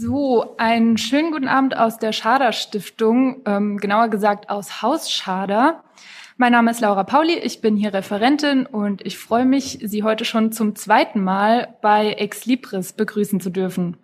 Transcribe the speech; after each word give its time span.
So, 0.00 0.54
einen 0.58 0.96
schönen 0.96 1.32
guten 1.32 1.48
Abend 1.48 1.76
aus 1.76 1.98
der 1.98 2.12
Schader 2.12 2.52
Stiftung, 2.52 3.42
ähm, 3.46 3.78
genauer 3.78 4.06
gesagt 4.06 4.48
aus 4.48 4.80
Haus 4.80 5.10
Schader. 5.10 5.82
Mein 6.36 6.52
Name 6.52 6.70
ist 6.70 6.80
Laura 6.80 7.02
Pauli, 7.02 7.36
ich 7.36 7.60
bin 7.60 7.76
hier 7.76 7.92
Referentin 7.92 8.64
und 8.64 9.04
ich 9.04 9.18
freue 9.18 9.44
mich, 9.44 9.80
Sie 9.82 10.04
heute 10.04 10.24
schon 10.24 10.52
zum 10.52 10.76
zweiten 10.76 11.20
Mal 11.20 11.74
bei 11.82 12.12
Ex 12.12 12.46
Libris 12.46 12.92
begrüßen 12.92 13.40
zu 13.40 13.50
dürfen. 13.50 13.96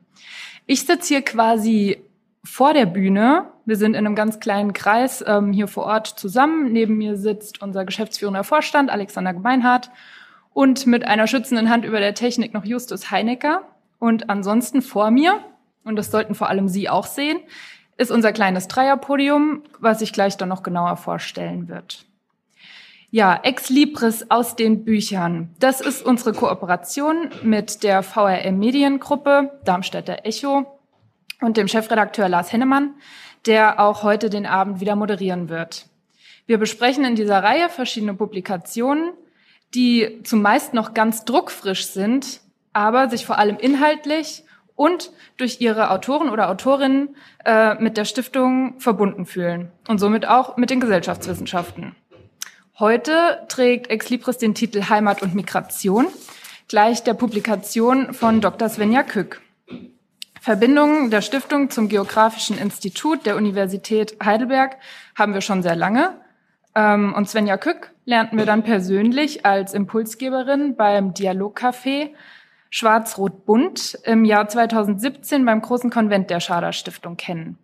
Ich 0.66 0.84
sitze 0.84 1.14
hier 1.14 1.22
quasi 1.22 2.02
vor 2.42 2.74
der 2.74 2.86
Bühne. 2.86 3.52
Wir 3.64 3.76
sind 3.76 3.95
in 3.95 4.04
einem 4.04 4.16
ganz 4.16 4.40
kleinen 4.40 4.72
Kreis 4.72 5.22
ähm, 5.24 5.52
hier 5.52 5.68
vor 5.68 5.84
Ort 5.84 6.08
zusammen. 6.08 6.72
Neben 6.72 6.98
mir 6.98 7.16
sitzt 7.16 7.62
unser 7.62 7.84
geschäftsführender 7.84 8.42
Vorstand 8.42 8.90
Alexander 8.90 9.32
Gemeinhardt 9.32 9.92
und 10.52 10.88
mit 10.88 11.06
einer 11.06 11.29
schützenden 11.29 11.70
Hand 11.70 11.84
über 11.84 12.00
der 12.00 12.14
Technik 12.14 12.52
noch 12.52 12.64
Justus 12.64 13.12
Heinecker. 13.12 13.62
Und 14.00 14.29
ansonsten 14.29 14.82
vor 14.82 15.12
mir 15.12 15.38
und 15.85 15.96
das 15.96 16.11
sollten 16.11 16.35
vor 16.35 16.48
allem 16.48 16.69
Sie 16.69 16.89
auch 16.89 17.07
sehen, 17.07 17.39
ist 17.97 18.11
unser 18.11 18.33
kleines 18.33 18.69
Dreierpodium, 18.69 19.62
was 19.79 20.01
sich 20.01 20.12
gleich 20.12 20.37
dann 20.37 20.48
noch 20.48 20.62
genauer 20.62 20.97
vorstellen 20.97 21.69
wird. 21.69 22.05
Ja, 23.11 23.38
Ex 23.45 23.69
Libris 23.69 24.28
aus 24.28 24.56
den 24.56 24.84
Büchern. 24.84 25.55
Das 25.61 25.80
ist 25.80 26.05
unsere 26.05 26.33
Kooperation 26.33 27.30
mit 27.45 27.84
der 27.84 28.02
VRM 28.02 28.59
Mediengruppe, 28.59 29.52
Darmstädter 29.65 30.25
Echo 30.25 30.66
und 31.41 31.56
dem 31.56 31.69
Chefredakteur 31.69 32.28
Lars 32.28 32.53
Hennemann, 32.53 32.95
der 33.47 33.78
auch 33.78 34.03
heute 34.03 34.30
den 34.30 34.47
Abend 34.47 34.80
wieder 34.80 34.97
moderieren 34.97 35.48
wird. 35.48 35.87
Wir 36.47 36.59
besprechen 36.59 37.05
in 37.05 37.14
dieser 37.14 37.42
Reihe 37.42 37.69
verschiedene 37.69 38.14
Publikationen, 38.14 39.12
die 39.75 40.20
zumeist 40.25 40.75
noch 40.75 40.92
ganz 40.92 41.25
druckfrisch 41.25 41.87
sind, 41.87 42.41
aber 42.73 43.09
sich 43.09 43.25
vor 43.25 43.39
allem 43.39 43.59
inhaltlich 43.59 44.42
und 44.77 45.12
durch 45.37 45.60
ihre 45.60 45.91
Autoren 45.91 46.30
oder 46.30 46.51
Autorinnen 46.51 47.16
äh, 47.45 47.74
mit 47.77 47.96
der 47.96 48.05
Stiftung 48.05 48.80
verbunden 48.80 49.27
fühlen 49.27 49.70
und 49.89 49.98
somit 49.98 50.27
auch 50.27 50.56
mit 50.56 50.70
den 50.70 50.80
Gesellschaftswissenschaften. 50.80 51.94
Heute 52.78 53.12
trägt 53.48 53.91
Ex 53.91 54.11
Libris 54.11 54.39
den 54.39 54.55
Titel 54.55 54.89
Heimat 54.89 55.22
und 55.22 55.34
Migration, 55.34 56.06
gleich 56.67 57.05
der 57.05 57.14
Publikation 57.14 58.12
von 58.14 58.41
Dr. 58.41 58.69
Svenja 58.69 59.05
Kück. 59.05 59.41
Verbindungen 60.41 61.11
der 61.11 61.22
Stiftung 61.22 61.70
zum 61.70 61.89
Geografischen 61.89 62.58
Institut 62.58 63.25
der 63.25 63.36
Universität 63.36 64.17
Heidelberg 64.22 64.77
haben 65.14 65.33
wir 65.33 65.41
schon 65.41 65.62
sehr 65.62 65.77
lange. 65.77 66.19
Ähm, 66.75 67.14
und 67.14 67.28
Svenja 67.28 67.56
Kück 67.56 67.92
lernten 68.05 68.36
wir 68.36 68.45
dann 68.45 68.62
persönlich 68.62 69.47
als 69.47 69.72
Impulsgeberin 69.72 70.77
beim 70.77 71.14
Dialogcafé 71.14 72.11
Schwarz-Rot-Bunt 72.75 74.00
im 74.03 74.25
Jahr 74.25 74.48
2017 74.48 75.44
beim 75.44 75.62
großen 75.62 75.91
Konvent 75.91 76.28
der 76.28 76.41
Schader 76.41 76.72
Stiftung 76.72 77.17
kennen. 77.17 77.56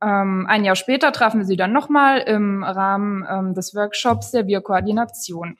Ähm, 0.00 0.46
ein 0.48 0.62
Jahr 0.64 0.76
später 0.76 1.10
trafen 1.10 1.40
wir 1.40 1.44
sie 1.44 1.56
dann 1.56 1.72
nochmal 1.72 2.20
im 2.20 2.62
Rahmen 2.62 3.26
ähm, 3.28 3.54
des 3.54 3.74
Workshops 3.74 4.30
der 4.30 4.46
Wir-Koordination. 4.46 5.58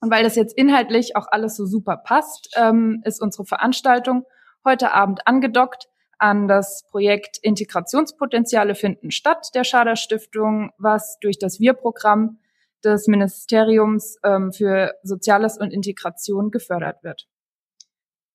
Und 0.00 0.10
weil 0.12 0.22
das 0.22 0.36
jetzt 0.36 0.56
inhaltlich 0.56 1.16
auch 1.16 1.26
alles 1.28 1.56
so 1.56 1.66
super 1.66 1.96
passt, 1.96 2.48
ähm, 2.56 3.02
ist 3.04 3.20
unsere 3.20 3.44
Veranstaltung 3.44 4.24
heute 4.64 4.92
Abend 4.92 5.26
angedockt 5.26 5.88
an 6.18 6.46
das 6.46 6.86
Projekt 6.92 7.38
Integrationspotenziale 7.42 8.76
finden 8.76 9.10
statt 9.10 9.48
der 9.52 9.64
Schader 9.64 9.96
Stiftung, 9.96 10.70
was 10.78 11.18
durch 11.20 11.40
das 11.40 11.58
Wir-Programm 11.58 12.38
des 12.84 13.08
Ministeriums 13.08 14.16
ähm, 14.22 14.52
für 14.52 14.94
Soziales 15.02 15.58
und 15.58 15.72
Integration 15.72 16.52
gefördert 16.52 17.02
wird. 17.02 17.26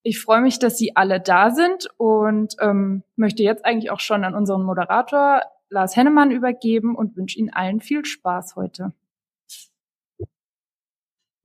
Ich 0.03 0.21
freue 0.21 0.41
mich, 0.41 0.59
dass 0.59 0.77
Sie 0.77 0.95
alle 0.95 1.19
da 1.19 1.51
sind 1.51 1.89
und 1.97 2.55
ähm, 2.61 3.03
möchte 3.15 3.43
jetzt 3.43 3.65
eigentlich 3.65 3.91
auch 3.91 3.99
schon 3.99 4.23
an 4.23 4.33
unseren 4.33 4.63
Moderator 4.63 5.41
Lars 5.69 5.95
Hennemann 5.95 6.31
übergeben 6.31 6.95
und 6.95 7.15
wünsche 7.17 7.37
Ihnen 7.37 7.51
allen 7.51 7.81
viel 7.81 8.05
Spaß 8.05 8.55
heute. 8.55 8.93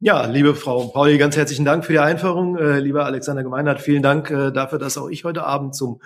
Ja, 0.01 0.27
liebe 0.27 0.55
Frau 0.55 0.89
Pauli, 0.89 1.17
ganz 1.19 1.37
herzlichen 1.37 1.65
Dank 1.65 1.85
für 1.85 1.93
die 1.93 1.99
Einführung. 1.99 2.59
Äh, 2.59 2.79
lieber 2.79 3.07
Alexander 3.07 3.43
Gemeinhardt, 3.43 3.81
vielen 3.81 4.03
Dank 4.03 4.31
äh, 4.31 4.51
dafür, 4.53 4.79
dass 4.79 4.99
auch 4.99 5.09
ich 5.09 5.25
heute 5.25 5.45
Abend 5.45 5.75
zum 5.75 6.01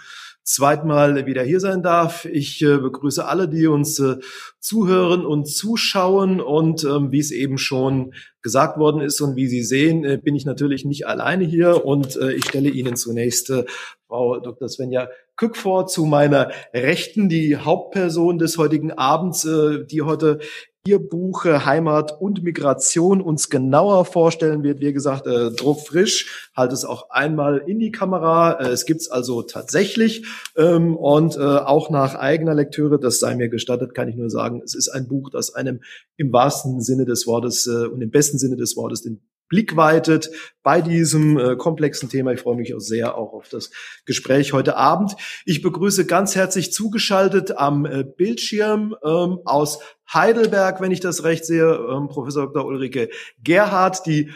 zweiten 0.48 0.88
Mal 0.88 1.26
wieder 1.26 1.42
hier 1.42 1.60
sein 1.60 1.82
darf. 1.82 2.24
Ich 2.24 2.62
äh, 2.62 2.78
begrüße 2.78 3.24
alle, 3.24 3.48
die 3.48 3.66
uns 3.66 3.98
äh, 3.98 4.16
zuhören 4.58 5.26
und 5.26 5.46
zuschauen. 5.46 6.40
Und 6.40 6.84
ähm, 6.84 7.12
wie 7.12 7.20
es 7.20 7.30
eben 7.30 7.58
schon 7.58 8.14
gesagt 8.40 8.78
worden 8.78 9.00
ist 9.00 9.20
und 9.20 9.36
wie 9.36 9.46
Sie 9.46 9.62
sehen, 9.62 10.04
äh, 10.04 10.16
bin 10.16 10.34
ich 10.34 10.46
natürlich 10.46 10.84
nicht 10.84 11.06
alleine 11.06 11.44
hier. 11.44 11.84
Und 11.84 12.16
äh, 12.16 12.32
ich 12.32 12.46
stelle 12.46 12.70
Ihnen 12.70 12.96
zunächst 12.96 13.50
äh, 13.50 13.64
Frau 14.06 14.40
Dr. 14.40 14.68
Svenja 14.68 15.08
Kück 15.36 15.56
vor 15.56 15.86
zu 15.86 16.04
meiner 16.04 16.50
Rechten, 16.72 17.28
die 17.28 17.56
Hauptperson 17.56 18.38
des 18.38 18.58
heutigen 18.58 18.90
Abends, 18.90 19.44
äh, 19.44 19.84
die 19.84 20.02
heute 20.02 20.40
Ihr 20.88 21.06
Buch 21.06 21.44
Heimat 21.44 22.18
und 22.18 22.42
Migration 22.42 23.20
uns 23.20 23.50
genauer 23.50 24.06
vorstellen 24.06 24.62
wird. 24.62 24.80
Wie 24.80 24.94
gesagt, 24.94 25.26
äh, 25.26 25.50
druckfrisch, 25.50 26.50
halt 26.56 26.72
es 26.72 26.86
auch 26.86 27.10
einmal 27.10 27.58
in 27.58 27.78
die 27.78 27.92
Kamera. 27.92 28.52
Äh, 28.52 28.70
es 28.70 28.86
gibt's 28.86 29.10
also 29.10 29.42
tatsächlich 29.42 30.24
ähm, 30.56 30.96
und 30.96 31.36
äh, 31.36 31.40
auch 31.40 31.90
nach 31.90 32.14
eigener 32.14 32.54
Lektüre, 32.54 32.98
das 32.98 33.20
sei 33.20 33.34
mir 33.34 33.50
gestattet, 33.50 33.94
kann 33.94 34.08
ich 34.08 34.16
nur 34.16 34.30
sagen, 34.30 34.62
es 34.64 34.74
ist 34.74 34.88
ein 34.88 35.08
Buch, 35.08 35.28
das 35.28 35.54
einem 35.54 35.82
im 36.16 36.32
wahrsten 36.32 36.80
Sinne 36.80 37.04
des 37.04 37.26
Wortes 37.26 37.66
äh, 37.66 37.86
und 37.86 38.00
im 38.00 38.10
besten 38.10 38.38
Sinne 38.38 38.56
des 38.56 38.74
Wortes 38.74 39.02
den 39.02 39.20
Blick 39.48 39.76
weitet 39.76 40.30
bei 40.62 40.80
diesem 40.80 41.38
äh, 41.38 41.56
komplexen 41.56 42.08
Thema. 42.08 42.32
Ich 42.32 42.40
freue 42.40 42.56
mich 42.56 42.74
auch 42.74 42.80
sehr 42.80 43.16
auch 43.16 43.32
auf 43.32 43.48
das 43.48 43.70
Gespräch 44.04 44.52
heute 44.52 44.76
Abend. 44.76 45.16
Ich 45.44 45.62
begrüße 45.62 46.06
ganz 46.06 46.36
herzlich 46.36 46.72
zugeschaltet 46.72 47.56
am 47.56 47.86
äh, 47.86 48.04
Bildschirm 48.04 48.94
ähm, 49.04 49.38
aus 49.44 49.78
Heidelberg, 50.12 50.80
wenn 50.80 50.90
ich 50.90 51.00
das 51.00 51.24
recht 51.24 51.44
sehe, 51.44 51.66
ähm, 51.66 52.08
Professor 52.08 52.46
Dr. 52.46 52.64
Ulrike 52.64 53.10
Gerhardt, 53.42 54.06
die 54.06 54.30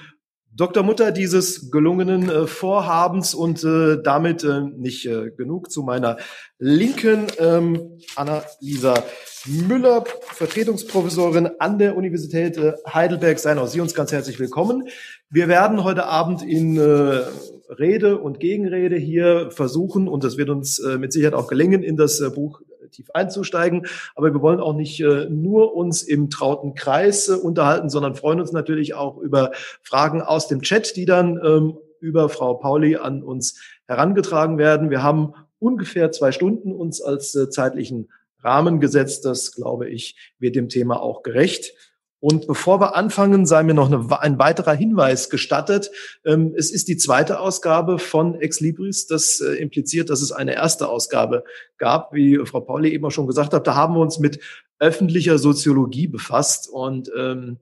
Dr. 0.54 0.82
Mutter 0.82 1.12
dieses 1.12 1.70
gelungenen 1.70 2.28
äh, 2.28 2.46
Vorhabens 2.46 3.34
und 3.34 3.64
äh, 3.64 4.02
damit 4.02 4.44
äh, 4.44 4.60
nicht 4.60 5.06
äh, 5.06 5.30
genug 5.30 5.70
zu 5.70 5.82
meiner 5.82 6.18
Linken, 6.58 7.26
ähm, 7.38 7.98
Anna-Lisa 8.16 9.02
Müller, 9.46 10.04
Vertretungsprofessorin 10.20 11.50
an 11.58 11.78
der 11.78 11.96
Universität 11.96 12.58
äh, 12.58 12.74
Heidelberg. 12.86 13.38
Seien 13.38 13.58
auch 13.58 13.66
Sie 13.66 13.80
uns 13.80 13.94
ganz 13.94 14.12
herzlich 14.12 14.38
willkommen. 14.38 14.88
Wir 15.30 15.48
werden 15.48 15.84
heute 15.84 16.04
Abend 16.04 16.42
in 16.42 16.76
äh, 16.76 17.22
Rede 17.70 18.18
und 18.18 18.38
Gegenrede 18.38 18.96
hier 18.96 19.50
versuchen, 19.50 20.06
und 20.06 20.22
das 20.22 20.36
wird 20.36 20.50
uns 20.50 20.78
äh, 20.78 20.98
mit 20.98 21.14
Sicherheit 21.14 21.34
auch 21.34 21.48
gelingen, 21.48 21.82
in 21.82 21.96
das 21.96 22.20
äh, 22.20 22.28
Buch 22.28 22.60
tief 22.92 23.10
einzusteigen. 23.12 23.86
Aber 24.14 24.32
wir 24.32 24.40
wollen 24.40 24.60
auch 24.60 24.74
nicht 24.74 25.00
äh, 25.00 25.26
nur 25.28 25.74
uns 25.74 26.02
im 26.02 26.30
trauten 26.30 26.74
Kreis 26.74 27.28
äh, 27.28 27.32
unterhalten, 27.34 27.90
sondern 27.90 28.14
freuen 28.14 28.40
uns 28.40 28.52
natürlich 28.52 28.94
auch 28.94 29.18
über 29.18 29.52
Fragen 29.82 30.22
aus 30.22 30.48
dem 30.48 30.62
Chat, 30.62 30.96
die 30.96 31.04
dann 31.04 31.40
ähm, 31.44 31.78
über 32.00 32.28
Frau 32.28 32.54
Pauli 32.54 32.96
an 32.96 33.22
uns 33.22 33.60
herangetragen 33.86 34.58
werden. 34.58 34.90
Wir 34.90 35.02
haben 35.02 35.34
ungefähr 35.58 36.10
zwei 36.12 36.32
Stunden 36.32 36.72
uns 36.72 37.00
als 37.00 37.34
äh, 37.34 37.48
zeitlichen 37.48 38.10
Rahmen 38.42 38.80
gesetzt. 38.80 39.24
Das, 39.24 39.52
glaube 39.52 39.88
ich, 39.88 40.34
wird 40.38 40.56
dem 40.56 40.68
Thema 40.68 41.00
auch 41.00 41.22
gerecht. 41.22 41.74
Und 42.22 42.46
bevor 42.46 42.80
wir 42.80 42.94
anfangen, 42.94 43.46
sei 43.46 43.64
mir 43.64 43.74
noch 43.74 43.90
eine, 43.90 44.20
ein 44.20 44.38
weiterer 44.38 44.74
Hinweis 44.74 45.28
gestattet. 45.28 45.90
Ähm, 46.24 46.54
es 46.56 46.70
ist 46.70 46.86
die 46.86 46.96
zweite 46.96 47.40
Ausgabe 47.40 47.98
von 47.98 48.40
Ex 48.40 48.60
Libris. 48.60 49.08
Das 49.08 49.40
äh, 49.40 49.54
impliziert, 49.54 50.08
dass 50.08 50.22
es 50.22 50.30
eine 50.30 50.54
erste 50.54 50.88
Ausgabe 50.88 51.42
gab, 51.78 52.14
wie 52.14 52.38
Frau 52.46 52.60
Pauli 52.60 52.90
eben 52.90 53.04
auch 53.04 53.10
schon 53.10 53.26
gesagt 53.26 53.52
hat. 53.52 53.66
Da 53.66 53.74
haben 53.74 53.94
wir 53.94 54.00
uns 54.00 54.20
mit 54.20 54.38
öffentlicher 54.78 55.36
Soziologie 55.36 56.06
befasst 56.06 56.68
und 56.70 57.10
ähm, 57.18 57.58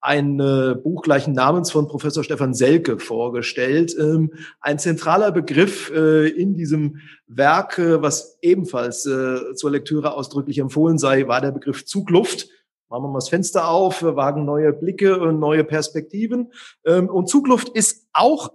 ein 0.00 0.40
äh, 0.40 0.74
Buch 0.74 1.02
gleichen 1.02 1.34
Namens 1.34 1.70
von 1.70 1.88
Professor 1.88 2.24
Stefan 2.24 2.54
Selke 2.54 2.98
vorgestellt. 2.98 3.94
Ähm, 4.00 4.32
ein 4.62 4.78
zentraler 4.78 5.30
Begriff 5.30 5.92
äh, 5.94 6.26
in 6.26 6.54
diesem 6.54 7.00
Werk, 7.26 7.78
äh, 7.78 8.00
was 8.00 8.38
ebenfalls 8.40 9.04
äh, 9.04 9.54
zur 9.56 9.72
Lektüre 9.72 10.14
ausdrücklich 10.14 10.58
empfohlen 10.58 10.96
sei, 10.96 11.28
war 11.28 11.42
der 11.42 11.52
Begriff 11.52 11.84
Zugluft 11.84 12.48
machen 12.92 13.04
wir 13.04 13.08
mal 13.08 13.18
das 13.20 13.30
Fenster 13.30 13.68
auf, 13.68 14.02
wir 14.02 14.16
wagen 14.16 14.44
neue 14.44 14.70
Blicke 14.74 15.18
und 15.18 15.40
neue 15.40 15.64
Perspektiven. 15.64 16.52
Ähm, 16.84 17.08
und 17.08 17.26
Zugluft 17.26 17.70
ist 17.70 18.06
auch 18.12 18.52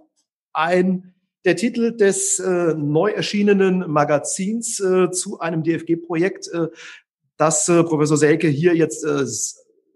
ein 0.52 1.12
der 1.44 1.56
Titel 1.56 1.96
des 1.96 2.38
äh, 2.38 2.74
neu 2.74 3.10
erschienenen 3.10 3.90
Magazins 3.90 4.78
äh, 4.78 5.10
zu 5.10 5.40
einem 5.40 5.64
DFG-Projekt, 5.64 6.48
äh, 6.52 6.68
das 7.36 7.68
äh, 7.68 7.82
Professor 7.82 8.16
Selke 8.16 8.46
hier 8.46 8.76
jetzt 8.76 9.04
äh, 9.04 9.24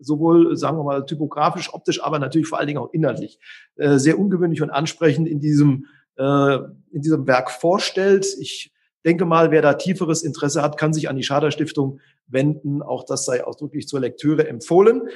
sowohl, 0.00 0.56
sagen 0.56 0.76
wir 0.76 0.84
mal, 0.84 1.06
typografisch, 1.06 1.72
optisch, 1.72 2.02
aber 2.02 2.18
natürlich 2.18 2.48
vor 2.48 2.58
allen 2.58 2.66
Dingen 2.66 2.80
auch 2.80 2.92
inhaltlich 2.92 3.38
äh, 3.76 3.98
sehr 3.98 4.18
ungewöhnlich 4.18 4.60
und 4.60 4.70
ansprechend 4.70 5.28
in 5.28 5.40
diesem, 5.40 5.86
in 6.14 7.00
diesem 7.00 7.26
Werk 7.26 7.50
vorstellt. 7.50 8.26
Ich 8.38 8.70
denke 9.02 9.24
mal, 9.24 9.50
wer 9.50 9.62
da 9.62 9.74
tieferes 9.74 10.22
Interesse 10.22 10.60
hat, 10.60 10.76
kann 10.76 10.92
sich 10.92 11.08
an 11.08 11.16
die 11.16 11.22
Schader 11.22 11.50
Stiftung 11.50 12.00
wenden. 12.32 12.82
Auch 12.82 13.04
das 13.04 13.24
sei 13.24 13.44
ausdrücklich 13.44 13.88
zur 13.88 14.00
Lektüre 14.00 14.48
empfohlen. 14.48 15.08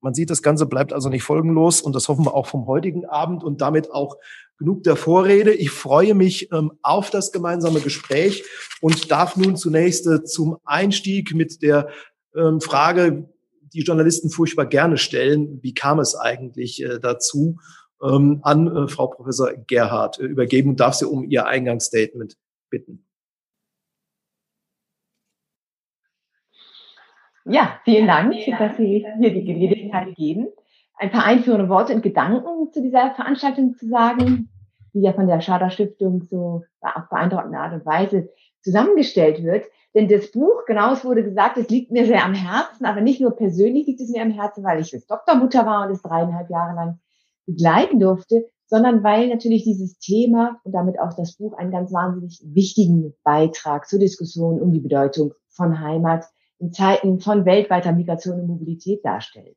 Man 0.00 0.14
sieht, 0.14 0.30
das 0.30 0.42
Ganze 0.42 0.66
bleibt 0.66 0.92
also 0.92 1.08
nicht 1.08 1.24
folgenlos 1.24 1.80
und 1.80 1.94
das 1.94 2.08
hoffen 2.08 2.24
wir 2.24 2.34
auch 2.34 2.46
vom 2.46 2.66
heutigen 2.66 3.04
Abend 3.04 3.42
und 3.42 3.60
damit 3.60 3.90
auch 3.90 4.16
genug 4.56 4.84
der 4.84 4.96
Vorrede. 4.96 5.52
Ich 5.52 5.70
freue 5.70 6.14
mich 6.14 6.52
ähm, 6.52 6.72
auf 6.82 7.10
das 7.10 7.32
gemeinsame 7.32 7.80
Gespräch 7.80 8.44
und 8.80 9.10
darf 9.10 9.36
nun 9.36 9.56
zunächst 9.56 10.06
äh, 10.06 10.22
zum 10.22 10.58
Einstieg 10.64 11.34
mit 11.34 11.62
der 11.62 11.88
ähm, 12.36 12.60
Frage, 12.60 13.28
die 13.72 13.82
Journalisten 13.82 14.30
furchtbar 14.30 14.66
gerne 14.66 14.98
stellen, 14.98 15.58
wie 15.62 15.74
kam 15.74 15.98
es 15.98 16.14
eigentlich 16.14 16.82
äh, 16.82 17.00
dazu, 17.00 17.58
ähm, 18.02 18.40
an 18.42 18.68
äh, 18.68 18.88
Frau 18.88 19.08
Professor 19.08 19.52
Gerhard 19.66 20.20
äh, 20.20 20.24
übergeben 20.24 20.70
und 20.70 20.80
darf 20.80 20.94
sie 20.94 21.06
um 21.06 21.24
ihr 21.24 21.46
Eingangsstatement 21.46 22.36
bitten. 22.70 23.07
Ja, 27.50 27.80
vielen 27.84 28.06
Dank, 28.06 28.34
dass 28.58 28.76
Sie 28.76 29.06
hier 29.18 29.32
die 29.32 29.44
Gelegenheit 29.44 30.14
geben, 30.16 30.48
ein 30.96 31.10
paar 31.10 31.24
einführende 31.24 31.70
Worte 31.70 31.94
und 31.94 32.02
Gedanken 32.02 32.70
zu 32.72 32.82
dieser 32.82 33.14
Veranstaltung 33.14 33.74
zu 33.74 33.88
sagen, 33.88 34.50
die 34.92 35.00
ja 35.00 35.14
von 35.14 35.26
der 35.26 35.40
Schader 35.40 35.70
Stiftung 35.70 36.22
so 36.22 36.64
auf 36.80 37.08
beeindruckende 37.08 37.58
Art 37.58 37.72
und 37.72 37.86
Weise 37.86 38.28
zusammengestellt 38.62 39.42
wird. 39.42 39.64
Denn 39.94 40.08
das 40.08 40.30
Buch, 40.30 40.66
genau, 40.66 40.92
es 40.92 41.04
wurde 41.04 41.24
gesagt, 41.24 41.56
es 41.56 41.70
liegt 41.70 41.90
mir 41.90 42.04
sehr 42.04 42.24
am 42.24 42.34
Herzen, 42.34 42.84
aber 42.84 43.00
nicht 43.00 43.20
nur 43.20 43.34
persönlich 43.34 43.86
liegt 43.86 44.00
es 44.00 44.10
mir 44.10 44.22
am 44.22 44.30
Herzen, 44.30 44.62
weil 44.62 44.80
ich 44.80 44.92
jetzt 44.92 45.10
Doktormutter 45.10 45.64
war 45.64 45.86
und 45.86 45.92
es 45.92 46.02
dreieinhalb 46.02 46.50
Jahre 46.50 46.74
lang 46.74 47.00
begleiten 47.46 47.98
durfte, 47.98 48.44
sondern 48.66 49.02
weil 49.02 49.28
natürlich 49.28 49.64
dieses 49.64 49.98
Thema 49.98 50.60
und 50.64 50.72
damit 50.72 51.00
auch 51.00 51.14
das 51.14 51.36
Buch 51.36 51.54
einen 51.54 51.70
ganz 51.70 51.92
wahnsinnig 51.94 52.42
wichtigen 52.44 53.14
Beitrag 53.24 53.88
zur 53.88 53.98
Diskussion 53.98 54.60
um 54.60 54.72
die 54.72 54.80
Bedeutung 54.80 55.32
von 55.48 55.80
Heimat 55.80 56.26
in 56.58 56.72
Zeiten 56.72 57.20
von 57.20 57.44
weltweiter 57.44 57.92
Migration 57.92 58.40
und 58.40 58.46
Mobilität 58.46 59.04
darstellt. 59.04 59.56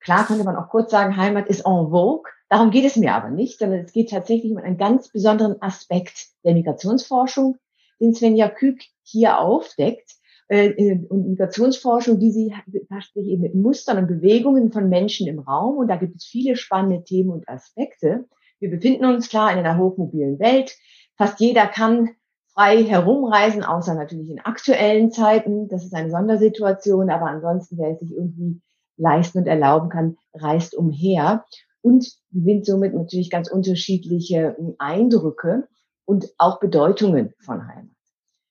Klar 0.00 0.26
könnte 0.26 0.44
man 0.44 0.56
auch 0.56 0.68
kurz 0.68 0.90
sagen, 0.90 1.16
Heimat 1.16 1.48
ist 1.48 1.66
en 1.66 1.90
vogue. 1.90 2.30
Darum 2.48 2.70
geht 2.70 2.84
es 2.84 2.96
mir 2.96 3.14
aber 3.14 3.30
nicht, 3.30 3.58
sondern 3.58 3.80
es 3.80 3.92
geht 3.92 4.10
tatsächlich 4.10 4.52
um 4.52 4.58
einen 4.58 4.78
ganz 4.78 5.10
besonderen 5.10 5.60
Aspekt 5.60 6.28
der 6.44 6.54
Migrationsforschung, 6.54 7.58
den 8.00 8.14
Svenja 8.14 8.48
Kück 8.48 8.82
hier 9.02 9.38
aufdeckt. 9.38 10.12
Äh, 10.50 10.68
äh, 10.68 11.06
und 11.08 11.28
Migrationsforschung, 11.28 12.18
die 12.18 12.30
sie 12.30 12.54
befasst 12.66 13.12
sich 13.12 13.26
eben 13.26 13.42
mit 13.42 13.54
Mustern 13.54 13.98
und 13.98 14.06
Bewegungen 14.06 14.72
von 14.72 14.88
Menschen 14.88 15.26
im 15.26 15.40
Raum. 15.40 15.76
Und 15.76 15.88
da 15.88 15.96
gibt 15.96 16.16
es 16.16 16.24
viele 16.24 16.56
spannende 16.56 17.04
Themen 17.04 17.30
und 17.30 17.48
Aspekte. 17.48 18.24
Wir 18.58 18.70
befinden 18.70 19.04
uns 19.04 19.28
klar 19.28 19.52
in 19.52 19.58
einer 19.58 19.76
hochmobilen 19.76 20.38
Welt. 20.38 20.74
Fast 21.18 21.38
jeder 21.40 21.66
kann 21.66 22.10
frei 22.58 22.82
herumreisen, 22.82 23.62
außer 23.62 23.94
natürlich 23.94 24.30
in 24.30 24.40
aktuellen 24.40 25.12
Zeiten. 25.12 25.68
Das 25.68 25.84
ist 25.84 25.94
eine 25.94 26.10
Sondersituation, 26.10 27.08
aber 27.08 27.26
ansonsten, 27.26 27.78
wer 27.78 27.90
es 27.90 28.00
sich 28.00 28.10
irgendwie 28.10 28.60
leisten 28.96 29.38
und 29.38 29.46
erlauben 29.46 29.90
kann, 29.90 30.16
reist 30.34 30.76
umher 30.76 31.44
und 31.82 32.04
gewinnt 32.32 32.66
somit 32.66 32.94
natürlich 32.94 33.30
ganz 33.30 33.48
unterschiedliche 33.48 34.56
Eindrücke 34.78 35.68
und 36.04 36.34
auch 36.36 36.58
Bedeutungen 36.58 37.32
von 37.38 37.68
Heimat. 37.68 37.94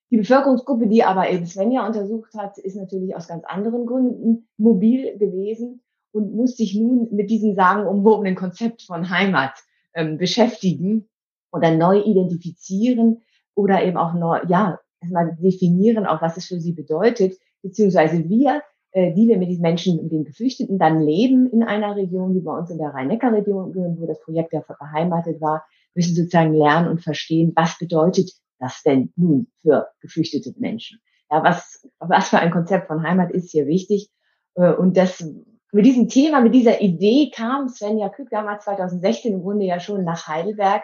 Die 0.10 0.18
Bevölkerungsgruppe, 0.18 0.88
die 0.88 1.04
aber 1.04 1.30
eben 1.30 1.46
Svenja 1.46 1.86
untersucht 1.86 2.34
hat, 2.34 2.58
ist 2.60 2.78
natürlich 2.78 3.14
aus 3.14 3.28
ganz 3.28 3.44
anderen 3.44 3.86
Gründen 3.86 4.48
mobil 4.56 5.18
gewesen 5.18 5.82
und 6.14 6.34
muss 6.34 6.56
sich 6.56 6.76
nun 6.76 7.10
mit 7.12 7.30
diesem 7.30 7.56
sagenumwobenen 7.56 8.36
Konzept 8.36 8.84
von 8.84 9.10
Heimat 9.10 9.52
ähm, 9.94 10.18
beschäftigen 10.18 11.10
oder 11.52 11.76
neu 11.76 12.00
identifizieren 12.04 13.24
oder 13.58 13.84
eben 13.84 13.98
auch 13.98 14.14
neu, 14.14 14.40
ja, 14.48 14.80
erstmal 15.02 15.36
definieren, 15.36 16.06
auch 16.06 16.22
was 16.22 16.38
es 16.38 16.46
für 16.46 16.60
sie 16.60 16.74
bedeutet, 16.74 17.34
beziehungsweise 17.64 18.30
wir, 18.30 18.62
äh, 18.92 19.14
die 19.14 19.28
wir 19.28 19.38
mit 19.38 19.50
diesen 19.50 19.64
Menschen, 19.64 20.02
mit 20.04 20.12
den 20.12 20.26
Geflüchteten 20.26 20.78
dann 20.78 21.02
leben 21.02 21.50
in 21.50 21.64
einer 21.64 21.96
Region, 21.96 22.36
wie 22.36 22.42
bei 22.42 22.56
uns 22.56 22.70
in 22.70 22.78
der 22.78 22.90
Rhein-Neckar-Region, 22.90 23.74
wo 24.00 24.06
das 24.06 24.22
Projekt 24.22 24.54
ja 24.54 24.62
beheimatet 24.62 25.42
war, 25.42 25.66
müssen 25.96 26.16
sozusagen 26.16 26.54
lernen 26.54 26.88
und 26.88 27.02
verstehen, 27.02 27.52
was 27.56 27.78
bedeutet 27.80 28.32
das 28.60 28.84
denn 28.84 29.12
nun 29.16 29.48
für 29.62 29.88
geflüchtete 30.02 30.54
Menschen? 30.58 31.00
Ja, 31.32 31.44
was, 31.44 31.88
was 32.00 32.30
für 32.30 32.38
ein 32.38 32.52
Konzept 32.52 32.88
von 32.88 33.02
Heimat 33.02 33.32
ist 33.32 33.52
hier 33.52 33.66
wichtig? 33.66 34.10
Äh, 34.54 34.74
und 34.74 34.98
das, 34.98 35.28
mit 35.72 35.86
diesem 35.86 36.08
Thema, 36.08 36.42
mit 36.42 36.56
dieser 36.56 36.82
Idee 36.82 37.30
kam 37.36 37.68
Svenja 37.68 38.10
Kück 38.10 38.30
damals 38.30 38.64
2016 38.66 39.34
im 39.34 39.42
Grunde 39.42 39.66
ja 39.66 39.80
schon 39.80 40.04
nach 40.04 40.28
Heidelberg 40.28 40.84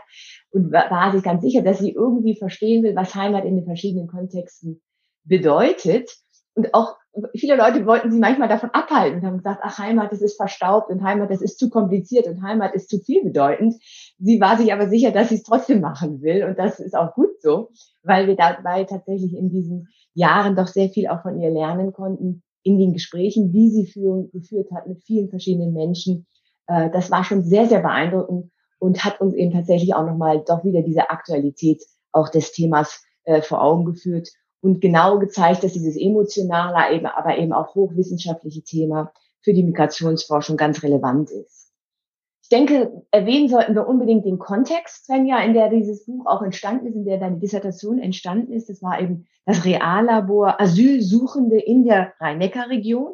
und 0.51 0.71
war 0.71 1.12
sich 1.12 1.24
ganz 1.24 1.41
sicher, 1.41 1.62
dass 1.62 1.80
sie 1.80 1.91
irgendwie 1.91 2.35
verstehen 2.35 2.83
will, 2.83 2.95
was 2.95 3.15
Heimat 3.15 3.45
in 3.45 3.56
den 3.56 3.65
verschiedenen 3.65 4.07
Kontexten 4.07 4.81
bedeutet. 5.24 6.12
Und 6.56 6.74
auch 6.74 6.97
viele 7.35 7.56
Leute 7.56 7.85
wollten 7.85 8.12
sie 8.12 8.19
manchmal 8.19 8.50
davon 8.50 8.71
abhalten 8.71 9.19
und 9.19 9.25
haben 9.25 9.38
gesagt, 9.38 9.62
ach, 9.63 9.80
Heimat, 9.80 10.12
das 10.12 10.21
ist 10.21 10.35
verstaubt 10.35 10.89
und 10.89 11.03
Heimat, 11.03 11.31
das 11.31 11.41
ist 11.41 11.59
zu 11.59 11.69
kompliziert 11.69 12.27
und 12.27 12.44
Heimat 12.44 12.75
ist 12.75 12.89
zu 12.89 13.00
viel 13.00 13.24
bedeutend. 13.24 13.75
Sie 14.19 14.39
war 14.39 14.57
sich 14.57 14.74
aber 14.74 14.89
sicher, 14.89 15.12
dass 15.12 15.30
sie 15.30 15.35
es 15.35 15.44
trotzdem 15.44 15.81
machen 15.81 16.21
will 16.21 16.44
und 16.44 16.59
das 16.59 16.80
ist 16.80 16.95
auch 16.95 17.13
gut 17.13 17.41
so, 17.41 17.69
weil 18.03 18.27
wir 18.27 18.35
dabei 18.35 18.83
tatsächlich 18.83 19.33
in 19.33 19.50
diesen 19.50 19.88
Jahren 20.13 20.56
doch 20.56 20.68
sehr 20.68 20.89
viel 20.89 21.07
auch 21.07 21.21
von 21.21 21.39
ihr 21.39 21.50
lernen 21.50 21.94
konnten, 21.94 22.44
in 22.63 22.77
den 22.77 22.94
Gesprächen, 22.94 23.51
die 23.51 23.69
sie 23.69 23.86
führen, 23.86 24.31
geführt 24.31 24.71
hat 24.71 24.88
mit 24.88 25.04
vielen 25.04 25.30
verschiedenen 25.30 25.74
Menschen. 25.74 26.25
Äh, 26.68 26.89
das 26.92 27.12
war 27.12 27.24
schon 27.24 27.44
sehr, 27.44 27.68
sehr 27.68 27.81
beeindruckend 27.81 28.51
und 28.80 29.04
hat 29.04 29.21
uns 29.21 29.33
eben 29.33 29.51
tatsächlich 29.51 29.94
auch 29.94 30.06
nochmal 30.06 30.44
doch 30.45 30.63
wieder 30.63 30.81
diese 30.81 31.10
Aktualität 31.10 31.83
auch 32.12 32.30
des 32.30 32.51
Themas 32.51 33.04
äh, 33.24 33.42
vor 33.42 33.62
Augen 33.62 33.86
geführt 33.86 34.30
und 34.62 34.80
genau 34.80 35.19
gezeigt, 35.19 35.63
dass 35.63 35.74
dieses 35.74 35.98
emotionale, 35.98 36.95
eben, 36.95 37.06
aber 37.06 37.38
eben 37.38 37.54
auch 37.54 37.75
hochwissenschaftliche 37.75 38.63
Thema 38.63 39.12
für 39.42 39.54
die 39.54 39.63
Migrationsforschung 39.63 40.56
ganz 40.56 40.83
relevant 40.83 41.31
ist. 41.31 41.62
Ich 42.44 42.50
denke, 42.50 43.06
erwähnen 43.12 43.48
sollten 43.48 43.74
wir 43.74 43.88
unbedingt 43.88 44.25
den 44.25 44.38
Kontext, 44.38 45.06
Svenja, 45.06 45.40
in 45.40 45.54
der 45.54 45.69
dieses 45.69 46.06
Buch 46.06 46.25
auch 46.25 46.42
entstanden 46.42 46.88
ist, 46.88 46.95
in 46.95 47.06
der 47.06 47.18
deine 47.18 47.40
Dissertation 47.40 48.00
entstanden 48.00 48.51
ist. 48.51 48.69
Das 48.69 48.81
war 48.84 49.00
eben 49.00 49.28
das 49.45 49.63
Reallabor 49.63 50.60
Asylsuchende 50.60 51.57
in 51.57 51.86
der 51.86 52.13
Rhein-Neckar-Region, 52.19 53.13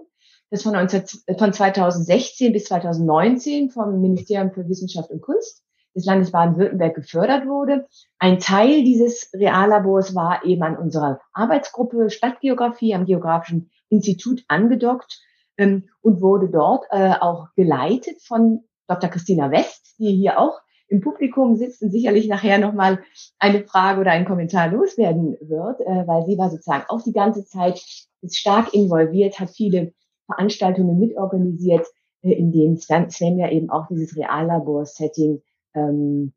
das 0.50 0.64
von, 0.64 0.74
19, 0.74 1.04
von 1.38 1.54
2016 1.54 2.52
bis 2.52 2.66
2019 2.66 3.70
vom 3.70 4.02
Ministerium 4.02 4.52
für 4.52 4.68
Wissenschaft 4.68 5.12
und 5.12 5.22
Kunst 5.22 5.64
des 5.96 6.06
Landes 6.06 6.32
Baden-Württemberg 6.32 6.96
gefördert 6.96 7.46
wurde. 7.48 7.88
Ein 8.18 8.40
Teil 8.40 8.84
dieses 8.84 9.30
Reallabors 9.34 10.16
war 10.16 10.44
eben 10.44 10.64
an 10.64 10.76
unserer 10.76 11.22
Arbeitsgruppe 11.34 12.10
Stadtgeografie 12.10 12.96
am 12.96 13.06
Geografischen 13.06 13.70
Institut 13.90 14.44
angedockt 14.48 15.22
ähm, 15.58 15.90
und 16.02 16.20
wurde 16.20 16.50
dort 16.50 16.86
äh, 16.90 17.14
auch 17.20 17.50
geleitet 17.56 18.24
von 18.24 18.64
Dr. 18.90 19.10
Christina 19.10 19.52
West, 19.52 19.96
die 20.00 20.16
hier 20.16 20.40
auch 20.40 20.60
im 20.90 21.02
Publikum 21.02 21.56
sitzt 21.56 21.82
und 21.84 21.92
sicherlich 21.92 22.28
nachher 22.28 22.58
nochmal 22.58 23.00
eine 23.38 23.64
Frage 23.64 24.02
oder 24.02 24.12
einen 24.12 24.26
Kommentar 24.26 24.70
loswerden 24.70 25.38
wird, 25.40 25.82
äh, 25.82 26.08
weil 26.08 26.26
sie 26.26 26.38
war 26.38 26.50
sozusagen 26.50 26.86
auch 26.90 27.02
die 27.04 27.14
ganze 27.14 27.46
Zeit 27.46 27.82
ist 28.22 28.38
stark 28.38 28.74
involviert, 28.74 29.40
hat 29.40 29.52
viele 29.52 29.94
Veranstaltungen 30.26 31.00
mitorganisiert, 31.00 31.86
äh, 32.24 32.34
in 32.34 32.52
denen 32.52 32.78
Sven 32.78 33.38
ja 33.38 33.50
eben 33.50 33.70
auch 33.70 33.88
dieses 33.88 34.18
Reallabor-Setting 34.18 35.42
ähm, 35.76 36.34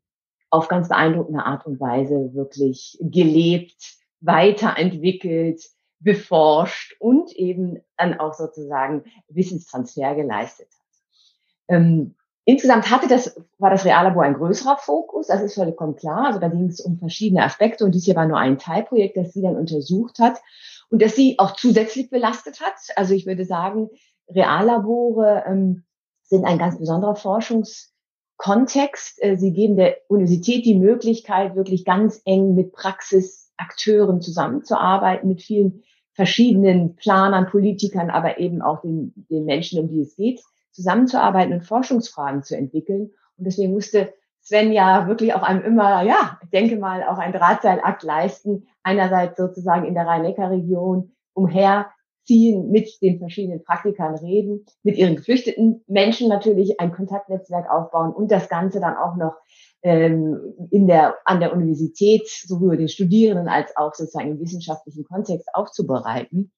auf 0.49 0.67
ganz 0.67 0.87
beeindruckende 0.87 1.43
Art 1.43 1.65
und 1.65 1.79
Weise 1.79 2.33
wirklich 2.33 2.97
gelebt, 3.01 3.97
weiterentwickelt, 4.21 5.61
beforscht 5.99 6.95
und 6.99 7.31
eben 7.33 7.81
dann 7.97 8.19
auch 8.19 8.33
sozusagen 8.33 9.03
Wissenstransfer 9.29 10.15
geleistet 10.15 10.67
hat. 10.67 11.75
Ähm, 11.75 12.15
insgesamt 12.45 12.89
hatte 12.89 13.07
das, 13.07 13.35
war 13.57 13.69
das 13.69 13.85
Reallabor 13.85 14.23
ein 14.23 14.35
größerer 14.35 14.77
Fokus, 14.77 15.27
das 15.27 15.41
ist 15.41 15.55
vollkommen 15.55 15.95
klar. 15.95 16.27
Also 16.27 16.39
da 16.39 16.47
ging 16.47 16.67
es 16.67 16.79
um 16.79 16.97
verschiedene 16.97 17.43
Aspekte 17.43 17.85
und 17.85 17.93
dies 17.95 18.05
hier 18.05 18.15
war 18.15 18.27
nur 18.27 18.37
ein 18.37 18.57
Teilprojekt, 18.57 19.17
das 19.17 19.33
sie 19.33 19.41
dann 19.41 19.55
untersucht 19.55 20.19
hat 20.19 20.41
und 20.89 21.01
das 21.01 21.15
sie 21.15 21.39
auch 21.39 21.55
zusätzlich 21.55 22.09
belastet 22.09 22.61
hat. 22.61 22.75
Also 22.95 23.13
ich 23.13 23.25
würde 23.25 23.45
sagen, 23.45 23.89
Reallabore 24.29 25.43
ähm, 25.47 25.83
sind 26.23 26.45
ein 26.45 26.57
ganz 26.57 26.77
besonderer 26.77 27.15
Forschungs 27.15 27.93
Kontext. 28.37 29.23
Äh, 29.23 29.37
sie 29.37 29.53
geben 29.53 29.75
der 29.75 29.97
Universität 30.07 30.65
die 30.65 30.75
Möglichkeit, 30.75 31.55
wirklich 31.55 31.85
ganz 31.85 32.21
eng 32.25 32.55
mit 32.55 32.73
Praxisakteuren 32.73 34.21
zusammenzuarbeiten, 34.21 35.29
mit 35.29 35.41
vielen 35.41 35.83
verschiedenen 36.13 36.95
Planern, 36.95 37.47
Politikern, 37.47 38.09
aber 38.09 38.39
eben 38.39 38.61
auch 38.61 38.81
den, 38.81 39.13
den 39.29 39.45
Menschen, 39.45 39.79
um 39.79 39.87
die 39.87 40.01
es 40.01 40.15
geht, 40.15 40.41
zusammenzuarbeiten 40.73 41.53
und 41.53 41.65
Forschungsfragen 41.65 42.43
zu 42.43 42.57
entwickeln. 42.57 43.11
Und 43.37 43.45
deswegen 43.45 43.73
musste 43.73 44.13
Sven 44.41 44.73
ja 44.73 45.07
wirklich 45.07 45.33
auf 45.33 45.41
einem 45.41 45.63
immer, 45.63 46.03
ja, 46.03 46.37
ich 46.43 46.49
denke 46.49 46.75
mal, 46.75 47.03
auch 47.03 47.17
ein 47.17 47.31
Drahtseilakt 47.31 48.03
leisten. 48.03 48.67
Einerseits 48.83 49.37
sozusagen 49.37 49.85
in 49.85 49.93
der 49.93 50.05
Rhein-Neckar-Region 50.05 51.13
umher 51.33 51.87
ziehen, 52.25 52.69
mit 52.69 53.01
den 53.01 53.19
verschiedenen 53.19 53.63
Praktikern 53.63 54.15
reden, 54.15 54.65
mit 54.83 54.97
ihren 54.97 55.15
geflüchteten 55.15 55.83
Menschen 55.87 56.29
natürlich 56.29 56.79
ein 56.79 56.91
Kontaktnetzwerk 56.91 57.69
aufbauen 57.69 58.13
und 58.13 58.31
das 58.31 58.49
Ganze 58.49 58.79
dann 58.79 58.95
auch 58.95 59.15
noch 59.15 59.37
ähm, 59.81 60.39
in 60.71 60.87
der, 60.87 61.15
an 61.25 61.39
der 61.39 61.53
Universität 61.53 62.27
sowohl 62.27 62.77
den 62.77 62.87
Studierenden 62.87 63.47
als 63.47 63.75
auch 63.75 63.93
sozusagen 63.93 64.31
im 64.31 64.39
wissenschaftlichen 64.39 65.03
Kontext 65.05 65.49
aufzubereiten. 65.53 66.51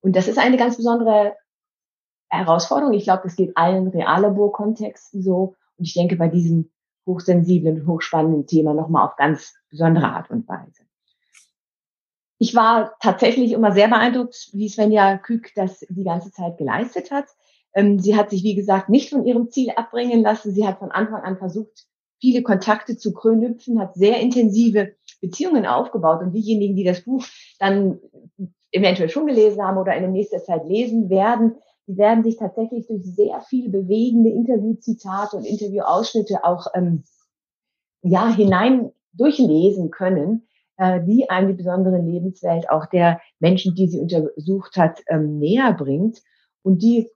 Und 0.00 0.16
das 0.16 0.28
ist 0.28 0.38
eine 0.38 0.56
ganz 0.56 0.76
besondere 0.76 1.34
Herausforderung. 2.32 2.94
Ich 2.94 3.04
glaube, 3.04 3.22
das 3.24 3.36
geht 3.36 3.56
allen 3.56 3.88
Reallabor-Kontexten 3.88 5.22
so. 5.22 5.54
Und 5.76 5.84
ich 5.86 5.94
denke, 5.94 6.16
bei 6.16 6.28
diesem 6.28 6.70
hochsensiblen, 7.06 7.86
hochspannenden 7.86 8.46
Thema 8.46 8.74
nochmal 8.74 9.06
auf 9.06 9.16
ganz 9.16 9.54
besondere 9.70 10.06
Art 10.06 10.30
und 10.30 10.48
Weise. 10.48 10.82
Ich 12.38 12.54
war 12.54 12.94
tatsächlich 13.00 13.52
immer 13.52 13.72
sehr 13.72 13.88
beeindruckt, 13.88 14.50
wie 14.52 14.68
Svenja 14.68 15.16
Kück 15.18 15.52
das 15.54 15.80
die 15.88 16.04
ganze 16.04 16.32
Zeit 16.32 16.58
geleistet 16.58 17.10
hat. 17.10 17.26
Ähm, 17.74 17.98
sie 17.98 18.16
hat 18.16 18.30
sich, 18.30 18.42
wie 18.42 18.54
gesagt, 18.54 18.88
nicht 18.88 19.10
von 19.10 19.24
ihrem 19.24 19.50
Ziel 19.50 19.70
abbringen 19.70 20.22
lassen. 20.22 20.52
Sie 20.52 20.66
hat 20.66 20.78
von 20.78 20.90
Anfang 20.90 21.22
an 21.22 21.38
versucht, 21.38 21.86
viele 22.20 22.42
Kontakte 22.42 22.96
zu 22.96 23.12
knüpfen, 23.12 23.80
hat 23.80 23.94
sehr 23.94 24.20
intensive 24.20 24.94
Beziehungen 25.20 25.66
aufgebaut. 25.66 26.20
Und 26.22 26.32
diejenigen, 26.32 26.76
die 26.76 26.84
das 26.84 27.02
Buch 27.02 27.24
dann 27.58 28.00
eventuell 28.72 29.08
schon 29.08 29.26
gelesen 29.26 29.62
haben 29.62 29.78
oder 29.78 29.94
in 29.94 30.02
der 30.02 30.10
nächsten 30.10 30.40
Zeit 30.40 30.66
lesen 30.66 31.10
werden, 31.10 31.56
die 31.86 31.96
werden 31.96 32.22
sich 32.22 32.36
tatsächlich 32.36 32.86
durch 32.86 33.02
sehr 33.04 33.40
viel 33.42 33.70
bewegende 33.70 34.30
Interviewzitate 34.30 35.36
und 35.36 35.44
Interviewausschnitte 35.44 36.44
auch 36.44 36.66
ähm, 36.74 37.04
ja 38.02 38.32
hinein 38.32 38.92
durchlesen 39.12 39.90
können, 39.90 40.48
äh, 40.76 41.00
die 41.04 41.28
einem 41.28 41.48
die 41.48 41.54
besondere 41.54 41.98
Lebenswelt 41.98 42.70
auch 42.70 42.86
der 42.86 43.20
Menschen, 43.40 43.74
die 43.74 43.88
sie 43.88 44.00
untersucht 44.00 44.76
hat, 44.76 45.00
ähm, 45.08 45.38
näher 45.38 45.72
bringt 45.72 46.22
und 46.62 46.82
die 46.82 47.08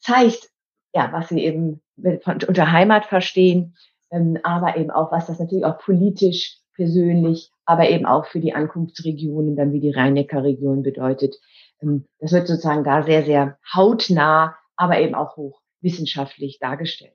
zeigt, 0.00 0.50
ja, 0.94 1.10
was 1.12 1.28
sie 1.28 1.44
eben 1.44 1.82
unter 1.96 2.72
Heimat 2.72 3.06
verstehen, 3.06 3.76
ähm, 4.10 4.38
aber 4.42 4.76
eben 4.76 4.90
auch, 4.90 5.12
was 5.12 5.26
das 5.26 5.38
natürlich 5.38 5.64
auch 5.64 5.78
politisch, 5.78 6.60
persönlich, 6.74 7.50
aber 7.64 7.88
eben 7.88 8.06
auch 8.06 8.26
für 8.26 8.38
die 8.38 8.52
Ankunftsregionen, 8.54 9.56
dann 9.56 9.72
wie 9.72 9.80
die 9.80 9.90
Rhein-Neckar-Region 9.90 10.82
bedeutet. 10.82 11.36
Ähm, 11.82 12.06
das 12.18 12.32
wird 12.32 12.46
sozusagen 12.46 12.84
da 12.84 13.02
sehr, 13.02 13.24
sehr 13.24 13.58
hautnah, 13.74 14.56
aber 14.76 15.00
eben 15.00 15.14
auch 15.14 15.36
hoch 15.36 15.60
wissenschaftlich 15.80 16.58
dargestellt. 16.58 17.12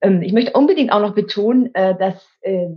Ähm, 0.00 0.22
ich 0.22 0.32
möchte 0.32 0.52
unbedingt 0.52 0.92
auch 0.92 1.00
noch 1.00 1.14
betonen, 1.14 1.74
äh, 1.74 1.96
dass, 1.96 2.26
äh, 2.42 2.68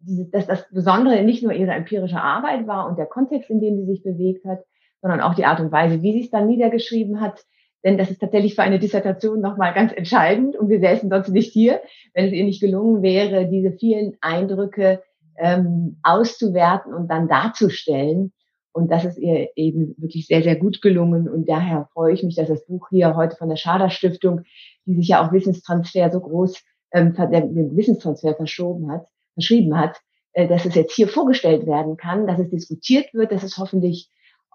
dass 0.00 0.46
das 0.46 0.68
Besondere 0.70 1.22
nicht 1.22 1.42
nur 1.42 1.52
ihre 1.52 1.72
empirische 1.72 2.20
Arbeit 2.20 2.66
war 2.66 2.88
und 2.88 2.98
der 2.98 3.06
Kontext, 3.06 3.50
in 3.50 3.60
dem 3.60 3.76
sie 3.76 3.86
sich 3.86 4.02
bewegt 4.02 4.44
hat, 4.44 4.60
sondern 5.02 5.20
auch 5.20 5.34
die 5.34 5.44
Art 5.44 5.60
und 5.60 5.72
Weise, 5.72 6.02
wie 6.02 6.12
sie 6.12 6.24
es 6.24 6.30
dann 6.30 6.46
niedergeschrieben 6.46 7.20
hat. 7.20 7.44
Denn 7.84 7.96
das 7.96 8.10
ist 8.10 8.20
tatsächlich 8.20 8.54
für 8.54 8.62
eine 8.62 8.78
Dissertation 8.78 9.40
nochmal 9.40 9.72
ganz 9.72 9.92
entscheidend 9.92 10.56
und 10.56 10.68
wir 10.68 10.80
säßen 10.80 11.08
sonst 11.08 11.28
nicht 11.28 11.52
hier, 11.52 11.80
wenn 12.12 12.26
es 12.26 12.32
ihr 12.32 12.44
nicht 12.44 12.60
gelungen 12.60 13.02
wäre, 13.02 13.48
diese 13.48 13.72
vielen 13.72 14.16
Eindrücke 14.20 15.02
ähm, 15.38 15.98
auszuwerten 16.02 16.92
und 16.92 17.08
dann 17.08 17.28
darzustellen. 17.28 18.32
Und 18.72 18.90
das 18.90 19.04
ist 19.04 19.18
ihr 19.18 19.48
eben 19.56 19.94
wirklich 19.98 20.26
sehr, 20.26 20.42
sehr 20.42 20.56
gut 20.56 20.80
gelungen. 20.80 21.28
Und 21.28 21.48
daher 21.48 21.88
freue 21.92 22.12
ich 22.12 22.22
mich, 22.22 22.36
dass 22.36 22.48
das 22.48 22.66
Buch 22.66 22.88
hier 22.90 23.16
heute 23.16 23.36
von 23.36 23.48
der 23.48 23.56
Schader 23.56 23.90
Stiftung, 23.90 24.42
die 24.86 24.94
sich 24.94 25.08
ja 25.08 25.24
auch 25.24 25.32
Wissenstransfer 25.32 26.10
so 26.10 26.20
groß, 26.20 26.62
ähm, 26.92 27.14
den 27.14 27.76
Wissenstransfer 27.76 28.34
verschoben 28.34 28.90
hat, 28.90 29.06
verschrieben 29.34 29.76
hat, 29.76 30.00
äh, 30.32 30.46
dass 30.46 30.66
es 30.66 30.74
jetzt 30.74 30.94
hier 30.94 31.08
vorgestellt 31.08 31.66
werden 31.66 31.96
kann, 31.96 32.26
dass 32.26 32.38
es 32.38 32.50
diskutiert 32.50 33.12
wird, 33.12 33.32
dass 33.32 33.42
es 33.42 33.58
hoffentlich 33.58 34.10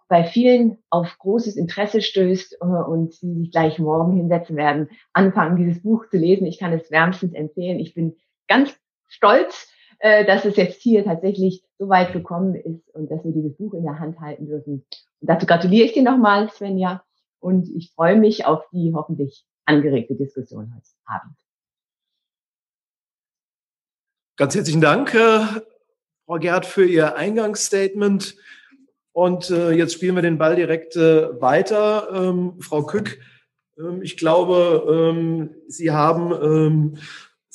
bei 0.07 0.23
vielen 0.23 0.77
auf 0.89 1.17
großes 1.17 1.55
Interesse 1.55 2.01
stößt 2.01 2.57
äh, 2.61 2.65
und 2.65 3.13
sie 3.13 3.33
sich 3.35 3.51
gleich 3.51 3.79
morgen 3.79 4.15
hinsetzen 4.15 4.55
werden, 4.55 4.89
anfangen, 5.13 5.57
dieses 5.57 5.81
Buch 5.81 6.07
zu 6.09 6.17
lesen. 6.17 6.45
Ich 6.45 6.59
kann 6.59 6.73
es 6.73 6.91
wärmstens 6.91 7.33
empfehlen. 7.33 7.79
Ich 7.79 7.93
bin 7.93 8.15
ganz 8.47 8.75
stolz, 9.07 9.71
äh, 9.99 10.25
dass 10.25 10.45
es 10.45 10.55
jetzt 10.55 10.81
hier 10.81 11.03
tatsächlich 11.03 11.63
so 11.77 11.89
weit 11.89 12.13
gekommen 12.13 12.55
ist 12.55 12.89
und 12.93 13.09
dass 13.11 13.23
wir 13.23 13.31
dieses 13.31 13.55
Buch 13.57 13.73
in 13.73 13.83
der 13.83 13.99
Hand 13.99 14.19
halten 14.19 14.47
dürfen. 14.47 14.85
Und 15.21 15.29
dazu 15.29 15.45
gratuliere 15.45 15.85
ich 15.85 15.93
dir 15.93 16.03
nochmal, 16.03 16.49
Svenja, 16.49 17.03
und 17.39 17.69
ich 17.69 17.91
freue 17.93 18.15
mich 18.15 18.45
auf 18.45 18.63
die 18.71 18.93
hoffentlich 18.95 19.45
angeregte 19.65 20.15
Diskussion 20.15 20.73
heute 20.75 20.87
Abend. 21.05 21.35
Ganz 24.37 24.55
herzlichen 24.55 24.81
Dank, 24.81 25.13
äh, 25.13 25.45
Frau 26.25 26.39
Gerd, 26.39 26.65
für 26.65 26.85
Ihr 26.85 27.15
Eingangsstatement. 27.15 28.35
Und 29.13 29.49
äh, 29.49 29.71
jetzt 29.71 29.93
spielen 29.93 30.15
wir 30.15 30.21
den 30.21 30.37
Ball 30.37 30.55
direkt 30.55 30.95
äh, 30.97 31.39
weiter. 31.39 32.09
Ähm, 32.11 32.59
Frau 32.59 32.83
Kück, 32.83 33.19
ähm, 33.77 34.01
ich 34.01 34.17
glaube, 34.17 35.13
ähm, 35.13 35.55
Sie 35.67 35.91
haben 35.91 36.31
ähm, 36.33 36.97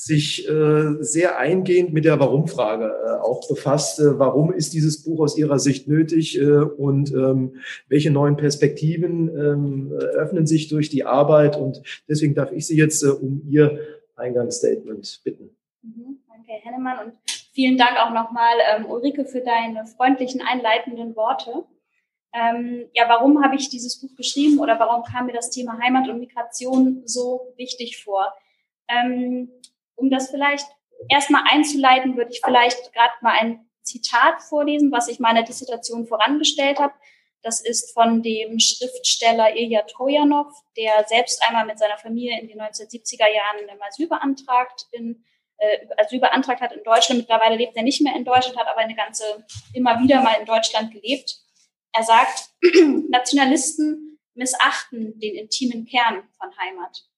sich 0.03 0.49
äh, 0.49 0.95
sehr 1.01 1.39
eingehend 1.39 1.93
mit 1.93 2.07
der 2.07 2.19
Warum-Frage 2.19 2.87
äh, 2.87 3.21
auch 3.21 3.47
befasst. 3.47 4.01
Äh, 4.01 4.19
warum 4.19 4.51
ist 4.51 4.73
dieses 4.73 5.05
Buch 5.05 5.21
aus 5.21 5.37
Ihrer 5.37 5.59
Sicht 5.59 5.89
nötig 5.89 6.41
äh, 6.41 6.47
und 6.47 7.13
ähm, 7.13 7.57
welche 7.89 8.11
neuen 8.11 8.39
Perspektiven 8.39 9.29
ähm, 9.29 9.93
öffnen 9.93 10.47
sich 10.47 10.69
durch 10.69 10.89
die 10.89 11.05
Arbeit? 11.05 11.59
Und 11.59 11.83
deswegen 12.09 12.35
darf 12.35 12.51
ich 12.51 12.67
Sie 12.67 12.79
jetzt 12.79 13.03
äh, 13.03 13.09
um 13.09 13.43
Ihr 13.47 13.79
Eingangsstatement 14.17 15.21
bitten. 15.23 15.55
Mhm, 15.83 16.21
danke, 16.29 16.53
Hennemann. 16.63 17.07
Und 17.07 17.13
vielen 17.53 17.77
Dank 17.77 17.99
auch 17.99 18.15
nochmal, 18.15 18.57
ähm, 18.75 18.87
Ulrike, 18.87 19.27
für 19.27 19.43
deine 19.43 19.85
freundlichen 19.85 20.41
einleitenden 20.41 21.15
Worte. 21.15 21.65
Ähm, 22.33 22.87
ja, 22.95 23.05
warum 23.07 23.45
habe 23.45 23.57
ich 23.57 23.69
dieses 23.69 24.01
Buch 24.01 24.17
geschrieben 24.17 24.61
oder 24.61 24.81
warum 24.81 25.03
kam 25.03 25.27
mir 25.27 25.35
das 25.35 25.51
Thema 25.51 25.79
Heimat 25.79 26.09
und 26.09 26.21
Migration 26.21 27.03
so 27.05 27.53
wichtig 27.59 28.03
vor? 28.03 28.33
Ähm, 28.89 29.51
um 30.01 30.11
das 30.11 30.31
vielleicht 30.31 30.67
erstmal 31.09 31.45
einzuleiten, 31.51 32.17
würde 32.17 32.33
ich 32.33 32.41
vielleicht 32.45 32.93
gerade 32.93 33.13
mal 33.21 33.39
ein 33.39 33.67
Zitat 33.83 34.43
vorlesen, 34.43 34.93
was 34.93 35.09
ich 35.09 35.21
meiner 35.21 35.43
Dissertation 35.43 36.07
vorangestellt 36.07 36.79
habe. 36.79 36.95
Das 37.43 37.61
ist 37.61 37.95
von 37.95 38.23
dem 38.23 38.59
Schriftsteller 38.59 39.57
Ilya 39.57 39.83
Trojanov, 39.83 40.53
der 40.77 41.05
selbst 41.07 41.43
einmal 41.47 41.65
mit 41.65 41.79
seiner 41.79 41.97
Familie 41.97 42.39
in 42.41 42.49
den 42.49 42.61
1970er 42.61 43.29
Jahren 43.33 43.81
Asyl 43.89 44.09
beantragt, 44.09 44.87
in, 44.93 45.25
äh, 45.57 45.87
Asyl 45.97 46.21
beantragt 46.21 46.61
hat 46.61 46.73
in 46.73 46.85
Deutschland. 46.85 47.21
Mittlerweile 47.21 47.57
lebt 47.57 47.77
er 47.77 47.83
nicht 47.83 48.03
mehr 48.03 48.15
in 48.15 48.25
Deutschland, 48.25 48.59
hat 48.59 48.69
aber 48.69 48.81
eine 48.81 48.95
ganze, 48.95 49.47
immer 49.73 49.99
wieder 50.01 50.21
mal 50.21 50.37
in 50.39 50.45
Deutschland 50.45 50.93
gelebt. 50.93 51.37
Er 51.93 52.03
sagt, 52.03 52.51
Nationalisten 53.09 54.19
missachten 54.35 55.19
den 55.19 55.35
intimen 55.35 55.87
Kern 55.87 56.29
von 56.39 56.57
Heimat. 56.59 57.10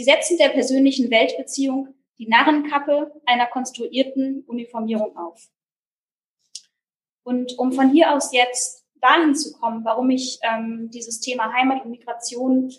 Sie 0.00 0.04
setzen 0.04 0.38
der 0.38 0.48
persönlichen 0.48 1.10
Weltbeziehung 1.10 1.94
die 2.16 2.26
Narrenkappe 2.26 3.20
einer 3.26 3.46
konstruierten 3.46 4.44
Uniformierung 4.46 5.14
auf. 5.14 5.46
Und 7.22 7.58
um 7.58 7.70
von 7.72 7.92
hier 7.92 8.14
aus 8.14 8.32
jetzt 8.32 8.86
dahin 8.94 9.34
zu 9.34 9.52
kommen, 9.52 9.84
warum 9.84 10.06
mich 10.06 10.38
ähm, 10.42 10.88
dieses 10.90 11.20
Thema 11.20 11.52
Heimat 11.52 11.84
und 11.84 11.90
Migration 11.90 12.72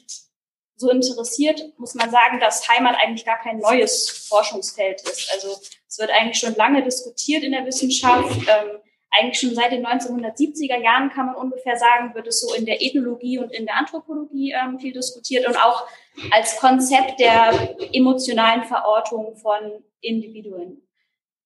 so 0.76 0.90
interessiert, 0.90 1.62
muss 1.78 1.94
man 1.94 2.10
sagen, 2.10 2.40
dass 2.40 2.68
Heimat 2.68 2.96
eigentlich 3.00 3.24
gar 3.24 3.40
kein 3.40 3.60
neues 3.60 4.10
Forschungsfeld 4.28 5.04
ist. 5.04 5.32
Also 5.32 5.62
es 5.88 6.00
wird 6.00 6.10
eigentlich 6.10 6.40
schon 6.40 6.56
lange 6.56 6.84
diskutiert 6.84 7.44
in 7.44 7.52
der 7.52 7.68
Wissenschaft. 7.68 8.36
Ähm, 8.36 8.80
eigentlich 9.12 9.40
schon 9.40 9.54
seit 9.54 9.72
den 9.72 9.86
1970er 9.86 10.82
Jahren 10.82 11.10
kann 11.10 11.28
man 11.28 11.36
ungefähr 11.36 11.76
sagen, 11.76 12.16
wird 12.16 12.28
es 12.28 12.42
so 12.42 12.54
in 12.54 12.66
der 12.66 12.82
Ethnologie 12.82 13.40
und 13.40 13.52
in 13.52 13.66
der 13.66 13.76
Anthropologie 13.76 14.54
ähm, 14.54 14.80
viel 14.80 14.94
diskutiert 14.94 15.48
und 15.48 15.58
auch 15.58 15.86
als 16.32 16.58
Konzept 16.58 17.20
der 17.20 17.76
emotionalen 17.94 18.64
Verortung 18.64 19.36
von 19.36 19.84
Individuen. 20.00 20.82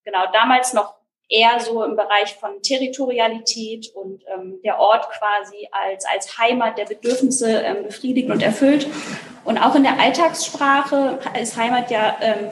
Genau, 0.04 0.26
damals 0.32 0.74
noch 0.74 0.94
eher 1.28 1.60
so 1.60 1.84
im 1.84 1.96
Bereich 1.96 2.36
von 2.36 2.62
Territorialität 2.62 3.88
und 3.96 4.24
ähm, 4.28 4.60
der 4.64 4.80
Ort 4.80 5.10
quasi 5.10 5.68
als, 5.72 6.06
als 6.06 6.38
Heimat 6.38 6.78
der 6.78 6.86
Bedürfnisse 6.86 7.62
ähm, 7.62 7.84
befriedigt 7.84 8.30
und 8.30 8.44
erfüllt. 8.44 8.88
Und 9.44 9.58
auch 9.58 9.76
in 9.76 9.84
der 9.84 10.00
Alltagssprache 10.00 11.20
ist 11.40 11.58
Heimat 11.58 11.90
ja 11.90 12.16
ähm, 12.22 12.50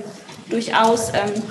durchaus, 0.50 1.10
ähm, 1.10 1.43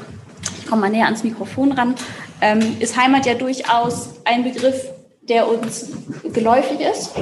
ich 0.59 0.67
komme 0.67 0.83
mal 0.83 0.91
näher 0.91 1.05
ans 1.05 1.23
Mikrofon 1.23 1.73
ran, 1.73 1.95
ähm, 2.43 2.77
ist 2.81 2.97
Heimat 2.97 3.25
ja 3.25 3.35
durchaus 3.35 4.21
ein 4.25 4.43
Begriff, 4.43 4.91
der 5.23 5.49
uns 5.49 5.93
geläufig 6.35 6.81
ist. 6.81 7.15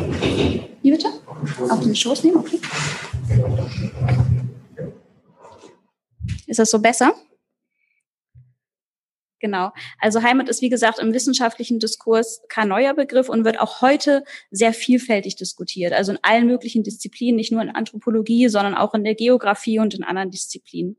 Wie 0.83 0.91
bitte? 0.91 1.09
Auf 1.69 1.81
den 1.81 1.95
Schoß 1.95 2.25
nehmen, 2.25 2.39
okay. 2.39 2.59
Ist 6.47 6.59
das 6.59 6.71
so 6.71 6.81
besser? 6.81 7.15
Genau. 9.41 9.73
Also 9.99 10.23
Heimat 10.23 10.49
ist, 10.49 10.63
wie 10.63 10.69
gesagt, 10.69 10.99
im 10.99 11.13
wissenschaftlichen 11.15 11.79
Diskurs 11.79 12.43
kein 12.49 12.69
neuer 12.69 12.95
Begriff 12.95 13.29
und 13.29 13.45
wird 13.45 13.61
auch 13.61 13.83
heute 13.83 14.25
sehr 14.51 14.73
vielfältig 14.73 15.37
diskutiert. 15.37 15.93
Also 15.93 16.13
in 16.13 16.19
allen 16.23 16.47
möglichen 16.47 16.83
Disziplinen, 16.83 17.37
nicht 17.37 17.53
nur 17.53 17.63
in 17.63 17.71
Anthropologie, 17.71 18.49
sondern 18.49 18.75
auch 18.75 18.95
in 18.95 19.05
der 19.05 19.15
Geografie 19.15 19.79
und 19.79 19.95
in 19.95 20.03
anderen 20.03 20.31
Disziplinen. 20.31 20.97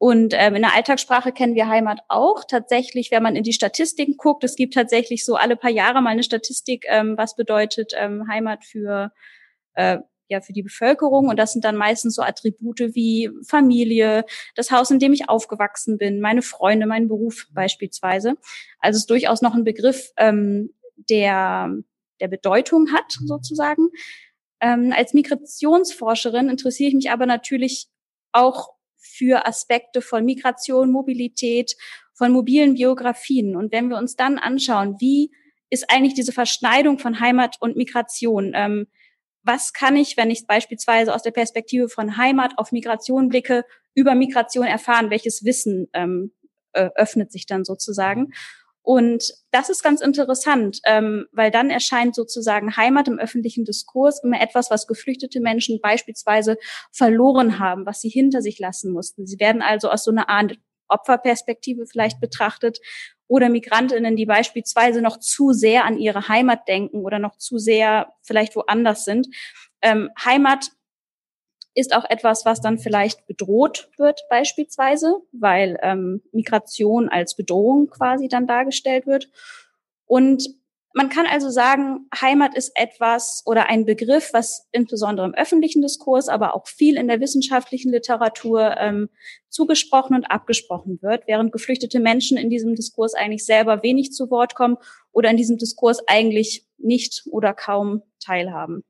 Und 0.00 0.32
ähm, 0.34 0.54
in 0.54 0.62
der 0.62 0.74
Alltagssprache 0.74 1.30
kennen 1.30 1.54
wir 1.54 1.68
Heimat 1.68 2.00
auch. 2.08 2.44
Tatsächlich, 2.48 3.10
wenn 3.10 3.22
man 3.22 3.36
in 3.36 3.42
die 3.42 3.52
Statistiken 3.52 4.16
guckt, 4.16 4.42
es 4.44 4.56
gibt 4.56 4.72
tatsächlich 4.72 5.26
so 5.26 5.34
alle 5.36 5.56
paar 5.56 5.70
Jahre 5.70 6.00
mal 6.00 6.08
eine 6.08 6.22
Statistik, 6.22 6.86
ähm, 6.88 7.18
was 7.18 7.36
bedeutet 7.36 7.92
ähm, 7.94 8.26
Heimat 8.26 8.64
für 8.64 9.12
äh, 9.74 9.98
ja 10.28 10.40
für 10.40 10.54
die 10.54 10.62
Bevölkerung. 10.62 11.28
Und 11.28 11.38
das 11.38 11.52
sind 11.52 11.66
dann 11.66 11.76
meistens 11.76 12.14
so 12.14 12.22
Attribute 12.22 12.94
wie 12.94 13.28
Familie, 13.46 14.24
das 14.54 14.70
Haus, 14.70 14.90
in 14.90 15.00
dem 15.00 15.12
ich 15.12 15.28
aufgewachsen 15.28 15.98
bin, 15.98 16.22
meine 16.22 16.40
Freunde, 16.40 16.86
mein 16.86 17.06
Beruf 17.06 17.46
beispielsweise. 17.52 18.36
Also 18.78 18.96
es 18.96 19.02
ist 19.02 19.10
durchaus 19.10 19.42
noch 19.42 19.54
ein 19.54 19.64
Begriff, 19.64 20.12
ähm, 20.16 20.72
der 21.10 21.74
der 22.22 22.28
Bedeutung 22.28 22.90
hat 22.94 23.18
sozusagen. 23.22 23.90
Ähm, 24.62 24.94
als 24.96 25.12
Migrationsforscherin 25.12 26.48
interessiere 26.48 26.88
ich 26.88 26.94
mich 26.94 27.10
aber 27.10 27.26
natürlich 27.26 27.88
auch 28.32 28.79
für 29.00 29.46
Aspekte 29.46 30.02
von 30.02 30.24
Migration, 30.24 30.90
Mobilität, 30.90 31.74
von 32.14 32.32
mobilen 32.32 32.74
Biografien. 32.74 33.56
Und 33.56 33.72
wenn 33.72 33.88
wir 33.88 33.96
uns 33.96 34.14
dann 34.14 34.38
anschauen, 34.38 34.96
wie 35.00 35.32
ist 35.70 35.90
eigentlich 35.90 36.14
diese 36.14 36.32
Verschneidung 36.32 36.98
von 36.98 37.18
Heimat 37.18 37.56
und 37.60 37.76
Migration? 37.76 38.52
Ähm, 38.54 38.86
was 39.42 39.72
kann 39.72 39.96
ich, 39.96 40.16
wenn 40.16 40.30
ich 40.30 40.46
beispielsweise 40.46 41.14
aus 41.14 41.22
der 41.22 41.30
Perspektive 41.30 41.88
von 41.88 42.18
Heimat 42.18 42.52
auf 42.58 42.72
Migration 42.72 43.28
blicke, 43.28 43.64
über 43.94 44.14
Migration 44.14 44.66
erfahren? 44.66 45.10
Welches 45.10 45.44
Wissen 45.44 45.88
ähm, 45.94 46.32
öffnet 46.72 47.32
sich 47.32 47.46
dann 47.46 47.64
sozusagen? 47.64 48.32
Und 48.82 49.32
das 49.50 49.68
ist 49.68 49.82
ganz 49.82 50.00
interessant, 50.00 50.80
ähm, 50.86 51.26
weil 51.32 51.50
dann 51.50 51.70
erscheint 51.70 52.14
sozusagen 52.14 52.76
Heimat 52.76 53.08
im 53.08 53.18
öffentlichen 53.18 53.64
Diskurs 53.64 54.22
immer 54.24 54.40
etwas, 54.40 54.70
was 54.70 54.86
geflüchtete 54.86 55.40
Menschen 55.40 55.80
beispielsweise 55.82 56.56
verloren 56.90 57.58
haben, 57.58 57.84
was 57.86 58.00
sie 58.00 58.08
hinter 58.08 58.42
sich 58.42 58.58
lassen 58.58 58.92
mussten. 58.92 59.26
Sie 59.26 59.38
werden 59.38 59.62
also 59.62 59.90
aus 59.90 60.04
so 60.04 60.10
einer 60.10 60.28
Art 60.28 60.58
Opferperspektive 60.88 61.86
vielleicht 61.86 62.20
betrachtet 62.20 62.80
oder 63.28 63.48
Migrantinnen, 63.48 64.16
die 64.16 64.26
beispielsweise 64.26 65.02
noch 65.02 65.18
zu 65.18 65.52
sehr 65.52 65.84
an 65.84 65.98
ihre 65.98 66.28
Heimat 66.28 66.66
denken 66.66 67.04
oder 67.04 67.18
noch 67.18 67.36
zu 67.36 67.58
sehr 67.58 68.12
vielleicht 68.22 68.56
woanders 68.56 69.04
sind. 69.04 69.28
Ähm, 69.82 70.10
Heimat 70.24 70.70
ist 71.74 71.94
auch 71.94 72.04
etwas, 72.08 72.44
was 72.44 72.60
dann 72.60 72.78
vielleicht 72.78 73.26
bedroht 73.26 73.90
wird 73.96 74.20
beispielsweise, 74.28 75.20
weil 75.32 75.78
ähm, 75.82 76.22
Migration 76.32 77.08
als 77.08 77.36
Bedrohung 77.36 77.88
quasi 77.88 78.28
dann 78.28 78.46
dargestellt 78.46 79.06
wird. 79.06 79.30
Und 80.06 80.60
man 80.92 81.08
kann 81.08 81.26
also 81.26 81.50
sagen, 81.50 82.08
Heimat 82.20 82.56
ist 82.56 82.72
etwas 82.74 83.42
oder 83.46 83.68
ein 83.68 83.84
Begriff, 83.84 84.30
was 84.32 84.68
insbesondere 84.72 85.26
im 85.26 85.34
öffentlichen 85.34 85.82
Diskurs, 85.82 86.28
aber 86.28 86.54
auch 86.54 86.66
viel 86.66 86.96
in 86.96 87.06
der 87.06 87.20
wissenschaftlichen 87.20 87.92
Literatur 87.92 88.76
ähm, 88.76 89.08
zugesprochen 89.48 90.16
und 90.16 90.24
abgesprochen 90.24 90.98
wird, 91.00 91.28
während 91.28 91.52
geflüchtete 91.52 92.00
Menschen 92.00 92.36
in 92.36 92.50
diesem 92.50 92.74
Diskurs 92.74 93.14
eigentlich 93.14 93.44
selber 93.44 93.84
wenig 93.84 94.12
zu 94.12 94.30
Wort 94.30 94.56
kommen 94.56 94.78
oder 95.12 95.30
in 95.30 95.36
diesem 95.36 95.58
Diskurs 95.58 96.00
eigentlich 96.08 96.66
nicht 96.78 97.22
oder 97.30 97.54
kaum 97.54 98.02
teilhaben. 98.18 98.82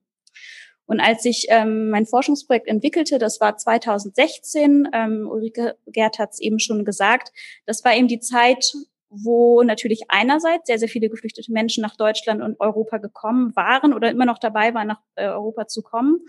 Und 0.91 0.99
als 0.99 1.25
ich 1.25 1.47
ähm, 1.51 1.89
mein 1.91 2.05
Forschungsprojekt 2.05 2.67
entwickelte, 2.67 3.21
das 3.21 3.41
war 3.41 3.57
2016, 3.57 4.89
ähm, 4.93 5.29
Ulrike 5.31 5.77
Gerd 5.87 6.19
hat 6.19 6.31
es 6.33 6.41
eben 6.41 6.59
schon 6.59 6.85
gesagt, 6.85 7.31
das 7.65 7.85
war 7.85 7.95
eben 7.95 8.09
die 8.09 8.19
Zeit, 8.19 8.73
wo 9.09 9.63
natürlich 9.63 10.07
einerseits 10.09 10.67
sehr, 10.67 10.81
sehr 10.81 10.89
viele 10.89 11.09
geflüchtete 11.09 11.53
Menschen 11.53 11.83
nach 11.83 11.95
Deutschland 11.95 12.43
und 12.43 12.59
Europa 12.59 12.99
gekommen 12.99 13.55
waren 13.55 13.95
oder 13.95 14.11
immer 14.11 14.25
noch 14.25 14.41
dabei 14.41 14.75
waren, 14.75 14.89
nach 14.89 15.01
äh, 15.15 15.29
Europa 15.29 15.69
zu 15.69 15.83
kommen. 15.83 16.23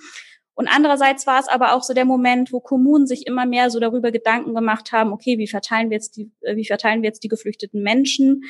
Und 0.54 0.68
andererseits 0.68 1.26
war 1.26 1.40
es 1.40 1.48
aber 1.48 1.74
auch 1.74 1.82
so 1.82 1.96
der 1.96 2.06
Moment, 2.06 2.54
wo 2.54 2.60
Kommunen 2.60 3.08
sich 3.08 3.26
immer 3.26 3.48
mehr 3.48 3.72
so 3.72 3.80
darüber 3.80 4.12
Gedanken 4.12 4.54
gemacht 4.54 4.92
haben, 4.92 5.12
okay, 5.12 5.40
wie 5.40 5.48
verteilen 5.48 5.90
wir 5.90 5.96
jetzt 5.96 6.18
die, 6.18 6.30
äh, 6.42 6.56
wie 6.56 6.68
verteilen 6.68 7.02
wir 7.02 7.08
jetzt 7.08 7.24
die 7.24 7.30
geflüchteten 7.30 7.82
Menschen? 7.82 8.44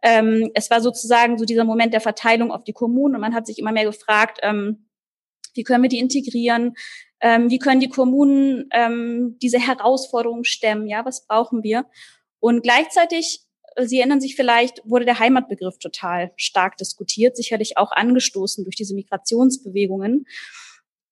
Ähm, 0.00 0.50
es 0.54 0.70
war 0.70 0.80
sozusagen 0.80 1.36
so 1.36 1.44
dieser 1.44 1.64
Moment 1.64 1.92
der 1.92 2.00
Verteilung 2.00 2.52
auf 2.52 2.64
die 2.64 2.72
Kommunen 2.72 3.16
und 3.16 3.20
man 3.20 3.34
hat 3.34 3.46
sich 3.46 3.58
immer 3.58 3.72
mehr 3.72 3.84
gefragt, 3.84 4.38
ähm, 4.40 4.87
wie 5.58 5.64
können 5.64 5.82
wir 5.82 5.90
die 5.90 5.98
integrieren? 5.98 6.74
Ähm, 7.20 7.50
wie 7.50 7.58
können 7.58 7.80
die 7.80 7.90
Kommunen 7.90 8.68
ähm, 8.72 9.36
diese 9.42 9.58
Herausforderungen 9.58 10.44
stemmen? 10.44 10.86
Ja, 10.86 11.04
was 11.04 11.26
brauchen 11.26 11.62
wir? 11.62 11.84
Und 12.40 12.62
gleichzeitig 12.62 13.44
Sie 13.80 13.98
erinnern 13.98 14.20
sich 14.20 14.34
vielleicht, 14.34 14.82
wurde 14.84 15.04
der 15.04 15.18
Heimatbegriff 15.18 15.78
total 15.78 16.32
stark 16.36 16.76
diskutiert, 16.78 17.36
sicherlich 17.36 17.76
auch 17.76 17.92
angestoßen 17.92 18.64
durch 18.64 18.76
diese 18.76 18.94
Migrationsbewegungen. 18.94 20.26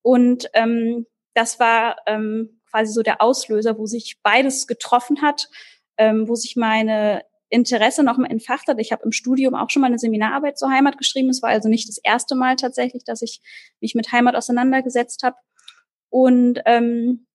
Und 0.01 0.49
ähm, 0.53 1.05
das 1.33 1.59
war 1.59 1.97
ähm, 2.07 2.59
quasi 2.69 2.91
so 2.91 3.03
der 3.03 3.21
Auslöser, 3.21 3.77
wo 3.77 3.85
sich 3.85 4.17
beides 4.21 4.67
getroffen 4.67 5.21
hat, 5.21 5.49
ähm, 5.97 6.27
wo 6.27 6.35
sich 6.35 6.55
meine 6.55 7.23
Interesse 7.49 8.03
noch 8.03 8.17
mal 8.17 8.29
entfacht 8.29 8.67
hat. 8.67 8.79
Ich 8.79 8.91
habe 8.91 9.03
im 9.03 9.11
Studium 9.11 9.55
auch 9.55 9.69
schon 9.69 9.81
mal 9.81 9.87
eine 9.87 9.99
Seminararbeit 9.99 10.57
zur 10.57 10.69
Heimat 10.69 10.97
geschrieben. 10.97 11.29
Es 11.29 11.41
war 11.41 11.49
also 11.49 11.69
nicht 11.69 11.87
das 11.87 11.97
erste 11.97 12.35
Mal 12.35 12.55
tatsächlich, 12.55 13.03
dass 13.05 13.21
ich 13.21 13.41
mich 13.79 13.95
mit 13.95 14.11
Heimat 14.11 14.35
auseinandergesetzt 14.35 15.23
habe. 15.23 15.37
Und 16.09 16.61
ähm, 16.65 17.27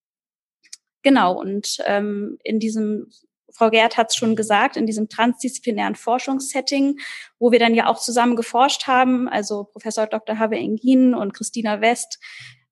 genau, 1.03 1.39
und 1.39 1.79
ähm, 1.87 2.39
in 2.43 2.59
diesem 2.59 3.11
Frau 3.53 3.71
Gerd 3.71 3.97
hat 3.97 4.11
es 4.11 4.17
schon 4.17 4.35
gesagt, 4.35 4.77
in 4.77 4.87
diesem 4.87 5.09
transdisziplinären 5.09 5.95
Forschungssetting, 5.95 6.99
wo 7.39 7.53
wir 7.53 7.59
dann 7.59 7.75
ja 7.75 7.87
auch 7.87 7.99
zusammen 7.99 8.37
geforscht 8.37 8.87
haben, 8.87 9.29
also 9.29 9.65
Professor 9.65 10.07
Dr. 10.07 10.39
Have 10.39 10.55
Engin 10.55 11.15
und 11.15 11.35
Christina 11.35 11.81
West 11.81 12.19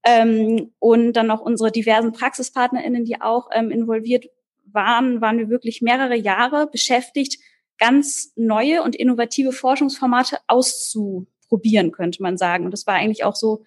ähm, 0.05 0.73
und 0.79 1.13
dann 1.13 1.27
noch 1.27 1.41
unsere 1.41 1.71
diversen 1.71 2.13
PraxispartnerInnen, 2.13 3.05
die 3.05 3.21
auch 3.21 3.49
ähm, 3.53 3.71
involviert 3.71 4.27
waren, 4.73 5.21
waren 5.21 5.39
wir 5.39 5.49
wirklich 5.49 5.83
mehrere 5.83 6.17
Jahre 6.17 6.69
beschäftigt, 6.71 7.39
ganz 7.79 8.33
neue 8.37 8.83
und 8.83 8.95
innovative 8.95 9.53
Forschungsformate 9.53 10.39
auszuprobieren, 10.47 11.93
könnte 11.93 12.23
man 12.23 12.37
sagen. 12.37 12.65
Und 12.65 12.71
das 12.73 12.87
war 12.87 12.95
eigentlich 12.95 13.25
auch 13.25 13.35
so 13.35 13.65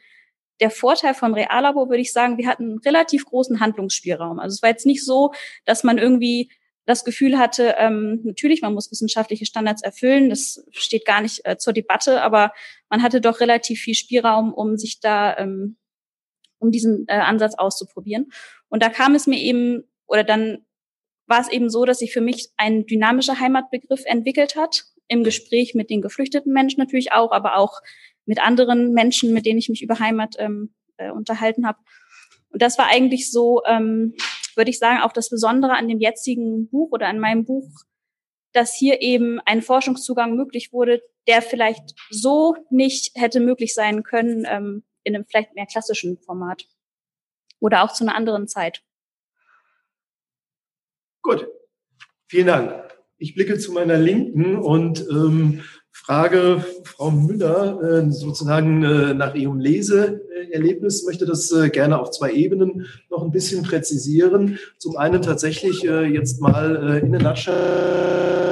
der 0.60 0.70
Vorteil 0.70 1.14
vom 1.14 1.34
Reallabor, 1.34 1.90
würde 1.90 2.02
ich 2.02 2.14
sagen, 2.14 2.38
wir 2.38 2.48
hatten 2.48 2.64
einen 2.64 2.78
relativ 2.80 3.26
großen 3.26 3.60
Handlungsspielraum. 3.60 4.40
Also 4.40 4.54
es 4.54 4.62
war 4.62 4.70
jetzt 4.70 4.86
nicht 4.86 5.04
so, 5.04 5.34
dass 5.66 5.84
man 5.84 5.98
irgendwie 5.98 6.50
das 6.86 7.06
Gefühl 7.06 7.38
hatte, 7.38 7.76
ähm, 7.78 8.22
natürlich, 8.24 8.62
man 8.62 8.74
muss 8.74 8.92
wissenschaftliche 8.92 9.46
Standards 9.46 9.82
erfüllen, 9.82 10.30
das 10.30 10.66
steht 10.72 11.06
gar 11.06 11.22
nicht 11.22 11.42
äh, 11.46 11.58
zur 11.58 11.74
Debatte, 11.74 12.22
aber 12.22 12.52
man 12.90 13.02
hatte 13.02 13.22
doch 13.22 13.40
relativ 13.40 13.80
viel 13.80 13.96
Spielraum, 13.96 14.54
um 14.54 14.78
sich 14.78 15.00
da, 15.00 15.38
ähm, 15.38 15.78
um 16.60 16.72
diesen 16.72 17.06
äh, 17.08 17.14
Ansatz 17.14 17.56
auszuprobieren. 17.56 18.32
Und 18.68 18.84
da 18.84 18.90
kam 18.90 19.16
es 19.16 19.28
mir 19.28 19.40
eben, 19.40 19.84
oder 20.08 20.24
dann 20.24 20.66
war 21.28 21.40
es 21.40 21.50
eben 21.50 21.70
so, 21.70 21.86
dass 21.86 22.00
sich 22.00 22.14
für 22.14 22.22
mich 22.22 22.50
ein 22.58 22.86
dynamischer 22.86 23.40
Heimatbegriff 23.40 24.04
entwickelt 24.06 24.56
hat, 24.56 24.84
im 25.08 25.24
Gespräch 25.24 25.74
mit 25.76 25.90
den 25.90 26.02
geflüchteten 26.02 26.54
Menschen 26.54 26.80
natürlich 26.80 27.12
auch, 27.12 27.32
aber 27.32 27.58
auch 27.58 27.82
mit 28.26 28.42
anderen 28.42 28.94
Menschen, 28.94 29.34
mit 29.34 29.46
denen 29.46 29.60
ich 29.60 29.70
mich 29.70 29.82
über 29.82 30.00
Heimat 30.00 30.36
ähm, 30.40 30.74
äh, 30.98 31.12
unterhalten 31.12 31.68
habe. 31.68 31.80
Und 32.50 32.62
das 32.62 32.78
war 32.78 32.88
eigentlich 32.88 33.32
so, 33.32 33.62
ähm, 33.66 34.16
würde 34.56 34.70
ich 34.70 34.80
sagen, 34.80 35.02
auch 35.02 35.12
das 35.12 35.30
Besondere 35.30 35.74
an 35.74 35.88
dem 35.88 36.00
jetzigen 36.00 36.70
Buch 36.70 36.92
oder 36.92 37.08
an 37.08 37.20
meinem 37.20 37.46
Buch, 37.46 37.68
dass 38.54 38.76
hier 38.76 39.02
eben 39.02 39.40
ein 39.46 39.62
Forschungszugang 39.62 40.36
möglich 40.36 40.72
wurde, 40.72 41.02
der 41.28 41.42
vielleicht 41.42 41.96
so 42.10 42.56
nicht 42.70 43.12
hätte 43.16 43.40
möglich 43.40 43.74
sein 43.74 44.04
können 44.04 44.46
ähm, 44.48 44.84
in 45.04 45.16
einem 45.16 45.26
vielleicht 45.26 45.56
mehr 45.56 45.66
klassischen 45.66 46.18
Format 46.20 46.66
oder 47.60 47.84
auch 47.84 47.94
zu 47.94 48.04
einer 48.04 48.16
anderen 48.16 48.48
Zeit. 48.48 48.84
Gut, 51.24 51.48
vielen 52.28 52.48
Dank. 52.48 52.74
Ich 53.18 53.34
blicke 53.34 53.58
zu 53.58 53.72
meiner 53.72 53.98
Linken 53.98 54.58
und 54.58 55.08
ähm, 55.10 55.62
frage 55.94 56.66
Frau 56.84 57.12
Müller 57.12 57.82
äh, 57.82 58.12
sozusagen 58.12 58.84
äh, 58.84 59.14
nach 59.14 59.34
ihrem 59.34 59.58
Leseerlebnis, 59.62 61.06
möchte 61.06 61.26
das 61.26 61.50
äh, 61.54 61.70
gerne 61.70 61.98
auf 62.00 62.12
zwei 62.12 62.34
Ebenen 62.34 62.88
noch 63.10 63.24
ein 63.24 63.32
bisschen 63.32 63.64
präzisieren. 63.64 64.60
Zum 64.78 64.98
einen 64.98 65.22
tatsächlich 65.22 65.88
äh, 65.88 66.04
jetzt 66.04 66.42
mal 66.42 66.98
äh, 66.98 67.00
in 67.00 67.14
der 67.14 67.22
Nutshell 67.22 68.43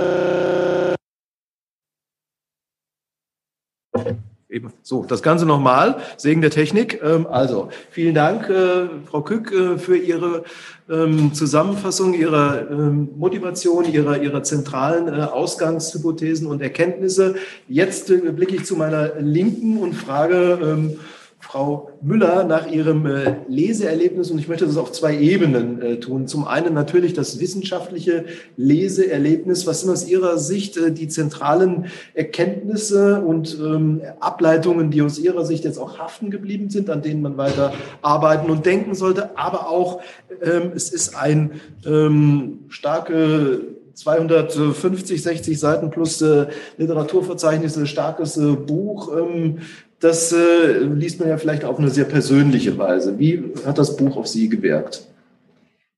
Eben 4.62 4.74
so, 4.84 5.04
das 5.04 5.24
Ganze 5.24 5.48
nochmal, 5.48 5.98
Segen 6.18 6.42
der 6.42 6.52
Technik. 6.52 7.02
Ähm, 7.04 7.26
also, 7.26 7.70
vielen 7.90 8.14
Dank, 8.14 8.48
äh, 8.48 8.90
Frau 9.10 9.22
Kück, 9.22 9.52
äh, 9.52 9.80
für 9.80 9.98
Ihre 9.98 10.44
ähm, 10.88 11.34
Zusammenfassung, 11.34 12.14
Ihrer 12.14 12.70
ähm, 12.70 13.10
Motivation, 13.18 13.92
Ihrer, 13.92 14.22
Ihrer 14.22 14.44
zentralen 14.44 15.08
äh, 15.08 15.22
Ausgangshypothesen 15.22 16.46
und 16.46 16.62
Erkenntnisse. 16.62 17.36
Jetzt 17.68 18.08
blicke 18.36 18.56
ich 18.56 18.66
zu 18.66 18.76
meiner 18.76 19.16
Linken 19.20 19.78
und 19.78 19.94
frage, 19.94 20.96
Frau 21.42 21.90
Müller 22.02 22.44
nach 22.44 22.68
ihrem 22.68 23.06
äh, 23.06 23.36
Leseerlebnis 23.48 24.32
und 24.32 24.38
ich 24.40 24.48
möchte 24.48 24.66
das 24.66 24.78
auf 24.78 24.92
zwei 24.92 25.18
Ebenen 25.18 25.82
äh, 25.82 26.00
tun. 26.00 26.28
Zum 26.28 26.48
einen 26.48 26.74
natürlich 26.74 27.14
das 27.14 27.40
wissenschaftliche 27.40 28.26
Leseerlebnis. 28.58 29.66
Was 29.66 29.82
sind 29.82 29.90
aus 29.90 30.08
Ihrer 30.08 30.38
Sicht 30.38 30.78
äh, 30.78 30.92
die 30.92 31.08
zentralen 31.08 31.86
Erkenntnisse 32.14 33.22
und 33.22 33.58
ähm, 33.60 34.02
Ableitungen, 34.20 34.92
die 34.92 35.02
aus 35.02 35.18
Ihrer 35.18 35.44
Sicht 35.44 35.66
jetzt 35.66 35.80
auch 35.80 35.98
haften 35.98 36.30
geblieben 36.30 36.70
sind, 36.70 36.90
an 36.90 37.02
denen 37.02 37.22
man 37.22 37.38
weiter 37.38 37.74
arbeiten 38.02 38.50
und 38.50 38.66
denken 38.66 38.94
sollte? 38.94 39.38
Aber 39.38 39.68
auch, 39.68 40.02
ähm, 40.42 40.72
es 40.76 40.90
ist 40.90 41.16
ein 41.16 41.60
ähm, 41.86 42.60
starke 42.70 43.62
250, 43.96 45.22
60 45.22 45.60
Seiten 45.60 45.90
plus 45.90 46.22
äh, 46.22 46.48
Literaturverzeichnisse, 46.78 47.88
starkes 47.88 48.38
äh, 48.38 48.52
Buch. 48.52 49.12
Ähm, 49.18 49.60
das 50.02 50.32
äh, 50.32 50.80
liest 50.80 51.20
man 51.20 51.30
ja 51.30 51.38
vielleicht 51.38 51.64
auf 51.64 51.78
eine 51.78 51.90
sehr 51.90 52.06
persönliche 52.06 52.78
Weise. 52.78 53.18
Wie 53.20 53.54
hat 53.66 53.78
das 53.78 53.96
Buch 53.96 54.18
auf 54.18 54.28
Sie 54.28 54.50
gewirkt? 54.50 55.08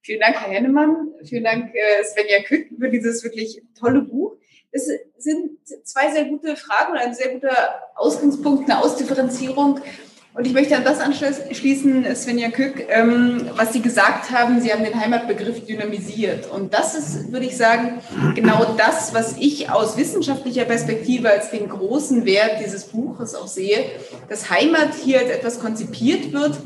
Vielen 0.01 0.19
Dank, 0.19 0.35
Herr 0.35 0.53
Hennemann. 0.53 1.13
Vielen 1.23 1.45
Dank, 1.45 1.73
äh, 1.73 2.03
Svenja 2.03 2.43
Kück, 2.43 2.67
für 2.77 2.89
dieses 2.89 3.23
wirklich 3.23 3.63
tolle 3.79 4.01
Buch. 4.01 4.35
Es 4.71 4.89
sind 5.17 5.51
zwei 5.83 6.11
sehr 6.11 6.25
gute 6.25 6.57
Fragen 6.57 6.91
und 6.91 6.97
ein 6.97 7.13
sehr 7.13 7.29
guter 7.29 7.81
Ausgangspunkt, 7.95 8.69
eine 8.69 8.83
Ausdifferenzierung. 8.83 9.79
Und 10.35 10.47
ich 10.47 10.53
möchte 10.53 10.75
an 10.75 10.83
das 10.83 10.99
anschließen, 10.99 12.15
Svenja 12.15 12.49
Kück, 12.49 12.87
ähm, 12.89 13.49
was 13.55 13.71
Sie 13.71 13.81
gesagt 13.81 14.31
haben, 14.31 14.61
Sie 14.61 14.73
haben 14.73 14.83
den 14.83 14.99
Heimatbegriff 14.99 15.63
dynamisiert. 15.65 16.49
Und 16.49 16.73
das 16.73 16.95
ist, 16.95 17.31
würde 17.31 17.45
ich 17.45 17.55
sagen, 17.55 18.01
genau 18.33 18.73
das, 18.75 19.13
was 19.13 19.35
ich 19.37 19.69
aus 19.69 19.95
wissenschaftlicher 19.95 20.65
Perspektive 20.65 21.29
als 21.29 21.51
den 21.51 21.69
großen 21.69 22.25
Wert 22.25 22.59
dieses 22.65 22.85
Buches 22.85 23.35
auch 23.35 23.47
sehe, 23.47 23.85
dass 24.27 24.49
Heimat 24.49 24.95
hier 24.95 25.19
als 25.19 25.29
etwas 25.29 25.59
konzipiert 25.59 26.33
wird, 26.33 26.57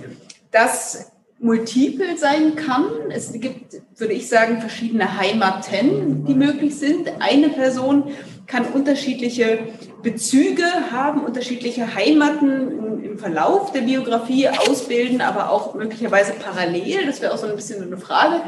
das 0.52 1.12
multiple 1.40 2.18
sein 2.18 2.56
kann. 2.56 2.86
Es 3.10 3.34
gibt, 3.34 3.82
würde 3.98 4.14
ich 4.14 4.30
sagen, 4.30 4.62
verschiedene 4.62 5.18
Heimaten, 5.20 6.26
die 6.26 6.36
möglich 6.36 6.78
sind. 6.80 7.10
Eine 7.20 7.50
Person 7.50 8.06
kann 8.48 8.66
unterschiedliche 8.66 9.60
Bezüge 10.02 10.64
haben, 10.92 11.24
unterschiedliche 11.24 11.94
Heimaten 11.94 13.04
im 13.04 13.20
Verlauf 13.20 13.74
der 13.74 13.82
Biografie 13.82 14.48
ausbilden, 14.48 15.22
aber 15.22 15.52
auch 15.52 15.76
möglicherweise 15.76 16.34
parallel. 16.34 17.06
Das 17.06 17.22
wäre 17.22 17.34
auch 17.34 17.38
so 17.38 17.48
ein 17.48 17.56
bisschen 17.56 17.84
eine 17.84 17.98
Frage, 17.98 18.42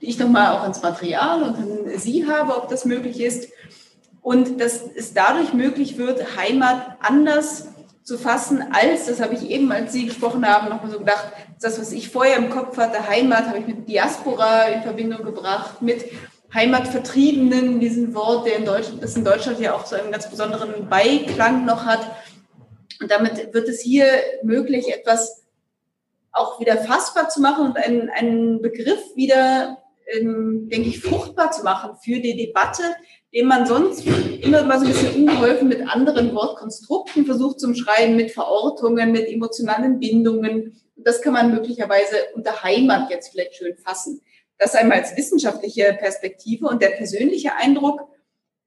die 0.00 0.06
ich 0.06 0.18
nochmal 0.18 0.54
auch 0.54 0.62
ans 0.62 0.82
Material 0.82 1.42
und 1.42 1.56
an 1.56 1.98
Sie 1.98 2.26
habe, 2.28 2.54
ob 2.54 2.68
das 2.68 2.84
möglich 2.84 3.20
ist. 3.20 3.48
Und 4.20 4.60
dass 4.60 4.82
es 4.94 5.14
dadurch 5.14 5.54
möglich 5.54 5.96
wird, 5.96 6.36
Heimat 6.36 6.98
anders 7.00 7.68
zu 8.02 8.18
fassen, 8.18 8.62
als, 8.72 9.06
das 9.06 9.20
habe 9.20 9.34
ich 9.34 9.50
eben, 9.50 9.72
als 9.72 9.92
Sie 9.92 10.06
gesprochen 10.06 10.46
haben, 10.46 10.68
nochmal 10.68 10.90
so 10.90 10.98
gedacht, 10.98 11.26
das, 11.60 11.80
was 11.80 11.92
ich 11.92 12.10
vorher 12.10 12.36
im 12.36 12.50
Kopf 12.50 12.76
hatte, 12.76 13.08
Heimat, 13.08 13.46
habe 13.46 13.58
ich 13.58 13.66
mit 13.66 13.88
Diaspora 13.88 14.64
in 14.64 14.82
Verbindung 14.82 15.24
gebracht, 15.24 15.80
mit 15.80 16.04
Heimatvertriebenen, 16.56 17.80
diesen 17.80 18.14
Wort, 18.14 18.46
der 18.46 18.56
in 18.56 18.64
Deutschland, 18.64 19.02
das 19.02 19.14
in 19.14 19.24
Deutschland 19.24 19.60
ja 19.60 19.74
auch 19.74 19.84
so 19.84 19.94
einen 19.94 20.10
ganz 20.10 20.28
besonderen 20.28 20.88
Beiklang 20.88 21.66
noch 21.66 21.84
hat. 21.84 22.00
Und 23.00 23.10
damit 23.10 23.52
wird 23.52 23.68
es 23.68 23.80
hier 23.82 24.06
möglich, 24.42 24.92
etwas 24.92 25.44
auch 26.32 26.58
wieder 26.58 26.78
fassbar 26.78 27.28
zu 27.28 27.42
machen 27.42 27.66
und 27.66 27.76
einen, 27.76 28.08
einen 28.08 28.62
Begriff 28.62 29.00
wieder, 29.14 29.78
ähm, 30.14 30.68
denke 30.70 30.88
ich, 30.88 31.00
fruchtbar 31.00 31.50
zu 31.50 31.62
machen 31.62 31.96
für 32.02 32.20
die 32.20 32.36
Debatte, 32.36 32.82
den 33.34 33.46
man 33.46 33.66
sonst 33.66 34.06
immer 34.06 34.64
mal 34.64 34.78
so 34.78 34.86
ein 34.86 34.92
bisschen 34.92 35.14
ungeholfen 35.14 35.68
mit 35.68 35.86
anderen 35.86 36.34
Wortkonstrukten 36.34 37.26
versucht 37.26 37.60
zu 37.60 37.74
schreiben, 37.74 38.16
mit 38.16 38.30
Verortungen, 38.30 39.12
mit 39.12 39.28
emotionalen 39.28 39.98
Bindungen. 39.98 40.74
Und 40.96 41.06
das 41.06 41.20
kann 41.20 41.34
man 41.34 41.52
möglicherweise 41.52 42.16
unter 42.34 42.62
Heimat 42.62 43.10
jetzt 43.10 43.28
vielleicht 43.28 43.56
schön 43.56 43.76
fassen. 43.76 44.22
Das 44.58 44.74
einmal 44.74 45.00
als 45.00 45.16
wissenschaftliche 45.16 45.94
Perspektive 45.98 46.66
und 46.66 46.82
der 46.82 46.90
persönliche 46.90 47.54
Eindruck 47.54 48.08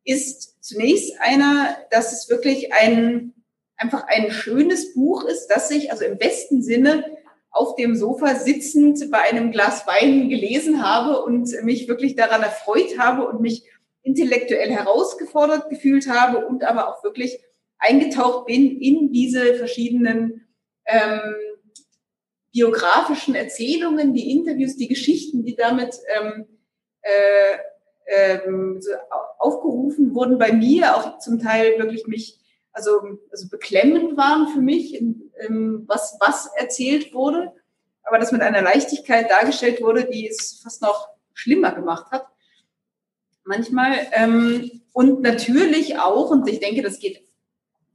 ist 0.03 0.63
zunächst 0.63 1.19
einer, 1.19 1.77
dass 1.91 2.13
es 2.13 2.29
wirklich 2.29 2.73
ein, 2.73 3.33
einfach 3.75 4.03
ein 4.07 4.31
schönes 4.31 4.93
Buch 4.93 5.23
ist, 5.23 5.47
das 5.47 5.69
sich 5.69 5.91
also 5.91 6.05
im 6.05 6.17
besten 6.17 6.61
Sinne 6.61 7.05
auf 7.51 7.75
dem 7.75 7.95
Sofa 7.95 8.35
sitzend 8.35 9.09
bei 9.11 9.19
einem 9.19 9.51
Glas 9.51 9.87
Wein 9.87 10.29
gelesen 10.29 10.83
habe 10.83 11.23
und 11.23 11.51
mich 11.63 11.87
wirklich 11.87 12.15
daran 12.15 12.43
erfreut 12.43 12.97
habe 12.99 13.27
und 13.27 13.41
mich 13.41 13.63
intellektuell 14.03 14.71
herausgefordert 14.71 15.69
gefühlt 15.69 16.07
habe 16.09 16.45
und 16.45 16.63
aber 16.63 16.87
auch 16.89 17.03
wirklich 17.03 17.39
eingetaucht 17.79 18.45
bin 18.45 18.79
in 18.79 19.11
diese 19.11 19.55
verschiedenen 19.55 20.47
ähm, 20.85 21.35
biografischen 22.51 23.35
Erzählungen, 23.35 24.13
die 24.13 24.31
Interviews, 24.31 24.75
die 24.75 24.87
Geschichten, 24.87 25.43
die 25.43 25.55
damit 25.55 25.95
ähm, 26.19 26.45
äh, 27.01 27.57
ähm, 28.07 28.81
so 28.81 28.91
aufgerufen 29.37 30.15
wurden 30.15 30.37
bei 30.37 30.51
mir, 30.51 30.95
auch 30.95 31.19
zum 31.19 31.39
Teil 31.39 31.77
wirklich 31.77 32.07
mich, 32.07 32.39
also, 32.71 32.91
also 33.31 33.49
beklemmend 33.49 34.17
waren 34.17 34.47
für 34.47 34.61
mich, 34.61 34.95
in, 34.95 35.31
was, 35.87 36.17
was 36.19 36.49
erzählt 36.57 37.13
wurde, 37.13 37.53
aber 38.03 38.19
das 38.19 38.31
mit 38.31 38.41
einer 38.41 38.61
Leichtigkeit 38.61 39.29
dargestellt 39.29 39.81
wurde, 39.81 40.05
die 40.05 40.27
es 40.27 40.59
fast 40.61 40.81
noch 40.81 41.07
schlimmer 41.33 41.73
gemacht 41.73 42.11
hat 42.11 42.27
manchmal. 43.49 44.07
Ähm, 44.13 44.81
und 44.93 45.21
natürlich 45.21 45.97
auch, 45.97 46.29
und 46.29 46.47
ich 46.47 46.59
denke, 46.59 46.81
das 46.81 46.99
geht 46.99 47.27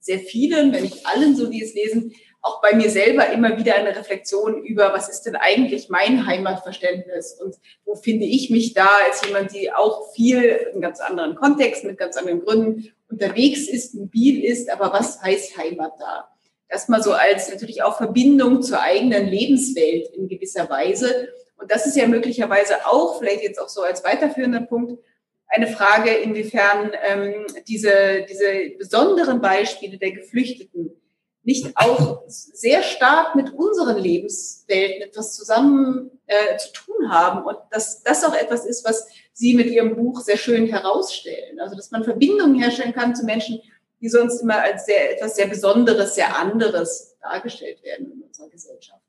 sehr 0.00 0.18
vielen, 0.18 0.72
wenn 0.72 0.82
nicht 0.82 1.06
allen 1.06 1.34
so, 1.34 1.46
die 1.46 1.62
es 1.62 1.72
lesen, 1.72 2.12
auch 2.44 2.60
bei 2.60 2.74
mir 2.74 2.90
selber 2.90 3.30
immer 3.30 3.58
wieder 3.58 3.74
eine 3.74 3.96
Reflexion 3.96 4.62
über, 4.62 4.92
was 4.92 5.08
ist 5.08 5.22
denn 5.22 5.34
eigentlich 5.34 5.88
mein 5.88 6.26
Heimatverständnis 6.26 7.40
und 7.42 7.56
wo 7.86 7.94
finde 7.94 8.26
ich 8.26 8.50
mich 8.50 8.74
da 8.74 8.86
als 9.06 9.24
jemand, 9.26 9.54
die 9.54 9.72
auch 9.72 10.12
viel 10.12 10.42
in 10.74 10.82
ganz 10.82 11.00
anderen 11.00 11.36
Kontext, 11.36 11.84
mit 11.84 11.96
ganz 11.96 12.18
anderen 12.18 12.44
Gründen 12.44 12.92
unterwegs 13.08 13.66
ist, 13.66 13.94
mobil 13.94 14.44
ist, 14.44 14.68
aber 14.70 14.92
was 14.92 15.22
heißt 15.22 15.56
Heimat 15.56 15.94
da? 15.98 16.28
Das 16.68 16.88
mal 16.88 17.02
so 17.02 17.12
als 17.12 17.50
natürlich 17.50 17.82
auch 17.82 17.96
Verbindung 17.96 18.60
zur 18.60 18.82
eigenen 18.82 19.26
Lebenswelt 19.26 20.08
in 20.14 20.28
gewisser 20.28 20.68
Weise. 20.68 21.28
Und 21.56 21.70
das 21.70 21.86
ist 21.86 21.96
ja 21.96 22.06
möglicherweise 22.06 22.84
auch, 22.84 23.20
vielleicht 23.20 23.42
jetzt 23.42 23.58
auch 23.58 23.70
so 23.70 23.80
als 23.80 24.04
weiterführender 24.04 24.60
Punkt, 24.60 25.02
eine 25.46 25.68
Frage, 25.68 26.10
inwiefern 26.10 26.92
ähm, 27.08 27.46
diese, 27.68 28.26
diese 28.28 28.76
besonderen 28.76 29.40
Beispiele 29.40 29.96
der 29.96 30.12
Geflüchteten 30.12 30.90
nicht 31.44 31.76
auch 31.76 32.22
sehr 32.26 32.82
stark 32.82 33.34
mit 33.34 33.52
unseren 33.52 33.98
Lebenswelten 33.98 35.02
etwas 35.02 35.34
zusammen 35.34 36.10
äh, 36.26 36.56
zu 36.56 36.72
tun 36.72 37.10
haben 37.10 37.44
und 37.44 37.56
dass 37.70 38.02
das 38.02 38.24
auch 38.24 38.34
etwas 38.34 38.64
ist, 38.64 38.84
was 38.84 39.06
Sie 39.32 39.54
mit 39.54 39.66
Ihrem 39.66 39.96
Buch 39.96 40.20
sehr 40.20 40.36
schön 40.36 40.66
herausstellen. 40.66 41.60
Also 41.60 41.76
dass 41.76 41.90
man 41.90 42.04
Verbindungen 42.04 42.60
herstellen 42.60 42.92
kann 42.92 43.14
zu 43.14 43.24
Menschen, 43.24 43.60
die 44.00 44.08
sonst 44.08 44.40
immer 44.40 44.62
als 44.62 44.86
sehr 44.86 45.12
etwas 45.12 45.36
sehr 45.36 45.46
Besonderes, 45.46 46.14
sehr 46.14 46.38
anderes 46.38 47.16
dargestellt 47.20 47.82
werden 47.82 48.12
in 48.12 48.22
unserer 48.22 48.48
Gesellschaft. 48.48 49.00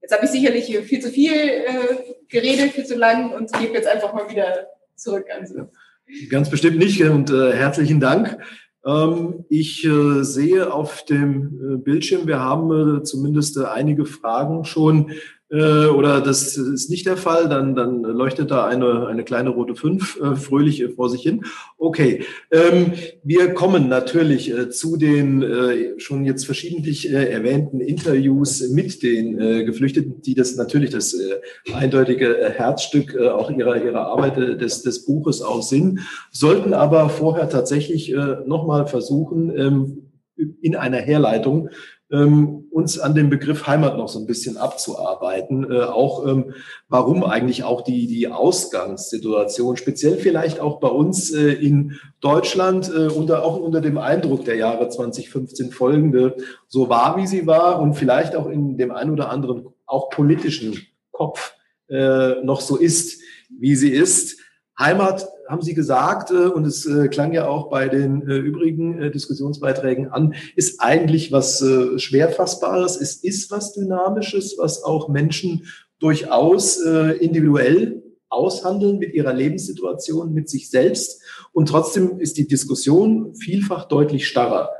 Jetzt 0.00 0.12
habe 0.12 0.24
ich 0.24 0.30
sicherlich 0.30 0.66
viel 0.86 1.00
zu 1.00 1.10
viel 1.10 1.32
äh, 1.32 2.14
geredet, 2.28 2.72
viel 2.72 2.86
zu 2.86 2.96
lang 2.96 3.32
und 3.32 3.52
gebe 3.54 3.74
jetzt 3.74 3.88
einfach 3.88 4.12
mal 4.12 4.30
wieder 4.30 4.68
zurück 4.96 5.26
an 5.30 5.46
Sie. 5.46 6.28
Ganz 6.28 6.50
bestimmt 6.50 6.78
nicht 6.78 7.02
und 7.02 7.30
äh, 7.30 7.52
herzlichen 7.52 8.00
Dank. 8.00 8.38
Ähm, 8.84 9.44
ich 9.48 9.84
äh, 9.84 10.22
sehe 10.22 10.72
auf 10.72 11.04
dem 11.04 11.60
äh, 11.60 11.76
Bildschirm, 11.78 12.26
wir 12.26 12.40
haben 12.40 12.98
äh, 12.98 13.02
zumindest 13.02 13.58
einige 13.58 14.04
Fragen 14.04 14.64
schon 14.64 15.12
äh, 15.50 15.86
oder 15.86 16.20
das 16.20 16.56
ist 16.56 16.90
nicht 16.90 17.06
der 17.06 17.16
Fall, 17.16 17.48
dann, 17.48 17.74
dann 17.74 18.02
leuchtet 18.02 18.50
da 18.50 18.66
eine, 18.66 19.06
eine 19.06 19.24
kleine 19.24 19.50
rote 19.50 19.74
5 19.74 20.20
äh, 20.20 20.36
fröhlich 20.36 20.82
äh, 20.82 20.90
vor 20.90 21.08
sich 21.08 21.22
hin. 21.22 21.44
Okay, 21.78 22.24
ähm, 22.50 22.92
wir 23.22 23.54
kommen 23.54 23.88
natürlich 23.88 24.52
äh, 24.52 24.68
zu 24.68 24.96
den 24.96 25.42
äh, 25.42 25.98
schon 25.98 26.24
jetzt 26.24 26.44
verschiedentlich 26.44 27.10
äh, 27.10 27.30
erwähnten 27.30 27.80
Interviews 27.80 28.68
mit 28.70 29.02
den 29.02 29.38
Geflüchteten, 29.38 30.20
die 30.22 30.34
das 30.34 30.56
natürlich 30.56 30.90
das 30.90 31.14
eindeutige 31.72 32.50
Herzstück 32.54 33.16
auch 33.16 33.50
ihrer, 33.50 33.82
ihrer 33.82 34.06
Arbeit 34.06 34.36
des, 34.36 34.82
des 34.82 35.04
Buches 35.04 35.42
auch 35.42 35.62
sind, 35.62 36.00
sollten 36.30 36.74
aber 36.74 37.08
vorher 37.08 37.48
tatsächlich 37.48 38.14
nochmal 38.46 38.86
versuchen, 38.86 39.52
ähm, 39.56 40.08
in 40.62 40.76
einer 40.76 40.98
Herleitung 40.98 41.70
ähm, 42.10 42.66
uns 42.70 42.98
an 42.98 43.14
dem 43.14 43.28
Begriff 43.28 43.66
Heimat 43.66 43.96
noch 43.96 44.08
so 44.08 44.18
ein 44.18 44.26
bisschen 44.26 44.56
abzuarbeiten. 44.56 45.70
Äh, 45.70 45.82
auch 45.82 46.26
ähm, 46.26 46.54
warum 46.88 47.24
eigentlich 47.24 47.64
auch 47.64 47.82
die, 47.82 48.06
die 48.06 48.28
Ausgangssituation, 48.28 49.76
speziell 49.76 50.16
vielleicht 50.16 50.60
auch 50.60 50.80
bei 50.80 50.88
uns 50.88 51.30
äh, 51.32 51.52
in 51.52 51.98
Deutschland, 52.20 52.88
äh, 52.88 53.08
unter, 53.08 53.44
auch 53.44 53.58
unter 53.58 53.80
dem 53.80 53.98
Eindruck 53.98 54.44
der 54.44 54.56
Jahre 54.56 54.88
2015 54.88 55.70
folgende, 55.70 56.36
so 56.66 56.88
war, 56.88 57.16
wie 57.16 57.26
sie 57.26 57.46
war 57.46 57.80
und 57.80 57.94
vielleicht 57.94 58.34
auch 58.36 58.46
in 58.46 58.78
dem 58.78 58.90
ein 58.90 59.10
oder 59.10 59.30
anderen 59.30 59.66
auch 59.86 60.10
politischen 60.10 60.86
Kopf 61.12 61.54
äh, 61.88 62.42
noch 62.42 62.60
so 62.60 62.76
ist, 62.76 63.20
wie 63.50 63.74
sie 63.74 63.90
ist. 63.90 64.37
Heimat, 64.78 65.28
haben 65.48 65.62
Sie 65.62 65.74
gesagt, 65.74 66.30
äh, 66.30 66.46
und 66.46 66.66
es 66.66 66.86
äh, 66.86 67.08
klang 67.08 67.32
ja 67.32 67.48
auch 67.48 67.70
bei 67.70 67.88
den 67.88 68.28
äh, 68.28 68.36
übrigen 68.36 69.10
Diskussionsbeiträgen 69.10 70.08
an, 70.08 70.34
ist 70.54 70.80
eigentlich 70.80 71.32
was 71.32 71.64
schwer 71.96 72.28
fassbares. 72.28 73.00
Es 73.00 73.16
ist 73.16 73.50
was 73.50 73.72
Dynamisches, 73.72 74.56
was 74.58 74.84
auch 74.84 75.08
Menschen 75.08 75.66
durchaus 75.98 76.76
individuell 76.76 78.02
aushandeln 78.28 78.98
mit 78.98 79.14
ihrer 79.14 79.32
Lebenssituation, 79.32 80.32
mit 80.32 80.48
sich 80.48 80.70
selbst. 80.70 81.22
Und 81.52 81.68
trotzdem 81.68 82.20
ist 82.20 82.36
die 82.36 82.46
Diskussion 82.46 83.34
vielfach 83.34 83.88
deutlich 83.88 84.28
starrer. 84.28 84.70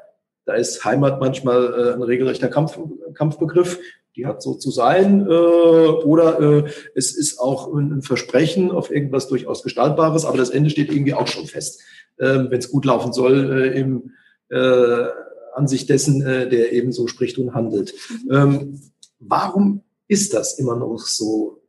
Da 0.44 0.54
ist 0.54 0.84
Heimat 0.84 1.18
manchmal 1.18 1.94
ein 1.94 2.02
regelrechter 2.02 2.48
Kampf, 2.48 2.78
Kampfbegriff 3.14 3.80
die 4.18 4.26
hat 4.26 4.42
so 4.42 4.54
zu 4.54 4.70
sein, 4.72 5.26
äh, 5.26 5.30
oder 5.30 6.40
äh, 6.40 6.70
es 6.96 7.16
ist 7.16 7.38
auch 7.38 7.72
ein 7.72 8.02
Versprechen 8.02 8.72
auf 8.72 8.90
irgendwas 8.90 9.28
durchaus 9.28 9.62
Gestaltbares, 9.62 10.24
aber 10.24 10.36
das 10.36 10.50
Ende 10.50 10.70
steht 10.70 10.90
irgendwie 10.90 11.14
auch 11.14 11.28
schon 11.28 11.46
fest, 11.46 11.80
äh, 12.18 12.26
wenn 12.26 12.58
es 12.58 12.70
gut 12.70 12.84
laufen 12.84 13.12
soll 13.12 13.62
äh, 13.62 13.78
im 13.78 14.10
äh, 14.48 15.06
Ansicht 15.54 15.88
dessen, 15.88 16.20
äh, 16.22 16.48
der 16.48 16.72
eben 16.72 16.90
so 16.90 17.06
spricht 17.06 17.38
und 17.38 17.54
handelt. 17.54 17.94
Mhm. 18.24 18.34
Ähm, 18.34 18.80
warum 19.20 19.82
ist 20.08 20.34
das 20.34 20.58
immer 20.58 20.74
noch 20.74 20.98
so? 20.98 21.62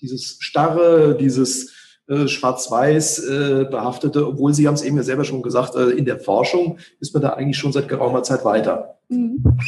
Dieses 0.00 0.38
starre, 0.40 1.14
dieses 1.14 1.74
äh, 2.08 2.26
schwarz-weiß 2.26 3.18
äh, 3.28 3.66
behaftete, 3.70 4.26
obwohl 4.26 4.54
Sie 4.54 4.66
haben 4.66 4.74
es 4.74 4.82
eben 4.82 4.96
ja 4.96 5.02
selber 5.02 5.24
schon 5.24 5.42
gesagt, 5.42 5.74
äh, 5.74 5.90
in 5.90 6.06
der 6.06 6.18
Forschung 6.18 6.78
ist 7.00 7.12
man 7.12 7.22
da 7.22 7.34
eigentlich 7.34 7.58
schon 7.58 7.72
seit 7.72 7.86
geraumer 7.86 8.22
Zeit 8.22 8.46
weiter. 8.46 8.99
Mhm. 9.10 9.58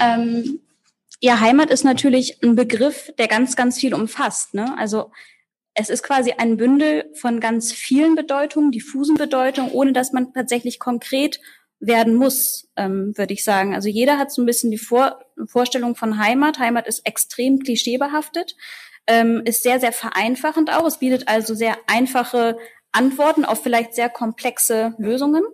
Ähm, 0.00 0.60
ja, 1.20 1.40
Heimat 1.40 1.70
ist 1.70 1.84
natürlich 1.84 2.42
ein 2.42 2.54
Begriff, 2.54 3.12
der 3.18 3.26
ganz, 3.26 3.56
ganz 3.56 3.78
viel 3.78 3.94
umfasst. 3.94 4.54
Ne? 4.54 4.76
Also 4.78 5.10
es 5.74 5.90
ist 5.90 6.02
quasi 6.02 6.32
ein 6.32 6.56
Bündel 6.56 7.10
von 7.14 7.40
ganz 7.40 7.72
vielen 7.72 8.14
Bedeutungen, 8.14 8.70
diffusen 8.70 9.16
Bedeutungen, 9.16 9.72
ohne 9.72 9.92
dass 9.92 10.12
man 10.12 10.32
tatsächlich 10.32 10.78
konkret 10.78 11.40
werden 11.80 12.14
muss, 12.14 12.68
ähm, 12.76 13.16
würde 13.16 13.34
ich 13.34 13.44
sagen. 13.44 13.74
Also 13.74 13.88
jeder 13.88 14.18
hat 14.18 14.32
so 14.32 14.42
ein 14.42 14.46
bisschen 14.46 14.70
die 14.70 14.78
Vor 14.78 15.20
Vorstellung 15.46 15.94
von 15.94 16.18
Heimat. 16.18 16.58
Heimat 16.58 16.88
ist 16.88 17.06
extrem 17.06 17.60
klischeebehaftet, 17.60 18.56
ähm, 19.06 19.42
ist 19.44 19.62
sehr, 19.62 19.78
sehr 19.78 19.92
vereinfachend 19.92 20.72
auch. 20.72 20.84
Es 20.84 20.98
bietet 20.98 21.28
also 21.28 21.54
sehr 21.54 21.76
einfache 21.86 22.58
Antworten 22.90 23.44
auf 23.44 23.62
vielleicht 23.62 23.94
sehr 23.94 24.08
komplexe 24.08 24.94
Lösungen 24.98 25.44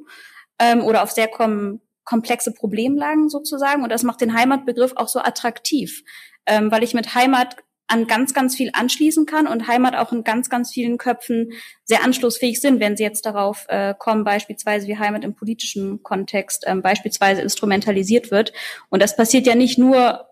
ähm, 0.58 0.82
oder 0.82 1.02
auf 1.02 1.10
sehr 1.10 1.28
kom 1.28 1.80
komplexe 2.04 2.52
Problemlagen 2.52 3.28
sozusagen. 3.28 3.82
Und 3.82 3.90
das 3.90 4.02
macht 4.02 4.20
den 4.20 4.34
Heimatbegriff 4.34 4.92
auch 4.96 5.08
so 5.08 5.20
attraktiv, 5.20 6.02
ähm, 6.46 6.70
weil 6.70 6.82
ich 6.82 6.94
mit 6.94 7.14
Heimat 7.14 7.56
an 7.86 8.06
ganz, 8.06 8.32
ganz 8.32 8.56
viel 8.56 8.70
anschließen 8.72 9.26
kann 9.26 9.46
und 9.46 9.68
Heimat 9.68 9.94
auch 9.94 10.12
in 10.12 10.24
ganz, 10.24 10.48
ganz 10.48 10.72
vielen 10.72 10.96
Köpfen 10.96 11.52
sehr 11.84 12.02
anschlussfähig 12.02 12.60
sind, 12.60 12.80
wenn 12.80 12.96
sie 12.96 13.02
jetzt 13.02 13.26
darauf 13.26 13.66
äh, 13.68 13.94
kommen, 13.98 14.24
beispielsweise 14.24 14.86
wie 14.86 14.98
Heimat 14.98 15.22
im 15.22 15.34
politischen 15.34 16.02
Kontext 16.02 16.64
ähm, 16.66 16.80
beispielsweise 16.80 17.42
instrumentalisiert 17.42 18.30
wird. 18.30 18.52
Und 18.88 19.02
das 19.02 19.16
passiert 19.16 19.46
ja 19.46 19.54
nicht 19.54 19.78
nur 19.78 20.26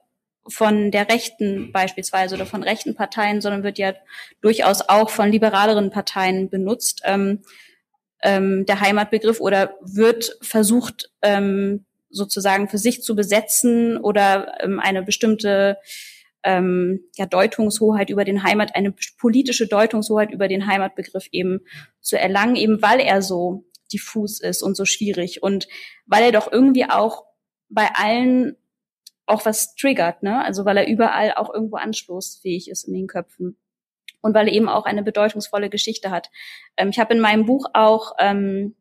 von 0.48 0.90
der 0.90 1.08
Rechten 1.08 1.70
beispielsweise 1.72 2.34
oder 2.34 2.46
von 2.46 2.62
rechten 2.62 2.94
Parteien, 2.94 3.40
sondern 3.40 3.62
wird 3.62 3.78
ja 3.78 3.92
durchaus 4.40 4.88
auch 4.88 5.10
von 5.10 5.30
liberaleren 5.30 5.90
Parteien 5.90 6.48
benutzt. 6.48 7.02
Ähm, 7.04 7.42
ähm, 8.22 8.64
der 8.66 8.80
Heimatbegriff 8.80 9.40
oder 9.40 9.74
wird 9.80 10.36
versucht 10.40 11.10
ähm, 11.22 11.84
sozusagen 12.10 12.68
für 12.68 12.78
sich 12.78 13.02
zu 13.02 13.16
besetzen 13.16 13.96
oder 13.96 14.54
ähm, 14.62 14.78
eine 14.80 15.02
bestimmte 15.02 15.78
ähm, 16.44 17.04
ja, 17.16 17.26
Deutungshoheit 17.26 18.10
über 18.10 18.24
den 18.24 18.42
Heimat, 18.42 18.74
eine 18.74 18.94
politische 19.18 19.66
Deutungshoheit 19.66 20.30
über 20.30 20.48
den 20.48 20.66
Heimatbegriff 20.66 21.28
eben 21.32 21.60
zu 22.00 22.18
erlangen, 22.18 22.56
eben 22.56 22.82
weil 22.82 23.00
er 23.00 23.22
so 23.22 23.64
diffus 23.92 24.40
ist 24.40 24.62
und 24.62 24.76
so 24.76 24.84
schwierig 24.84 25.42
und 25.42 25.68
weil 26.06 26.24
er 26.24 26.32
doch 26.32 26.50
irgendwie 26.50 26.86
auch 26.86 27.24
bei 27.68 27.88
allen 27.94 28.56
auch 29.26 29.46
was 29.46 29.74
triggert, 29.76 30.22
ne? 30.22 30.42
Also 30.42 30.64
weil 30.64 30.76
er 30.76 30.88
überall 30.88 31.32
auch 31.34 31.52
irgendwo 31.52 31.76
anstoßfähig 31.76 32.68
ist 32.68 32.84
in 32.84 32.94
den 32.94 33.06
Köpfen 33.06 33.56
und 34.22 34.34
weil 34.34 34.48
er 34.48 34.54
eben 34.54 34.68
auch 34.68 34.86
eine 34.86 35.02
bedeutungsvolle 35.02 35.68
Geschichte 35.68 36.10
hat. 36.10 36.30
Ähm, 36.76 36.88
ich 36.88 36.98
habe 36.98 37.14
in 37.14 37.20
meinem 37.20 37.44
Buch 37.44 37.66
auch 37.74 38.12
ähm, 38.18 38.74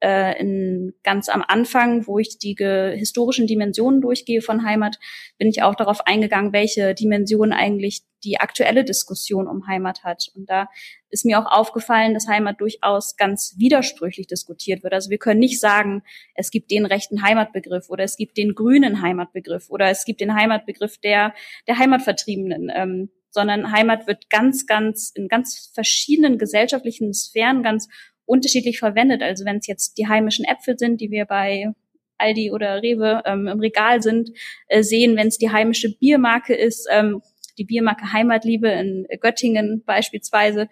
äh, 0.00 0.38
in, 0.40 0.94
ganz 1.02 1.28
am 1.28 1.44
Anfang, 1.46 2.06
wo 2.06 2.18
ich 2.18 2.38
die 2.38 2.56
historischen 2.58 3.46
Dimensionen 3.46 4.00
durchgehe 4.00 4.42
von 4.42 4.64
Heimat, 4.64 4.98
bin 5.38 5.48
ich 5.48 5.62
auch 5.62 5.74
darauf 5.74 6.06
eingegangen, 6.06 6.52
welche 6.52 6.94
Dimensionen 6.94 7.52
eigentlich 7.52 8.02
die 8.24 8.38
aktuelle 8.38 8.84
Diskussion 8.84 9.46
um 9.46 9.66
Heimat 9.66 10.04
hat. 10.04 10.30
Und 10.34 10.50
da 10.50 10.68
ist 11.08 11.24
mir 11.24 11.38
auch 11.38 11.50
aufgefallen, 11.50 12.14
dass 12.14 12.28
Heimat 12.28 12.60
durchaus 12.60 13.16
ganz 13.16 13.54
widersprüchlich 13.56 14.26
diskutiert 14.26 14.82
wird. 14.82 14.92
Also 14.92 15.10
wir 15.10 15.18
können 15.18 15.40
nicht 15.40 15.60
sagen, 15.60 16.02
es 16.34 16.50
gibt 16.50 16.70
den 16.70 16.86
rechten 16.86 17.22
Heimatbegriff 17.22 17.88
oder 17.88 18.04
es 18.04 18.16
gibt 18.16 18.36
den 18.36 18.54
grünen 18.54 19.02
Heimatbegriff 19.02 19.70
oder 19.70 19.88
es 19.88 20.04
gibt 20.04 20.20
den 20.20 20.34
Heimatbegriff 20.34 20.98
der, 20.98 21.34
der 21.66 21.78
Heimatvertriebenen. 21.78 22.70
Ähm, 22.74 23.10
sondern 23.30 23.72
Heimat 23.72 24.06
wird 24.06 24.30
ganz, 24.30 24.66
ganz 24.66 25.12
in 25.14 25.28
ganz 25.28 25.70
verschiedenen 25.74 26.38
gesellschaftlichen 26.38 27.12
Sphären 27.14 27.62
ganz 27.62 27.88
unterschiedlich 28.24 28.78
verwendet. 28.78 29.22
Also 29.22 29.44
wenn 29.44 29.58
es 29.58 29.66
jetzt 29.66 29.98
die 29.98 30.08
heimischen 30.08 30.44
Äpfel 30.44 30.78
sind, 30.78 31.00
die 31.00 31.10
wir 31.10 31.24
bei 31.24 31.72
Aldi 32.18 32.52
oder 32.52 32.82
Rewe 32.82 33.22
ähm, 33.24 33.48
im 33.48 33.60
Regal 33.60 34.02
sind, 34.02 34.30
äh, 34.68 34.82
sehen, 34.82 35.16
wenn 35.16 35.28
es 35.28 35.38
die 35.38 35.50
heimische 35.50 35.96
Biermarke 35.96 36.54
ist, 36.54 36.86
ähm, 36.90 37.22
die 37.58 37.64
Biermarke 37.64 38.12
Heimatliebe 38.12 38.68
in 38.68 39.06
Göttingen 39.20 39.82
beispielsweise, 39.84 40.68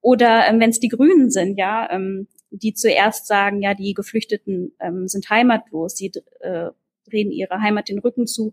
oder 0.00 0.48
ähm, 0.48 0.60
wenn 0.60 0.70
es 0.70 0.80
die 0.80 0.88
Grünen 0.88 1.30
sind, 1.30 1.58
ja, 1.58 1.90
ähm, 1.90 2.28
die 2.50 2.74
zuerst 2.74 3.26
sagen, 3.26 3.62
ja, 3.62 3.74
die 3.74 3.94
Geflüchteten 3.94 4.72
ähm, 4.80 5.08
sind 5.08 5.28
heimatlos, 5.30 5.96
sie 5.96 6.12
äh, 6.40 6.70
drehen 7.08 7.30
ihre 7.30 7.60
Heimat 7.60 7.88
den 7.88 7.98
Rücken 7.98 8.26
zu, 8.26 8.52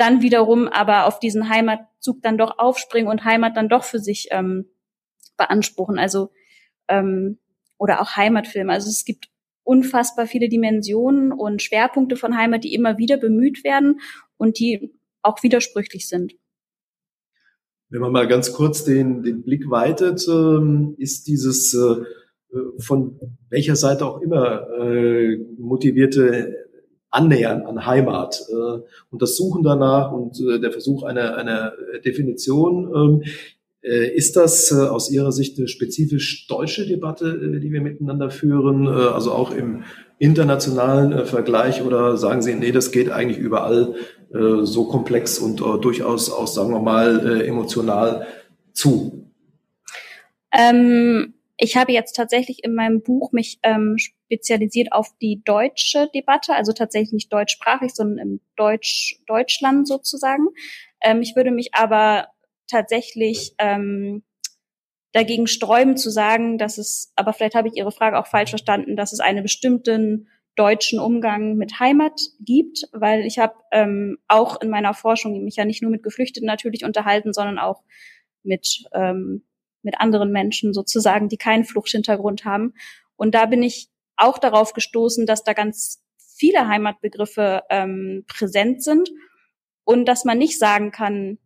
dann 0.00 0.22
wiederum 0.22 0.66
aber 0.66 1.06
auf 1.06 1.20
diesen 1.20 1.48
Heimatzug 1.48 2.22
dann 2.22 2.38
doch 2.38 2.58
aufspringen 2.58 3.10
und 3.10 3.24
Heimat 3.24 3.56
dann 3.56 3.68
doch 3.68 3.84
für 3.84 3.98
sich 3.98 4.28
ähm, 4.30 4.66
beanspruchen. 5.36 5.98
Also 5.98 6.30
ähm, 6.88 7.38
oder 7.78 8.00
auch 8.00 8.16
Heimatfilme. 8.16 8.72
Also 8.72 8.88
es 8.88 9.04
gibt 9.04 9.28
unfassbar 9.62 10.26
viele 10.26 10.48
Dimensionen 10.48 11.32
und 11.32 11.62
Schwerpunkte 11.62 12.16
von 12.16 12.36
Heimat, 12.36 12.64
die 12.64 12.74
immer 12.74 12.98
wieder 12.98 13.16
bemüht 13.16 13.62
werden 13.62 14.00
und 14.36 14.58
die 14.58 14.94
auch 15.22 15.42
widersprüchlich 15.42 16.08
sind. 16.08 16.32
Wenn 17.88 18.00
man 18.00 18.12
mal 18.12 18.28
ganz 18.28 18.52
kurz 18.52 18.84
den, 18.84 19.22
den 19.22 19.42
Blick 19.42 19.68
weitet, 19.68 20.26
ist 20.98 21.26
dieses 21.26 21.74
äh, 21.74 22.04
von 22.78 23.18
welcher 23.48 23.76
Seite 23.76 24.06
auch 24.06 24.20
immer 24.20 24.66
äh, 24.78 25.36
motivierte 25.58 26.69
Annähern 27.10 27.62
an 27.62 27.86
Heimat 27.86 28.42
äh, 28.50 28.80
und 29.10 29.22
das 29.22 29.36
Suchen 29.36 29.62
danach 29.62 30.12
und 30.12 30.38
der 30.40 30.72
Versuch 30.72 31.02
einer, 31.02 31.36
einer 31.36 31.72
Definition 32.04 32.90
ähm, 32.94 33.22
äh, 33.82 34.14
ist 34.14 34.36
das 34.36 34.70
äh, 34.72 34.74
aus 34.74 35.10
Ihrer 35.10 35.32
Sicht 35.32 35.58
eine 35.58 35.66
spezifisch 35.66 36.46
deutsche 36.48 36.86
Debatte, 36.86 37.28
äh, 37.28 37.60
die 37.60 37.72
wir 37.72 37.80
miteinander 37.80 38.30
führen, 38.30 38.86
also 38.86 39.32
auch 39.32 39.52
im 39.52 39.84
internationalen 40.18 41.24
Vergleich 41.24 41.82
oder 41.82 42.18
sagen 42.18 42.42
Sie, 42.42 42.54
nee, 42.54 42.72
das 42.72 42.90
geht 42.92 43.10
eigentlich 43.10 43.38
überall 43.38 43.94
so 44.62 44.84
komplex 44.84 45.40
und 45.40 45.58
durchaus 45.58 46.30
auch, 46.30 46.46
sagen 46.46 46.70
wir 46.70 46.78
mal, 46.78 47.42
emotional 47.42 48.28
zu? 48.72 49.26
Ähm, 50.52 51.34
ich 51.62 51.76
habe 51.76 51.92
jetzt 51.92 52.14
tatsächlich 52.14 52.64
in 52.64 52.74
meinem 52.74 53.02
Buch 53.02 53.32
mich 53.32 53.58
ähm, 53.62 53.96
spezialisiert 53.98 54.92
auf 54.92 55.08
die 55.20 55.42
deutsche 55.44 56.08
Debatte, 56.14 56.54
also 56.54 56.72
tatsächlich 56.72 57.12
nicht 57.12 57.32
deutschsprachig, 57.32 57.94
sondern 57.94 58.18
im 58.18 58.40
Deutsch, 58.56 59.20
Deutschland 59.26 59.86
sozusagen. 59.86 60.48
Ähm, 61.02 61.20
ich 61.20 61.36
würde 61.36 61.50
mich 61.50 61.74
aber 61.74 62.28
tatsächlich 62.66 63.54
ähm, 63.58 64.22
dagegen 65.12 65.46
sträuben 65.46 65.98
zu 65.98 66.08
sagen, 66.08 66.56
dass 66.56 66.78
es, 66.78 67.12
aber 67.14 67.34
vielleicht 67.34 67.54
habe 67.54 67.68
ich 67.68 67.76
Ihre 67.76 67.92
Frage 67.92 68.18
auch 68.18 68.26
falsch 68.26 68.50
verstanden, 68.50 68.96
dass 68.96 69.12
es 69.12 69.20
einen 69.20 69.42
bestimmten 69.42 70.28
deutschen 70.56 70.98
Umgang 70.98 71.56
mit 71.56 71.78
Heimat 71.78 72.18
gibt, 72.40 72.88
weil 72.92 73.26
ich 73.26 73.38
habe 73.38 73.54
ähm, 73.70 74.16
auch 74.28 74.60
in 74.62 74.70
meiner 74.70 74.94
Forschung 74.94 75.44
mich 75.44 75.56
ja 75.56 75.66
nicht 75.66 75.82
nur 75.82 75.90
mit 75.90 76.02
Geflüchteten 76.02 76.46
natürlich 76.46 76.84
unterhalten, 76.84 77.34
sondern 77.34 77.58
auch 77.58 77.82
mit 78.42 78.84
ähm, 78.94 79.44
mit 79.82 80.00
anderen 80.00 80.32
Menschen 80.32 80.72
sozusagen, 80.72 81.28
die 81.28 81.36
keinen 81.36 81.64
Fluchthintergrund 81.64 82.44
haben. 82.44 82.74
Und 83.16 83.34
da 83.34 83.46
bin 83.46 83.62
ich 83.62 83.88
auch 84.16 84.38
darauf 84.38 84.72
gestoßen, 84.72 85.26
dass 85.26 85.44
da 85.44 85.52
ganz 85.52 86.02
viele 86.18 86.68
Heimatbegriffe 86.68 87.62
ähm, 87.70 88.24
präsent 88.26 88.82
sind 88.82 89.10
und 89.84 90.06
dass 90.06 90.24
man 90.24 90.38
nicht 90.38 90.58
sagen 90.58 90.90
kann, 90.90 91.38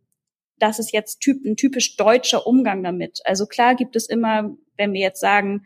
das 0.57 0.79
ist 0.79 0.93
jetzt 0.93 1.19
typ, 1.19 1.43
ein 1.43 1.57
typisch 1.57 1.97
deutscher 1.97 2.47
Umgang 2.47 2.83
damit. 2.83 3.19
Also 3.25 3.45
klar 3.45 3.75
gibt 3.75 3.95
es 3.95 4.07
immer, 4.07 4.55
wenn 4.77 4.93
wir 4.93 5.01
jetzt 5.01 5.19
sagen, 5.19 5.65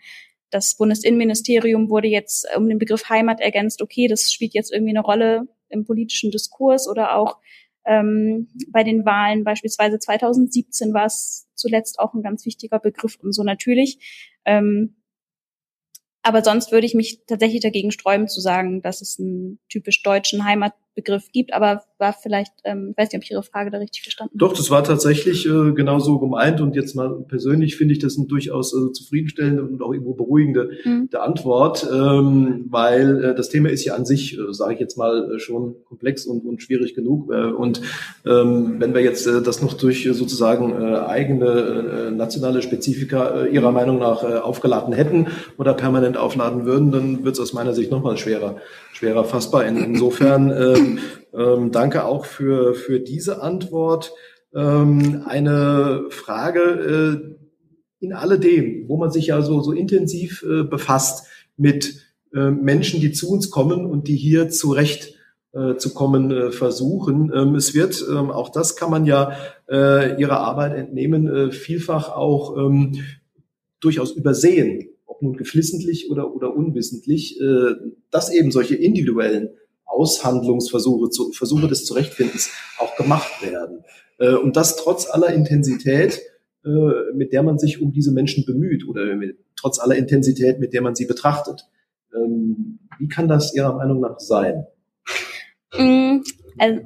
das 0.49 0.75
Bundesinnenministerium 0.77 1.89
wurde 1.89 2.07
jetzt 2.07 2.47
um 2.55 2.67
den 2.67 2.79
Begriff 2.79 3.09
Heimat 3.09 3.39
ergänzt, 3.39 3.81
okay, 3.81 4.07
das 4.07 4.31
spielt 4.31 4.53
jetzt 4.55 4.73
irgendwie 4.73 4.91
eine 4.91 5.01
Rolle 5.05 5.47
im 5.69 5.85
politischen 5.85 6.31
Diskurs 6.31 6.87
oder 6.87 7.15
auch 7.15 7.37
ähm, 7.85 8.49
bei 8.69 8.83
den 8.83 9.05
Wahlen, 9.05 9.43
beispielsweise 9.43 9.99
2017 9.99 10.93
war 10.93 11.05
es 11.05 11.47
zuletzt 11.59 11.99
auch 11.99 12.13
ein 12.13 12.23
ganz 12.23 12.45
wichtiger 12.45 12.79
Begriff 12.79 13.17
und 13.21 13.33
so 13.33 13.43
natürlich. 13.43 14.33
Ähm, 14.45 14.95
aber 16.21 16.43
sonst 16.43 16.71
würde 16.71 16.85
ich 16.85 16.95
mich 16.95 17.23
tatsächlich 17.27 17.61
dagegen 17.61 17.91
sträuben 17.91 18.27
zu 18.27 18.41
sagen, 18.41 18.81
dass 18.81 19.01
es 19.01 19.19
einen 19.19 19.59
typisch 19.69 20.03
deutschen 20.03 20.43
Heimat 20.43 20.73
Begriff 21.01 21.31
gibt, 21.31 21.53
aber 21.53 21.81
war 21.97 22.13
vielleicht, 22.13 22.53
ähm, 22.63 22.93
weiß 22.97 23.09
nicht, 23.11 23.17
ob 23.17 23.23
ich 23.23 23.31
Ihre 23.31 23.43
Frage 23.43 23.71
da 23.71 23.77
richtig 23.77 24.01
verstanden 24.03 24.33
habe. 24.33 24.39
Doch, 24.39 24.57
das 24.57 24.69
war 24.69 24.83
tatsächlich 24.83 25.45
äh, 25.45 25.71
genau 25.73 25.99
so 25.99 26.19
gemeint 26.19 26.61
und 26.61 26.75
jetzt 26.75 26.95
mal 26.95 27.09
persönlich 27.27 27.75
finde 27.77 27.93
ich 27.93 27.99
das 27.99 28.17
eine 28.17 28.27
durchaus 28.27 28.73
äh, 28.73 28.91
zufriedenstellende 28.91 29.63
und 29.63 29.81
auch 29.81 29.93
irgendwo 29.93 30.13
beruhigende 30.13 30.71
mhm. 30.83 31.09
Antwort, 31.13 31.87
ähm, 31.91 32.65
weil 32.69 33.23
äh, 33.23 33.35
das 33.35 33.49
Thema 33.49 33.69
ist 33.69 33.85
ja 33.85 33.95
an 33.95 34.05
sich, 34.05 34.37
äh, 34.37 34.53
sage 34.53 34.73
ich 34.73 34.79
jetzt 34.79 34.97
mal, 34.97 35.35
äh, 35.35 35.39
schon 35.39 35.75
komplex 35.87 36.25
und, 36.25 36.45
und 36.45 36.61
schwierig 36.61 36.95
genug 36.95 37.31
äh, 37.31 37.51
und 37.51 37.81
ähm, 38.25 38.75
wenn 38.79 38.93
wir 38.93 39.01
jetzt 39.01 39.27
äh, 39.27 39.41
das 39.41 39.61
noch 39.61 39.73
durch 39.73 40.05
äh, 40.05 40.13
sozusagen 40.13 40.71
äh, 40.71 40.97
eigene 40.99 41.47
äh, 41.47 42.11
nationale 42.11 42.61
Spezifika 42.61 43.43
äh, 43.43 43.49
Ihrer 43.49 43.71
Meinung 43.71 43.99
nach 43.99 44.23
äh, 44.23 44.37
aufgeladen 44.37 44.93
hätten 44.93 45.27
oder 45.57 45.73
permanent 45.73 46.17
aufladen 46.17 46.65
würden, 46.65 46.91
dann 46.91 47.23
wird 47.23 47.35
es 47.35 47.41
aus 47.41 47.53
meiner 47.53 47.73
Sicht 47.73 47.91
nochmal 47.91 48.17
schwerer, 48.17 48.57
schwerer 48.99 49.23
fassbar. 49.23 49.65
In, 49.65 49.77
insofern 49.77 50.51
äh, 50.51 50.77
ähm, 51.33 51.71
danke 51.71 52.03
auch 52.03 52.25
für, 52.25 52.75
für 52.75 52.99
diese 52.99 53.41
Antwort. 53.41 54.13
Ähm, 54.53 55.23
eine 55.25 56.05
Frage, 56.09 56.59
äh, 56.59 58.05
in 58.05 58.13
alledem, 58.13 58.89
wo 58.89 58.97
man 58.97 59.11
sich 59.11 59.27
ja 59.27 59.41
so, 59.41 59.61
so 59.61 59.71
intensiv 59.71 60.43
äh, 60.43 60.63
befasst 60.63 61.27
mit 61.55 61.95
äh, 62.33 62.51
Menschen, 62.51 62.99
die 62.99 63.11
zu 63.13 63.29
uns 63.29 63.49
kommen 63.49 63.85
und 63.85 64.07
die 64.09 64.17
hier 64.17 64.49
zurecht 64.49 65.15
äh, 65.53 65.75
zu 65.75 65.93
kommen 65.93 66.31
äh, 66.31 66.51
versuchen. 66.51 67.31
Ähm, 67.33 67.55
es 67.55 67.73
wird, 67.73 68.03
ähm, 68.09 68.31
auch 68.31 68.49
das 68.49 68.75
kann 68.75 68.91
man 68.91 69.05
ja 69.05 69.31
äh, 69.69 70.19
ihrer 70.19 70.39
Arbeit 70.39 70.75
entnehmen, 70.75 71.51
vielfach 71.51 72.09
auch 72.09 72.57
ähm, 72.57 72.99
durchaus 73.79 74.11
übersehen, 74.11 74.89
nun 75.21 75.37
geflissentlich 75.37 76.09
oder, 76.09 76.33
oder 76.33 76.55
unwissentlich, 76.55 77.39
äh, 77.39 77.75
dass 78.11 78.31
eben 78.31 78.51
solche 78.51 78.75
individuellen 78.75 79.49
Aushandlungsversuche, 79.85 81.09
zu, 81.09 81.31
Versuche 81.31 81.67
des 81.67 81.85
Zurechtfindens 81.85 82.51
auch 82.77 82.95
gemacht 82.95 83.41
werden. 83.41 83.83
Äh, 84.19 84.35
und 84.35 84.55
das 84.55 84.75
trotz 84.77 85.09
aller 85.09 85.33
Intensität, 85.33 86.21
äh, 86.63 87.13
mit 87.13 87.33
der 87.33 87.43
man 87.43 87.57
sich 87.57 87.81
um 87.81 87.91
diese 87.91 88.11
Menschen 88.11 88.45
bemüht 88.45 88.87
oder 88.87 89.15
mit, 89.15 89.37
trotz 89.55 89.79
aller 89.79 89.95
Intensität, 89.95 90.59
mit 90.59 90.73
der 90.73 90.81
man 90.81 90.95
sie 90.95 91.05
betrachtet. 91.05 91.67
Ähm, 92.13 92.79
wie 92.97 93.07
kann 93.07 93.27
das 93.27 93.53
Ihrer 93.55 93.75
Meinung 93.75 93.99
nach 93.99 94.19
sein? 94.19 94.65
Mm, 95.77 96.21
also, 96.57 96.81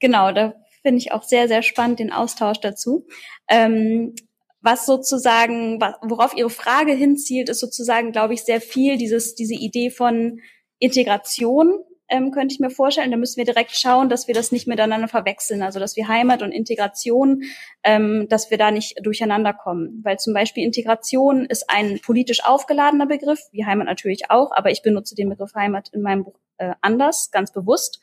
genau, 0.00 0.32
da 0.32 0.54
finde 0.82 0.98
ich 0.98 1.12
auch 1.12 1.22
sehr, 1.22 1.48
sehr 1.48 1.62
spannend 1.62 2.00
den 2.00 2.12
Austausch 2.12 2.60
dazu. 2.60 3.06
Ähm, 3.48 4.14
was 4.62 4.86
sozusagen, 4.86 5.80
worauf 6.02 6.36
Ihre 6.36 6.50
Frage 6.50 6.92
hinzielt, 6.92 7.48
ist 7.48 7.60
sozusagen, 7.60 8.12
glaube 8.12 8.34
ich, 8.34 8.44
sehr 8.44 8.60
viel 8.60 8.96
dieses, 8.96 9.34
diese 9.34 9.54
Idee 9.54 9.90
von 9.90 10.40
Integration, 10.78 11.84
ähm, 12.12 12.30
könnte 12.30 12.54
ich 12.54 12.60
mir 12.60 12.70
vorstellen. 12.70 13.10
Da 13.10 13.16
müssen 13.16 13.38
wir 13.38 13.44
direkt 13.44 13.72
schauen, 13.72 14.08
dass 14.08 14.28
wir 14.28 14.34
das 14.34 14.52
nicht 14.52 14.68
miteinander 14.68 15.08
verwechseln. 15.08 15.62
Also 15.62 15.80
dass 15.80 15.96
wir 15.96 16.08
Heimat 16.08 16.42
und 16.42 16.52
Integration, 16.52 17.42
ähm, 17.82 18.26
dass 18.28 18.50
wir 18.50 18.58
da 18.58 18.70
nicht 18.70 18.98
durcheinander 19.02 19.54
kommen. 19.54 20.00
Weil 20.04 20.18
zum 20.18 20.34
Beispiel 20.34 20.64
Integration 20.64 21.46
ist 21.46 21.64
ein 21.68 22.00
politisch 22.04 22.44
aufgeladener 22.44 23.06
Begriff, 23.06 23.40
wie 23.50 23.64
Heimat 23.64 23.86
natürlich 23.86 24.30
auch, 24.30 24.52
aber 24.52 24.70
ich 24.70 24.82
benutze 24.82 25.14
den 25.14 25.30
Begriff 25.30 25.54
Heimat 25.54 25.88
in 25.92 26.02
meinem 26.02 26.24
Buch 26.24 26.38
äh, 26.58 26.74
anders, 26.82 27.30
ganz 27.30 27.52
bewusst. 27.52 28.00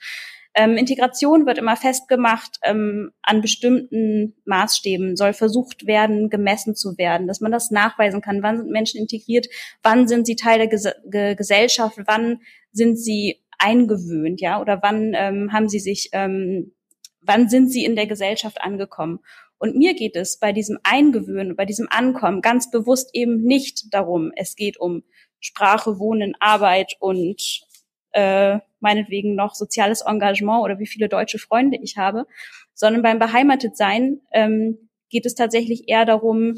Ähm, 0.56 0.78
Integration 0.78 1.46
wird 1.46 1.58
immer 1.58 1.76
festgemacht 1.76 2.58
ähm, 2.64 3.12
an 3.22 3.42
bestimmten 3.42 4.36
Maßstäben, 4.46 5.16
soll 5.16 5.34
versucht 5.34 5.86
werden, 5.86 6.30
gemessen 6.30 6.76
zu 6.76 6.98
werden, 6.98 7.28
dass 7.28 7.40
man 7.40 7.52
das 7.52 7.72
nachweisen 7.72 8.22
kann. 8.22 8.42
Wann 8.42 8.58
sind 8.58 8.72
Menschen 8.72 9.00
integriert? 9.00 9.48
Wann 9.84 10.08
sind 10.08 10.26
sie 10.26 10.36
Teil 10.36 10.58
der 10.58 10.68
Ges 10.68 10.88
Ge 11.10 11.36
Gesellschaft? 11.36 11.98
Wann 12.06 12.42
sind 12.72 12.98
sie 12.98 13.42
eingewöhnt, 13.60 14.42
ja? 14.42 14.60
Oder 14.60 14.82
wann 14.82 15.14
ähm, 15.16 15.54
haben 15.54 15.70
sie 15.70 15.80
sich, 15.80 16.10
ähm, 16.14 16.74
wann 17.22 17.50
sind 17.50 17.72
sie 17.72 17.86
in 17.86 17.96
der 17.96 18.08
Gesellschaft 18.08 18.62
angekommen? 18.62 19.20
Und 19.60 19.76
mir 19.76 19.94
geht 19.94 20.16
es 20.16 20.40
bei 20.40 20.54
diesem 20.54 20.80
Eingewöhnen, 20.84 21.56
bei 21.56 21.66
diesem 21.66 21.88
Ankommen 21.90 22.42
ganz 22.42 22.72
bewusst 22.72 23.10
eben 23.14 23.42
nicht 23.42 23.94
darum, 23.94 24.32
es 24.36 24.56
geht 24.56 24.80
um 24.80 25.04
Sprache, 25.42 26.00
Wohnen, 26.00 26.34
Arbeit 26.40 26.96
und 27.00 27.62
äh, 28.12 28.60
meinetwegen 28.80 29.36
noch 29.36 29.56
soziales 29.56 30.02
Engagement 30.02 30.64
oder 30.64 30.80
wie 30.80 30.88
viele 30.88 31.10
deutsche 31.10 31.40
Freunde 31.40 31.78
ich 31.82 31.98
habe, 31.98 32.26
sondern 32.74 33.02
beim 33.02 33.20
Beheimatetsein 33.20 34.22
ähm, 34.32 34.90
geht 35.10 35.26
es 35.26 35.36
tatsächlich 35.36 35.88
eher 35.88 36.06
darum, 36.06 36.56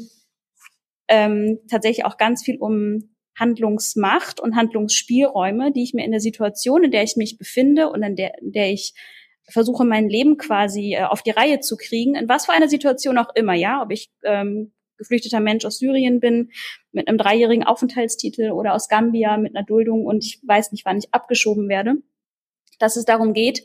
ähm, 1.08 1.58
tatsächlich 1.68 2.04
auch 2.04 2.16
ganz 2.16 2.44
viel 2.44 2.58
um 2.58 3.14
Handlungsmacht 3.38 4.40
und 4.40 4.56
Handlungsspielräume, 4.56 5.72
die 5.72 5.82
ich 5.82 5.94
mir 5.94 6.04
in 6.04 6.10
der 6.10 6.20
Situation, 6.20 6.84
in 6.84 6.90
der 6.90 7.02
ich 7.02 7.16
mich 7.16 7.38
befinde 7.38 7.88
und 7.88 8.02
in 8.02 8.16
der, 8.16 8.38
in 8.40 8.52
der 8.52 8.70
ich 8.70 8.94
versuche, 9.48 9.84
mein 9.84 10.08
Leben 10.08 10.36
quasi 10.36 10.94
äh, 10.94 11.04
auf 11.04 11.22
die 11.22 11.30
Reihe 11.30 11.60
zu 11.60 11.76
kriegen, 11.76 12.14
in 12.14 12.28
was 12.28 12.46
für 12.46 12.52
einer 12.52 12.68
Situation 12.68 13.18
auch 13.18 13.34
immer, 13.34 13.54
ja, 13.54 13.82
ob 13.82 13.90
ich 13.90 14.10
ähm, 14.22 14.72
geflüchteter 14.98 15.40
Mensch 15.40 15.64
aus 15.64 15.78
Syrien 15.78 16.20
bin, 16.20 16.50
mit 16.92 17.08
einem 17.08 17.18
dreijährigen 17.18 17.64
Aufenthaltstitel 17.64 18.52
oder 18.52 18.74
aus 18.74 18.88
Gambia 18.88 19.36
mit 19.36 19.56
einer 19.56 19.64
Duldung 19.64 20.06
und 20.06 20.24
ich 20.24 20.40
weiß 20.46 20.72
nicht, 20.72 20.84
wann 20.84 20.98
ich 20.98 21.12
abgeschoben 21.12 21.68
werde, 21.68 21.96
dass 22.82 22.96
es 22.96 23.04
darum 23.04 23.32
geht, 23.32 23.64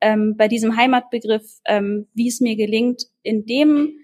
ähm, 0.00 0.36
bei 0.36 0.48
diesem 0.48 0.76
Heimatbegriff, 0.76 1.60
ähm, 1.64 2.08
wie 2.14 2.28
es 2.28 2.40
mir 2.40 2.56
gelingt, 2.56 3.04
in 3.22 3.46
dem 3.46 3.98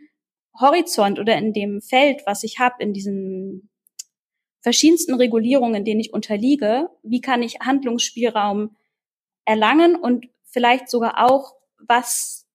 Horizont 0.58 1.18
oder 1.18 1.36
in 1.36 1.52
dem 1.52 1.80
Feld, 1.80 2.22
was 2.26 2.44
ich 2.44 2.58
habe, 2.58 2.82
in 2.82 2.92
diesen 2.92 3.70
verschiedensten 4.60 5.14
Regulierungen, 5.14 5.84
denen 5.84 6.00
ich 6.00 6.12
unterliege, 6.12 6.88
wie 7.02 7.20
kann 7.20 7.42
ich 7.42 7.60
Handlungsspielraum 7.60 8.76
erlangen 9.44 9.96
und 9.96 10.26
vielleicht 10.44 10.88
sogar 10.88 11.24
auch, 11.28 11.54
was, 11.86 12.46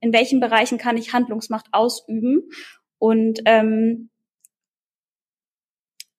in 0.00 0.12
welchen 0.12 0.38
Bereichen 0.38 0.78
kann 0.78 0.96
ich 0.96 1.12
Handlungsmacht 1.12 1.66
ausüben 1.72 2.48
und 2.98 3.40
ähm, 3.46 4.10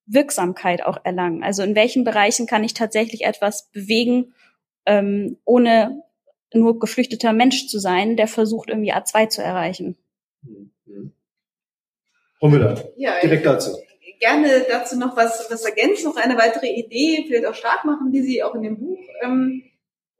Wirksamkeit 0.05 0.83
auch 0.83 0.97
erlangen. 1.03 1.43
Also 1.43 1.63
in 1.63 1.75
welchen 1.75 2.03
Bereichen 2.03 2.47
kann 2.47 2.63
ich 2.63 2.73
tatsächlich 2.73 3.23
etwas 3.23 3.69
bewegen, 3.71 4.33
ähm, 4.87 5.37
ohne 5.45 6.01
nur 6.53 6.79
geflüchteter 6.79 7.33
Mensch 7.33 7.67
zu 7.67 7.77
sein, 7.77 8.17
der 8.17 8.27
versucht, 8.27 8.69
irgendwie 8.69 8.93
A2 8.93 9.29
zu 9.29 9.43
erreichen. 9.43 9.95
Mhm. 10.41 11.11
Frau 12.39 12.47
Müller, 12.49 12.83
ja, 12.97 13.19
direkt 13.21 13.45
dazu 13.45 13.77
gerne 14.19 14.65
dazu 14.69 14.97
noch 14.97 15.15
was, 15.15 15.47
was 15.49 15.63
ergänzen, 15.63 16.05
noch 16.05 16.15
eine 16.15 16.37
weitere 16.37 16.67
Idee, 16.67 17.23
vielleicht 17.27 17.45
auch 17.45 17.55
stark 17.55 17.85
machen, 17.85 18.11
die 18.11 18.21
Sie 18.21 18.43
auch 18.43 18.55
in 18.55 18.63
dem 18.63 18.79
Buch 18.79 18.99
ähm, 19.21 19.63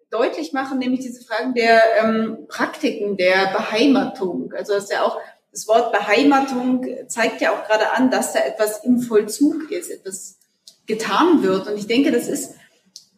deutlich 0.10 0.54
machen, 0.54 0.80
nämlich 0.80 1.02
diese 1.02 1.24
Fragen 1.24 1.54
der 1.54 1.82
ähm, 2.02 2.46
Praktiken 2.48 3.18
der 3.18 3.52
Beheimatung. 3.52 4.54
Also 4.54 4.74
das 4.74 4.86
ist 4.86 4.92
ja 4.92 5.04
auch 5.04 5.20
das 5.52 5.68
Wort 5.68 5.92
Beheimatung 5.92 6.86
zeigt 7.08 7.42
ja 7.42 7.52
auch 7.52 7.66
gerade 7.68 7.92
an, 7.94 8.12
dass 8.12 8.34
da 8.34 8.40
etwas 8.40 8.84
im 8.84 9.00
Vollzug 9.00 9.72
ist, 9.72 9.90
etwas 9.90 10.38
getan 10.86 11.42
wird. 11.42 11.68
Und 11.68 11.78
ich 11.78 11.88
denke, 11.88 12.12
das 12.12 12.28
ist 12.28 12.54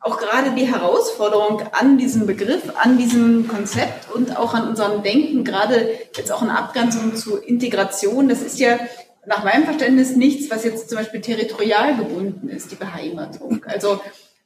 auch 0.01 0.17
gerade 0.17 0.51
die 0.51 0.65
Herausforderung 0.65 1.61
an 1.73 1.97
diesem 1.97 2.25
Begriff, 2.25 2.63
an 2.81 2.97
diesem 2.97 3.47
Konzept 3.47 4.11
und 4.13 4.37
auch 4.37 4.53
an 4.53 4.67
unserem 4.69 5.03
Denken, 5.03 5.43
gerade 5.43 5.89
jetzt 6.15 6.31
auch 6.31 6.41
in 6.41 6.49
Abgrenzung 6.49 7.15
zu 7.15 7.37
Integration. 7.37 8.29
Das 8.29 8.41
ist 8.41 8.59
ja 8.59 8.79
nach 9.25 9.43
meinem 9.43 9.65
Verständnis 9.65 10.15
nichts, 10.15 10.49
was 10.49 10.63
jetzt 10.63 10.89
zum 10.89 10.97
Beispiel 10.97 11.21
territorial 11.21 11.97
gebunden 11.97 12.47
ist, 12.49 12.71
die 12.71 12.75
Beheimatung. 12.75 13.65
Also 13.65 13.99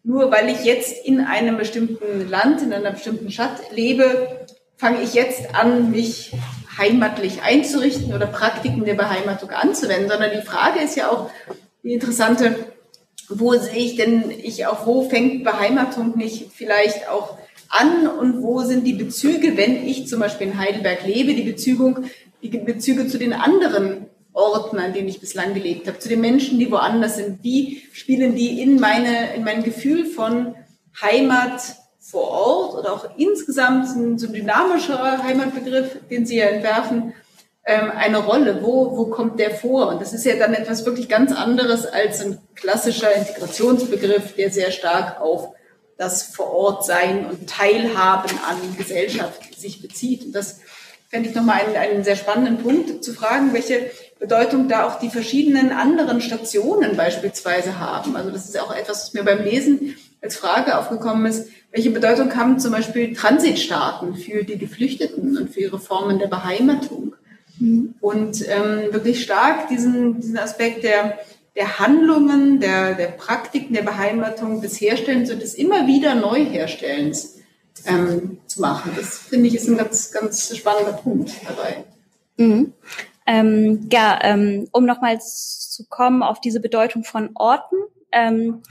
nur 0.03 0.31
weil 0.31 0.49
ich 0.49 0.65
jetzt 0.65 1.05
in 1.05 1.21
einem 1.21 1.57
bestimmten 1.57 2.29
Land, 2.29 2.61
in 2.61 2.73
einer 2.73 2.91
bestimmten 2.91 3.31
Stadt 3.31 3.71
lebe, 3.71 4.45
fange 4.75 5.01
ich 5.01 5.13
jetzt 5.13 5.55
an, 5.55 5.91
mich 5.91 6.33
heimatlich 6.77 7.43
einzurichten 7.43 8.13
oder 8.13 8.25
Praktiken 8.25 8.83
der 8.83 8.95
Beheimatung 8.95 9.51
anzuwenden, 9.51 10.09
sondern 10.09 10.31
die 10.31 10.45
Frage 10.45 10.81
ist 10.81 10.95
ja 10.95 11.09
auch 11.09 11.29
die 11.83 11.93
interessante, 11.93 12.72
wo 13.29 13.53
sehe 13.53 13.77
ich 13.77 13.95
denn 13.95 14.29
ich 14.29 14.65
auch, 14.65 14.85
wo 14.85 15.09
fängt 15.09 15.43
Beheimatung 15.43 16.17
nicht 16.17 16.51
vielleicht 16.53 17.09
auch 17.09 17.37
an 17.69 18.07
und 18.07 18.41
wo 18.43 18.61
sind 18.61 18.85
die 18.85 18.93
Bezüge, 18.93 19.57
wenn 19.57 19.87
ich 19.87 20.07
zum 20.07 20.19
Beispiel 20.19 20.47
in 20.47 20.57
Heidelberg 20.57 21.05
lebe, 21.05 21.33
die 21.33 21.43
Bezügung, 21.43 22.05
die 22.41 22.49
Bezüge 22.49 23.07
zu 23.07 23.17
den 23.17 23.33
anderen 23.33 24.05
Orten, 24.33 24.77
an 24.77 24.93
denen 24.93 25.07
ich 25.07 25.19
bislang 25.19 25.53
gelebt 25.53 25.87
habe, 25.87 25.99
zu 25.99 26.09
den 26.09 26.21
Menschen, 26.21 26.59
die 26.59 26.71
woanders 26.71 27.17
sind. 27.17 27.43
Wie 27.43 27.83
spielen 27.93 28.35
die 28.35 28.61
in 28.61 28.79
meine, 28.79 29.33
in 29.35 29.43
mein 29.43 29.63
Gefühl 29.63 30.05
von 30.05 30.55
Heimat 31.01 31.61
vor 31.99 32.29
Ort 32.29 32.79
oder 32.79 32.93
auch 32.93 33.17
insgesamt 33.17 33.87
ein 33.95 34.19
so 34.19 34.27
dynamischerer 34.27 35.23
Heimatbegriff, 35.23 35.97
den 36.09 36.25
Sie 36.25 36.37
ja 36.37 36.45
entwerfen, 36.45 37.13
ähm, 37.65 37.91
eine 37.95 38.17
Rolle? 38.17 38.59
Wo, 38.61 38.97
wo 38.97 39.05
kommt 39.05 39.39
der 39.39 39.51
vor? 39.51 39.89
Und 39.89 40.01
das 40.01 40.13
ist 40.13 40.25
ja 40.25 40.35
dann 40.35 40.53
etwas 40.53 40.85
wirklich 40.85 41.09
ganz 41.09 41.31
anderes 41.31 41.85
als 41.85 42.21
ein 42.21 42.39
klassischer 42.55 43.13
Integrationsbegriff, 43.13 44.35
der 44.35 44.51
sehr 44.51 44.71
stark 44.71 45.21
auf 45.21 45.49
das 45.97 46.23
Vorortsein 46.23 47.25
und 47.25 47.49
Teilhaben 47.49 48.31
an 48.49 48.77
Gesellschaft 48.77 49.59
sich 49.59 49.81
bezieht. 49.81 50.25
Und 50.25 50.33
das 50.33 50.59
fände 51.09 51.29
ich 51.29 51.35
nochmal 51.35 51.61
einen, 51.61 51.75
einen 51.75 52.03
sehr 52.03 52.15
spannenden 52.15 52.57
Punkt 52.57 53.03
zu 53.03 53.13
fragen, 53.13 53.53
welche 53.53 53.91
Bedeutung 54.19 54.67
da 54.67 54.87
auch 54.87 54.99
die 54.99 55.09
verschiedenen 55.09 55.71
anderen 55.71 56.21
Stationen 56.21 56.97
beispielsweise 56.97 57.79
haben. 57.79 58.15
Also 58.15 58.31
das 58.31 58.45
ist 58.45 58.59
auch 58.59 58.73
etwas, 58.73 59.03
was 59.03 59.13
mir 59.13 59.23
beim 59.23 59.43
Lesen 59.43 59.95
als 60.21 60.37
Frage 60.37 60.77
aufgekommen 60.77 61.25
ist. 61.25 61.49
Welche 61.71 61.91
Bedeutung 61.91 62.35
haben 62.35 62.59
zum 62.59 62.71
Beispiel 62.71 63.15
Transitstaaten 63.15 64.15
für 64.15 64.43
die 64.43 64.57
Geflüchteten 64.57 65.37
und 65.37 65.49
für 65.53 65.61
ihre 65.61 65.79
Formen 65.79 66.19
der 66.19 66.27
Beheimatung? 66.27 67.12
Mhm. 67.59 67.95
Und 68.01 68.47
ähm, 68.47 68.93
wirklich 68.93 69.23
stark 69.23 69.67
diesen, 69.67 70.19
diesen 70.19 70.37
Aspekt 70.37 70.83
der, 70.83 71.19
der 71.55 71.79
Handlungen, 71.79 72.59
der, 72.59 72.95
der 72.95 73.07
Praktiken 73.07 73.73
der 73.73 73.83
Beheimatung, 73.83 74.61
des 74.61 74.79
Herstellens 74.79 75.31
und 75.31 75.41
des 75.41 75.53
immer 75.55 75.87
wieder 75.87 76.15
Neuherstellens 76.15 77.39
ähm, 77.85 78.37
zu 78.47 78.61
machen. 78.61 78.91
Das 78.95 79.17
finde 79.17 79.47
ich 79.47 79.55
ist 79.55 79.67
ein 79.67 79.77
ganz, 79.77 80.11
ganz 80.11 80.55
spannender 80.55 80.93
Punkt 80.93 81.31
dabei. 81.47 81.83
Mhm. 82.37 82.73
Ähm, 83.25 83.89
ja, 83.91 84.19
ähm, 84.21 84.67
um 84.71 84.85
nochmal 84.85 85.19
zu 85.21 85.85
kommen 85.87 86.23
auf 86.23 86.41
diese 86.41 86.59
Bedeutung 86.59 87.03
von 87.03 87.31
Orten, 87.35 87.77
ähm, 88.11 88.63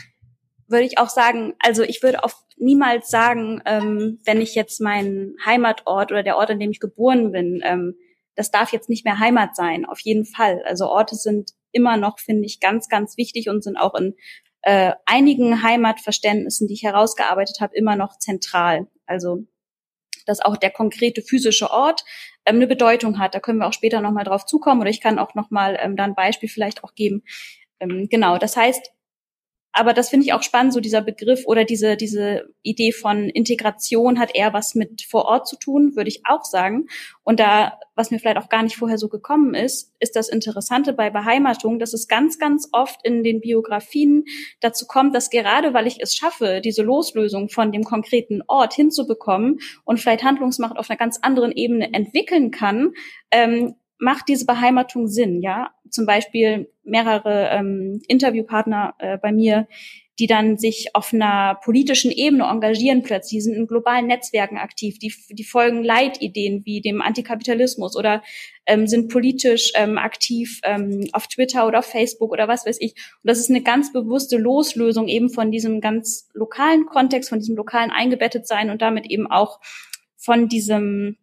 würde 0.69 0.85
ich 0.85 0.99
auch 0.99 1.09
sagen, 1.09 1.55
also 1.59 1.83
ich 1.83 2.03
würde 2.03 2.25
auch 2.25 2.33
niemals 2.57 3.09
sagen, 3.09 3.63
ähm, 3.67 4.21
wenn 4.25 4.41
ich 4.41 4.55
jetzt 4.55 4.81
meinen 4.81 5.37
Heimatort 5.45 6.13
oder 6.13 6.23
der 6.23 6.37
Ort, 6.37 6.51
an 6.51 6.61
dem 6.61 6.71
ich 6.71 6.81
geboren 6.81 7.33
bin, 7.33 7.61
ähm, 7.65 7.95
das 8.35 8.51
darf 8.51 8.73
jetzt 8.73 8.89
nicht 8.89 9.05
mehr 9.05 9.19
Heimat 9.19 9.57
sein, 9.57 9.85
auf 9.85 10.01
jeden 10.01 10.25
Fall. 10.25 10.63
Also 10.65 10.87
Orte 10.87 11.17
sind 11.17 11.53
immer 11.73 11.97
noch, 11.97 12.19
finde 12.19 12.45
ich, 12.45 12.61
ganz, 12.61 12.89
ganz 12.89 13.17
wichtig 13.17 13.49
und 13.49 13.63
sind 13.65 13.77
auch 13.77 13.95
in 13.95 14.15
äh, 14.63 14.93
einigen 15.07 15.63
Heimatverständnissen, 15.63 16.69
die 16.69 16.75
ich 16.75 16.83
herausgearbeitet 16.83 17.61
habe, 17.61 17.75
immer 17.75 17.97
noch 17.97 18.19
zentral. 18.19 18.89
Also 19.07 19.47
dass 20.27 20.41
auch 20.41 20.57
der 20.57 20.71
konkrete 20.71 21.23
physische 21.23 21.71
Ort 21.71 22.05
ähm, 22.47 22.57
eine 22.57 22.67
Bedeutung 22.67 23.19
hat. 23.19 23.35
Da 23.35 23.41
können 23.41 23.59
wir 23.59 23.67
auch 23.67 23.73
später 23.73 24.01
nochmal 24.01 24.25
drauf 24.25 24.47
zukommen 24.47 24.81
oder 24.81 24.91
ich 24.91 25.01
kann 25.01 25.19
auch 25.19 25.35
nochmal 25.35 25.79
ähm, 25.81 25.97
da 25.97 26.05
ein 26.05 26.15
Beispiel 26.15 26.49
vielleicht 26.49 26.85
auch 26.85 26.95
geben. 26.95 27.23
Ähm, 27.81 28.09
genau, 28.09 28.39
das 28.39 28.57
heißt, 28.57 28.93
aber 29.73 29.95
das 29.95 30.11
finde 30.11 30.27
ich 30.27 30.35
auch 30.35 30.43
spannend, 30.43 30.75
so 30.75 30.81
dieser 30.81 31.01
Begriff 31.01 31.45
oder 31.47 31.65
diese, 31.65 31.97
diese 31.97 32.45
Idee 32.63 32.93
von 32.93 33.31
Integration 33.31 34.19
hat 34.19 34.35
eher 34.35 34.53
was 34.53 34.75
mit 34.75 35.03
vor 35.03 35.25
Ort 35.25 35.49
zu 35.49 35.57
tun, 35.57 35.97
würde 35.97 36.09
ich 36.09 36.23
auch 36.29 36.45
sagen. 36.45 36.89
Und 37.25 37.41
da, 37.41 37.79
was 37.95 38.11
mir 38.11 38.19
vielleicht 38.19 38.37
auch 38.37 38.51
gar 38.51 38.63
nicht 38.63 38.77
vorher 38.77 38.99
so 38.99 39.09
gekommen 39.09 39.55
ist, 39.55 39.95
ist 39.99 40.15
das 40.15 40.29
Interessante 40.29 40.93
bei 40.93 41.09
Beheimatung, 41.09 41.79
dass 41.79 41.95
es 41.95 42.07
ganz, 42.07 42.39
ganz 42.39 42.69
oft 42.73 43.01
in 43.03 43.23
den 43.23 43.41
Biografien 43.41 44.25
dazu 44.61 44.87
kommt, 44.87 45.15
dass 45.15 45.31
gerade 45.31 45.73
weil 45.73 45.87
ich 45.87 46.01
es 46.01 46.15
schaffe, 46.15 46.61
diese 46.63 46.83
Loslösung 46.83 47.49
von 47.49 47.73
dem 47.73 47.85
konkreten 47.85 48.43
Ort 48.49 48.75
hinzubekommen 48.75 49.61
und 49.85 50.01
vielleicht 50.01 50.23
Handlungsmacht 50.23 50.77
auf 50.77 50.91
einer 50.91 50.99
ganz 50.99 51.19
anderen 51.23 51.53
Ebene 51.53 51.95
entwickeln 51.95 52.51
kann, 52.51 52.93
ähm, 53.31 53.77
macht 54.03 54.29
diese 54.29 54.47
Beheimatung 54.47 55.07
Sinn, 55.07 55.41
ja? 55.43 55.71
Zum 55.89 56.07
Beispiel 56.07 56.69
mehrere 56.83 57.51
ähm, 57.51 58.03
Interviewpartner 58.09 58.95
äh, 58.99 59.17
bei 59.17 59.31
mir, 59.31 59.69
die 60.19 60.27
dann 60.27 60.59
sich 60.59 60.89
auf 60.95 61.15
einer 61.15 61.55
politischen 61.63 62.11
Ebene 62.11 62.45
engagieren 62.45 63.03
plötzlich, 63.03 63.39
die 63.39 63.41
sind 63.43 63.55
in 63.55 63.69
globalen 63.69 64.09
Netzwerken 64.09 64.59
aktiv, 64.59 64.99
die, 64.99 65.15
die 65.31 65.45
folgen 65.45 65.85
Leitideen 65.85 66.65
wie 66.65 66.81
dem 66.81 67.01
Antikapitalismus 67.01 67.97
oder 67.97 68.25
ähm, 68.67 68.89
sind 68.89 69.09
politisch 69.09 69.71
ähm, 69.77 69.99
aktiv 69.99 70.61
ähm, 70.65 71.09
auf 71.13 71.29
Twitter 71.29 71.69
oder 71.69 71.79
auf 71.79 71.87
Facebook 71.87 72.33
oder 72.33 72.49
was 72.49 72.67
weiß 72.67 72.79
ich. 72.81 72.95
Und 73.23 73.31
das 73.31 73.39
ist 73.39 73.51
eine 73.51 73.63
ganz 73.63 73.93
bewusste 73.93 74.37
Loslösung 74.37 75.07
eben 75.07 75.31
von 75.31 75.53
diesem 75.53 75.81
ganz 75.81 76.29
lokalen 76.35 76.87
Kontext, 76.87 77.29
von 77.29 77.39
diesem 77.39 77.55
lokalen 77.55 77.93
eingebettet 77.93 78.49
sein 78.49 78.69
und 78.71 78.83
damit 78.83 79.07
eben 79.07 79.31
auch 79.31 79.61
von 80.17 80.49
diesem 80.49 81.19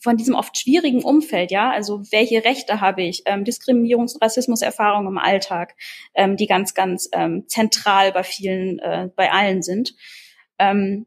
von 0.00 0.16
diesem 0.16 0.34
oft 0.34 0.56
schwierigen 0.56 1.04
Umfeld, 1.04 1.50
ja, 1.50 1.70
also 1.70 2.02
welche 2.10 2.44
Rechte 2.44 2.80
habe 2.80 3.02
ich, 3.02 3.22
ähm, 3.26 3.44
Diskriminierungs- 3.44 4.14
und 4.14 4.22
Rassismuserfahrungen 4.22 5.12
im 5.12 5.18
Alltag, 5.18 5.76
ähm, 6.14 6.36
die 6.36 6.46
ganz, 6.46 6.74
ganz 6.74 7.08
ähm, 7.12 7.44
zentral 7.46 8.10
bei 8.12 8.22
vielen, 8.22 8.78
äh, 8.78 9.10
bei 9.14 9.30
allen 9.30 9.62
sind. 9.62 9.94
Ähm, 10.58 11.06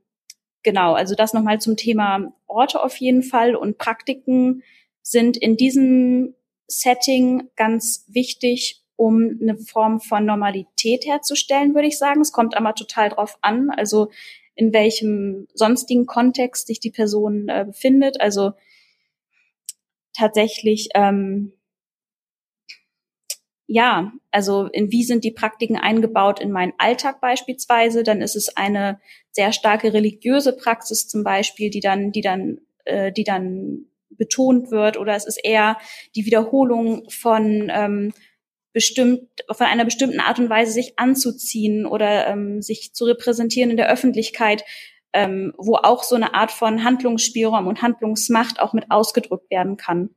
genau, 0.62 0.94
also 0.94 1.16
das 1.16 1.34
nochmal 1.34 1.60
zum 1.60 1.76
Thema 1.76 2.34
Orte 2.46 2.82
auf 2.84 2.96
jeden 2.98 3.24
Fall 3.24 3.56
und 3.56 3.80
Praktiken 3.80 4.62
sind 5.02 5.38
in 5.38 5.58
diesem 5.58 6.36
Setting 6.68 7.50
ganz 7.56 8.06
wichtig, 8.08 8.84
um 8.96 9.40
eine 9.42 9.58
Form 9.58 10.00
von 10.00 10.24
Normalität 10.24 11.06
herzustellen, 11.06 11.74
würde 11.74 11.88
ich 11.88 11.98
sagen. 11.98 12.22
Es 12.22 12.32
kommt 12.32 12.56
aber 12.56 12.76
total 12.76 13.10
drauf 13.10 13.38
an, 13.42 13.72
also 13.72 14.10
in 14.56 14.72
welchem 14.72 15.48
sonstigen 15.56 16.06
Kontext 16.06 16.68
sich 16.68 16.80
die 16.80 16.92
Person 16.92 17.50
äh, 17.50 17.66
befindet. 17.66 18.22
Also 18.22 18.54
tatsächlich, 20.14 20.90
ähm, 20.96 21.54
ja, 23.68 24.12
also 24.32 24.68
in 24.68 24.92
wie 24.92 25.04
sind 25.04 25.24
die 25.24 25.32
Praktiken 25.32 25.78
eingebaut 25.78 26.40
in 26.40 26.52
meinen 26.52 26.74
Alltag 26.78 27.22
beispielsweise, 27.22 28.04
dann 28.04 28.22
ist 28.22 28.36
es 28.36 28.56
eine 28.56 29.00
sehr 29.32 29.52
starke 29.54 29.94
religiöse 29.94 30.56
Praxis 30.56 31.08
zum 31.08 31.24
Beispiel, 31.24 31.70
die 31.70 31.80
dann, 31.80 32.12
die 32.12 32.22
dann, 32.22 32.60
äh, 32.86 33.12
die 33.12 33.24
dann 33.24 33.86
betont 34.12 34.70
wird, 34.70 34.98
oder 34.98 35.16
es 35.16 35.26
ist 35.26 35.40
eher 35.44 35.78
die 36.16 36.26
Wiederholung 36.26 37.10
von 37.10 37.72
ähm, 37.74 38.14
bestimmt 38.74 39.30
von 39.50 39.68
einer 39.68 39.86
bestimmten 39.86 40.20
Art 40.20 40.40
und 40.40 40.50
Weise 40.50 40.72
sich 40.72 40.98
anzuziehen 40.98 41.86
oder 41.86 42.28
ähm, 42.28 42.62
sich 42.62 42.94
zu 42.94 43.06
repräsentieren 43.06 43.70
in 43.70 43.78
der 43.78 43.90
Öffentlichkeit, 43.90 44.64
ähm, 45.14 45.54
wo 45.58 45.76
auch 45.76 46.04
so 46.04 46.16
eine 46.16 46.34
Art 46.34 46.52
von 46.52 46.84
Handlungsspielraum 46.84 47.68
und 47.68 47.82
Handlungsmacht 47.82 48.60
auch 48.60 48.74
mit 48.74 48.92
ausgedrückt 48.92 49.50
werden 49.50 49.78
kann. 49.78 50.10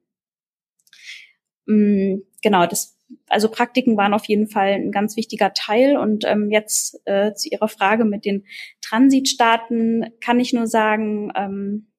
Mm, 1.67 2.19
genau, 2.43 2.67
das, 2.67 2.97
also 3.29 3.51
Praktiken 3.51 3.97
waren 3.97 4.15
auf 4.15 4.27
jeden 4.27 4.49
Fall 4.49 4.73
ein 4.73 4.93
ganz 4.93 5.17
wichtiger 5.17 5.53
Teil. 5.53 5.97
Und 5.97 6.25
ähm, 6.25 6.51
jetzt 6.51 7.01
äh, 7.05 7.35
zu 7.35 7.49
Ihrer 7.49 7.69
Frage 7.69 8.05
mit 8.05 8.25
den 8.25 8.47
Transitstaaten 8.81 10.07
kann 10.21 10.41
ich 10.41 10.53
nur 10.53 10.67
sagen, 10.67 11.31
ähm, 11.37 11.93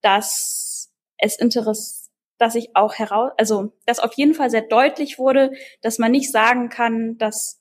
dass 0.00 0.92
es 1.18 1.38
interessiert 1.38 2.08
dass 2.38 2.54
ich 2.54 2.74
auch 2.74 2.94
heraus, 2.94 3.32
also 3.36 3.72
dass 3.84 3.98
auf 3.98 4.12
jeden 4.14 4.34
Fall 4.34 4.48
sehr 4.50 4.62
deutlich 4.62 5.18
wurde, 5.18 5.52
dass 5.82 5.98
man 5.98 6.12
nicht 6.12 6.30
sagen 6.30 6.68
kann, 6.68 7.18
dass 7.18 7.57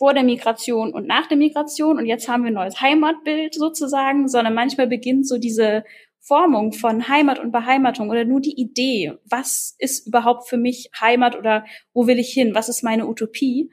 vor 0.00 0.14
der 0.14 0.22
Migration 0.24 0.94
und 0.94 1.06
nach 1.06 1.28
der 1.28 1.36
Migration. 1.36 1.98
Und 1.98 2.06
jetzt 2.06 2.26
haben 2.26 2.42
wir 2.42 2.50
ein 2.50 2.54
neues 2.54 2.80
Heimatbild 2.80 3.54
sozusagen, 3.54 4.28
sondern 4.28 4.54
manchmal 4.54 4.86
beginnt 4.86 5.28
so 5.28 5.36
diese 5.36 5.84
Formung 6.20 6.72
von 6.72 7.06
Heimat 7.06 7.38
und 7.38 7.52
Beheimatung 7.52 8.08
oder 8.08 8.24
nur 8.24 8.40
die 8.40 8.58
Idee, 8.58 9.12
was 9.28 9.76
ist 9.78 10.06
überhaupt 10.06 10.48
für 10.48 10.56
mich 10.56 10.88
Heimat 10.98 11.36
oder 11.36 11.66
wo 11.92 12.06
will 12.06 12.18
ich 12.18 12.32
hin, 12.32 12.54
was 12.54 12.70
ist 12.70 12.82
meine 12.82 13.06
Utopie, 13.06 13.70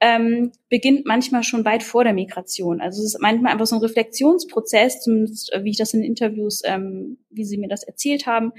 ähm, 0.00 0.50
beginnt 0.68 1.06
manchmal 1.06 1.44
schon 1.44 1.64
weit 1.64 1.84
vor 1.84 2.02
der 2.02 2.12
Migration. 2.12 2.80
Also 2.80 3.00
es 3.00 3.14
ist 3.14 3.20
manchmal 3.20 3.52
einfach 3.52 3.66
so 3.66 3.76
ein 3.76 3.82
Reflexionsprozess, 3.82 5.00
zumindest 5.00 5.52
äh, 5.52 5.62
wie 5.62 5.70
ich 5.70 5.76
das 5.76 5.94
in 5.94 6.02
Interviews, 6.02 6.62
ähm, 6.64 7.18
wie 7.30 7.44
Sie 7.44 7.56
mir 7.56 7.68
das 7.68 7.84
erzählt 7.84 8.26
haben, 8.26 8.52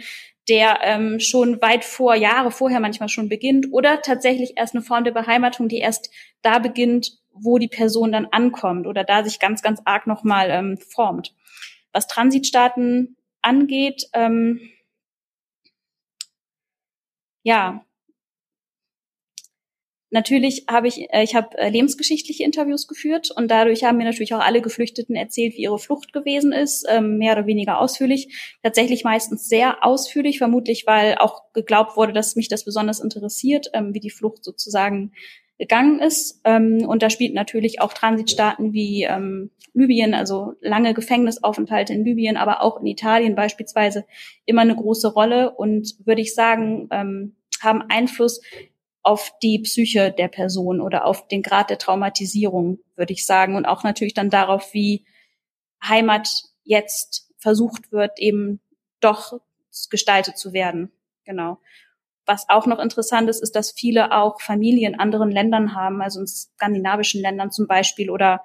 der 0.49 0.79
ähm, 0.83 1.19
schon 1.19 1.61
weit 1.61 1.85
vor, 1.85 2.15
Jahre 2.15 2.51
vorher 2.51 2.79
manchmal 2.79 3.09
schon 3.09 3.29
beginnt 3.29 3.67
oder 3.71 4.01
tatsächlich 4.01 4.53
erst 4.57 4.75
eine 4.75 4.83
Form 4.83 5.03
der 5.03 5.11
Beheimatung, 5.11 5.67
die 5.67 5.77
erst 5.77 6.09
da 6.41 6.59
beginnt, 6.59 7.19
wo 7.31 7.57
die 7.57 7.67
Person 7.67 8.11
dann 8.11 8.25
ankommt 8.25 8.87
oder 8.87 9.03
da 9.03 9.23
sich 9.23 9.39
ganz, 9.39 9.61
ganz 9.61 9.81
arg 9.85 10.07
nochmal 10.07 10.49
ähm, 10.49 10.77
formt. 10.77 11.35
Was 11.93 12.07
Transitstaaten 12.07 13.15
angeht, 13.41 14.07
ähm, 14.13 14.59
ja, 17.43 17.85
Natürlich 20.11 20.65
habe 20.67 20.87
ich, 20.87 21.07
äh, 21.11 21.23
ich 21.23 21.35
habe 21.35 21.55
äh, 21.57 21.69
lebensgeschichtliche 21.69 22.43
Interviews 22.43 22.87
geführt 22.87 23.29
und 23.35 23.49
dadurch 23.49 23.83
haben 23.83 23.97
mir 23.97 24.05
natürlich 24.05 24.33
auch 24.33 24.39
alle 24.39 24.61
Geflüchteten 24.61 25.15
erzählt, 25.15 25.53
wie 25.53 25.61
ihre 25.61 25.77
Flucht 25.77 26.13
gewesen 26.13 26.51
ist, 26.51 26.85
ähm, 26.89 27.17
mehr 27.17 27.33
oder 27.33 27.45
weniger 27.45 27.79
ausführlich. 27.79 28.57
Tatsächlich 28.63 29.03
meistens 29.03 29.47
sehr 29.47 29.83
ausführlich, 29.85 30.39
vermutlich, 30.39 30.87
weil 30.87 31.15
auch 31.15 31.53
geglaubt 31.53 31.95
wurde, 31.95 32.13
dass 32.13 32.35
mich 32.35 32.47
das 32.47 32.65
besonders 32.65 32.99
interessiert, 32.99 33.69
ähm, 33.73 33.93
wie 33.93 33.99
die 33.99 34.09
Flucht 34.09 34.43
sozusagen 34.43 35.11
gegangen 35.59 35.99
ist. 35.99 36.41
Ähm, 36.43 36.85
und 36.87 37.03
da 37.03 37.11
spielt 37.11 37.35
natürlich 37.35 37.79
auch 37.81 37.93
Transitstaaten 37.93 38.73
wie 38.73 39.07
Libyen, 39.73 40.15
also 40.15 40.53
lange 40.61 40.95
Gefängnisaufenthalte 40.95 41.93
in 41.93 42.03
Libyen, 42.03 42.37
aber 42.37 42.63
auch 42.63 42.79
in 42.79 42.87
Italien 42.87 43.35
beispielsweise 43.35 44.05
immer 44.45 44.61
eine 44.61 44.75
große 44.75 45.13
Rolle 45.13 45.51
und 45.51 45.95
würde 46.05 46.21
ich 46.21 46.33
sagen, 46.33 46.89
haben 47.61 47.83
Einfluss 47.89 48.41
auf 49.01 49.31
die 49.41 49.59
Psyche 49.59 50.11
der 50.11 50.27
Person 50.27 50.81
oder 50.81 51.05
auf 51.05 51.27
den 51.27 51.41
Grad 51.41 51.69
der 51.69 51.77
Traumatisierung, 51.77 52.79
würde 52.95 53.13
ich 53.13 53.25
sagen. 53.25 53.55
Und 53.55 53.65
auch 53.65 53.83
natürlich 53.83 54.13
dann 54.13 54.29
darauf, 54.29 54.73
wie 54.73 55.05
Heimat 55.83 56.29
jetzt 56.63 57.31
versucht 57.37 57.91
wird, 57.91 58.19
eben 58.19 58.59
doch 58.99 59.39
gestaltet 59.89 60.37
zu 60.37 60.53
werden. 60.53 60.91
Genau. 61.23 61.59
Was 62.25 62.47
auch 62.49 62.67
noch 62.67 62.79
interessant 62.79 63.29
ist, 63.29 63.41
ist, 63.41 63.55
dass 63.55 63.71
viele 63.71 64.11
auch 64.11 64.41
Familien 64.41 64.93
in 64.93 64.99
anderen 64.99 65.31
Ländern 65.31 65.73
haben, 65.73 66.01
also 66.01 66.19
in 66.19 66.27
skandinavischen 66.27 67.21
Ländern 67.21 67.51
zum 67.51 67.65
Beispiel 67.65 68.09
oder 68.09 68.43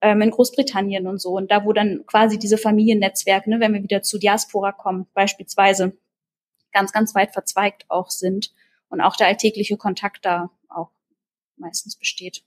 ähm, 0.00 0.22
in 0.22 0.30
Großbritannien 0.30 1.06
und 1.06 1.20
so. 1.20 1.30
Und 1.30 1.50
da, 1.50 1.64
wo 1.64 1.72
dann 1.72 2.04
quasi 2.06 2.38
diese 2.38 2.56
Familiennetzwerke, 2.56 3.50
ne, 3.50 3.60
wenn 3.60 3.74
wir 3.74 3.82
wieder 3.82 4.02
zu 4.02 4.18
Diaspora 4.18 4.72
kommen, 4.72 5.08
beispielsweise 5.12 5.98
ganz, 6.72 6.92
ganz 6.92 7.14
weit 7.14 7.32
verzweigt 7.32 7.84
auch 7.88 8.10
sind 8.10 8.52
und 8.88 9.00
auch 9.00 9.16
der 9.16 9.26
alltägliche 9.26 9.76
Kontakt 9.76 10.24
da 10.24 10.50
auch 10.68 10.90
meistens 11.56 11.96
besteht. 11.96 12.42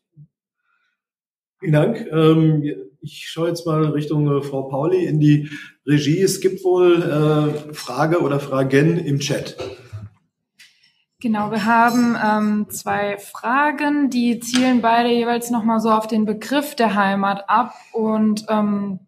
Vielen 1.59 1.73
Dank. 1.73 2.07
Ähm, 2.11 2.63
ich 3.01 3.29
schaue 3.29 3.49
jetzt 3.49 3.67
mal 3.67 3.85
Richtung 3.85 4.27
äh, 4.27 4.41
Frau 4.41 4.63
Pauli 4.63 5.05
in 5.05 5.19
die 5.19 5.49
Regie. 5.85 6.21
Es 6.21 6.41
gibt 6.41 6.63
wohl 6.63 7.03
äh, 7.03 7.73
Frage 7.73 8.21
oder 8.21 8.39
Fragen 8.39 8.97
im 8.97 9.19
Chat. 9.19 9.57
Genau, 11.19 11.51
wir 11.51 11.65
haben 11.65 12.17
ähm, 12.23 12.69
zwei 12.71 13.19
Fragen, 13.19 14.09
die 14.09 14.39
zielen 14.39 14.81
beide 14.81 15.09
jeweils 15.09 15.51
nochmal 15.51 15.79
so 15.79 15.91
auf 15.91 16.07
den 16.07 16.25
Begriff 16.25 16.75
der 16.75 16.95
Heimat 16.95 17.47
ab. 17.47 17.75
Und 17.93 18.45
ähm, 18.49 19.01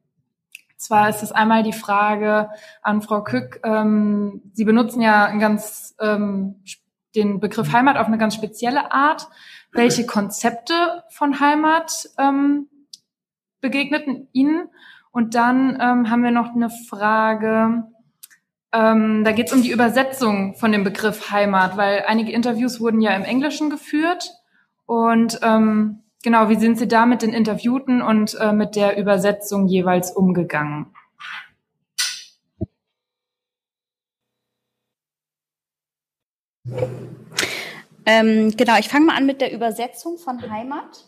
zwar 0.77 1.09
ist 1.09 1.23
es 1.23 1.31
einmal 1.31 1.63
die 1.63 1.73
Frage 1.73 2.49
an 2.83 3.01
Frau 3.01 3.23
Kück. 3.23 3.61
Ähm, 3.63 4.43
Sie 4.53 4.63
benutzen 4.63 5.01
ja 5.01 5.25
ein 5.25 5.39
ganz 5.39 5.95
ähm, 5.99 6.61
den 7.15 7.39
Begriff 7.39 7.71
Heimat 7.71 7.97
auf 7.97 8.07
eine 8.07 8.17
ganz 8.17 8.35
spezielle 8.35 8.91
Art. 8.91 9.27
Welche 9.71 10.05
Konzepte 10.05 11.03
von 11.09 11.39
Heimat 11.39 12.09
ähm, 12.17 12.67
begegneten 13.61 14.27
Ihnen? 14.33 14.69
Und 15.11 15.35
dann 15.35 15.77
ähm, 15.81 16.09
haben 16.09 16.23
wir 16.23 16.31
noch 16.31 16.55
eine 16.55 16.69
Frage 16.69 17.83
Ähm, 18.73 19.23
da 19.23 19.31
geht 19.31 19.47
es 19.47 19.53
um 19.53 19.61
die 19.61 19.71
Übersetzung 19.71 20.55
von 20.55 20.71
dem 20.71 20.83
Begriff 20.83 21.29
Heimat, 21.29 21.77
weil 21.77 22.05
einige 22.07 22.31
Interviews 22.31 22.79
wurden 22.79 23.01
ja 23.01 23.11
im 23.15 23.23
Englischen 23.23 23.69
geführt. 23.69 24.31
Und 24.87 25.39
ähm, 25.43 25.99
genau, 26.23 26.49
wie 26.49 26.55
sind 26.55 26.79
Sie 26.79 26.87
da 26.87 27.05
mit 27.05 27.21
den 27.21 27.33
Interviewten 27.33 28.01
und 28.01 28.35
äh, 28.39 28.51
mit 28.51 28.75
der 28.75 28.97
Übersetzung 28.97 29.67
jeweils 29.67 30.11
umgegangen? 30.11 30.87
Ähm, 38.05 38.55
genau, 38.57 38.77
ich 38.79 38.89
fange 38.89 39.05
mal 39.05 39.15
an 39.15 39.25
mit 39.25 39.41
der 39.41 39.53
Übersetzung 39.53 40.17
von 40.17 40.49
Heimat. 40.49 41.05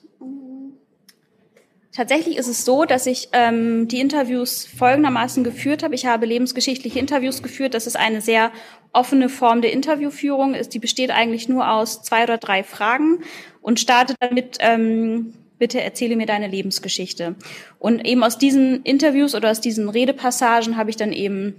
Tatsächlich 1.95 2.35
ist 2.35 2.47
es 2.47 2.65
so, 2.65 2.83
dass 2.83 3.05
ich 3.05 3.29
ähm, 3.31 3.87
die 3.87 4.01
Interviews 4.01 4.65
folgendermaßen 4.65 5.45
geführt 5.45 5.81
habe. 5.81 5.95
Ich 5.95 6.05
habe 6.05 6.25
lebensgeschichtliche 6.25 6.99
Interviews 6.99 7.41
geführt. 7.41 7.73
Das 7.73 7.87
ist 7.87 7.95
eine 7.95 8.19
sehr 8.19 8.51
offene 8.91 9.29
Form 9.29 9.61
der 9.61 9.71
Interviewführung. 9.71 10.57
Die 10.73 10.79
besteht 10.79 11.11
eigentlich 11.11 11.47
nur 11.47 11.71
aus 11.71 12.03
zwei 12.03 12.23
oder 12.23 12.37
drei 12.37 12.63
Fragen 12.63 13.19
und 13.61 13.79
startet 13.79 14.17
damit, 14.19 14.57
ähm, 14.59 15.35
bitte 15.57 15.79
erzähle 15.79 16.17
mir 16.17 16.25
deine 16.25 16.49
Lebensgeschichte. 16.49 17.35
Und 17.79 18.05
eben 18.05 18.23
aus 18.25 18.37
diesen 18.37 18.83
Interviews 18.83 19.33
oder 19.33 19.51
aus 19.51 19.61
diesen 19.61 19.87
Redepassagen 19.87 20.75
habe 20.75 20.89
ich 20.89 20.97
dann 20.97 21.13
eben 21.13 21.55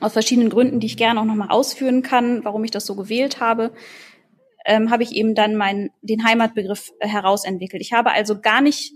aus 0.00 0.12
verschiedenen 0.12 0.50
Gründen, 0.50 0.80
die 0.80 0.86
ich 0.86 0.96
gerne 0.96 1.20
auch 1.20 1.24
nochmal 1.24 1.50
ausführen 1.50 2.02
kann, 2.02 2.44
warum 2.44 2.64
ich 2.64 2.70
das 2.70 2.86
so 2.86 2.96
gewählt 2.96 3.40
habe, 3.40 3.72
ähm, 4.66 4.90
habe 4.90 5.02
ich 5.02 5.12
eben 5.12 5.34
dann 5.34 5.56
meinen 5.56 5.90
den 6.02 6.24
Heimatbegriff 6.24 6.92
äh, 7.00 7.08
herausentwickelt. 7.08 7.82
Ich 7.82 7.92
habe 7.92 8.12
also 8.12 8.40
gar 8.40 8.60
nicht 8.60 8.94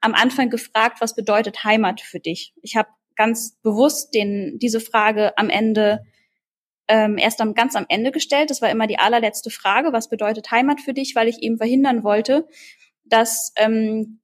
am 0.00 0.14
Anfang 0.14 0.50
gefragt, 0.50 1.00
was 1.00 1.14
bedeutet 1.14 1.62
Heimat 1.64 2.00
für 2.00 2.20
dich? 2.20 2.54
Ich 2.62 2.76
habe 2.76 2.88
ganz 3.16 3.58
bewusst 3.62 4.14
den, 4.14 4.58
diese 4.58 4.80
Frage 4.80 5.36
am 5.36 5.50
Ende 5.50 6.00
ähm, 6.88 7.18
erst 7.18 7.40
am, 7.40 7.54
ganz 7.54 7.76
am 7.76 7.86
Ende 7.88 8.12
gestellt. 8.12 8.50
Das 8.50 8.62
war 8.62 8.70
immer 8.70 8.86
die 8.86 8.98
allerletzte 8.98 9.50
Frage, 9.50 9.92
was 9.92 10.08
bedeutet 10.08 10.50
Heimat 10.50 10.80
für 10.80 10.94
dich, 10.94 11.14
weil 11.14 11.28
ich 11.28 11.42
eben 11.42 11.58
verhindern 11.58 12.02
wollte, 12.02 12.48
dass 13.04 13.52
ähm, 13.56 14.20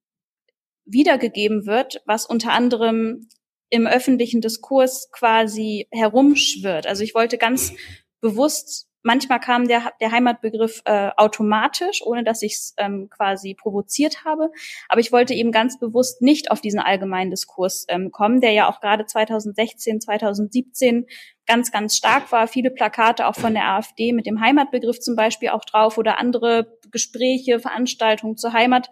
wiedergegeben 0.87 1.67
wird, 1.67 2.03
was 2.07 2.27
unter 2.27 2.53
anderem 2.53 3.29
im 3.71 3.87
öffentlichen 3.87 4.41
Diskurs 4.41 5.11
quasi 5.13 5.89
herumschwirrt. 5.91 6.87
Also 6.87 7.03
ich 7.03 7.15
wollte 7.15 7.39
ganz 7.39 7.73
bewusst 8.21 8.87
Manchmal 9.07 9.39
kam 9.39 9.69
der, 9.69 9.93
der 10.01 10.11
Heimatbegriff 10.11 10.83
äh, 10.85 11.11
automatisch, 11.17 12.03
ohne 12.05 12.25
dass 12.25 12.43
ich 12.43 12.55
es 12.55 12.75
ähm, 12.77 13.09
quasi 13.09 13.55
provoziert 13.55 14.25
habe. 14.25 14.51
Aber 14.89 15.01
ich 15.01 15.13
wollte 15.13 15.33
eben 15.33 15.53
ganz 15.53 15.79
bewusst 15.79 16.23
nicht 16.23 16.51
auf 16.51 16.61
diesen 16.61 16.81
allgemeinen 16.81 17.31
Diskurs 17.31 17.85
ähm, 17.87 18.11
kommen, 18.11 18.41
der 18.41 18.51
ja 18.51 18.69
auch 18.69 18.81
gerade 18.81 19.07
2016, 19.07 20.01
2017 20.01 21.07
ganz, 21.47 21.71
ganz 21.71 21.97
stark 21.97 22.33
war. 22.33 22.49
Viele 22.49 22.73
Plakate 22.73 23.29
auch 23.29 23.37
von 23.37 23.55
der 23.55 23.69
AfD 23.69 24.13
mit 24.13 24.27
dem 24.27 24.41
Heimatbegriff 24.41 24.99
zum 24.99 25.15
Beispiel 25.15 25.51
auch 25.51 25.65
drauf 25.65 25.99
oder 25.99 26.19
andere 26.19 26.77
Gespräche, 26.91 27.61
Veranstaltungen 27.61 28.37
zur 28.37 28.55
Heimat. 28.55 28.91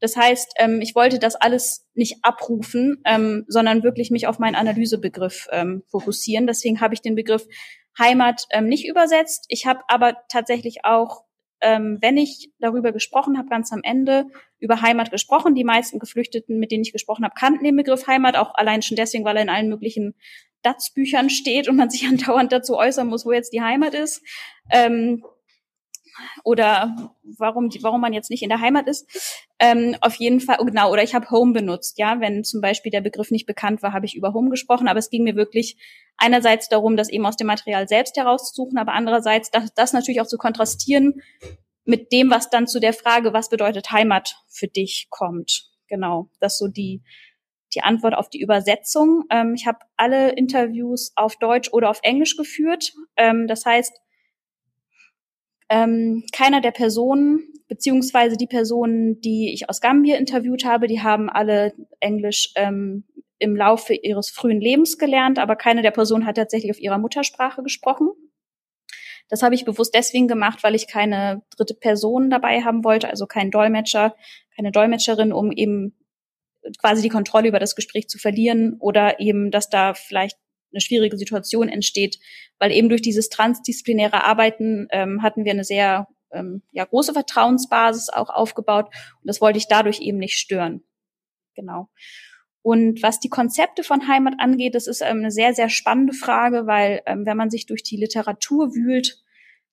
Das 0.00 0.16
heißt, 0.16 0.54
ähm, 0.58 0.80
ich 0.80 0.94
wollte 0.94 1.18
das 1.18 1.34
alles 1.34 1.86
nicht 1.94 2.18
abrufen, 2.22 3.02
ähm, 3.04 3.44
sondern 3.48 3.82
wirklich 3.82 4.10
mich 4.10 4.26
auf 4.26 4.38
meinen 4.38 4.54
Analysebegriff 4.54 5.48
ähm, 5.50 5.82
fokussieren. 5.88 6.46
Deswegen 6.46 6.80
habe 6.80 6.94
ich 6.94 7.00
den 7.00 7.14
Begriff 7.14 7.46
Heimat 7.98 8.46
ähm, 8.50 8.66
nicht 8.66 8.86
übersetzt. 8.86 9.46
Ich 9.48 9.66
habe 9.66 9.80
aber 9.88 10.16
tatsächlich 10.28 10.84
auch, 10.84 11.24
ähm, 11.60 11.98
wenn 12.00 12.16
ich 12.16 12.52
darüber 12.60 12.92
gesprochen 12.92 13.36
habe, 13.36 13.48
ganz 13.48 13.72
am 13.72 13.80
Ende 13.82 14.26
über 14.60 14.82
Heimat 14.82 15.10
gesprochen. 15.10 15.54
Die 15.54 15.64
meisten 15.64 15.98
Geflüchteten, 15.98 16.58
mit 16.58 16.70
denen 16.70 16.82
ich 16.82 16.92
gesprochen 16.92 17.24
habe, 17.24 17.34
kannten 17.36 17.64
den 17.64 17.76
Begriff 17.76 18.06
Heimat, 18.06 18.36
auch 18.36 18.54
allein 18.54 18.82
schon 18.82 18.96
deswegen, 18.96 19.24
weil 19.24 19.36
er 19.36 19.42
in 19.42 19.50
allen 19.50 19.68
möglichen 19.68 20.14
DATS-Büchern 20.62 21.30
steht 21.30 21.68
und 21.68 21.76
man 21.76 21.90
sich 21.90 22.06
andauernd 22.08 22.52
dazu 22.52 22.76
äußern 22.76 23.08
muss, 23.08 23.26
wo 23.26 23.32
jetzt 23.32 23.52
die 23.52 23.62
Heimat 23.62 23.94
ist. 23.94 24.22
Ähm, 24.70 25.24
oder 26.44 27.12
warum, 27.22 27.70
warum 27.80 28.00
man 28.00 28.12
jetzt 28.12 28.30
nicht 28.30 28.42
in 28.42 28.48
der 28.48 28.60
Heimat 28.60 28.86
ist. 28.86 29.06
Ähm, 29.58 29.96
auf 30.00 30.14
jeden 30.16 30.40
Fall, 30.40 30.58
oh, 30.60 30.64
genau, 30.64 30.92
oder 30.92 31.02
ich 31.02 31.14
habe 31.14 31.30
Home 31.30 31.52
benutzt, 31.52 31.98
ja, 31.98 32.20
wenn 32.20 32.44
zum 32.44 32.60
Beispiel 32.60 32.90
der 32.90 33.00
Begriff 33.00 33.30
nicht 33.30 33.46
bekannt 33.46 33.82
war, 33.82 33.92
habe 33.92 34.06
ich 34.06 34.14
über 34.14 34.32
Home 34.34 34.50
gesprochen, 34.50 34.88
aber 34.88 34.98
es 34.98 35.10
ging 35.10 35.24
mir 35.24 35.36
wirklich 35.36 35.76
einerseits 36.16 36.68
darum, 36.68 36.96
das 36.96 37.08
eben 37.08 37.26
aus 37.26 37.36
dem 37.36 37.46
Material 37.46 37.88
selbst 37.88 38.16
herauszusuchen, 38.16 38.78
aber 38.78 38.92
andererseits 38.92 39.50
das, 39.50 39.72
das 39.74 39.92
natürlich 39.92 40.20
auch 40.20 40.26
zu 40.26 40.38
kontrastieren 40.38 41.22
mit 41.84 42.12
dem, 42.12 42.30
was 42.30 42.50
dann 42.50 42.66
zu 42.66 42.80
der 42.80 42.92
Frage, 42.92 43.32
was 43.32 43.48
bedeutet 43.48 43.90
Heimat 43.90 44.36
für 44.48 44.68
dich 44.68 45.06
kommt. 45.10 45.70
Genau, 45.88 46.28
das 46.38 46.58
so 46.58 46.68
die 46.68 47.02
die 47.74 47.82
Antwort 47.82 48.14
auf 48.14 48.30
die 48.30 48.40
Übersetzung. 48.40 49.24
Ähm, 49.30 49.54
ich 49.54 49.66
habe 49.66 49.78
alle 49.96 50.32
Interviews 50.32 51.12
auf 51.16 51.36
Deutsch 51.36 51.70
oder 51.72 51.90
auf 51.90 52.00
Englisch 52.02 52.36
geführt. 52.36 52.92
Ähm, 53.16 53.46
das 53.46 53.64
heißt, 53.64 53.92
ähm, 55.68 56.24
keiner 56.32 56.60
der 56.60 56.70
Personen, 56.70 57.40
beziehungsweise 57.68 58.36
die 58.36 58.46
Personen, 58.46 59.20
die 59.20 59.52
ich 59.52 59.68
aus 59.68 59.80
Gambia 59.80 60.16
interviewt 60.16 60.64
habe, 60.64 60.86
die 60.86 61.02
haben 61.02 61.28
alle 61.28 61.74
Englisch 62.00 62.52
ähm, 62.54 63.04
im 63.38 63.54
Laufe 63.54 63.94
ihres 63.94 64.30
frühen 64.30 64.60
Lebens 64.60 64.98
gelernt, 64.98 65.38
aber 65.38 65.56
keine 65.56 65.82
der 65.82 65.90
Personen 65.90 66.26
hat 66.26 66.36
tatsächlich 66.36 66.70
auf 66.70 66.80
ihrer 66.80 66.98
Muttersprache 66.98 67.62
gesprochen. 67.62 68.10
Das 69.28 69.42
habe 69.42 69.54
ich 69.54 69.64
bewusst 69.64 69.94
deswegen 69.94 70.26
gemacht, 70.26 70.62
weil 70.62 70.74
ich 70.74 70.88
keine 70.88 71.42
dritte 71.54 71.74
Person 71.74 72.30
dabei 72.30 72.62
haben 72.62 72.82
wollte, 72.82 73.08
also 73.08 73.26
keinen 73.26 73.50
Dolmetscher, 73.50 74.16
keine 74.56 74.72
Dolmetscherin, 74.72 75.32
um 75.32 75.52
eben 75.52 75.94
quasi 76.78 77.02
die 77.02 77.10
Kontrolle 77.10 77.48
über 77.48 77.58
das 77.58 77.76
Gespräch 77.76 78.08
zu 78.08 78.18
verlieren 78.18 78.76
oder 78.80 79.20
eben, 79.20 79.50
dass 79.50 79.68
da 79.68 79.94
vielleicht 79.94 80.38
eine 80.72 80.80
schwierige 80.80 81.16
Situation 81.16 81.68
entsteht, 81.68 82.18
weil 82.58 82.72
eben 82.72 82.88
durch 82.88 83.02
dieses 83.02 83.28
transdisziplinäre 83.28 84.24
Arbeiten 84.24 84.88
ähm, 84.90 85.22
hatten 85.22 85.44
wir 85.44 85.52
eine 85.52 85.64
sehr 85.64 86.08
ähm, 86.32 86.62
ja, 86.72 86.84
große 86.84 87.12
Vertrauensbasis 87.12 88.10
auch 88.10 88.30
aufgebaut 88.30 88.86
und 88.86 89.26
das 89.26 89.40
wollte 89.40 89.58
ich 89.58 89.68
dadurch 89.68 90.00
eben 90.00 90.18
nicht 90.18 90.36
stören. 90.36 90.82
Genau. 91.54 91.88
Und 92.62 93.02
was 93.02 93.20
die 93.20 93.28
Konzepte 93.28 93.82
von 93.82 94.08
Heimat 94.08 94.34
angeht, 94.38 94.74
das 94.74 94.86
ist 94.86 95.00
ähm, 95.00 95.18
eine 95.18 95.30
sehr, 95.30 95.54
sehr 95.54 95.68
spannende 95.68 96.12
Frage, 96.12 96.66
weil 96.66 97.02
ähm, 97.06 97.24
wenn 97.24 97.36
man 97.36 97.50
sich 97.50 97.66
durch 97.66 97.82
die 97.82 97.96
Literatur 97.96 98.74
wühlt 98.74 99.22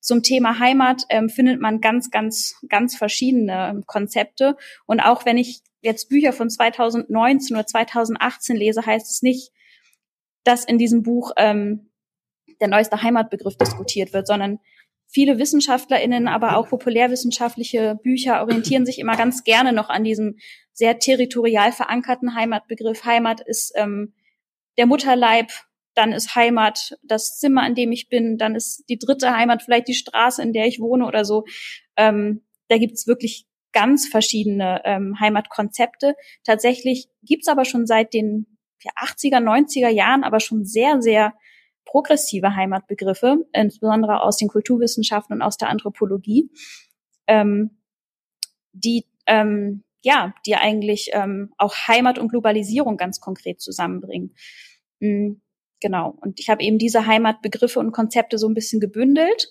zum 0.00 0.22
Thema 0.22 0.58
Heimat, 0.58 1.02
ähm, 1.10 1.28
findet 1.28 1.60
man 1.60 1.80
ganz, 1.80 2.10
ganz, 2.10 2.54
ganz 2.68 2.96
verschiedene 2.96 3.68
ähm, 3.70 3.84
Konzepte. 3.86 4.56
Und 4.86 5.00
auch 5.00 5.26
wenn 5.26 5.36
ich 5.36 5.62
jetzt 5.80 6.08
Bücher 6.08 6.32
von 6.32 6.48
2019 6.48 7.56
oder 7.56 7.66
2018 7.66 8.56
lese, 8.56 8.86
heißt 8.86 9.10
es 9.10 9.22
nicht, 9.22 9.52
dass 10.46 10.64
in 10.64 10.78
diesem 10.78 11.02
Buch 11.02 11.32
ähm, 11.36 11.90
der 12.60 12.68
neueste 12.68 13.02
Heimatbegriff 13.02 13.56
diskutiert 13.56 14.12
wird, 14.12 14.26
sondern 14.26 14.60
viele 15.08 15.38
WissenschaftlerInnen, 15.38 16.28
aber 16.28 16.56
auch 16.56 16.68
populärwissenschaftliche 16.68 17.98
Bücher 18.02 18.40
orientieren 18.42 18.86
sich 18.86 18.98
immer 18.98 19.16
ganz 19.16 19.44
gerne 19.44 19.72
noch 19.72 19.88
an 19.88 20.04
diesem 20.04 20.36
sehr 20.72 20.98
territorial 20.98 21.72
verankerten 21.72 22.34
Heimatbegriff. 22.34 23.04
Heimat 23.04 23.40
ist 23.40 23.72
ähm, 23.76 24.14
der 24.78 24.86
Mutterleib, 24.86 25.50
dann 25.94 26.12
ist 26.12 26.34
Heimat 26.34 26.96
das 27.02 27.38
Zimmer, 27.38 27.62
an 27.62 27.74
dem 27.74 27.90
ich 27.90 28.08
bin, 28.08 28.36
dann 28.36 28.54
ist 28.54 28.84
die 28.88 28.98
dritte 28.98 29.34
Heimat 29.34 29.62
vielleicht 29.62 29.88
die 29.88 29.94
Straße, 29.94 30.42
in 30.42 30.52
der 30.52 30.66
ich 30.66 30.80
wohne 30.80 31.06
oder 31.06 31.24
so. 31.24 31.44
Ähm, 31.96 32.44
da 32.68 32.78
gibt's 32.78 33.06
wirklich 33.06 33.46
ganz 33.72 34.06
verschiedene 34.06 34.82
ähm, 34.84 35.18
Heimatkonzepte. 35.18 36.14
Tatsächlich 36.44 37.08
gibt's 37.22 37.48
aber 37.48 37.64
schon 37.64 37.86
seit 37.86 38.12
den 38.12 38.55
80er, 38.84 39.40
90er 39.42 39.88
Jahren 39.88 40.24
aber 40.24 40.40
schon 40.40 40.64
sehr, 40.64 41.02
sehr 41.02 41.34
progressive 41.84 42.54
Heimatbegriffe, 42.54 43.46
insbesondere 43.52 44.22
aus 44.22 44.36
den 44.36 44.48
Kulturwissenschaften 44.48 45.36
und 45.36 45.42
aus 45.42 45.56
der 45.56 45.68
Anthropologie, 45.68 46.50
ähm, 47.26 47.78
die 48.72 49.06
ähm, 49.26 49.84
ja, 50.06 50.34
die 50.46 50.54
eigentlich 50.54 51.10
ähm, 51.14 51.52
auch 51.58 51.74
Heimat 51.88 52.20
und 52.20 52.28
Globalisierung 52.28 52.96
ganz 52.96 53.20
konkret 53.20 53.60
zusammenbringen. 53.60 54.36
Mhm, 55.00 55.40
genau. 55.80 56.16
Und 56.20 56.38
ich 56.38 56.48
habe 56.48 56.62
eben 56.62 56.78
diese 56.78 57.06
Heimatbegriffe 57.06 57.80
und 57.80 57.90
Konzepte 57.90 58.38
so 58.38 58.48
ein 58.48 58.54
bisschen 58.54 58.78
gebündelt, 58.78 59.48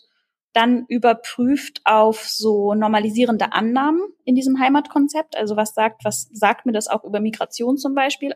dann 0.53 0.85
überprüft 0.87 1.81
auf 1.83 2.25
so 2.29 2.73
normalisierende 2.73 3.51
Annahmen 3.51 3.99
in 4.23 4.35
diesem 4.35 4.57
Heimatkonzept. 4.57 5.35
Also 5.35 5.57
was 5.57 5.73
sagt, 5.73 6.05
was 6.05 6.29
sagt 6.31 6.65
mir 6.65 6.71
das 6.71 6.87
auch 6.87 7.03
über 7.03 7.19
Migration 7.19 7.77
zum 7.77 7.93
Beispiel? 7.93 8.33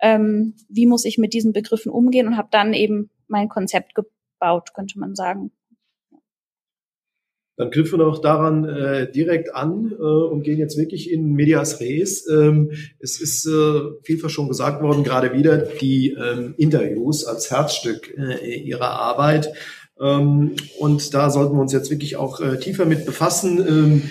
Ähm, 0.00 0.54
wie 0.68 0.86
muss 0.86 1.04
ich 1.04 1.18
mit 1.18 1.32
diesen 1.32 1.52
Begriffen 1.52 1.90
umgehen 1.90 2.26
und 2.26 2.36
habe 2.36 2.48
dann 2.50 2.72
eben 2.72 3.10
mein 3.28 3.48
Konzept 3.48 3.94
gebaut, 3.94 4.74
könnte 4.74 4.98
man 4.98 5.14
sagen. 5.14 5.50
Dann 7.58 7.70
knüpfen 7.70 7.98
wir 7.98 8.04
noch 8.04 8.20
daran 8.20 8.68
äh, 8.68 9.10
direkt 9.10 9.54
an 9.54 9.90
äh, 9.98 10.02
und 10.02 10.42
gehen 10.42 10.58
jetzt 10.58 10.76
wirklich 10.76 11.10
in 11.10 11.32
Medias 11.32 11.80
Res. 11.80 12.28
Ähm, 12.28 12.72
es 12.98 13.18
ist 13.18 13.46
äh, 13.46 13.80
vielfach 14.02 14.28
schon 14.28 14.48
gesagt 14.48 14.82
worden, 14.82 15.04
gerade 15.04 15.32
wieder 15.32 15.56
die 15.56 16.10
ähm, 16.10 16.54
Interviews 16.58 17.24
als 17.24 17.50
Herzstück 17.50 18.14
äh, 18.18 18.56
ihrer 18.56 18.90
Arbeit. 18.90 19.54
Ähm, 19.98 20.52
und 20.78 21.14
da 21.14 21.30
sollten 21.30 21.54
wir 21.54 21.62
uns 21.62 21.72
jetzt 21.72 21.90
wirklich 21.90 22.16
auch 22.16 22.40
äh, 22.40 22.58
tiefer 22.58 22.84
mit 22.84 23.06
befassen. 23.06 23.58
Ähm, 23.66 24.02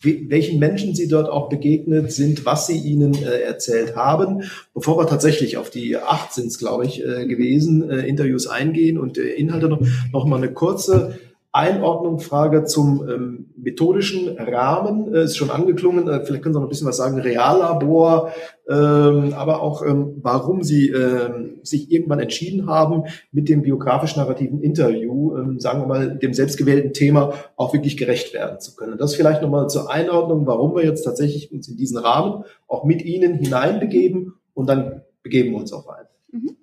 welchen 0.00 0.58
Menschen 0.58 0.94
Sie 0.94 1.08
dort 1.08 1.28
auch 1.28 1.48
begegnet 1.48 2.12
sind, 2.12 2.44
was 2.46 2.66
Sie 2.66 2.76
ihnen 2.78 3.14
äh, 3.14 3.40
erzählt 3.40 3.96
haben. 3.96 4.44
Bevor 4.74 4.98
wir 4.98 5.06
tatsächlich 5.06 5.56
auf 5.56 5.70
die 5.70 5.96
acht 5.96 6.32
sind 6.32 6.46
es, 6.48 6.58
glaube 6.58 6.86
ich, 6.86 7.04
äh, 7.04 7.26
gewesen, 7.26 7.90
äh, 7.90 8.06
Interviews 8.06 8.46
eingehen 8.46 8.98
und 8.98 9.18
äh, 9.18 9.30
Inhalte 9.30 9.68
noch, 9.68 9.80
noch 10.12 10.24
mal 10.24 10.36
eine 10.36 10.52
kurze 10.52 11.18
Einordnung, 11.58 12.20
Frage 12.20 12.62
zum 12.62 13.06
ähm, 13.08 13.46
methodischen 13.56 14.38
Rahmen. 14.38 15.12
Äh, 15.12 15.24
ist 15.24 15.36
schon 15.36 15.50
angeklungen, 15.50 16.06
äh, 16.06 16.24
vielleicht 16.24 16.44
können 16.44 16.54
Sie 16.54 16.60
noch 16.60 16.66
ein 16.66 16.68
bisschen 16.68 16.86
was 16.86 16.98
sagen, 16.98 17.18
Reallabor, 17.18 18.32
ähm, 18.70 19.34
aber 19.34 19.60
auch 19.60 19.84
ähm, 19.84 20.18
warum 20.22 20.62
Sie 20.62 20.90
ähm, 20.90 21.58
sich 21.64 21.90
irgendwann 21.90 22.20
entschieden 22.20 22.68
haben, 22.68 23.04
mit 23.32 23.48
dem 23.48 23.62
biografisch-narrativen 23.62 24.62
Interview, 24.62 25.36
ähm, 25.36 25.58
sagen 25.58 25.80
wir 25.80 25.86
mal, 25.88 26.16
dem 26.16 26.32
selbstgewählten 26.32 26.92
Thema 26.92 27.34
auch 27.56 27.72
wirklich 27.72 27.96
gerecht 27.96 28.34
werden 28.34 28.60
zu 28.60 28.76
können. 28.76 28.96
Das 28.96 29.16
vielleicht 29.16 29.42
nochmal 29.42 29.68
zur 29.68 29.90
Einordnung, 29.90 30.46
warum 30.46 30.76
wir 30.76 30.84
jetzt 30.84 31.02
tatsächlich 31.02 31.50
uns 31.50 31.66
in 31.66 31.76
diesen 31.76 31.98
Rahmen 31.98 32.44
auch 32.68 32.84
mit 32.84 33.02
Ihnen 33.02 33.34
hineinbegeben 33.34 34.34
und 34.54 34.68
dann 34.68 35.02
begeben 35.24 35.50
wir 35.50 35.58
uns 35.58 35.72
auch 35.72 35.88
weiter. 35.88 36.10
Mhm. 36.30 36.56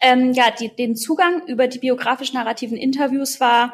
Ähm, 0.00 0.32
ja, 0.32 0.46
die, 0.58 0.74
den 0.74 0.96
Zugang 0.96 1.42
über 1.46 1.68
die 1.68 1.78
biografisch-narrativen 1.78 2.76
Interviews 2.76 3.40
war 3.40 3.72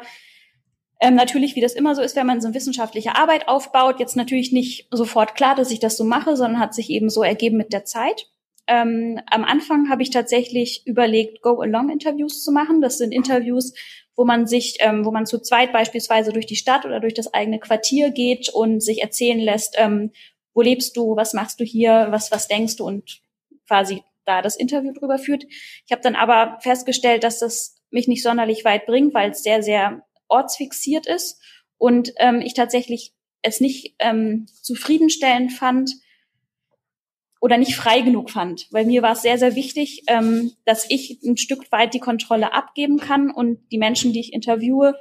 ähm, 1.03 1.15
natürlich, 1.15 1.57
wie 1.57 1.61
das 1.61 1.73
immer 1.73 1.95
so 1.95 2.01
ist, 2.01 2.15
wenn 2.15 2.25
man 2.25 2.39
so 2.39 2.47
eine 2.47 2.55
wissenschaftliche 2.55 3.17
Arbeit 3.17 3.49
aufbaut, 3.49 3.99
jetzt 3.99 4.15
natürlich 4.15 4.53
nicht 4.53 4.87
sofort 4.89 5.35
klar, 5.35 5.53
dass 5.53 5.69
ich 5.69 5.81
das 5.81 5.97
so 5.97 6.05
mache, 6.05 6.37
sondern 6.37 6.61
hat 6.61 6.73
sich 6.73 6.89
eben 6.89 7.09
so 7.09 7.23
ergeben 7.23 7.57
mit 7.57 7.73
der 7.73 7.83
Zeit. 7.83 8.29
Ähm, 8.67 9.19
am 9.29 9.43
Anfang 9.43 9.89
habe 9.89 10.01
ich 10.01 10.11
tatsächlich 10.11 10.83
überlegt, 10.85 11.41
Go-Along-Interviews 11.41 12.41
zu 12.41 12.53
machen. 12.53 12.79
Das 12.79 12.99
sind 12.99 13.11
Interviews, 13.11 13.73
wo 14.15 14.23
man 14.23 14.47
sich, 14.47 14.77
ähm, 14.79 15.03
wo 15.03 15.11
man 15.11 15.25
zu 15.25 15.41
zweit 15.41 15.73
beispielsweise 15.73 16.31
durch 16.31 16.45
die 16.45 16.55
Stadt 16.55 16.85
oder 16.85 17.01
durch 17.01 17.13
das 17.13 17.33
eigene 17.33 17.59
Quartier 17.59 18.11
geht 18.11 18.47
und 18.47 18.79
sich 18.79 19.01
erzählen 19.01 19.39
lässt, 19.39 19.75
ähm, 19.77 20.11
wo 20.53 20.61
lebst 20.61 20.95
du, 20.95 21.17
was 21.17 21.33
machst 21.33 21.59
du 21.59 21.65
hier, 21.65 22.07
was, 22.11 22.31
was 22.31 22.47
denkst 22.47 22.77
du 22.77 22.85
und 22.85 23.19
quasi 23.67 24.03
da 24.23 24.41
das 24.41 24.55
Interview 24.55 24.93
drüber 24.93 25.17
führt. 25.17 25.43
Ich 25.85 25.91
habe 25.91 26.01
dann 26.01 26.15
aber 26.15 26.59
festgestellt, 26.61 27.25
dass 27.25 27.39
das 27.39 27.75
mich 27.91 28.07
nicht 28.07 28.23
sonderlich 28.23 28.63
weit 28.63 28.85
bringt, 28.85 29.13
weil 29.13 29.31
es 29.31 29.43
sehr, 29.43 29.61
sehr 29.61 30.01
ortsfixiert 30.27 31.07
ist 31.07 31.41
und 31.77 32.13
ähm, 32.17 32.41
ich 32.41 32.53
tatsächlich 32.53 33.13
es 33.41 33.59
nicht 33.59 33.95
ähm, 33.99 34.47
zufriedenstellend 34.61 35.51
fand 35.51 35.91
oder 37.41 37.57
nicht 37.57 37.75
frei 37.75 37.99
genug 37.99 38.29
fand, 38.29 38.67
weil 38.71 38.85
mir 38.85 39.01
war 39.01 39.11
es 39.11 39.21
sehr, 39.21 39.37
sehr 39.37 39.55
wichtig, 39.55 40.03
ähm, 40.07 40.53
dass 40.63 40.89
ich 40.89 41.19
ein 41.25 41.35
Stück 41.35 41.69
weit 41.73 41.93
die 41.93 41.99
Kontrolle 41.99 42.53
abgeben 42.53 42.99
kann 42.99 43.29
und 43.31 43.59
die 43.71 43.77
Menschen, 43.77 44.13
die 44.13 44.21
ich 44.21 44.31
interviewe, 44.31 44.95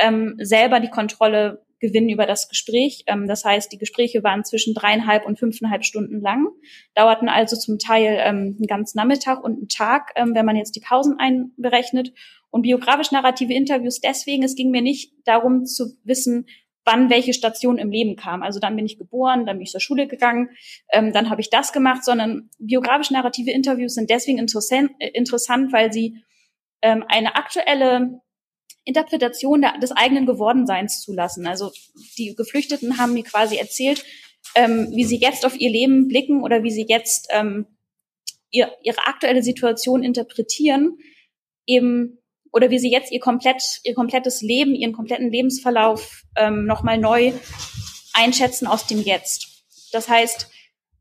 ähm, 0.00 0.34
selber 0.40 0.80
die 0.80 0.90
Kontrolle 0.90 1.63
gewinnen 1.84 2.08
über 2.08 2.26
das 2.26 2.48
Gespräch. 2.48 3.04
Ähm, 3.06 3.28
das 3.28 3.44
heißt, 3.44 3.70
die 3.70 3.78
Gespräche 3.78 4.24
waren 4.24 4.44
zwischen 4.44 4.74
dreieinhalb 4.74 5.26
und 5.26 5.38
fünfeinhalb 5.38 5.84
Stunden 5.84 6.20
lang, 6.20 6.48
dauerten 6.94 7.28
also 7.28 7.56
zum 7.56 7.78
Teil 7.78 8.18
ähm, 8.20 8.56
einen 8.58 8.66
ganzen 8.66 8.96
Nachmittag 8.96 9.44
und 9.44 9.58
einen 9.58 9.68
Tag, 9.68 10.12
ähm, 10.16 10.34
wenn 10.34 10.46
man 10.46 10.56
jetzt 10.56 10.76
die 10.76 10.80
Pausen 10.80 11.18
einberechnet 11.18 12.12
und 12.50 12.62
biografisch-narrative 12.62 13.52
Interviews 13.52 14.00
deswegen, 14.00 14.42
es 14.42 14.54
ging 14.54 14.70
mir 14.70 14.80
nicht 14.80 15.12
darum 15.24 15.66
zu 15.66 15.96
wissen, 16.04 16.46
wann 16.86 17.10
welche 17.10 17.34
Station 17.34 17.78
im 17.78 17.90
Leben 17.90 18.16
kam. 18.16 18.42
Also 18.42 18.60
dann 18.60 18.76
bin 18.76 18.86
ich 18.86 18.98
geboren, 18.98 19.46
dann 19.46 19.56
bin 19.56 19.64
ich 19.64 19.70
zur 19.70 19.80
Schule 19.80 20.06
gegangen, 20.06 20.50
ähm, 20.90 21.12
dann 21.12 21.28
habe 21.28 21.42
ich 21.42 21.50
das 21.50 21.72
gemacht, 21.72 22.04
sondern 22.04 22.48
biografisch-narrative 22.58 23.50
Interviews 23.50 23.94
sind 23.94 24.08
deswegen 24.08 24.38
interessant, 24.38 24.90
äh, 24.98 25.08
interessant 25.08 25.72
weil 25.72 25.92
sie 25.92 26.22
ähm, 26.80 27.04
eine 27.08 27.36
aktuelle 27.36 28.20
Interpretation 28.84 29.64
des 29.80 29.92
eigenen 29.92 30.26
Gewordenseins 30.26 31.00
zulassen. 31.00 31.46
Also 31.46 31.72
die 32.18 32.34
Geflüchteten 32.34 32.98
haben 32.98 33.14
mir 33.14 33.24
quasi 33.24 33.56
erzählt, 33.56 34.04
ähm, 34.54 34.88
wie 34.92 35.04
sie 35.04 35.16
jetzt 35.16 35.46
auf 35.46 35.58
ihr 35.58 35.70
Leben 35.70 36.08
blicken 36.08 36.42
oder 36.42 36.62
wie 36.62 36.70
sie 36.70 36.86
jetzt 36.88 37.28
ähm, 37.30 37.66
ihr, 38.50 38.70
ihre 38.82 39.06
aktuelle 39.06 39.42
Situation 39.42 40.02
interpretieren, 40.02 40.98
eben 41.66 42.18
oder 42.52 42.70
wie 42.70 42.78
sie 42.78 42.90
jetzt 42.90 43.10
ihr 43.10 43.20
komplett 43.20 43.80
ihr 43.84 43.94
komplettes 43.94 44.42
Leben, 44.42 44.74
ihren 44.74 44.92
kompletten 44.92 45.30
Lebensverlauf 45.30 46.22
ähm, 46.36 46.66
nochmal 46.66 46.98
neu 46.98 47.32
einschätzen 48.12 48.66
aus 48.66 48.86
dem 48.86 49.00
Jetzt. 49.00 49.64
Das 49.92 50.08
heißt, 50.08 50.50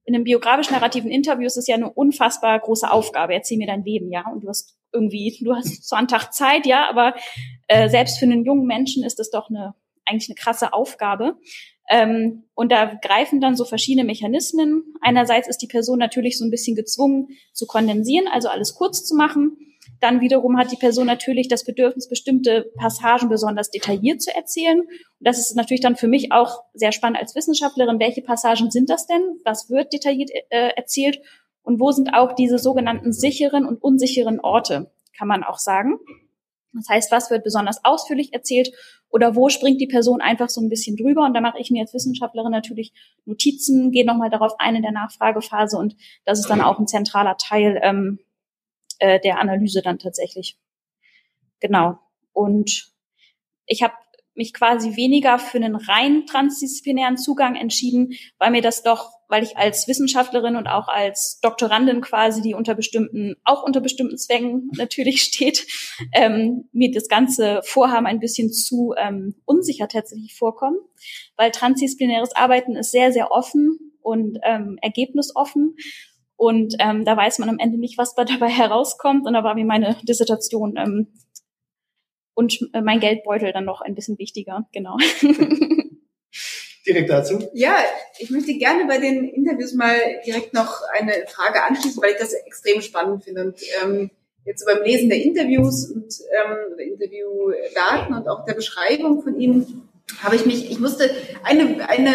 in 0.05 0.15
einem 0.15 0.23
biografisch-narrativen 0.23 1.11
Interview 1.11 1.45
ist 1.45 1.57
es 1.57 1.67
ja 1.67 1.75
eine 1.75 1.91
unfassbar 1.91 2.59
große 2.59 2.89
Aufgabe. 2.91 3.33
Erzähl 3.33 3.57
mir 3.57 3.67
dein 3.67 3.83
Leben, 3.83 4.11
ja. 4.11 4.25
Und 4.29 4.43
du 4.43 4.49
hast 4.49 4.75
irgendwie, 4.93 5.37
du 5.41 5.55
hast 5.55 5.87
so 5.87 5.95
einen 5.95 6.07
Tag 6.07 6.33
Zeit, 6.33 6.65
ja, 6.65 6.89
aber 6.89 7.15
äh, 7.67 7.89
selbst 7.89 8.19
für 8.19 8.25
einen 8.25 8.45
jungen 8.45 8.65
Menschen 8.65 9.03
ist 9.03 9.19
das 9.19 9.29
doch 9.29 9.49
eine 9.49 9.73
eigentlich 10.05 10.29
eine 10.29 10.35
krasse 10.35 10.73
Aufgabe. 10.73 11.37
Ähm, 11.89 12.43
und 12.55 12.71
da 12.71 12.85
greifen 13.01 13.41
dann 13.41 13.55
so 13.55 13.65
verschiedene 13.65 14.05
Mechanismen. 14.05 14.83
Einerseits 15.01 15.47
ist 15.47 15.57
die 15.57 15.67
Person 15.67 15.99
natürlich 15.99 16.37
so 16.37 16.45
ein 16.45 16.51
bisschen 16.51 16.75
gezwungen 16.75 17.29
zu 17.51 17.67
kondensieren, 17.67 18.27
also 18.31 18.47
alles 18.47 18.75
kurz 18.75 19.03
zu 19.03 19.15
machen. 19.15 19.57
Dann 19.99 20.21
wiederum 20.21 20.57
hat 20.57 20.71
die 20.71 20.77
Person 20.77 21.05
natürlich 21.05 21.47
das 21.47 21.65
Bedürfnis, 21.65 22.09
bestimmte 22.09 22.71
Passagen 22.77 23.29
besonders 23.29 23.69
detailliert 23.69 24.21
zu 24.21 24.35
erzählen. 24.35 24.79
Und 24.79 24.89
das 25.19 25.39
ist 25.39 25.55
natürlich 25.55 25.81
dann 25.81 25.95
für 25.95 26.07
mich 26.07 26.31
auch 26.31 26.63
sehr 26.73 26.91
spannend 26.91 27.19
als 27.19 27.35
Wissenschaftlerin. 27.35 27.99
Welche 27.99 28.21
Passagen 28.21 28.71
sind 28.71 28.89
das 28.89 29.07
denn? 29.07 29.21
Was 29.43 29.69
wird 29.69 29.93
detailliert 29.93 30.31
äh, 30.49 30.69
erzählt? 30.75 31.19
Und 31.63 31.79
wo 31.79 31.91
sind 31.91 32.13
auch 32.13 32.33
diese 32.33 32.59
sogenannten 32.59 33.13
sicheren 33.13 33.65
und 33.65 33.81
unsicheren 33.81 34.39
Orte, 34.39 34.91
kann 35.17 35.27
man 35.27 35.43
auch 35.43 35.57
sagen. 35.57 35.97
Das 36.73 36.89
heißt, 36.89 37.11
was 37.11 37.29
wird 37.29 37.43
besonders 37.43 37.83
ausführlich 37.85 38.33
erzählt 38.33 38.71
oder 39.09 39.35
wo 39.35 39.49
springt 39.49 39.79
die 39.79 39.87
Person 39.87 40.21
einfach 40.21 40.49
so 40.49 40.59
ein 40.59 40.69
bisschen 40.69 40.97
drüber? 40.97 41.23
Und 41.23 41.33
da 41.33 41.41
mache 41.41 41.59
ich 41.59 41.69
mir 41.69 41.81
als 41.81 41.93
Wissenschaftlerin 41.93 42.51
natürlich 42.51 42.93
Notizen, 43.25 43.91
gehe 43.91 44.05
nochmal 44.05 44.29
darauf 44.29 44.53
ein 44.59 44.75
in 44.75 44.81
der 44.81 44.91
Nachfragephase 44.91 45.77
und 45.77 45.95
das 46.25 46.39
ist 46.39 46.49
dann 46.49 46.61
auch 46.61 46.79
ein 46.79 46.87
zentraler 46.87 47.37
Teil 47.37 47.79
ähm, 47.83 48.19
äh, 48.99 49.19
der 49.19 49.39
Analyse 49.39 49.81
dann 49.81 49.99
tatsächlich. 49.99 50.57
Genau. 51.59 51.99
Und 52.33 52.91
ich 53.67 53.83
habe 53.83 53.93
mich 54.35 54.53
quasi 54.53 54.95
weniger 54.95 55.39
für 55.39 55.57
einen 55.57 55.75
rein 55.75 56.25
transdisziplinären 56.25 57.17
Zugang 57.17 57.55
entschieden, 57.55 58.13
weil 58.39 58.51
mir 58.51 58.61
das 58.61 58.83
doch, 58.83 59.11
weil 59.29 59.43
ich 59.43 59.57
als 59.57 59.87
Wissenschaftlerin 59.87 60.55
und 60.55 60.67
auch 60.67 60.87
als 60.87 61.39
Doktorandin 61.41 62.01
quasi, 62.01 62.41
die 62.41 62.53
unter 62.53 62.75
bestimmten, 62.75 63.35
auch 63.43 63.63
unter 63.63 63.81
bestimmten 63.81 64.17
Zwängen 64.17 64.69
natürlich 64.77 65.21
steht, 65.21 65.65
ähm, 66.13 66.69
mir 66.71 66.91
das 66.91 67.07
ganze 67.07 67.61
Vorhaben 67.63 68.07
ein 68.07 68.19
bisschen 68.19 68.51
zu 68.51 68.93
ähm, 68.97 69.35
unsicher 69.45 69.87
tatsächlich 69.87 70.35
vorkommen, 70.35 70.77
weil 71.37 71.51
transdisziplinäres 71.51 72.35
Arbeiten 72.35 72.75
ist 72.75 72.91
sehr, 72.91 73.11
sehr 73.11 73.31
offen 73.31 73.93
und 74.01 74.39
ähm, 74.43 74.77
ergebnisoffen 74.81 75.75
und 76.35 76.75
ähm, 76.79 77.05
da 77.05 77.15
weiß 77.15 77.39
man 77.39 77.47
am 77.47 77.59
Ende 77.59 77.79
nicht, 77.79 77.97
was 77.97 78.15
dabei 78.15 78.49
herauskommt. 78.49 79.25
Und 79.25 79.33
da 79.33 79.43
war 79.43 79.55
mir 79.55 79.65
meine 79.65 79.95
Dissertation 80.03 80.75
ähm, 80.77 81.07
und 82.33 82.69
äh, 82.73 82.81
mein 82.81 82.99
Geldbeutel 82.99 83.53
dann 83.53 83.65
noch 83.65 83.81
ein 83.81 83.95
bisschen 83.95 84.17
wichtiger, 84.17 84.67
genau. 84.71 84.97
direkt 86.85 87.09
dazu? 87.09 87.39
Ja, 87.53 87.77
ich 88.17 88.29
möchte 88.29 88.53
gerne 88.55 88.85
bei 88.85 88.97
den 88.97 89.27
Interviews 89.29 89.73
mal 89.73 89.95
direkt 90.25 90.53
noch 90.53 90.81
eine 90.93 91.25
Frage 91.27 91.63
anschließen, 91.63 92.01
weil 92.01 92.11
ich 92.11 92.17
das 92.17 92.33
extrem 92.33 92.81
spannend 92.81 93.23
finde. 93.23 93.45
Und 93.45 93.59
ähm, 93.81 94.11
jetzt 94.45 94.65
beim 94.65 94.83
Lesen 94.83 95.09
der 95.09 95.21
Interviews 95.21 95.89
und 95.91 96.13
ähm, 96.43 96.79
Interviewdaten 96.79 98.15
und 98.15 98.27
auch 98.27 98.45
der 98.45 98.53
Beschreibung 98.53 99.21
von 99.21 99.39
Ihnen 99.39 99.89
habe 100.21 100.35
ich 100.35 100.45
mich, 100.45 100.69
ich 100.69 100.79
musste 100.79 101.09
eine, 101.43 101.89
eine 101.89 102.11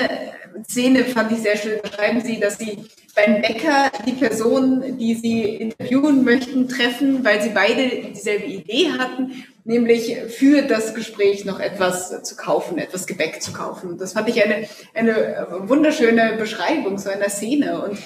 Szene 0.69 1.05
fand 1.05 1.33
ich 1.33 1.39
sehr 1.39 1.57
schön. 1.57 1.81
Schreiben 1.95 2.21
Sie, 2.21 2.39
dass 2.39 2.59
Sie 2.59 2.85
beim 3.19 3.43
Bäcker 3.43 3.91
die 4.07 4.12
Person, 4.12 4.97
die 4.97 5.14
Sie 5.14 5.43
interviewen 5.43 6.23
möchten, 6.25 6.69
treffen, 6.69 7.25
weil 7.25 7.43
Sie 7.43 7.51
beide 7.51 8.12
dieselbe 8.12 8.47
Idee 8.47 8.93
hatten, 8.97 9.45
nämlich 9.64 10.16
für 10.29 10.62
das 10.62 10.95
Gespräch 10.95 11.45
noch 11.45 11.59
etwas 11.59 12.23
zu 12.23 12.37
kaufen, 12.37 12.79
etwas 12.79 13.07
Gebäck 13.07 13.43
zu 13.43 13.53
kaufen. 13.53 13.99
Das 13.99 14.12
fand 14.12 14.29
ich 14.29 14.43
eine, 14.45 14.69
eine 14.95 15.47
wunderschöne 15.69 16.37
Beschreibung 16.39 16.99
so 16.99 17.11
einer 17.11 17.29
Szene. 17.29 17.83
Und 17.83 17.99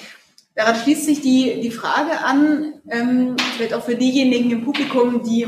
daran 0.55 0.75
schließt 0.75 1.05
sich 1.05 1.21
die, 1.21 1.61
die 1.61 1.71
Frage 1.71 2.19
an, 2.25 2.81
ähm, 2.89 3.35
vielleicht 3.55 3.75
auch 3.75 3.83
für 3.83 3.95
diejenigen 3.95 4.49
im 4.49 4.65
Publikum, 4.65 5.23
die 5.23 5.45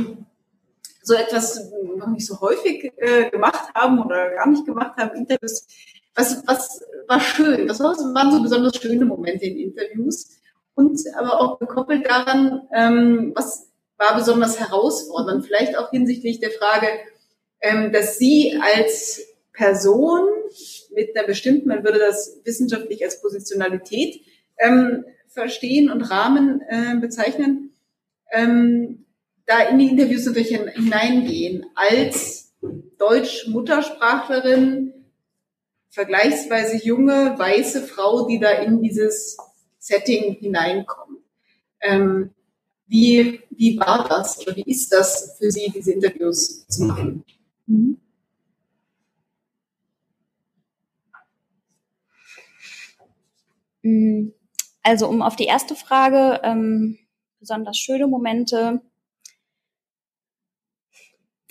so 1.01 1.16
etwas 1.16 1.72
noch 1.97 2.07
nicht 2.07 2.26
so 2.26 2.39
häufig 2.39 2.91
äh, 2.97 3.30
gemacht 3.32 3.74
haben 3.74 3.99
oder 3.99 4.30
gar 4.32 4.47
nicht 4.47 4.66
gemacht 4.66 4.97
haben, 4.97 5.16
Interviews 5.16 5.66
was, 6.16 6.47
was 6.47 6.82
war 7.07 7.20
schön? 7.20 7.70
Was 7.70 7.80
waren 7.80 8.32
so 8.32 8.41
besonders 8.41 8.78
schöne 8.78 9.05
Momente 9.05 9.45
in 9.45 9.57
Interviews? 9.57 10.30
Und 10.74 10.99
aber 11.18 11.39
auch 11.39 11.59
gekoppelt 11.59 12.05
daran, 12.05 12.68
ähm, 12.74 13.32
was 13.36 13.70
war 13.97 14.16
besonders 14.16 14.59
herausfordernd? 14.59 15.45
Vielleicht 15.45 15.78
auch 15.78 15.91
hinsichtlich 15.91 16.39
der 16.39 16.51
Frage, 16.51 16.88
ähm, 17.61 17.91
dass 17.93 18.18
Sie 18.18 18.59
als 18.61 19.22
Person 19.53 20.28
mit 20.93 21.16
einer 21.16 21.28
bestimmten, 21.28 21.70
man 21.70 21.84
würde 21.84 21.99
das 21.99 22.41
wissenschaftlich 22.43 23.03
als 23.03 23.22
Positionalität 23.22 24.22
ähm, 24.57 25.05
verstehen 25.28 25.89
und 25.89 26.01
Rahmen 26.01 26.61
äh, 26.68 26.95
bezeichnen, 26.99 27.74
ähm, 28.32 29.05
da 29.45 29.59
in 29.61 29.80
die 29.80 29.89
Interviews 29.89 30.26
natürlich 30.26 30.49
hineingehen 30.49 31.66
als 31.76 32.53
Deutsch-Muttersprachlerin 32.97 34.94
vergleichsweise 35.95 36.85
junge, 36.85 37.39
weiße 37.39 37.87
Frau, 37.87 38.27
die 38.27 38.37
da 38.37 38.51
in 38.51 38.81
dieses 38.83 39.37
Setting 39.79 40.35
hineinkommt. 40.35 41.21
Ähm, 41.79 42.31
wie, 42.85 43.39
wie 43.49 43.79
war 43.79 44.05
das 44.07 44.39
oder 44.41 44.57
wie 44.57 44.69
ist 44.69 44.91
das 44.91 45.37
für 45.39 45.49
Sie, 45.49 45.71
diese 45.73 45.93
Interviews 45.93 46.67
zu 46.67 46.83
machen? 46.83 47.23
Mhm. 47.65 47.97
Mm, 53.83 54.33
also 54.83 55.07
um 55.07 55.21
auf 55.21 55.37
die 55.37 55.45
erste 55.45 55.75
Frage, 55.75 56.41
ähm, 56.43 56.99
besonders 57.39 57.77
schöne 57.77 58.07
Momente. 58.07 58.81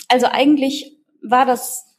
Also 0.09 0.27
eigentlich 0.27 0.99
war 1.23 1.47
das, 1.47 1.94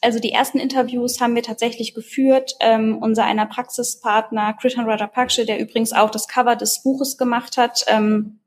also 0.00 0.18
die 0.18 0.32
ersten 0.32 0.58
Interviews 0.58 1.20
haben 1.20 1.34
wir 1.34 1.42
tatsächlich 1.42 1.94
geführt. 1.94 2.54
Ähm, 2.60 2.98
unser 3.00 3.24
einer 3.24 3.46
Praxispartner, 3.46 4.54
Krishan 4.54 4.88
Rajapakshe, 4.88 5.44
der 5.44 5.60
übrigens 5.60 5.92
auch 5.92 6.10
das 6.10 6.28
Cover 6.28 6.56
des 6.56 6.82
Buches 6.82 7.18
gemacht 7.18 7.56
hat, 7.56 7.84
ähm, 7.88 8.40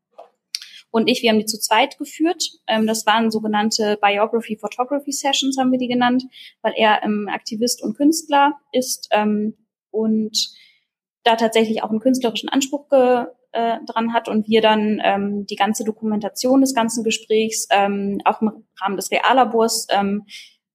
und 0.93 1.07
ich, 1.09 1.23
wir 1.23 1.31
haben 1.31 1.39
die 1.39 1.47
zu 1.47 1.59
zweit 1.59 1.97
geführt. 1.97 2.51
Ähm, 2.67 2.85
das 2.85 3.07
waren 3.07 3.31
sogenannte 3.31 3.97
Biography 3.99 4.57
Photography 4.57 5.11
Sessions, 5.11 5.57
haben 5.57 5.71
wir 5.71 5.79
die 5.79 5.87
genannt, 5.87 6.23
weil 6.61 6.73
er 6.77 7.01
ähm, 7.01 7.27
Aktivist 7.33 7.81
und 7.81 7.97
Künstler 7.97 8.59
ist 8.71 9.07
ähm, 9.09 9.57
und 9.89 10.53
da 11.23 11.35
tatsächlich 11.35 11.81
auch 11.81 11.89
einen 11.89 11.99
künstlerischen 11.99 12.47
Anspruch 12.47 12.89
ge, 12.89 13.25
äh, 13.53 13.79
dran 13.87 14.13
hat 14.13 14.29
und 14.29 14.47
wir 14.47 14.61
dann 14.61 15.01
ähm, 15.03 15.47
die 15.47 15.55
ganze 15.55 15.83
Dokumentation 15.83 16.61
des 16.61 16.75
ganzen 16.75 17.03
Gesprächs 17.03 17.67
ähm, 17.71 18.21
auch 18.23 18.43
im 18.43 18.63
Rahmen 18.79 18.95
des 18.95 19.09
Reallabors 19.09 19.87
ähm, 19.89 20.27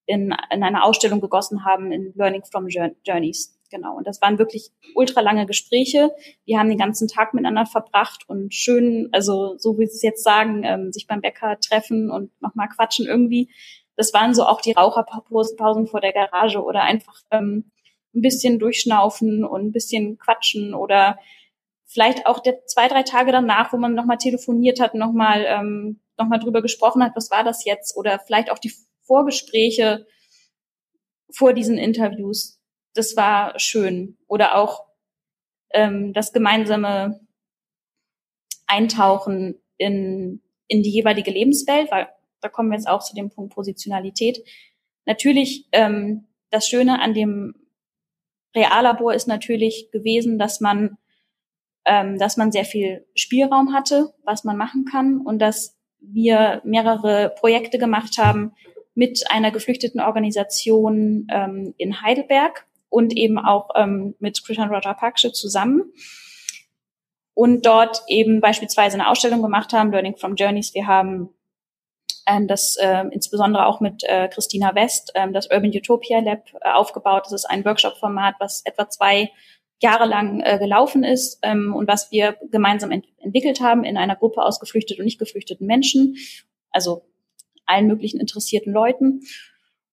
in, 0.08 0.34
in 0.50 0.62
eine 0.62 0.82
Ausstellung 0.82 1.20
gegossen 1.20 1.64
haben 1.64 1.92
in 1.92 2.12
Learning 2.16 2.42
from 2.42 2.66
Journeys. 2.66 3.54
Genau. 3.70 3.96
Und 3.96 4.06
das 4.06 4.22
waren 4.22 4.38
wirklich 4.38 4.70
ultra 4.94 5.20
lange 5.20 5.44
Gespräche. 5.44 6.10
Wir 6.46 6.58
haben 6.58 6.70
den 6.70 6.78
ganzen 6.78 7.06
Tag 7.06 7.34
miteinander 7.34 7.66
verbracht 7.66 8.26
und 8.26 8.54
schön, 8.54 9.10
also 9.12 9.58
so 9.58 9.78
wie 9.78 9.86
Sie 9.86 9.96
es 9.96 10.02
jetzt 10.02 10.24
sagen, 10.24 10.64
ähm, 10.64 10.92
sich 10.92 11.06
beim 11.06 11.20
Bäcker 11.20 11.58
treffen 11.60 12.10
und 12.10 12.30
nochmal 12.40 12.70
quatschen 12.70 13.06
irgendwie. 13.06 13.50
Das 13.96 14.14
waren 14.14 14.32
so 14.32 14.46
auch 14.46 14.62
die 14.62 14.72
Raucherpausen 14.72 15.86
vor 15.86 16.00
der 16.00 16.14
Garage 16.14 16.62
oder 16.62 16.82
einfach 16.82 17.20
ähm, 17.30 17.70
ein 18.14 18.22
bisschen 18.22 18.58
durchschnaufen 18.58 19.44
und 19.44 19.66
ein 19.66 19.72
bisschen 19.72 20.16
quatschen 20.16 20.72
oder 20.72 21.18
vielleicht 21.84 22.26
auch 22.26 22.38
der 22.38 22.64
zwei, 22.64 22.88
drei 22.88 23.02
Tage 23.02 23.32
danach, 23.32 23.74
wo 23.74 23.76
man 23.76 23.94
nochmal 23.94 24.16
telefoniert 24.16 24.80
hat, 24.80 24.94
nochmal 24.94 25.44
ähm, 25.46 26.00
noch 26.16 26.38
drüber 26.38 26.62
gesprochen 26.62 27.02
hat, 27.04 27.12
was 27.14 27.30
war 27.30 27.44
das 27.44 27.66
jetzt? 27.66 27.96
Oder 27.96 28.18
vielleicht 28.18 28.50
auch 28.50 28.58
die 28.58 28.72
Vorgespräche 29.08 30.06
vor 31.30 31.52
diesen 31.52 31.78
Interviews 31.78 32.58
das 32.98 33.16
war 33.16 33.58
schön. 33.58 34.18
Oder 34.26 34.56
auch 34.56 34.84
ähm, 35.70 36.12
das 36.12 36.32
gemeinsame 36.32 37.20
Eintauchen 38.66 39.62
in, 39.76 40.42
in 40.66 40.82
die 40.82 40.90
jeweilige 40.90 41.30
Lebenswelt, 41.30 41.90
weil 41.90 42.08
da 42.40 42.48
kommen 42.48 42.70
wir 42.70 42.76
jetzt 42.76 42.88
auch 42.88 43.02
zu 43.02 43.14
dem 43.14 43.30
Punkt 43.30 43.54
Positionalität. 43.54 44.44
Natürlich, 45.06 45.68
ähm, 45.72 46.26
das 46.50 46.68
Schöne 46.68 47.00
an 47.00 47.14
dem 47.14 47.54
Reallabor 48.54 49.14
ist 49.14 49.28
natürlich 49.28 49.90
gewesen, 49.92 50.38
dass 50.38 50.60
man, 50.60 50.98
ähm, 51.84 52.18
dass 52.18 52.36
man 52.36 52.50
sehr 52.50 52.64
viel 52.64 53.06
Spielraum 53.14 53.72
hatte, 53.72 54.12
was 54.24 54.44
man 54.44 54.56
machen 54.56 54.84
kann 54.84 55.20
und 55.20 55.38
dass 55.38 55.78
wir 56.00 56.62
mehrere 56.64 57.34
Projekte 57.38 57.78
gemacht 57.78 58.18
haben 58.18 58.54
mit 58.98 59.30
einer 59.30 59.50
geflüchteten 59.50 60.00
Organisation 60.00 61.26
ähm, 61.30 61.74
in 61.78 62.02
Heidelberg, 62.02 62.66
und 62.90 63.16
eben 63.16 63.38
auch 63.38 63.70
ähm, 63.74 64.14
mit 64.18 64.42
Krishan 64.44 64.72
Rajapakshe 64.72 65.32
zusammen 65.32 65.92
und 67.34 67.66
dort 67.66 68.02
eben 68.08 68.40
beispielsweise 68.40 68.94
eine 68.94 69.08
Ausstellung 69.08 69.42
gemacht 69.42 69.72
haben, 69.72 69.92
Learning 69.92 70.16
from 70.16 70.34
Journeys. 70.34 70.74
Wir 70.74 70.86
haben 70.86 71.30
ähm, 72.26 72.48
das 72.48 72.76
äh, 72.76 73.04
insbesondere 73.10 73.66
auch 73.66 73.80
mit 73.80 74.02
äh, 74.04 74.28
Christina 74.28 74.74
West, 74.74 75.12
ähm, 75.14 75.32
das 75.32 75.50
Urban 75.50 75.70
Utopia 75.70 76.20
Lab 76.20 76.44
äh, 76.60 76.70
aufgebaut. 76.70 77.26
Das 77.26 77.32
ist 77.32 77.44
ein 77.44 77.64
Workshop-Format, 77.64 78.36
was 78.38 78.62
etwa 78.64 78.88
zwei 78.88 79.30
Jahre 79.80 80.06
lang 80.06 80.40
äh, 80.40 80.58
gelaufen 80.58 81.04
ist 81.04 81.38
ähm, 81.42 81.74
und 81.74 81.86
was 81.86 82.10
wir 82.10 82.36
gemeinsam 82.50 82.90
ent 82.90 83.06
entwickelt 83.18 83.60
haben 83.60 83.84
in 83.84 83.96
einer 83.96 84.16
Gruppe 84.16 84.42
aus 84.42 84.58
geflüchteten 84.58 85.02
und 85.02 85.04
nicht 85.04 85.18
geflüchteten 85.18 85.66
Menschen, 85.66 86.16
also 86.70 87.02
allen 87.68 87.86
möglichen 87.86 88.20
interessierten 88.20 88.72
Leuten. 88.72 89.20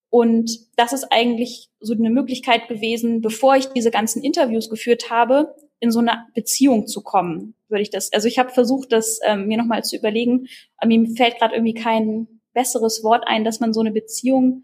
Und 0.09 0.51
das 0.77 0.93
ist 0.93 1.11
eigentlich 1.11 1.69
so 1.79 1.93
eine 1.93 2.09
Möglichkeit 2.09 2.67
gewesen, 2.67 3.21
bevor 3.21 3.55
ich 3.55 3.67
diese 3.67 3.91
ganzen 3.91 4.23
Interviews 4.23 4.69
geführt 4.69 5.09
habe, 5.09 5.55
in 5.79 5.91
so 5.91 5.99
eine 5.99 6.25
Beziehung 6.33 6.87
zu 6.87 7.01
kommen, 7.03 7.55
würde 7.67 7.81
ich 7.81 7.89
das. 7.89 8.11
Also 8.13 8.27
ich 8.27 8.39
habe 8.39 8.49
versucht, 8.49 8.91
das 8.91 9.19
ähm, 9.25 9.47
mir 9.47 9.57
nochmal 9.57 9.83
zu 9.83 9.97
überlegen. 9.97 10.47
Mir 10.85 11.05
fällt 11.15 11.37
gerade 11.37 11.53
irgendwie 11.53 11.73
kein 11.73 12.27
besseres 12.53 13.03
Wort 13.03 13.25
ein, 13.27 13.43
dass 13.43 13.59
man 13.59 13.73
so 13.73 13.81
eine 13.81 13.91
Beziehung 13.91 14.63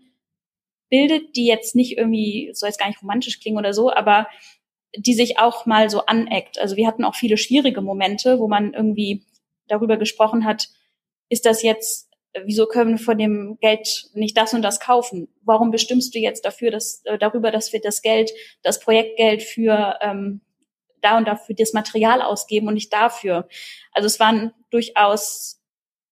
bildet, 0.89 1.35
die 1.35 1.45
jetzt 1.45 1.75
nicht 1.75 1.97
irgendwie, 1.97 2.51
soll 2.53 2.69
jetzt 2.69 2.79
gar 2.79 2.87
nicht 2.87 3.01
romantisch 3.01 3.39
klingen 3.39 3.57
oder 3.57 3.73
so, 3.73 3.91
aber 3.91 4.27
die 4.95 5.13
sich 5.13 5.39
auch 5.39 5.65
mal 5.65 5.89
so 5.89 6.05
aneckt. 6.05 6.59
Also 6.59 6.75
wir 6.75 6.87
hatten 6.87 7.03
auch 7.03 7.15
viele 7.15 7.37
schwierige 7.37 7.81
Momente, 7.81 8.39
wo 8.39 8.47
man 8.47 8.73
irgendwie 8.73 9.25
darüber 9.67 9.97
gesprochen 9.97 10.45
hat, 10.45 10.69
ist 11.29 11.45
das 11.45 11.63
jetzt 11.63 12.10
wieso 12.45 12.65
können 12.65 12.97
wir 12.97 13.03
von 13.03 13.17
dem 13.17 13.57
Geld 13.59 14.09
nicht 14.13 14.37
das 14.37 14.53
und 14.53 14.61
das 14.61 14.79
kaufen? 14.79 15.27
Warum 15.43 15.71
bestimmst 15.71 16.15
du 16.15 16.19
jetzt 16.19 16.45
dafür, 16.45 16.71
dass 16.71 17.01
äh, 17.05 17.17
darüber, 17.17 17.51
dass 17.51 17.73
wir 17.73 17.81
das 17.81 18.01
Geld, 18.01 18.31
das 18.63 18.79
Projektgeld 18.79 19.43
für 19.43 19.97
ähm, 20.01 20.41
da 21.01 21.17
und 21.17 21.27
dafür 21.27 21.55
das 21.55 21.73
Material 21.73 22.21
ausgeben 22.21 22.67
und 22.67 22.75
nicht 22.75 22.93
dafür? 22.93 23.47
Also 23.91 24.07
es 24.07 24.19
waren 24.19 24.53
durchaus 24.69 25.61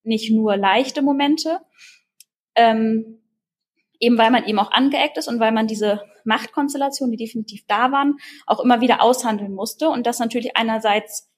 nicht 0.03 0.31
nur 0.31 0.57
leichte 0.57 1.01
Momente, 1.01 1.59
ähm, 2.55 3.21
eben 3.99 4.17
weil 4.17 4.31
man 4.31 4.45
eben 4.45 4.59
auch 4.59 4.71
angeeckt 4.71 5.17
ist 5.17 5.27
und 5.27 5.39
weil 5.39 5.51
man 5.51 5.67
diese 5.67 6.01
Machtkonstellationen, 6.25 7.15
die 7.15 7.23
definitiv 7.23 7.65
da 7.67 7.91
waren, 7.91 8.17
auch 8.45 8.59
immer 8.59 8.81
wieder 8.81 9.01
aushandeln 9.01 9.53
musste 9.53 9.89
und 9.89 10.05
das 10.05 10.19
natürlich 10.19 10.57
einerseits 10.57 11.29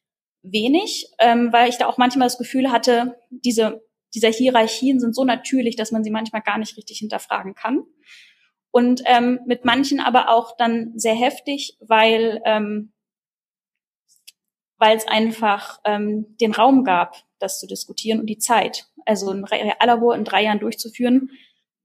wenig, 0.44 1.12
ähm, 1.20 1.54
weil 1.54 1.70
ich 1.70 1.78
da 1.78 1.86
auch 1.86 1.98
manchmal 1.98 2.28
das 2.28 2.38
Gefühl 2.38 2.72
hatte, 2.72 3.20
diese 3.30 3.84
dieser 4.14 4.30
Hierarchien 4.30 5.00
sind 5.00 5.16
so 5.16 5.24
natürlich, 5.24 5.76
dass 5.76 5.92
man 5.92 6.04
sie 6.04 6.12
manchmal 6.12 6.42
gar 6.42 6.58
nicht 6.58 6.78
richtig 6.78 7.00
hinterfragen 7.00 7.56
kann. 7.56 7.84
Und 8.72 9.02
ähm, 9.06 9.40
mit 9.46 9.66
manchen 9.66 10.00
aber 10.00 10.30
auch 10.30 10.56
dann 10.56 10.94
sehr 10.96 11.16
heftig, 11.16 11.78
weil 11.82 12.42
ähm, 12.46 12.94
weil 14.82 14.98
es 14.98 15.08
einfach 15.08 15.80
ähm, 15.86 16.36
den 16.42 16.54
Raum 16.54 16.84
gab, 16.84 17.16
das 17.38 17.60
zu 17.60 17.68
diskutieren 17.68 18.20
und 18.20 18.26
die 18.26 18.40
Zeit. 18.40 18.88
Also 19.06 19.30
ein 19.30 19.44
Reallabor 19.44 20.16
in 20.16 20.24
drei 20.24 20.44
Jahren 20.44 20.60
durchzuführen, 20.60 21.30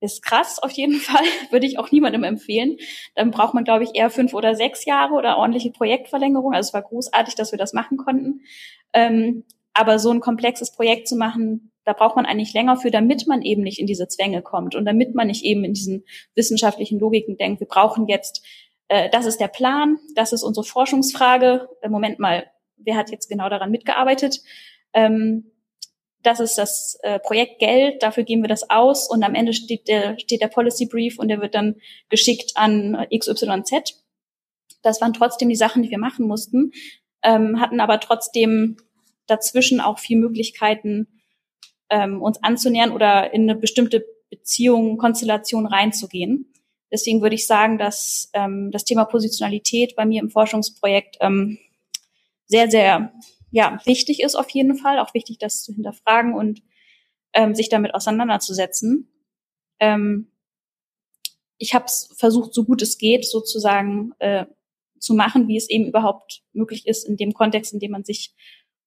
ist 0.01 0.23
krass 0.23 0.59
auf 0.59 0.71
jeden 0.71 0.95
Fall, 1.01 1.25
würde 1.51 1.67
ich 1.67 1.79
auch 1.79 1.91
niemandem 1.91 2.25
empfehlen. 2.25 2.79
Dann 3.15 3.31
braucht 3.31 3.53
man, 3.53 3.65
glaube 3.65 3.85
ich, 3.85 3.91
eher 3.95 4.09
fünf 4.09 4.33
oder 4.33 4.55
sechs 4.55 4.87
Jahre 4.87 5.13
oder 5.13 5.37
ordentliche 5.37 5.73
Projektverlängerung. 5.73 6.55
Also 6.55 6.69
es 6.69 6.75
war 6.75 6.83
großartig, 6.83 7.35
dass 7.35 7.53
wir 7.53 7.59
das 7.59 7.75
machen 7.75 7.99
konnten. 7.99 8.41
Ähm, 8.95 9.45
aber 9.75 9.99
so 9.99 10.11
ein 10.11 10.21
komplexes 10.21 10.73
Projekt 10.73 11.07
zu 11.07 11.17
machen, 11.17 11.71
da 11.87 11.93
braucht 11.93 12.17
man 12.17 12.27
eigentlich 12.27 12.53
länger 12.53 12.77
für, 12.77 12.91
damit 12.91 13.29
man 13.29 13.43
eben 13.43 13.63
nicht 13.63 13.79
in 13.79 13.87
diese 13.87 14.09
Zwänge 14.09 14.43
kommt 14.43 14.75
und 14.75 14.85
damit 14.85 15.15
man 15.15 15.29
nicht 15.29 15.45
eben 15.45 15.65
in 15.65 15.73
diesen 15.73 16.05
wissenschaftlichen 16.35 16.99
Logiken 16.99 17.37
denkt, 17.37 17.61
wir 17.61 17.69
brauchen 17.69 18.09
jetzt, 18.09 18.45
äh, 18.89 19.09
das 19.11 19.25
ist 19.25 19.41
der 19.41 19.49
Plan, 19.49 19.97
das 20.17 20.33
ist 20.33 20.43
unsere 20.43 20.65
Forschungsfrage. 20.65 21.69
Äh, 21.83 21.89
Moment 21.89 22.19
mal, 22.19 22.51
wer 22.77 22.97
hat 22.97 23.13
jetzt 23.13 23.29
genau 23.29 23.49
daran 23.49 23.71
mitgearbeitet? 23.71 24.41
Ähm, 24.95 25.53
das 26.25 26.41
ist 26.41 26.59
das 26.59 26.99
äh, 27.05 27.21
Projekt 27.21 27.61
Geld, 27.61 28.03
dafür 28.03 28.25
geben 28.25 28.43
wir 28.43 28.49
das 28.49 28.69
aus 28.69 29.09
und 29.09 29.23
am 29.23 29.37
Ende 29.37 29.53
steht 29.53 29.87
der, 29.87 30.19
steht 30.19 30.43
der 30.43 30.49
Policy 30.49 30.87
Brief 30.87 31.21
und 31.21 31.29
der 31.29 31.41
wird 31.41 31.55
dann 31.55 31.77
geschickt 32.09 32.53
an 32.57 33.07
XYZ. 33.17 34.03
Das 34.83 35.01
waren 35.01 35.13
trotzdem 35.13 35.49
die 35.49 35.55
Sachen, 35.55 35.85
die 35.85 35.91
wir 35.91 35.99
machen 35.99 36.27
mussten, 36.27 36.73
ähm, 37.23 37.61
hatten 37.61 37.79
aber 37.79 38.01
trotzdem 38.01 38.77
dazwischen 39.29 39.81
auch 39.81 40.01
vier 40.01 40.17
Möglichkeiten, 40.17 41.16
ähm, 41.91 42.23
uns 42.23 42.43
anzunähern 42.43 42.93
oder 42.93 43.33
in 43.33 43.43
eine 43.43 43.59
bestimmte 43.59 44.05
Beziehung, 44.31 44.99
Konstellation 44.99 45.67
reinzugehen. 45.67 46.53
Deswegen 46.91 47.21
würde 47.21 47.35
ich 47.35 47.47
sagen, 47.47 47.79
dass 47.79 48.31
ähm, 48.33 48.71
das 48.71 48.85
Thema 48.85 49.05
Positionalität 49.05 49.97
bei 49.97 50.05
mir 50.05 50.21
im 50.21 50.31
Forschungsprojekt 50.31 51.17
ähm, 51.21 51.59
sehr, 52.47 52.71
sehr 52.71 53.13
ja, 53.51 53.81
wichtig 53.85 54.21
ist 54.23 54.35
auf 54.35 54.51
jeden 54.51 54.77
Fall. 54.77 54.99
Auch 54.99 55.15
wichtig, 55.15 55.39
das 55.39 55.63
zu 55.63 55.73
hinterfragen 55.73 56.35
und 56.35 56.63
ähm, 57.33 57.55
sich 57.55 57.69
damit 57.69 57.95
auseinanderzusetzen. 57.95 59.09
Ähm, 59.81 60.31
ich 61.59 61.75
habe 61.75 61.87
es 61.87 62.15
versucht, 62.17 62.55
so 62.55 62.65
gut 62.65 62.83
es 62.83 62.99
geht, 62.99 63.27
sozusagen 63.27 64.13
äh, 64.19 64.47
zu 64.99 65.15
machen, 65.15 65.49
wie 65.49 65.57
es 65.57 65.69
eben 65.69 65.87
überhaupt 65.87 66.43
möglich 66.53 66.87
ist 66.87 67.05
in 67.05 67.17
dem 67.17 67.33
Kontext, 67.33 67.73
in 67.73 67.81
dem 67.81 67.93
man 67.93 68.05
sich 68.05 68.35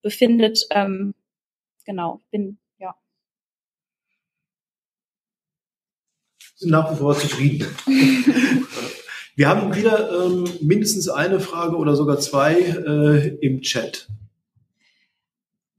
befindet. 0.02 0.68
Ähm, 0.72 1.16
genau, 1.86 2.22
bin 2.32 2.60
sind 6.60 6.72
nach 6.72 6.92
wie 6.92 6.98
vor 6.98 7.18
zufrieden. 7.18 7.68
Wir 9.36 9.48
haben 9.48 9.74
wieder 9.74 10.26
ähm, 10.26 10.44
mindestens 10.62 11.08
eine 11.08 11.40
Frage 11.40 11.78
oder 11.78 11.96
sogar 11.96 12.20
zwei 12.20 12.56
äh, 12.56 13.38
im 13.38 13.62
Chat. 13.62 14.10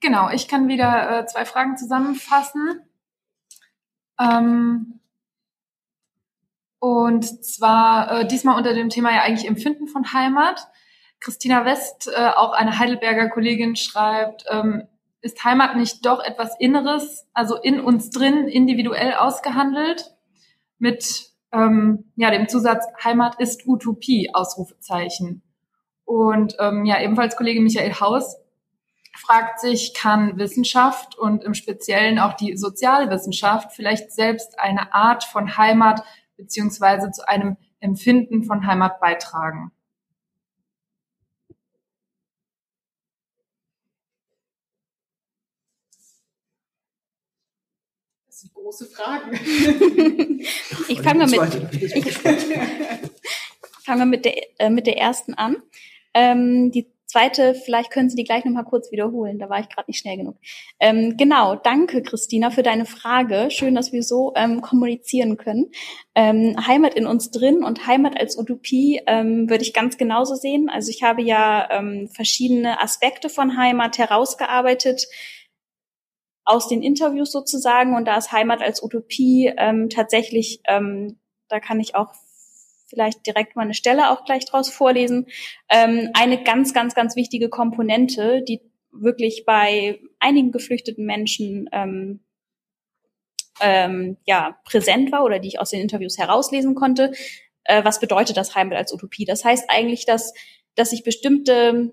Genau, 0.00 0.30
ich 0.30 0.48
kann 0.48 0.68
wieder 0.68 1.20
äh, 1.20 1.26
zwei 1.26 1.44
Fragen 1.44 1.76
zusammenfassen. 1.76 2.80
Ähm, 4.18 5.00
und 6.78 7.44
zwar 7.44 8.20
äh, 8.20 8.26
diesmal 8.26 8.56
unter 8.56 8.72
dem 8.72 8.88
Thema 8.88 9.10
ja 9.10 9.20
eigentlich 9.20 9.46
Empfinden 9.46 9.86
von 9.86 10.14
Heimat. 10.14 10.66
Christina 11.20 11.66
West, 11.66 12.10
äh, 12.10 12.30
auch 12.30 12.52
eine 12.52 12.78
Heidelberger 12.78 13.28
Kollegin, 13.28 13.76
schreibt, 13.76 14.46
ähm, 14.48 14.88
ist 15.20 15.44
Heimat 15.44 15.76
nicht 15.76 16.06
doch 16.06 16.24
etwas 16.24 16.58
Inneres, 16.58 17.26
also 17.34 17.56
in 17.56 17.78
uns 17.78 18.08
drin, 18.08 18.48
individuell 18.48 19.12
ausgehandelt, 19.12 20.14
mit 20.80 21.30
ähm, 21.52 22.12
ja, 22.16 22.30
dem 22.30 22.48
Zusatz 22.48 22.84
Heimat 23.02 23.40
ist 23.40 23.66
Utopie, 23.66 24.30
Ausrufezeichen. 24.32 25.42
Und 26.04 26.56
ähm, 26.58 26.84
ja, 26.84 27.00
ebenfalls 27.00 27.36
Kollege 27.36 27.60
Michael 27.60 27.94
Haus 28.00 28.36
fragt 29.16 29.60
sich, 29.60 29.94
kann 29.94 30.38
Wissenschaft 30.38 31.16
und 31.16 31.44
im 31.44 31.54
Speziellen 31.54 32.18
auch 32.18 32.34
die 32.34 32.56
Sozialwissenschaft 32.56 33.72
vielleicht 33.72 34.12
selbst 34.12 34.58
eine 34.58 34.94
Art 34.94 35.24
von 35.24 35.56
Heimat 35.56 36.02
beziehungsweise 36.36 37.10
zu 37.10 37.28
einem 37.28 37.56
Empfinden 37.80 38.44
von 38.44 38.66
Heimat 38.66 39.00
beitragen? 39.00 39.72
Große 48.70 48.86
Fragen. 48.86 49.32
ich 50.88 51.02
fange 51.02 51.26
mit, 51.26 51.40
ich 51.82 52.18
fange 53.84 54.06
mit 54.06 54.24
der, 54.24 54.34
äh, 54.58 54.70
mit 54.70 54.86
der 54.86 54.96
ersten 54.96 55.34
an. 55.34 55.56
Ähm, 56.14 56.70
die 56.70 56.86
zweite, 57.06 57.54
vielleicht 57.54 57.90
können 57.90 58.08
Sie 58.08 58.14
die 58.14 58.22
gleich 58.22 58.44
nochmal 58.44 58.64
kurz 58.64 58.92
wiederholen. 58.92 59.40
Da 59.40 59.50
war 59.50 59.58
ich 59.58 59.68
gerade 59.68 59.90
nicht 59.90 59.98
schnell 59.98 60.16
genug. 60.16 60.36
Ähm, 60.78 61.16
genau, 61.16 61.56
danke 61.56 62.00
Christina 62.02 62.50
für 62.52 62.62
deine 62.62 62.86
Frage. 62.86 63.48
Schön, 63.50 63.74
dass 63.74 63.92
wir 63.92 64.04
so 64.04 64.32
ähm, 64.36 64.60
kommunizieren 64.60 65.36
können. 65.36 65.72
Ähm, 66.14 66.54
Heimat 66.64 66.94
in 66.94 67.06
uns 67.06 67.32
drin 67.32 67.64
und 67.64 67.88
Heimat 67.88 68.20
als 68.20 68.38
Utopie 68.38 69.00
ähm, 69.08 69.50
würde 69.50 69.64
ich 69.64 69.72
ganz 69.72 69.98
genauso 69.98 70.36
sehen. 70.36 70.70
Also 70.70 70.90
ich 70.90 71.02
habe 71.02 71.22
ja 71.22 71.68
ähm, 71.72 72.08
verschiedene 72.14 72.80
Aspekte 72.80 73.28
von 73.28 73.56
Heimat 73.56 73.98
herausgearbeitet 73.98 75.08
aus 76.50 76.68
den 76.68 76.82
Interviews 76.82 77.30
sozusagen 77.30 77.94
und 77.94 78.06
da 78.06 78.16
ist 78.16 78.32
Heimat 78.32 78.60
als 78.60 78.82
Utopie 78.82 79.52
ähm, 79.56 79.88
tatsächlich, 79.88 80.60
ähm, 80.66 81.18
da 81.48 81.60
kann 81.60 81.80
ich 81.80 81.94
auch 81.94 82.12
vielleicht 82.86 83.24
direkt 83.26 83.54
mal 83.54 83.62
eine 83.62 83.74
Stelle 83.74 84.10
auch 84.10 84.24
gleich 84.24 84.44
draus 84.46 84.68
vorlesen, 84.68 85.26
ähm, 85.70 86.10
eine 86.14 86.42
ganz, 86.42 86.74
ganz, 86.74 86.94
ganz 86.94 87.14
wichtige 87.14 87.48
Komponente, 87.48 88.42
die 88.42 88.60
wirklich 88.92 89.44
bei 89.46 90.00
einigen 90.18 90.50
geflüchteten 90.50 91.06
Menschen 91.06 91.68
ähm, 91.72 92.24
ähm, 93.60 94.16
ja 94.26 94.58
präsent 94.64 95.12
war 95.12 95.24
oder 95.24 95.38
die 95.38 95.48
ich 95.48 95.60
aus 95.60 95.70
den 95.70 95.80
Interviews 95.80 96.18
herauslesen 96.18 96.74
konnte. 96.74 97.12
Äh, 97.62 97.84
was 97.84 98.00
bedeutet 98.00 98.36
das 98.36 98.56
Heimat 98.56 98.76
als 98.76 98.92
Utopie? 98.92 99.24
Das 99.24 99.44
heißt 99.44 99.66
eigentlich, 99.68 100.04
dass 100.04 100.32
dass 100.74 100.90
sich 100.90 101.04
bestimmte 101.04 101.92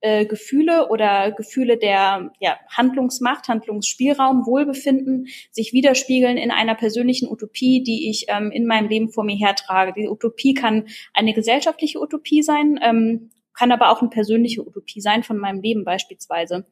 äh, 0.00 0.26
Gefühle 0.26 0.88
oder 0.90 1.32
Gefühle 1.32 1.76
der 1.76 2.32
ja, 2.40 2.58
Handlungsmacht, 2.70 3.48
Handlungsspielraum, 3.48 4.46
Wohlbefinden 4.46 5.26
sich 5.50 5.72
widerspiegeln 5.72 6.36
in 6.36 6.50
einer 6.50 6.74
persönlichen 6.74 7.28
Utopie, 7.28 7.82
die 7.82 8.08
ich 8.10 8.26
ähm, 8.28 8.50
in 8.52 8.66
meinem 8.66 8.88
Leben 8.88 9.10
vor 9.10 9.24
mir 9.24 9.36
hertrage. 9.36 9.92
Die 9.92 10.08
Utopie 10.08 10.54
kann 10.54 10.86
eine 11.14 11.34
gesellschaftliche 11.34 12.00
Utopie 12.00 12.42
sein, 12.42 12.78
ähm, 12.82 13.30
kann 13.54 13.72
aber 13.72 13.90
auch 13.90 14.00
eine 14.00 14.10
persönliche 14.10 14.64
Utopie 14.64 15.00
sein 15.00 15.24
von 15.24 15.38
meinem 15.38 15.60
Leben 15.60 15.84
beispielsweise. 15.84 16.66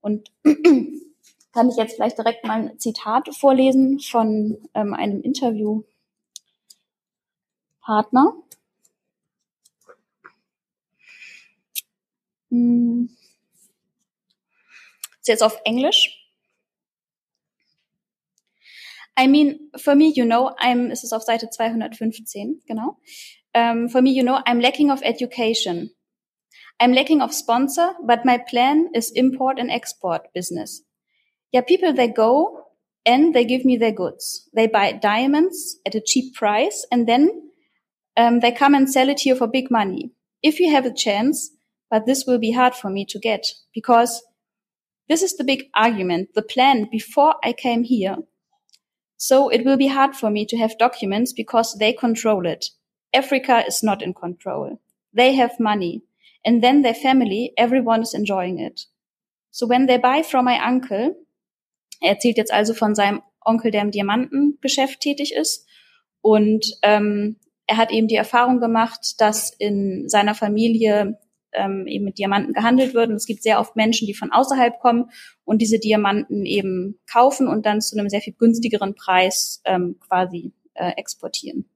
Und 0.00 0.30
kann 1.52 1.68
ich 1.68 1.76
jetzt 1.76 1.96
vielleicht 1.96 2.18
direkt 2.18 2.46
mal 2.46 2.68
ein 2.68 2.78
Zitat 2.78 3.28
vorlesen 3.34 3.98
von 3.98 4.56
ähm, 4.74 4.94
einem 4.94 5.20
Interviewpartner. 5.20 5.86
Hm. 12.56 13.10
Ist 15.20 15.28
jetzt 15.28 15.42
auf 15.42 15.58
Englisch. 15.64 16.22
I 19.18 19.26
mean, 19.26 19.70
for 19.76 19.94
me, 19.94 20.12
you 20.14 20.24
know, 20.24 20.50
I'm, 20.58 20.90
ist 20.90 21.04
es 21.04 21.12
auf 21.12 21.22
Seite 21.22 21.48
215, 21.50 22.62
genau. 22.66 22.98
Um, 23.54 23.88
for 23.88 24.02
me, 24.02 24.10
you 24.10 24.22
know, 24.22 24.40
I'm 24.46 24.60
lacking 24.60 24.90
of 24.90 25.02
education. 25.02 25.90
I'm 26.78 26.92
lacking 26.92 27.22
of 27.22 27.32
sponsor, 27.32 27.94
but 28.06 28.24
my 28.24 28.38
plan 28.38 28.90
is 28.94 29.10
import 29.10 29.58
and 29.58 29.70
export 29.70 30.32
business. 30.34 30.82
Yeah, 31.52 31.62
people, 31.62 31.94
they 31.94 32.08
go 32.08 32.66
and 33.06 33.34
they 33.34 33.46
give 33.46 33.64
me 33.64 33.78
their 33.78 33.92
goods. 33.92 34.50
They 34.54 34.66
buy 34.66 34.92
diamonds 34.92 35.78
at 35.86 35.94
a 35.94 36.02
cheap 36.02 36.34
price 36.34 36.86
and 36.90 37.06
then 37.06 37.50
um, 38.18 38.40
they 38.40 38.52
come 38.52 38.74
and 38.74 38.90
sell 38.90 39.08
it 39.08 39.20
here 39.20 39.36
for 39.36 39.46
big 39.46 39.70
money. 39.70 40.12
If 40.42 40.60
you 40.60 40.70
have 40.70 40.84
a 40.84 40.92
chance, 40.92 41.55
but 41.90 42.06
this 42.06 42.24
will 42.26 42.38
be 42.38 42.52
hard 42.52 42.74
for 42.74 42.90
me 42.90 43.04
to 43.06 43.18
get 43.18 43.46
because 43.74 44.22
this 45.08 45.22
is 45.22 45.36
the 45.36 45.44
big 45.44 45.64
argument, 45.74 46.30
the 46.34 46.42
plan 46.42 46.88
before 46.90 47.36
I 47.44 47.52
came 47.52 47.84
here. 47.84 48.16
So 49.16 49.48
it 49.48 49.64
will 49.64 49.76
be 49.76 49.86
hard 49.86 50.14
for 50.14 50.30
me 50.30 50.44
to 50.46 50.56
have 50.56 50.78
documents 50.78 51.32
because 51.32 51.76
they 51.78 51.92
control 51.92 52.46
it. 52.46 52.66
Africa 53.14 53.64
is 53.66 53.82
not 53.82 54.02
in 54.02 54.12
control. 54.12 54.80
They 55.14 55.34
have 55.34 55.60
money 55.60 56.02
and 56.44 56.62
then 56.62 56.82
their 56.82 56.94
family, 56.94 57.52
everyone 57.56 58.02
is 58.02 58.14
enjoying 58.14 58.58
it. 58.58 58.82
So 59.50 59.66
when 59.66 59.86
they 59.86 59.98
buy 59.98 60.22
from 60.22 60.44
my 60.44 60.58
uncle, 60.58 61.14
er 62.02 62.10
erzählt 62.10 62.36
jetzt 62.36 62.52
also 62.52 62.74
von 62.74 62.94
seinem 62.94 63.22
Onkel, 63.40 63.70
der 63.70 63.82
im 63.82 63.90
Diamantengeschäft 63.90 65.00
tätig 65.00 65.32
ist 65.32 65.66
und 66.20 66.66
ähm, 66.82 67.36
er 67.66 67.78
hat 67.78 67.90
eben 67.90 68.06
die 68.06 68.16
Erfahrung 68.16 68.60
gemacht, 68.60 69.14
dass 69.18 69.50
in 69.50 70.08
seiner 70.08 70.34
Familie 70.34 71.18
ähm, 71.56 71.86
eben 71.86 72.04
mit 72.04 72.18
Diamanten 72.18 72.52
gehandelt 72.52 72.94
wird. 72.94 73.10
Und 73.10 73.16
es 73.16 73.26
gibt 73.26 73.42
sehr 73.42 73.58
oft 73.58 73.74
Menschen, 73.74 74.06
die 74.06 74.14
von 74.14 74.30
außerhalb 74.30 74.78
kommen 74.78 75.10
und 75.44 75.60
diese 75.60 75.78
Diamanten 75.78 76.46
eben 76.46 77.00
kaufen 77.10 77.48
und 77.48 77.66
dann 77.66 77.80
zu 77.80 77.98
einem 77.98 78.08
sehr 78.08 78.20
viel 78.20 78.34
günstigeren 78.34 78.94
Preis 78.94 79.62
ähm, 79.64 79.96
quasi 80.06 80.52
äh, 80.74 80.92
exportieren. 80.96 81.68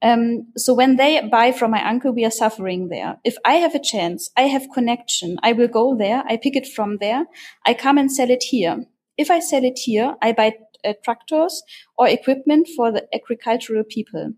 Um, 0.00 0.52
so 0.54 0.76
when 0.76 0.96
they 0.96 1.20
buy 1.28 1.52
from 1.52 1.72
my 1.72 1.82
uncle, 1.82 2.12
we 2.12 2.24
are 2.24 2.30
suffering 2.30 2.88
there. 2.88 3.18
If 3.24 3.36
I 3.44 3.54
have 3.54 3.74
a 3.74 3.80
chance, 3.80 4.30
I 4.36 4.42
have 4.42 4.68
connection, 4.72 5.38
I 5.42 5.52
will 5.52 5.66
go 5.66 5.96
there, 5.96 6.22
I 6.28 6.36
pick 6.36 6.54
it 6.54 6.68
from 6.68 6.98
there, 6.98 7.26
I 7.66 7.74
come 7.74 7.98
and 7.98 8.10
sell 8.10 8.30
it 8.30 8.44
here. 8.44 8.86
If 9.16 9.28
I 9.28 9.40
sell 9.40 9.64
it 9.64 9.76
here, 9.76 10.14
I 10.22 10.30
buy 10.30 10.52
uh, 10.84 10.92
tractors 11.04 11.64
or 11.96 12.06
equipment 12.06 12.68
for 12.76 12.92
the 12.92 13.08
agricultural 13.12 13.82
people. 13.82 14.34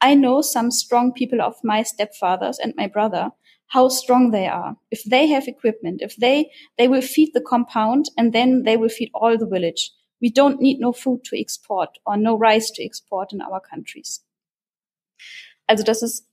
I 0.00 0.14
know 0.14 0.40
some 0.42 0.70
strong 0.70 1.12
people 1.12 1.42
of 1.42 1.56
my 1.64 1.82
stepfathers 1.82 2.56
and 2.62 2.74
my 2.76 2.86
brother, 2.86 3.30
how 3.68 3.88
strong 3.88 4.30
they 4.30 4.46
are. 4.46 4.76
If 4.90 5.04
they 5.04 5.26
have 5.28 5.48
equipment, 5.48 6.00
if 6.02 6.16
they, 6.16 6.50
they 6.78 6.88
will 6.88 7.02
feed 7.02 7.30
the 7.34 7.40
compound 7.40 8.06
and 8.16 8.32
then 8.32 8.62
they 8.62 8.76
will 8.76 8.88
feed 8.88 9.10
all 9.12 9.36
the 9.36 9.46
village. 9.46 9.90
We 10.20 10.30
don't 10.30 10.60
need 10.60 10.80
no 10.80 10.92
food 10.92 11.24
to 11.24 11.40
export 11.40 11.98
or 12.06 12.16
no 12.16 12.36
rice 12.36 12.70
to 12.72 12.84
export 12.84 13.32
in 13.32 13.40
our 13.40 13.60
countries. 13.60 14.24
Also 15.66 15.84
das 15.84 16.02
ist 16.02 16.26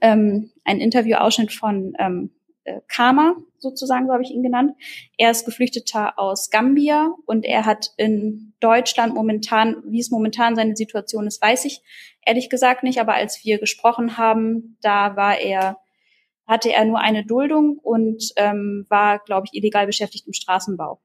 ähm, 0.00 0.50
ein 0.64 0.80
Interviewausschnitt 0.80 1.52
von 1.52 1.92
ähm, 1.98 2.30
äh, 2.68 2.80
Kama, 2.86 3.36
sozusagen, 3.58 4.06
so 4.06 4.12
habe 4.12 4.22
ich 4.22 4.30
ihn 4.30 4.42
genannt. 4.42 4.72
Er 5.16 5.30
ist 5.30 5.44
Geflüchteter 5.44 6.18
aus 6.18 6.50
Gambia 6.50 7.14
und 7.26 7.44
er 7.44 7.64
hat 7.64 7.92
in 7.96 8.52
Deutschland 8.60 9.14
momentan, 9.14 9.82
wie 9.86 10.00
es 10.00 10.10
momentan 10.10 10.56
seine 10.56 10.76
Situation 10.76 11.26
ist, 11.26 11.42
weiß 11.42 11.64
ich 11.64 11.82
ehrlich 12.28 12.50
gesagt 12.50 12.82
nicht, 12.82 13.00
aber 13.00 13.14
als 13.14 13.42
wir 13.44 13.58
gesprochen 13.58 14.18
haben, 14.18 14.76
da 14.82 15.16
war 15.16 15.38
er, 15.40 15.78
hatte 16.46 16.70
er 16.70 16.84
nur 16.84 17.00
eine 17.00 17.24
Duldung 17.24 17.78
und 17.78 18.32
ähm, 18.36 18.86
war, 18.88 19.18
glaube 19.20 19.46
ich, 19.50 19.58
illegal 19.58 19.86
beschäftigt 19.86 20.26
im 20.26 20.34
Straßenbau. 20.34 21.00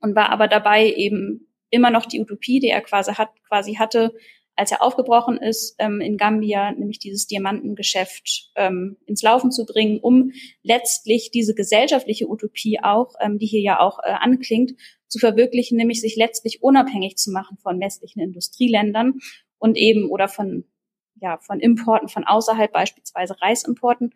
Und 0.00 0.14
war 0.14 0.28
aber 0.28 0.48
dabei 0.48 0.86
eben 0.86 1.48
immer 1.70 1.90
noch 1.90 2.04
die 2.04 2.20
Utopie, 2.20 2.60
die 2.60 2.68
er 2.68 2.82
quasi 2.82 3.14
hat, 3.14 3.30
quasi 3.48 3.74
hatte, 3.76 4.14
als 4.56 4.70
er 4.70 4.82
aufgebrochen 4.82 5.36
ist 5.36 5.74
ähm, 5.78 6.00
in 6.00 6.16
Gambia, 6.16 6.72
nämlich 6.72 6.98
dieses 6.98 7.26
Diamantengeschäft 7.26 8.52
ähm, 8.54 8.96
ins 9.06 9.22
Laufen 9.22 9.50
zu 9.50 9.66
bringen, 9.66 9.98
um 10.00 10.32
letztlich 10.62 11.30
diese 11.32 11.54
gesellschaftliche 11.54 12.28
Utopie 12.28 12.78
auch, 12.82 13.14
ähm, 13.20 13.38
die 13.38 13.46
hier 13.46 13.60
ja 13.60 13.80
auch 13.80 13.98
äh, 14.04 14.10
anklingt, 14.10 14.72
zu 15.08 15.18
verwirklichen, 15.18 15.76
nämlich 15.76 16.00
sich 16.00 16.16
letztlich 16.16 16.62
unabhängig 16.62 17.16
zu 17.16 17.30
machen 17.30 17.58
von 17.58 17.80
westlichen 17.80 18.20
Industrieländern 18.20 19.18
und 19.58 19.76
eben 19.76 20.10
oder 20.10 20.28
von 20.28 20.64
ja 21.20 21.38
von 21.38 21.60
Importen 21.60 22.08
von 22.08 22.24
außerhalb 22.24 22.72
beispielsweise 22.72 23.40
Reisimporten. 23.40 24.14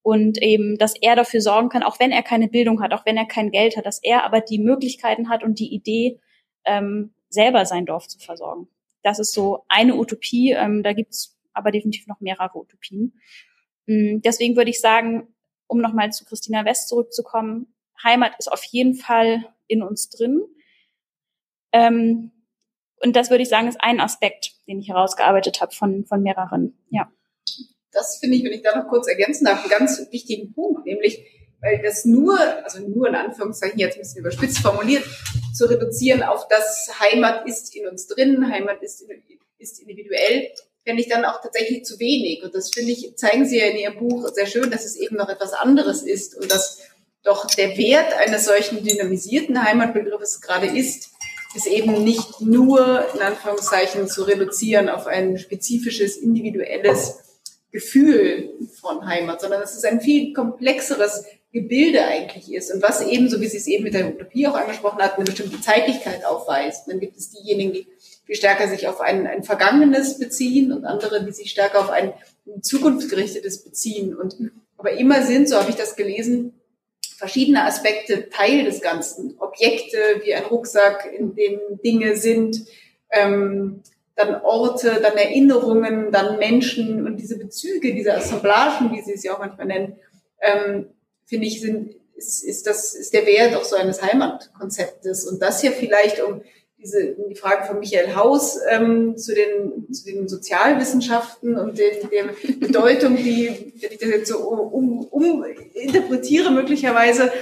Und 0.00 0.40
eben, 0.40 0.78
dass 0.78 0.94
er 0.98 1.16
dafür 1.16 1.42
sorgen 1.42 1.68
kann, 1.68 1.82
auch 1.82 2.00
wenn 2.00 2.12
er 2.12 2.22
keine 2.22 2.48
Bildung 2.48 2.80
hat, 2.80 2.94
auch 2.94 3.04
wenn 3.04 3.18
er 3.18 3.26
kein 3.26 3.50
Geld 3.50 3.76
hat, 3.76 3.84
dass 3.84 4.02
er 4.02 4.24
aber 4.24 4.40
die 4.40 4.58
Möglichkeiten 4.58 5.28
hat 5.28 5.42
und 5.42 5.58
die 5.58 5.74
Idee, 5.74 6.20
ähm, 6.64 7.12
selber 7.28 7.66
sein 7.66 7.84
Dorf 7.84 8.08
zu 8.08 8.18
versorgen 8.18 8.68
das 9.08 9.18
ist 9.18 9.32
so 9.32 9.64
eine 9.68 9.96
Utopie. 9.96 10.52
Ähm, 10.52 10.82
da 10.82 10.92
gibt's 10.92 11.38
aber 11.52 11.70
definitiv 11.70 12.06
noch 12.06 12.20
mehrere 12.20 12.58
Utopien. 12.58 13.18
Mm, 13.86 14.20
deswegen 14.20 14.56
würde 14.56 14.70
ich 14.70 14.80
sagen, 14.80 15.28
um 15.66 15.80
nochmal 15.80 16.12
zu 16.12 16.24
Christina 16.24 16.64
West 16.64 16.88
zurückzukommen, 16.88 17.74
Heimat 18.02 18.32
ist 18.38 18.50
auf 18.50 18.62
jeden 18.64 18.94
Fall 18.94 19.44
in 19.66 19.82
uns 19.82 20.08
drin. 20.08 20.42
Ähm, 21.72 22.32
und 23.00 23.16
das 23.16 23.30
würde 23.30 23.42
ich 23.42 23.48
sagen, 23.48 23.68
ist 23.68 23.80
ein 23.80 24.00
Aspekt, 24.00 24.52
den 24.66 24.80
ich 24.80 24.88
herausgearbeitet 24.88 25.60
habe 25.60 25.74
von, 25.74 26.04
von 26.04 26.22
mehreren. 26.22 26.78
Ja. 26.90 27.10
Das 27.92 28.18
finde 28.18 28.36
ich, 28.36 28.44
wenn 28.44 28.52
ich 28.52 28.62
da 28.62 28.76
noch 28.76 28.88
kurz 28.88 29.08
ergänzen 29.08 29.46
darf, 29.46 29.60
einen 29.60 29.70
ganz 29.70 30.06
wichtigen 30.10 30.52
Punkt, 30.52 30.84
nämlich, 30.84 31.24
weil 31.60 31.80
das 31.82 32.04
nur, 32.04 32.38
also 32.64 32.86
nur 32.86 33.08
in 33.08 33.14
Anführungszeichen 33.14 33.78
jetzt 33.78 33.96
ein 33.96 34.00
bisschen 34.00 34.20
überspitzt 34.20 34.58
formuliert, 34.58 35.04
zu 35.58 35.68
reduzieren 35.68 36.22
auf 36.22 36.46
das 36.48 36.88
Heimat 37.00 37.46
ist 37.46 37.74
in 37.74 37.88
uns 37.88 38.06
drin, 38.06 38.48
Heimat 38.50 38.80
ist, 38.82 39.04
ist 39.58 39.80
individuell, 39.80 40.50
fände 40.84 41.02
ich 41.02 41.08
dann 41.08 41.24
auch 41.24 41.42
tatsächlich 41.42 41.84
zu 41.84 41.98
wenig. 41.98 42.44
Und 42.44 42.54
das 42.54 42.70
finde 42.70 42.92
ich, 42.92 43.16
zeigen 43.16 43.44
Sie 43.44 43.58
ja 43.58 43.66
in 43.66 43.76
Ihrem 43.76 43.98
Buch 43.98 44.28
sehr 44.32 44.46
schön, 44.46 44.70
dass 44.70 44.84
es 44.84 44.96
eben 44.96 45.16
noch 45.16 45.28
etwas 45.28 45.52
anderes 45.52 46.02
ist 46.02 46.36
und 46.36 46.50
dass 46.50 46.78
doch 47.24 47.46
der 47.46 47.76
Wert 47.76 48.14
eines 48.14 48.44
solchen 48.44 48.84
dynamisierten 48.84 49.62
Heimatbegriffes 49.62 50.40
gerade 50.40 50.66
ist, 50.66 51.10
ist 51.54 51.66
eben 51.66 52.04
nicht 52.04 52.40
nur 52.40 53.06
in 53.14 53.20
Anführungszeichen 53.20 54.08
zu 54.08 54.22
reduzieren 54.22 54.88
auf 54.88 55.06
ein 55.06 55.38
spezifisches, 55.38 56.16
individuelles 56.16 57.16
Gefühl 57.72 58.50
von 58.80 59.04
Heimat, 59.06 59.40
sondern 59.40 59.62
es 59.62 59.76
ein 59.84 60.00
viel 60.00 60.32
komplexeres 60.32 61.24
Gebilde 61.52 62.04
eigentlich 62.04 62.52
ist 62.52 62.72
und 62.72 62.82
was 62.82 63.00
eben, 63.06 63.28
so 63.30 63.40
wie 63.40 63.46
Sie 63.46 63.56
es 63.56 63.66
eben 63.66 63.84
mit 63.84 63.94
der 63.94 64.08
Utopie 64.08 64.46
auch 64.46 64.54
angesprochen 64.54 65.00
hat, 65.00 65.16
eine 65.16 65.24
bestimmte 65.24 65.60
Zeitlichkeit 65.60 66.24
aufweist. 66.24 66.88
Dann 66.88 67.00
gibt 67.00 67.16
es 67.16 67.30
diejenigen, 67.30 67.72
die 67.72 67.86
viel 68.26 68.34
stärker 68.34 68.68
sich 68.68 68.86
auf 68.86 69.00
ein, 69.00 69.26
ein 69.26 69.42
Vergangenes 69.42 70.18
beziehen 70.18 70.72
und 70.72 70.84
andere, 70.84 71.24
die 71.24 71.32
sich 71.32 71.50
stärker 71.50 71.80
auf 71.80 71.90
ein 71.90 72.12
zukunftsgerichtetes 72.60 73.64
beziehen. 73.64 74.14
Und 74.14 74.36
aber 74.76 74.92
immer 74.92 75.22
sind, 75.22 75.48
so 75.48 75.56
habe 75.56 75.70
ich 75.70 75.76
das 75.76 75.96
gelesen, 75.96 76.52
verschiedene 77.16 77.64
Aspekte 77.64 78.28
Teil 78.28 78.64
des 78.64 78.82
Ganzen. 78.82 79.36
Objekte 79.38 79.96
wie 80.22 80.34
ein 80.34 80.44
Rucksack, 80.44 81.10
in 81.18 81.34
dem 81.34 81.58
Dinge 81.82 82.16
sind, 82.16 82.66
ähm, 83.10 83.82
dann 84.14 84.42
Orte, 84.42 85.00
dann 85.02 85.16
Erinnerungen, 85.16 86.12
dann 86.12 86.38
Menschen 86.38 87.06
und 87.06 87.16
diese 87.16 87.38
Bezüge, 87.38 87.94
diese 87.94 88.14
Assemblagen, 88.14 88.92
wie 88.92 89.00
Sie 89.00 89.14
es 89.14 89.22
ja 89.22 89.34
auch 89.34 89.38
manchmal 89.38 89.66
nennen, 89.66 89.96
ähm, 90.40 90.86
finde 91.28 91.46
ich, 91.46 91.60
sind, 91.60 91.94
ist, 92.16 92.42
ist, 92.42 92.66
das, 92.66 92.94
ist 92.94 93.12
der 93.12 93.26
Wert 93.26 93.54
auch 93.54 93.64
so 93.64 93.76
eines 93.76 94.02
Heimatkonzeptes. 94.02 95.26
Und 95.26 95.40
das 95.40 95.60
hier 95.60 95.72
vielleicht, 95.72 96.22
um 96.22 96.42
diese, 96.78 97.16
die 97.28 97.34
Frage 97.34 97.66
von 97.66 97.80
Michael 97.80 98.14
Haus 98.14 98.58
ähm, 98.70 99.16
zu, 99.16 99.34
den, 99.34 99.92
zu 99.92 100.04
den 100.04 100.28
Sozialwissenschaften 100.28 101.56
und 101.56 101.78
den, 101.78 102.08
der 102.10 102.24
Bedeutung, 102.54 103.16
die, 103.16 103.72
wenn 103.80 103.92
ich 103.92 103.98
das 103.98 104.08
jetzt 104.08 104.28
so 104.28 104.38
um, 104.38 105.04
um 105.04 105.44
interpretiere 105.74 106.50
möglicherweise, 106.50 107.32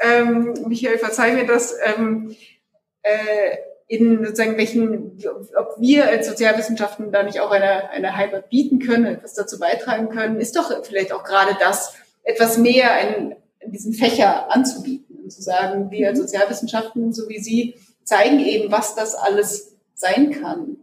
ähm, 0.00 0.54
Michael, 0.66 0.98
verzeih 0.98 1.32
mir 1.32 1.46
das, 1.46 1.74
ähm, 1.84 2.34
äh, 3.02 3.56
in 3.88 4.24
sozusagen 4.24 4.58
welchen, 4.58 5.18
ob 5.56 5.76
wir 5.78 6.08
als 6.08 6.28
Sozialwissenschaften 6.28 7.10
da 7.10 7.22
nicht 7.22 7.40
auch 7.40 7.50
eine, 7.50 7.88
eine 7.88 8.16
Heimat 8.16 8.50
bieten 8.50 8.80
können, 8.80 9.06
etwas 9.06 9.32
dazu 9.32 9.58
beitragen 9.58 10.10
können, 10.10 10.40
ist 10.40 10.56
doch 10.56 10.84
vielleicht 10.84 11.12
auch 11.12 11.24
gerade 11.24 11.56
das, 11.58 11.94
etwas 12.28 12.58
mehr 12.58 12.90
in, 13.08 13.34
in 13.60 13.72
diesen 13.72 13.94
Fächer 13.94 14.52
anzubieten 14.52 15.16
und 15.16 15.32
zu 15.32 15.40
sagen, 15.42 15.90
wir 15.90 16.08
als 16.08 16.18
mhm. 16.18 16.22
Sozialwissenschaften, 16.22 17.12
so 17.12 17.28
wie 17.28 17.38
Sie, 17.38 17.74
zeigen 18.04 18.38
eben, 18.40 18.70
was 18.70 18.94
das 18.94 19.14
alles 19.14 19.76
sein 19.94 20.30
kann. 20.30 20.76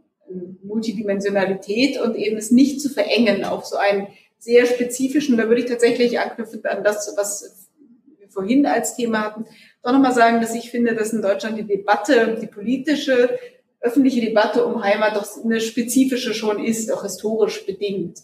Multidimensionalität 0.64 2.00
und 2.02 2.16
eben 2.16 2.38
es 2.38 2.52
nicht 2.52 2.82
zu 2.82 2.90
verengen 2.90 3.46
auf 3.46 3.66
so 3.66 3.78
einen 3.78 4.08
sehr 4.40 4.66
spezifischen, 4.66 5.38
da 5.38 5.48
würde 5.48 5.62
ich 5.62 5.68
tatsächlich 5.68 6.20
anknüpfen 6.20 6.66
an 6.66 6.84
das, 6.84 7.14
was 7.16 7.70
wir 8.18 8.28
vorhin 8.28 8.66
als 8.66 8.96
Thema 8.96 9.22
hatten, 9.22 9.46
doch 9.84 9.94
nochmal 9.94 10.14
sagen, 10.14 10.42
dass 10.42 10.56
ich 10.56 10.72
finde, 10.72 10.96
dass 10.96 11.14
in 11.14 11.22
Deutschland 11.22 11.58
die 11.58 11.64
Debatte, 11.64 12.38
die 12.42 12.48
politische, 12.48 13.38
öffentliche 13.80 14.22
Debatte 14.22 14.66
um 14.66 14.84
Heimat 14.84 15.16
doch 15.16 15.28
eine 15.44 15.62
spezifische 15.62 16.34
schon 16.34 16.64
ist, 16.64 16.92
auch 16.92 17.04
historisch 17.04 17.66
bedingt. 17.68 18.20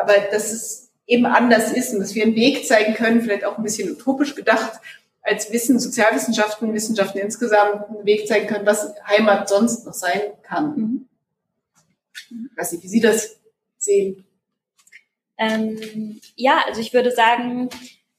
aber 0.00 0.14
dass 0.32 0.52
es 0.52 0.83
eben 1.06 1.26
anders 1.26 1.72
ist 1.72 1.92
und 1.92 2.00
dass 2.00 2.14
wir 2.14 2.24
einen 2.24 2.34
Weg 2.34 2.66
zeigen 2.66 2.94
können, 2.94 3.20
vielleicht 3.20 3.44
auch 3.44 3.58
ein 3.58 3.62
bisschen 3.64 3.90
utopisch 3.90 4.34
gedacht, 4.34 4.80
als 5.22 5.50
Wissen, 5.52 5.78
Sozialwissenschaften, 5.78 6.72
Wissenschaften 6.74 7.18
insgesamt 7.18 7.88
einen 7.88 8.04
Weg 8.04 8.28
zeigen 8.28 8.46
können, 8.46 8.66
was 8.66 8.94
Heimat 9.06 9.48
sonst 9.48 9.86
noch 9.86 9.94
sein 9.94 10.20
kann. 10.42 10.76
Mhm. 10.76 11.08
Ich 12.50 12.56
weiß 12.56 12.72
nicht, 12.72 12.84
wie 12.84 12.88
Sie 12.88 13.00
das 13.00 13.36
sehen. 13.78 14.24
Ähm, 15.38 16.20
ja, 16.36 16.62
also 16.66 16.80
ich 16.80 16.92
würde 16.92 17.10
sagen, 17.10 17.68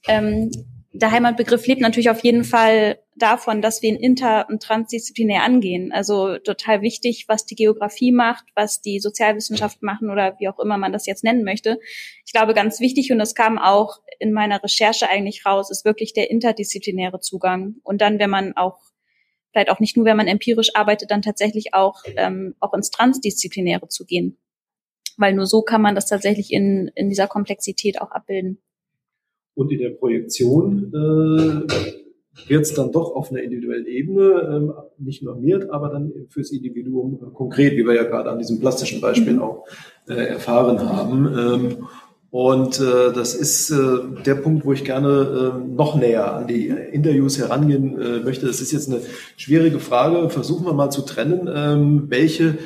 ähm, 0.07 0.51
der 0.97 1.11
Heimatbegriff 1.11 1.67
lebt 1.67 1.81
natürlich 1.81 2.09
auf 2.09 2.23
jeden 2.23 2.43
Fall 2.43 2.99
davon, 3.17 3.61
dass 3.61 3.81
wir 3.81 3.89
ihn 3.89 3.97
inter- 3.97 4.47
und 4.49 4.63
transdisziplinär 4.63 5.43
angehen. 5.43 5.91
Also 5.91 6.37
total 6.37 6.81
wichtig, 6.81 7.25
was 7.27 7.45
die 7.45 7.55
Geografie 7.55 8.11
macht, 8.11 8.45
was 8.55 8.81
die 8.81 8.99
Sozialwissenschaften 8.99 9.85
machen 9.85 10.09
oder 10.09 10.35
wie 10.39 10.47
auch 10.47 10.59
immer 10.59 10.77
man 10.77 10.93
das 10.93 11.05
jetzt 11.05 11.23
nennen 11.23 11.43
möchte. 11.43 11.79
Ich 12.25 12.31
glaube, 12.31 12.53
ganz 12.53 12.79
wichtig, 12.79 13.11
und 13.11 13.19
das 13.19 13.35
kam 13.35 13.57
auch 13.57 13.99
in 14.19 14.31
meiner 14.31 14.63
Recherche 14.63 15.09
eigentlich 15.09 15.45
raus, 15.45 15.69
ist 15.69 15.85
wirklich 15.85 16.13
der 16.13 16.29
interdisziplinäre 16.29 17.19
Zugang. 17.19 17.75
Und 17.83 18.01
dann, 18.01 18.19
wenn 18.19 18.29
man 18.29 18.55
auch, 18.55 18.79
vielleicht 19.51 19.69
auch 19.69 19.79
nicht 19.79 19.97
nur, 19.97 20.05
wenn 20.05 20.17
man 20.17 20.27
empirisch 20.27 20.75
arbeitet, 20.75 21.11
dann 21.11 21.21
tatsächlich 21.21 21.73
auch, 21.73 22.03
ähm, 22.15 22.55
auch 22.59 22.73
ins 22.73 22.89
Transdisziplinäre 22.89 23.89
zu 23.89 24.05
gehen. 24.05 24.37
Weil 25.17 25.33
nur 25.33 25.45
so 25.45 25.61
kann 25.61 25.81
man 25.81 25.95
das 25.95 26.07
tatsächlich 26.07 26.51
in, 26.51 26.91
in 26.95 27.09
dieser 27.09 27.27
Komplexität 27.27 28.01
auch 28.01 28.11
abbilden. 28.11 28.61
Und 29.55 29.71
in 29.71 29.79
der 29.79 29.91
Projektion 29.91 30.91
äh, 30.93 31.73
wird 32.47 32.61
es 32.63 32.73
dann 32.73 32.91
doch 32.91 33.15
auf 33.15 33.31
einer 33.31 33.41
individuellen 33.41 33.87
Ebene 33.87 34.49
ähm, 34.53 34.73
nicht 34.97 35.23
normiert, 35.23 35.69
aber 35.69 35.89
dann 35.89 36.11
fürs 36.29 36.51
Individuum 36.51 37.19
äh, 37.21 37.33
konkret, 37.33 37.73
wie 37.73 37.85
wir 37.85 37.95
ja 37.95 38.03
gerade 38.03 38.29
an 38.29 38.37
diesem 38.37 38.59
plastischen 38.59 39.01
Beispiel 39.01 39.33
mhm. 39.33 39.41
auch 39.41 39.65
äh, 40.07 40.13
erfahren 40.13 40.79
haben. 40.79 41.27
Ähm, 41.27 41.87
und 42.31 42.81
äh, 42.81 43.13
das 43.13 43.33
ist 43.33 43.71
äh, 43.71 43.99
der 44.25 44.35
Punkt, 44.35 44.65
wo 44.65 44.73
ich 44.73 44.83
gerne 44.83 45.53
äh, 45.55 45.73
noch 45.73 45.95
näher 45.95 46.35
an 46.35 46.47
die 46.47 46.67
Interviews 46.67 47.37
herangehen 47.37 47.97
äh, 47.97 48.19
möchte. 48.19 48.45
Das 48.45 48.59
ist 48.59 48.73
jetzt 48.73 48.91
eine 48.91 48.99
schwierige 49.37 49.79
Frage. 49.79 50.29
Versuchen 50.29 50.65
wir 50.65 50.73
mal 50.73 50.89
zu 50.89 51.03
trennen, 51.03 51.49
ähm, 51.49 52.07
welche 52.09 52.57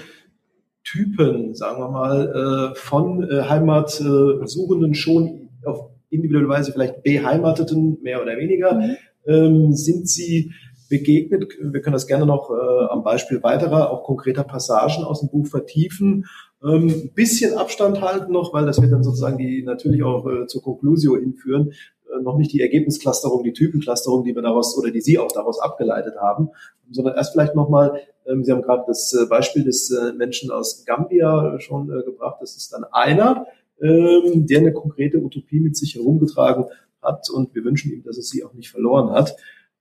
Typen, 0.84 1.54
sagen 1.54 1.80
wir 1.82 1.90
mal, 1.90 2.72
äh, 2.74 2.76
von 2.76 3.24
äh, 3.30 3.44
Heimatsuchenden 3.44 4.96
schon 4.96 5.50
auf 5.64 5.89
individuelle 6.10 6.50
Weise 6.50 6.72
vielleicht 6.72 7.04
beheimateten, 7.04 7.98
mehr 8.02 8.22
oder 8.22 8.38
weniger, 8.38 8.76
mhm 8.76 8.96
ähm, 9.30 9.74
sind 9.74 10.10
Sie 10.10 10.52
begegnet? 10.90 11.54
Wir 11.62 11.82
können 11.82 11.94
das 11.94 12.08
gerne 12.08 12.26
noch 12.26 12.50
äh, 12.50 12.86
am 12.90 13.04
Beispiel 13.04 13.42
weiterer, 13.44 13.92
auch 13.92 14.04
konkreter 14.04 14.44
Passagen 14.44 15.04
aus 15.04 15.22
dem 15.22 15.30
Buch 15.30 15.48
vertiefen. 15.48 16.26
Ähm, 16.64 16.88
ein 16.88 17.14
bisschen 17.14 17.58
Abstand 17.58 18.02
halten 18.02 18.34
noch, 18.34 18.54
weil 18.54 18.66
das 18.66 18.82
wird 18.82 18.92
dann 18.92 19.04
sozusagen 19.04 19.38
die 19.38 19.64
natürlich 19.64 20.04
auch 20.04 20.28
äh, 20.28 20.48
zur 20.48 20.64
Conclusio 20.64 21.16
hinführen. 21.16 21.74
Äh, 22.06 22.22
noch 22.24 22.38
nicht 22.38 22.52
die 22.52 22.62
Ergebnisclusterung, 22.62 23.44
die 23.44 23.54
Typenclusterung, 23.54 24.24
die 24.24 24.36
wir 24.36 24.42
daraus 24.42 24.78
oder 24.78 24.92
die 24.92 25.02
Sie 25.02 25.20
auch 25.20 25.32
daraus 25.32 25.60
abgeleitet 25.60 26.16
haben, 26.20 26.50
sondern 26.92 27.16
erst 27.16 27.34
vielleicht 27.34 27.56
nochmal, 27.56 28.02
ähm, 28.28 28.44
Sie 28.44 28.52
haben 28.52 28.64
gerade 28.64 28.84
das 28.88 29.14
äh, 29.14 29.28
Beispiel 29.28 29.64
des 29.64 29.92
äh, 29.92 30.14
Menschen 30.14 30.50
aus 30.50 30.86
Gambia 30.86 31.60
schon 31.60 31.92
äh, 31.92 32.04
gebracht. 32.04 32.38
Das 32.42 32.56
ist 32.58 32.74
dann 32.74 32.84
einer, 32.92 33.46
ähm, 33.82 34.46
der 34.48 34.60
eine 34.60 34.74
konkrete 34.74 35.20
Utopie 35.20 35.60
mit 35.60 35.78
sich 35.78 35.96
herumgetragen 35.96 36.66
hat 37.02 37.30
und 37.30 37.56
wir 37.56 37.64
wünschen 37.64 37.92
ihm, 37.92 38.04
dass 38.04 38.18
er 38.18 38.24
sie 38.24 38.44
auch 38.44 38.54
nicht 38.54 38.70
verloren 38.70 39.12
hat. 39.12 39.36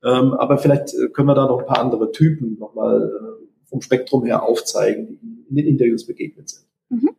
Ähm, 0.05 0.35
aber 0.35 0.59
vielleicht 0.59 0.95
äh, 0.95 1.09
können 1.09 1.29
wir 1.29 1.35
da 1.35 1.47
noch 1.47 1.61
ein 1.61 1.67
paar 1.67 1.81
andere 1.81 2.13
Typen 2.13 2.59
nochmal 2.59 3.03
äh, 3.03 3.67
vom 3.69 3.81
Spektrum 3.81 4.25
her 4.25 4.43
aufzeigen, 4.43 5.19
die 5.21 5.47
in 5.49 5.57
den 5.57 5.67
Interviews 5.67 6.07
begegnet 6.07 6.49
sind. 6.49 6.67
Mhm. 6.89 7.11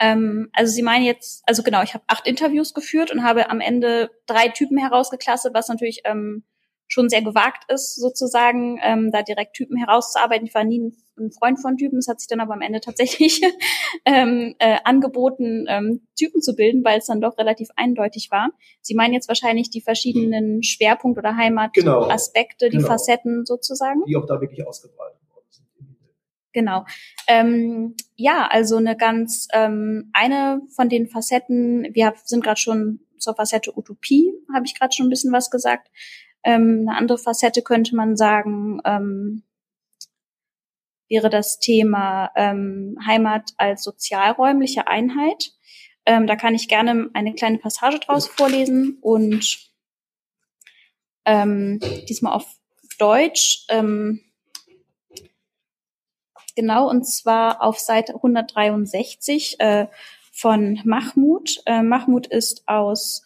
Ähm, 0.00 0.48
also 0.52 0.72
Sie 0.72 0.82
meinen 0.82 1.04
jetzt, 1.04 1.42
also 1.46 1.62
genau, 1.62 1.82
ich 1.82 1.94
habe 1.94 2.04
acht 2.08 2.26
Interviews 2.26 2.74
geführt 2.74 3.12
und 3.12 3.22
habe 3.22 3.50
am 3.50 3.60
Ende 3.60 4.10
drei 4.26 4.48
Typen 4.48 4.78
herausgeklasset, 4.78 5.54
was 5.54 5.68
natürlich 5.68 6.02
ähm, 6.04 6.42
schon 6.88 7.08
sehr 7.10 7.22
gewagt 7.22 7.70
ist, 7.70 7.96
sozusagen, 7.96 8.80
ähm, 8.82 9.10
da 9.12 9.22
direkt 9.22 9.54
Typen 9.54 9.76
herauszuarbeiten. 9.76 10.46
Ich 10.46 10.54
war 10.54 10.64
nie 10.64 10.80
ein, 10.80 10.96
ein 11.18 11.30
Freund 11.30 11.60
von 11.60 11.76
Typen, 11.76 11.98
es 11.98 12.08
hat 12.08 12.18
sich 12.18 12.28
dann 12.28 12.40
aber 12.40 12.54
am 12.54 12.62
Ende 12.62 12.80
tatsächlich 12.80 13.42
ähm, 14.06 14.54
äh, 14.58 14.78
angeboten, 14.84 15.66
ähm, 15.68 16.06
Typen 16.18 16.40
zu 16.40 16.54
bilden, 16.54 16.82
weil 16.84 16.98
es 16.98 17.06
dann 17.06 17.20
doch 17.20 17.36
relativ 17.36 17.68
eindeutig 17.76 18.30
war. 18.30 18.50
Sie 18.80 18.94
meinen 18.94 19.12
jetzt 19.12 19.28
wahrscheinlich 19.28 19.68
die 19.68 19.82
verschiedenen 19.82 20.62
Schwerpunkt- 20.62 21.18
oder 21.18 21.36
Heimataspekte, 21.36 22.66
genau, 22.66 22.70
die 22.70 22.76
genau. 22.78 22.88
Facetten 22.88 23.44
sozusagen? 23.44 24.02
Die 24.06 24.16
auch 24.16 24.26
da 24.26 24.40
wirklich 24.40 24.66
ausgebreitet 24.66 25.20
worden 25.30 25.46
sind. 25.50 25.66
Genau. 26.54 26.86
Ähm, 27.26 27.96
ja, 28.16 28.48
also 28.50 28.76
eine 28.76 28.96
ganz 28.96 29.46
ähm, 29.52 30.10
eine 30.14 30.62
von 30.74 30.88
den 30.88 31.06
Facetten, 31.08 31.88
wir 31.92 32.14
sind 32.24 32.42
gerade 32.42 32.58
schon 32.58 33.00
zur 33.18 33.34
Facette 33.34 33.76
Utopie, 33.76 34.32
habe 34.54 34.64
ich 34.64 34.78
gerade 34.78 34.94
schon 34.94 35.06
ein 35.06 35.10
bisschen 35.10 35.32
was 35.32 35.50
gesagt. 35.50 35.88
Ähm, 36.48 36.86
eine 36.88 36.96
andere 36.96 37.18
Facette 37.18 37.60
könnte 37.60 37.94
man 37.94 38.16
sagen, 38.16 38.80
ähm, 38.86 39.42
wäre 41.10 41.28
das 41.28 41.58
Thema 41.58 42.30
ähm, 42.36 42.96
Heimat 43.06 43.52
als 43.58 43.82
sozialräumliche 43.82 44.88
Einheit. 44.88 45.52
Ähm, 46.06 46.26
da 46.26 46.36
kann 46.36 46.54
ich 46.54 46.68
gerne 46.68 47.10
eine 47.12 47.34
kleine 47.34 47.58
Passage 47.58 47.98
draus 47.98 48.28
vorlesen 48.28 48.96
und 49.02 49.58
ähm, 51.26 51.80
diesmal 52.08 52.32
auf 52.32 52.46
Deutsch. 52.98 53.66
Ähm, 53.68 54.22
genau, 56.56 56.88
und 56.88 57.04
zwar 57.04 57.62
auf 57.62 57.78
Seite 57.78 58.14
163 58.14 59.60
äh, 59.60 59.86
von 60.32 60.80
Mahmoud. 60.82 61.60
Äh, 61.66 61.82
Mahmoud 61.82 62.26
ist 62.26 62.66
aus 62.66 63.22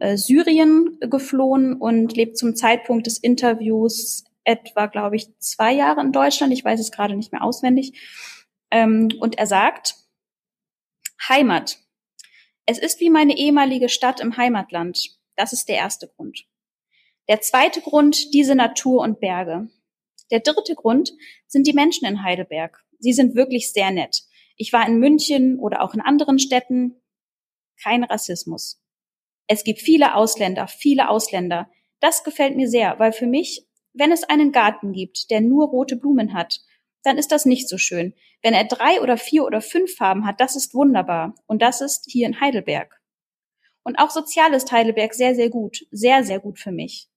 äh, 0.00 0.16
Syrien 0.16 0.98
geflohen 1.00 1.74
und 1.74 2.16
lebt 2.16 2.38
zum 2.38 2.56
Zeitpunkt 2.56 3.06
des 3.06 3.18
Interviews 3.18 4.24
etwa, 4.44 4.86
glaube 4.86 5.16
ich, 5.16 5.28
zwei 5.38 5.72
Jahre 5.72 6.00
in 6.00 6.12
Deutschland. 6.12 6.52
Ich 6.52 6.64
weiß 6.64 6.80
es 6.80 6.90
gerade 6.90 7.16
nicht 7.16 7.32
mehr 7.32 7.42
auswendig. 7.42 7.92
Ähm, 8.70 9.08
und 9.20 9.38
er 9.38 9.46
sagt, 9.46 9.96
Heimat. 11.28 11.78
Es 12.66 12.78
ist 12.78 13.00
wie 13.00 13.10
meine 13.10 13.36
ehemalige 13.36 13.88
Stadt 13.88 14.20
im 14.20 14.36
Heimatland. 14.36 15.18
Das 15.36 15.52
ist 15.52 15.68
der 15.68 15.76
erste 15.76 16.08
Grund. 16.08 16.46
Der 17.28 17.40
zweite 17.40 17.80
Grund, 17.80 18.32
diese 18.32 18.54
Natur 18.54 19.02
und 19.02 19.20
Berge. 19.20 19.68
Der 20.30 20.40
dritte 20.40 20.74
Grund 20.74 21.12
sind 21.46 21.66
die 21.66 21.72
Menschen 21.72 22.06
in 22.06 22.22
Heidelberg. 22.22 22.82
Sie 22.98 23.12
sind 23.12 23.34
wirklich 23.34 23.72
sehr 23.72 23.90
nett. 23.90 24.22
Ich 24.56 24.72
war 24.72 24.86
in 24.86 24.98
München 24.98 25.58
oder 25.58 25.82
auch 25.82 25.94
in 25.94 26.00
anderen 26.00 26.38
Städten. 26.38 27.00
Kein 27.82 28.04
Rassismus. 28.04 28.80
Es 29.48 29.64
gibt 29.64 29.80
viele 29.80 30.14
Ausländer, 30.14 30.68
viele 30.68 31.08
Ausländer. 31.08 31.68
Das 32.00 32.22
gefällt 32.22 32.56
mir 32.56 32.68
sehr, 32.68 32.98
weil 33.00 33.12
für 33.12 33.26
mich 33.26 33.68
wenn 33.98 34.12
es 34.12 34.22
einen 34.24 34.52
Garten 34.52 34.92
gibt, 34.92 35.30
der 35.30 35.40
nur 35.40 35.68
rote 35.68 35.96
Blumen 35.96 36.32
hat, 36.32 36.60
dann 37.02 37.18
ist 37.18 37.32
das 37.32 37.46
nicht 37.46 37.68
so 37.68 37.78
schön. 37.78 38.14
Wenn 38.42 38.54
er 38.54 38.64
drei 38.64 39.00
oder 39.00 39.16
vier 39.16 39.44
oder 39.44 39.60
fünf 39.60 39.94
Farben 39.94 40.24
hat, 40.24 40.40
das 40.40 40.56
ist 40.56 40.74
wunderbar. 40.74 41.34
Und 41.46 41.62
das 41.62 41.80
ist 41.80 42.06
hier 42.08 42.26
in 42.26 42.40
Heidelberg. 42.40 43.00
Und 43.82 43.98
auch 43.98 44.10
sozial 44.10 44.54
ist 44.54 44.70
Heidelberg 44.70 45.14
sehr, 45.14 45.34
sehr 45.34 45.50
gut. 45.50 45.86
Sehr, 45.90 46.22
sehr 46.22 46.38
gut 46.38 46.58
für 46.58 46.70
mich. 46.70 47.08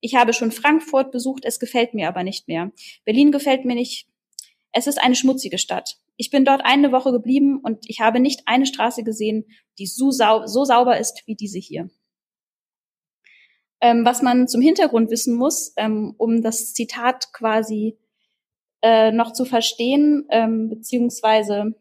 Ich 0.00 0.16
habe 0.16 0.32
schon 0.32 0.50
Frankfurt 0.50 1.12
besucht, 1.12 1.44
es 1.44 1.60
gefällt 1.60 1.94
mir 1.94 2.08
aber 2.08 2.24
nicht 2.24 2.48
mehr. 2.48 2.72
Berlin 3.04 3.30
gefällt 3.30 3.64
mir 3.64 3.74
nicht. 3.74 4.08
Es 4.72 4.86
ist 4.86 5.00
eine 5.00 5.14
schmutzige 5.14 5.58
Stadt. 5.58 5.98
Ich 6.16 6.30
bin 6.30 6.44
dort 6.44 6.64
eine 6.64 6.92
Woche 6.92 7.12
geblieben 7.12 7.60
und 7.62 7.88
ich 7.88 8.00
habe 8.00 8.20
nicht 8.20 8.42
eine 8.46 8.66
Straße 8.66 9.02
gesehen, 9.02 9.44
die 9.78 9.86
so, 9.86 10.10
sau 10.10 10.46
so 10.46 10.64
sauber 10.64 10.98
ist 10.98 11.22
wie 11.26 11.34
diese 11.34 11.58
hier. 11.58 11.90
Ähm, 13.80 14.04
was 14.04 14.22
man 14.22 14.48
zum 14.48 14.60
Hintergrund 14.60 15.10
wissen 15.10 15.34
muss, 15.34 15.72
ähm, 15.76 16.14
um 16.16 16.42
das 16.42 16.72
Zitat 16.72 17.32
quasi 17.32 17.98
äh, 18.82 19.12
noch 19.12 19.32
zu 19.32 19.44
verstehen 19.44 20.26
ähm, 20.30 20.70
beziehungsweise 20.70 21.74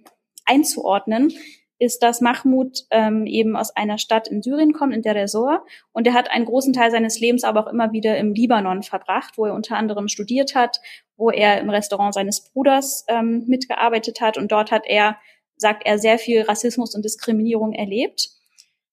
einzuordnen, 0.45 1.34
ist, 1.80 2.03
dass 2.03 2.21
Mahmoud 2.21 2.86
ähm, 2.91 3.26
eben 3.26 3.55
aus 3.55 3.76
einer 3.76 3.97
Stadt 3.97 4.28
in 4.28 4.41
Syrien 4.41 4.74
kommt, 4.74 4.93
in 4.93 5.01
der 5.01 5.15
Resor, 5.15 5.65
und 5.91 6.07
er 6.07 6.13
hat 6.13 6.32
einen 6.32 6.45
großen 6.45 6.74
Teil 6.74 6.91
seines 6.91 7.19
Lebens 7.19 7.43
aber 7.43 7.61
auch 7.61 7.71
immer 7.71 7.91
wieder 7.91 8.17
im 8.17 8.34
Libanon 8.34 8.84
verbracht, 8.84 9.38
wo 9.38 9.45
er 9.45 9.53
unter 9.53 9.78
anderem 9.78 10.07
studiert 10.07 10.55
hat, 10.55 10.80
wo 11.17 11.30
er 11.30 11.59
im 11.59 11.69
Restaurant 11.69 12.13
seines 12.13 12.41
Bruders 12.41 13.05
ähm, 13.07 13.43
mitgearbeitet 13.47 14.21
hat 14.21 14.38
und 14.38 14.51
dort 14.51 14.71
hat 14.71 14.84
er, 14.86 15.17
sagt 15.57 15.84
er, 15.86 15.99
sehr 15.99 16.19
viel 16.19 16.41
Rassismus 16.41 16.95
und 16.95 17.05
Diskriminierung 17.05 17.74
erlebt. 17.74 18.30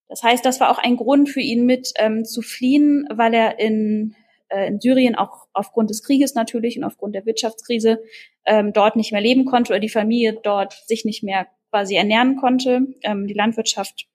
Das 0.08 0.22
heißt, 0.22 0.44
das 0.44 0.60
war 0.60 0.70
auch 0.70 0.78
ein 0.78 0.96
Grund 0.96 1.28
für 1.28 1.40
ihn 1.40 1.64
mit 1.64 1.92
ähm, 1.96 2.24
zu 2.24 2.42
fliehen, 2.42 3.06
weil 3.12 3.32
er 3.32 3.60
in, 3.60 4.16
äh, 4.48 4.66
in 4.66 4.80
Syrien 4.80 5.14
auch 5.14 5.46
aufgrund 5.52 5.88
des 5.90 6.02
Krieges 6.02 6.34
natürlich 6.34 6.76
und 6.76 6.84
aufgrund 6.84 7.14
der 7.14 7.26
Wirtschaftskrise 7.26 8.02
ähm, 8.44 8.72
dort 8.72 8.96
nicht 8.96 9.12
mehr 9.12 9.20
leben 9.20 9.44
konnte 9.44 9.72
oder 9.72 9.80
die 9.80 9.88
Familie 9.88 10.38
dort 10.42 10.72
sich 10.86 11.04
nicht 11.04 11.22
mehr 11.22 11.46
quasi 11.70 11.94
ernähren 11.94 12.36
konnte, 12.36 12.86
ähm, 13.02 13.26
die 13.26 13.34
Landwirtschaft 13.34 14.06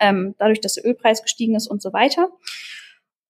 ähm, 0.00 0.34
dadurch, 0.38 0.60
dass 0.60 0.74
der 0.74 0.86
Ölpreis 0.86 1.22
gestiegen 1.22 1.54
ist 1.54 1.68
und 1.68 1.82
so 1.82 1.92
weiter. 1.92 2.28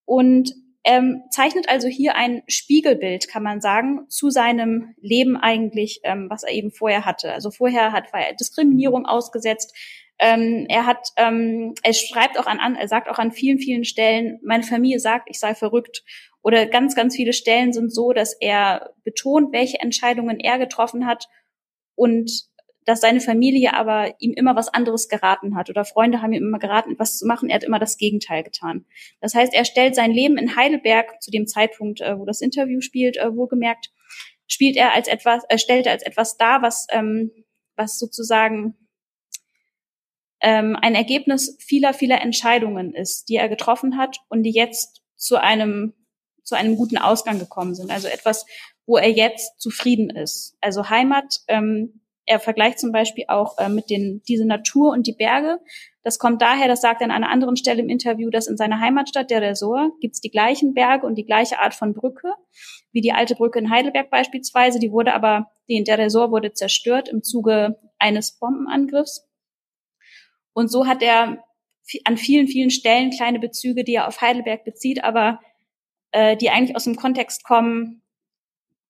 Und 0.05 0.55
ähm, 0.85 1.23
zeichnet 1.31 1.69
also 1.69 1.87
hier 1.87 2.17
ein 2.17 2.43
Spiegelbild, 2.49 3.29
kann 3.29 3.43
man 3.43 3.61
sagen, 3.61 4.07
zu 4.09 4.31
seinem 4.31 4.95
Leben 5.01 5.37
eigentlich, 5.37 6.01
ähm, 6.03 6.29
was 6.29 6.43
er 6.43 6.53
eben 6.53 6.73
vorher 6.73 7.05
hatte. 7.05 7.33
Also 7.33 7.51
vorher 7.51 7.93
hat 7.93 8.13
war 8.13 8.21
er 8.21 8.35
Diskriminierung 8.35 9.07
ausgesetzt, 9.07 9.75
ähm, 10.19 10.67
er 10.69 10.87
hat, 10.87 11.09
ähm, 11.17 11.75
er 11.83 11.93
schreibt 11.95 12.39
auch 12.39 12.47
an, 12.47 12.77
er 12.77 12.87
sagt 12.87 13.09
auch 13.09 13.19
an 13.19 13.33
vielen, 13.33 13.59
vielen 13.59 13.85
Stellen, 13.85 14.39
meine 14.45 14.63
Familie 14.63 15.01
sagt, 15.01 15.29
ich 15.29 15.41
sei 15.41 15.55
verrückt. 15.55 16.05
Oder 16.43 16.67
ganz, 16.67 16.95
ganz 16.95 17.17
viele 17.17 17.33
Stellen 17.33 17.73
sind 17.73 17.93
so, 17.93 18.13
dass 18.13 18.33
er 18.33 18.95
betont, 19.03 19.53
welche 19.53 19.81
Entscheidungen 19.81 20.39
er 20.39 20.59
getroffen 20.59 21.07
hat 21.07 21.27
und 21.97 22.45
dass 22.85 23.01
seine 23.01 23.21
Familie 23.21 23.75
aber 23.75 24.15
ihm 24.19 24.33
immer 24.33 24.57
was 24.57 24.69
anderes 24.69 25.09
geraten 25.09 25.57
hat 25.57 25.71
oder 25.71 25.85
Freunde 25.85 26.23
haben 26.23 26.33
ihm 26.33 26.45
immer 26.45 26.59
geraten, 26.59 26.99
was 26.99 27.19
zu 27.19 27.27
machen. 27.27 27.49
Er 27.49 27.57
hat 27.57 27.65
immer 27.65 27.79
das 27.79 27.97
Gegenteil 27.97 28.43
getan. 28.43 28.85
Das 29.21 29.35
heißt, 29.35 29.55
er 29.55 29.65
stellt 29.65 29.95
sein 29.95 30.13
Leben 30.13 30.37
in 30.37 30.57
Heidelberg 30.57 31.23
zu 31.23 31.31
dem 31.31 31.47
Zeitpunkt, 31.47 32.01
äh, 32.01 32.19
wo 32.19 32.25
das 32.25 32.41
Interview 32.41 32.81
spielt, 32.81 33.17
äh, 33.17 33.35
wohlgemerkt, 33.35 33.93
spielt 34.47 34.77
er 34.77 34.95
als 34.95 35.09
etwas, 35.09 35.45
äh, 35.49 35.59
stellt 35.59 35.87
er 35.87 35.93
als 35.93 36.03
etwas 36.03 36.37
dar, 36.37 36.63
was, 36.63 36.87
ähm, 36.91 37.31
was 37.77 37.99
sozusagen 37.99 38.77
ähm, 40.41 40.77
ein 40.81 40.95
Ergebnis 40.95 41.57
vieler, 41.61 41.95
vieler 41.95 42.21
Entscheidungen 42.21 42.95
ist, 42.95 43.29
die 43.29 43.37
er 43.37 43.49
getroffen 43.49 43.97
hat 43.97 44.19
und 44.29 44.43
die 44.43 44.51
jetzt 44.51 45.03
zu 45.15 45.37
einem, 45.37 45.95
zu 46.43 46.57
einem 46.57 46.77
guten 46.77 46.99
Ausgang 46.99 47.39
gekommen 47.39 47.77
sind. 47.77 47.93
Also 47.93 48.09
etwas, 48.09 48.45
wo 48.87 48.97
er 48.97 49.11
jetzt 49.11 49.61
zufrieden 49.61 50.11
ist. 50.11 50.57
Also 50.61 50.91
Heimat, 50.91 51.41
ähm, 51.47 52.02
er 52.27 52.39
vergleicht 52.39 52.79
zum 52.79 52.93
Beispiel 52.93 53.25
auch 53.29 53.59
äh, 53.59 53.69
mit 53.69 53.91
den, 53.91 54.23
diese 54.29 54.47
Natur 54.47 54.93
und 54.93 55.07
die 55.07 55.15
Berge. 55.15 55.59
Das 56.03 56.19
kommt 56.19 56.43
daher, 56.43 56.69
das 56.69 56.81
sagt 56.81 57.01
er 57.01 57.07
an 57.07 57.11
einer 57.11 57.31
anderen 57.31 57.57
Stelle 57.57 57.83
im 57.83 57.89
Interview, 57.89 58.31
dass 58.31 58.47
in 58.47 58.57
seiner 58.57 58.81
Heimatstadt 58.81 59.31
der 59.31 59.43
Resort 59.43 59.93
gibt 60.01 60.15
es 60.15 60.21
die 60.21 60.31
gleichen 60.31 60.75
Berge 60.75 61.07
und 61.07 61.17
die 61.17 61.25
gleiche 61.25 61.59
Art 61.59 61.75
von 61.75 61.95
Brücke, 61.95 62.33
wie 62.93 63.01
die 63.01 63.13
alte 63.13 63.35
Brücke 63.35 63.59
in 63.59 63.71
Heidelberg 63.71 64.11
beispielsweise. 64.11 64.79
Die 64.79 64.93
wurde 64.93 65.15
aber, 65.15 65.51
die 65.69 65.83
der 65.83 65.99
Resort 65.99 66.31
wurde 66.31 66.53
zerstört 66.53 67.09
im 67.09 67.23
Zuge 67.23 67.79
eines 67.99 68.39
Bombenangriffs. 68.39 69.29
Und 70.53 70.71
so 70.71 70.87
hat 70.87 71.03
er 71.03 71.45
an 72.05 72.17
vielen, 72.17 72.47
vielen 72.47 72.71
Stellen 72.71 73.11
kleine 73.11 73.39
Bezüge, 73.39 73.85
die 73.85 73.95
er 73.95 74.09
auf 74.09 74.21
Heidelberg 74.21 74.65
bezieht, 74.65 75.03
aber 75.03 75.41
äh, 76.13 76.37
die 76.37 76.51
eigentlich 76.51 76.77
aus 76.77 76.85
dem 76.85 76.97
Kontext 76.97 77.45
kommen, 77.45 78.03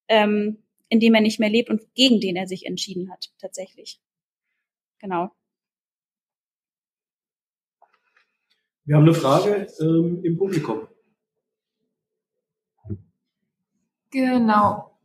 ähm, 0.08 0.62
in 0.92 1.00
dem 1.00 1.14
er 1.14 1.22
nicht 1.22 1.40
mehr 1.40 1.48
lebt 1.48 1.70
und 1.70 1.80
gegen 1.94 2.20
den 2.20 2.36
er 2.36 2.46
sich 2.46 2.66
entschieden 2.66 3.10
hat, 3.10 3.30
tatsächlich. 3.38 3.98
Genau. 4.98 5.30
Wir 8.84 8.96
haben 8.96 9.04
eine 9.04 9.14
Frage 9.14 9.68
ähm, 9.80 10.20
im 10.22 10.36
Publikum. 10.36 10.86
Genau. 14.10 14.98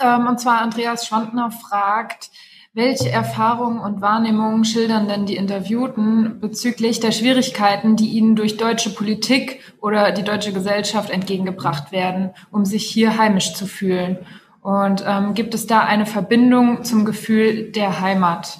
Ähm, 0.00 0.28
und 0.28 0.38
zwar 0.38 0.60
Andreas 0.60 1.08
Schwandner 1.08 1.50
fragt, 1.50 2.30
welche 2.72 3.10
Erfahrungen 3.10 3.80
und 3.80 4.00
Wahrnehmungen 4.00 4.64
schildern 4.64 5.08
denn 5.08 5.26
die 5.26 5.34
Interviewten 5.34 6.38
bezüglich 6.38 7.00
der 7.00 7.10
Schwierigkeiten, 7.10 7.96
die 7.96 8.10
ihnen 8.10 8.36
durch 8.36 8.58
deutsche 8.58 8.90
Politik 8.90 9.60
oder 9.80 10.12
die 10.12 10.22
deutsche 10.22 10.52
Gesellschaft 10.52 11.10
entgegengebracht 11.10 11.90
werden, 11.90 12.30
um 12.52 12.64
sich 12.64 12.86
hier 12.86 13.18
heimisch 13.18 13.54
zu 13.54 13.66
fühlen? 13.66 14.24
Und 14.66 15.04
ähm, 15.06 15.34
gibt 15.34 15.54
es 15.54 15.68
da 15.68 15.84
eine 15.84 16.06
Verbindung 16.06 16.82
zum 16.82 17.04
Gefühl 17.04 17.70
der 17.70 18.00
Heimat? 18.00 18.58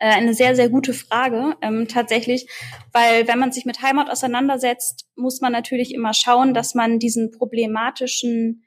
Äh, 0.00 0.08
eine 0.08 0.34
sehr, 0.34 0.56
sehr 0.56 0.68
gute 0.68 0.92
Frage, 0.92 1.54
ähm, 1.62 1.86
tatsächlich, 1.86 2.50
weil 2.92 3.28
wenn 3.28 3.38
man 3.38 3.52
sich 3.52 3.64
mit 3.64 3.80
Heimat 3.80 4.10
auseinandersetzt, 4.10 5.06
muss 5.14 5.40
man 5.40 5.52
natürlich 5.52 5.94
immer 5.94 6.14
schauen, 6.14 6.52
dass 6.52 6.74
man 6.74 6.98
diesen 6.98 7.30
problematischen 7.30 8.64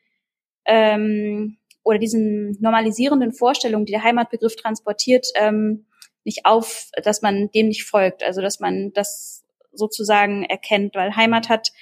ähm, 0.63 1.57
oder 1.83 1.99
diesen 1.99 2.55
normalisierenden 2.61 3.33
Vorstellungen, 3.33 3.87
die 3.87 3.91
der 3.91 4.03
Heimatbegriff 4.03 4.55
transportiert, 4.55 5.27
ähm, 5.35 5.85
nicht 6.23 6.45
auf, 6.45 6.87
dass 7.03 7.21
man 7.21 7.51
dem 7.51 7.67
nicht 7.67 7.83
folgt, 7.83 8.23
also 8.23 8.39
dass 8.39 8.61
man 8.61 8.93
das 8.93 9.43
sozusagen 9.73 10.45
erkennt, 10.45 10.95
weil 10.95 11.17
Heimat 11.17 11.49
hat 11.49 11.73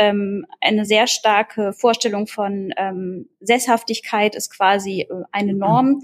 ähm, 0.00 0.46
eine 0.62 0.86
sehr 0.86 1.06
starke 1.06 1.74
Vorstellung 1.74 2.26
von 2.26 2.72
ähm, 2.78 3.28
Sesshaftigkeit 3.40 4.34
ist 4.34 4.50
quasi 4.50 5.02
äh, 5.02 5.22
eine 5.30 5.52
Norm. 5.52 6.00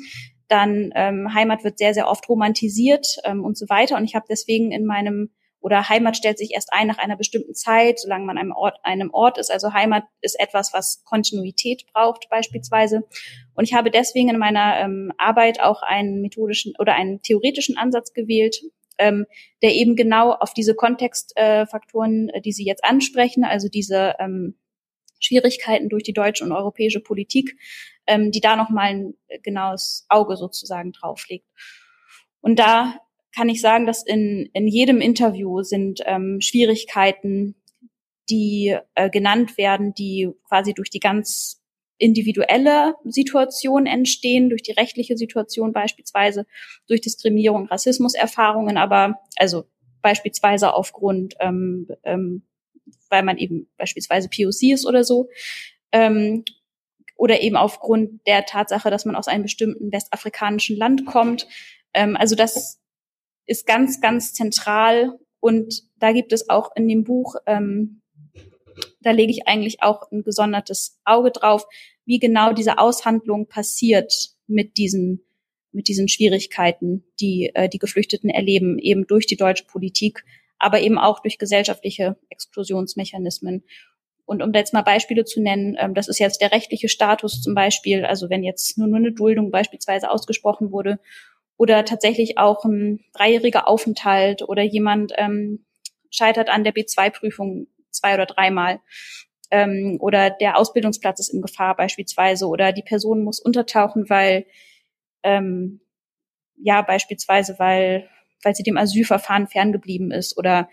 Dann 0.48 0.92
ähm, 0.94 1.32
Heimat 1.32 1.64
wird 1.64 1.78
sehr, 1.78 1.94
sehr 1.94 2.06
oft 2.06 2.28
romantisiert 2.28 3.16
ähm, 3.24 3.42
und 3.42 3.56
so 3.56 3.68
weiter. 3.70 3.96
Und 3.96 4.04
ich 4.04 4.14
habe 4.14 4.26
deswegen 4.28 4.70
in 4.70 4.84
meinem 4.84 5.30
oder 5.60 5.88
Heimat 5.88 6.16
stellt 6.16 6.36
sich 6.36 6.52
erst 6.52 6.72
ein 6.72 6.86
nach 6.86 6.98
einer 6.98 7.16
bestimmten 7.16 7.54
Zeit, 7.54 7.98
solange 7.98 8.26
man 8.26 8.36
einem 8.36 8.52
Ort, 8.52 8.76
einem 8.82 9.10
Ort 9.12 9.38
ist. 9.38 9.50
Also 9.50 9.72
Heimat 9.72 10.04
ist 10.20 10.38
etwas, 10.38 10.74
was 10.74 11.02
Kontinuität 11.04 11.86
braucht 11.92 12.28
beispielsweise. 12.28 13.02
Und 13.54 13.64
ich 13.64 13.72
habe 13.72 13.90
deswegen 13.90 14.28
in 14.28 14.38
meiner 14.38 14.78
ähm, 14.78 15.10
Arbeit 15.16 15.60
auch 15.60 15.82
einen 15.82 16.20
methodischen 16.20 16.74
oder 16.78 16.94
einen 16.94 17.22
theoretischen 17.22 17.78
Ansatz 17.78 18.12
gewählt, 18.12 18.60
ähm, 18.98 19.26
der 19.62 19.74
eben 19.74 19.96
genau 19.96 20.32
auf 20.32 20.54
diese 20.54 20.74
Kontextfaktoren, 20.74 22.28
äh, 22.30 22.40
die 22.40 22.52
Sie 22.52 22.64
jetzt 22.64 22.84
ansprechen, 22.84 23.44
also 23.44 23.68
diese 23.68 24.14
ähm, 24.18 24.56
Schwierigkeiten 25.20 25.88
durch 25.88 26.02
die 26.02 26.12
deutsche 26.12 26.44
und 26.44 26.52
europäische 26.52 27.00
Politik, 27.00 27.56
ähm, 28.06 28.30
die 28.30 28.40
da 28.40 28.56
nochmal 28.56 28.90
ein 28.90 29.14
genaues 29.42 30.06
Auge 30.08 30.36
sozusagen 30.36 30.92
drauflegt. 30.92 31.46
Und 32.40 32.58
da 32.58 33.00
kann 33.34 33.48
ich 33.48 33.60
sagen, 33.60 33.86
dass 33.86 34.04
in, 34.04 34.48
in 34.52 34.66
jedem 34.66 35.00
Interview 35.00 35.62
sind 35.62 36.00
ähm, 36.06 36.40
Schwierigkeiten, 36.40 37.54
die 38.30 38.76
äh, 38.94 39.10
genannt 39.10 39.58
werden, 39.58 39.94
die 39.94 40.30
quasi 40.48 40.72
durch 40.72 40.90
die 40.90 41.00
ganz 41.00 41.62
individuelle 41.98 42.94
Situation 43.04 43.86
entstehen, 43.86 44.50
durch 44.50 44.62
die 44.62 44.72
rechtliche 44.72 45.16
Situation 45.16 45.72
beispielsweise, 45.72 46.46
durch 46.86 47.00
Diskriminierung, 47.00 47.66
Rassismuserfahrungen, 47.66 48.76
aber 48.76 49.20
also 49.36 49.64
beispielsweise 50.02 50.74
aufgrund, 50.74 51.34
ähm, 51.40 51.88
ähm, 52.04 52.42
weil 53.08 53.22
man 53.22 53.38
eben 53.38 53.68
beispielsweise 53.76 54.28
POC 54.28 54.72
ist 54.72 54.86
oder 54.86 55.04
so, 55.04 55.28
ähm, 55.92 56.44
oder 57.16 57.40
eben 57.40 57.56
aufgrund 57.56 58.26
der 58.26 58.44
Tatsache, 58.44 58.90
dass 58.90 59.04
man 59.04 59.16
aus 59.16 59.28
einem 59.28 59.42
bestimmten 59.42 59.90
westafrikanischen 59.90 60.76
Land 60.76 61.06
kommt. 61.06 61.48
Ähm, 61.94 62.16
also 62.16 62.36
das 62.36 62.78
ist 63.46 63.66
ganz, 63.66 64.00
ganz 64.00 64.34
zentral 64.34 65.18
und 65.40 65.82
da 65.96 66.12
gibt 66.12 66.32
es 66.32 66.50
auch 66.50 66.70
in 66.76 66.88
dem 66.88 67.04
Buch 67.04 67.36
ähm, 67.46 68.02
da 69.06 69.12
lege 69.12 69.30
ich 69.30 69.46
eigentlich 69.46 69.82
auch 69.82 70.10
ein 70.10 70.24
gesondertes 70.24 70.98
Auge 71.04 71.30
drauf, 71.30 71.66
wie 72.04 72.18
genau 72.18 72.52
diese 72.52 72.78
Aushandlung 72.78 73.46
passiert 73.46 74.30
mit 74.48 74.76
diesen 74.76 75.22
mit 75.72 75.88
diesen 75.88 76.08
Schwierigkeiten, 76.08 77.04
die 77.20 77.50
äh, 77.54 77.68
die 77.68 77.78
Geflüchteten 77.78 78.30
erleben, 78.30 78.78
eben 78.78 79.06
durch 79.06 79.26
die 79.26 79.36
deutsche 79.36 79.64
Politik, 79.64 80.24
aber 80.58 80.80
eben 80.80 80.98
auch 80.98 81.20
durch 81.20 81.38
gesellschaftliche 81.38 82.16
Exklusionsmechanismen. 82.30 83.62
Und 84.24 84.42
um 84.42 84.52
da 84.52 84.58
jetzt 84.58 84.72
mal 84.72 84.82
Beispiele 84.82 85.24
zu 85.24 85.40
nennen, 85.42 85.76
ähm, 85.78 85.92
das 85.92 86.08
ist 86.08 86.18
jetzt 86.18 86.40
der 86.40 86.50
rechtliche 86.50 86.88
Status 86.88 87.42
zum 87.42 87.54
Beispiel, 87.54 88.06
also 88.06 88.30
wenn 88.30 88.42
jetzt 88.42 88.78
nur, 88.78 88.88
nur 88.88 88.96
eine 88.96 89.12
Duldung 89.12 89.50
beispielsweise 89.50 90.10
ausgesprochen 90.10 90.72
wurde 90.72 90.98
oder 91.58 91.84
tatsächlich 91.84 92.38
auch 92.38 92.64
ein 92.64 93.04
dreijähriger 93.12 93.68
Aufenthalt 93.68 94.42
oder 94.42 94.62
jemand 94.62 95.12
ähm, 95.16 95.64
scheitert 96.10 96.48
an 96.48 96.64
der 96.64 96.74
B2-Prüfung 96.74 97.68
zwei 97.96 98.14
oder 98.14 98.26
dreimal. 98.26 98.80
Ähm, 99.50 99.98
oder 100.00 100.30
der 100.30 100.56
Ausbildungsplatz 100.58 101.20
ist 101.20 101.28
in 101.28 101.42
Gefahr 101.42 101.76
beispielsweise 101.76 102.46
oder 102.46 102.72
die 102.72 102.82
Person 102.82 103.22
muss 103.22 103.40
untertauchen, 103.40 104.08
weil 104.08 104.46
ähm, 105.22 105.80
ja 106.56 106.82
beispielsweise 106.82 107.58
weil 107.58 108.08
weil 108.42 108.54
sie 108.54 108.62
dem 108.62 108.76
Asylverfahren 108.76 109.46
ferngeblieben 109.46 110.10
ist 110.10 110.36
oder 110.36 110.68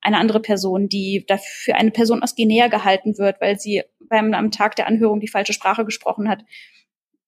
eine 0.00 0.18
andere 0.18 0.40
Person, 0.40 0.88
die 0.88 1.24
dafür 1.26 1.76
eine 1.76 1.90
Person 1.90 2.22
aus 2.22 2.34
Guinea 2.34 2.66
gehalten 2.68 3.18
wird, 3.18 3.40
weil 3.40 3.58
sie 3.58 3.82
beim 4.00 4.34
am 4.34 4.50
Tag 4.50 4.76
der 4.76 4.88
Anhörung 4.88 5.20
die 5.20 5.28
falsche 5.28 5.52
Sprache 5.52 5.84
gesprochen 5.84 6.28
hat. 6.28 6.44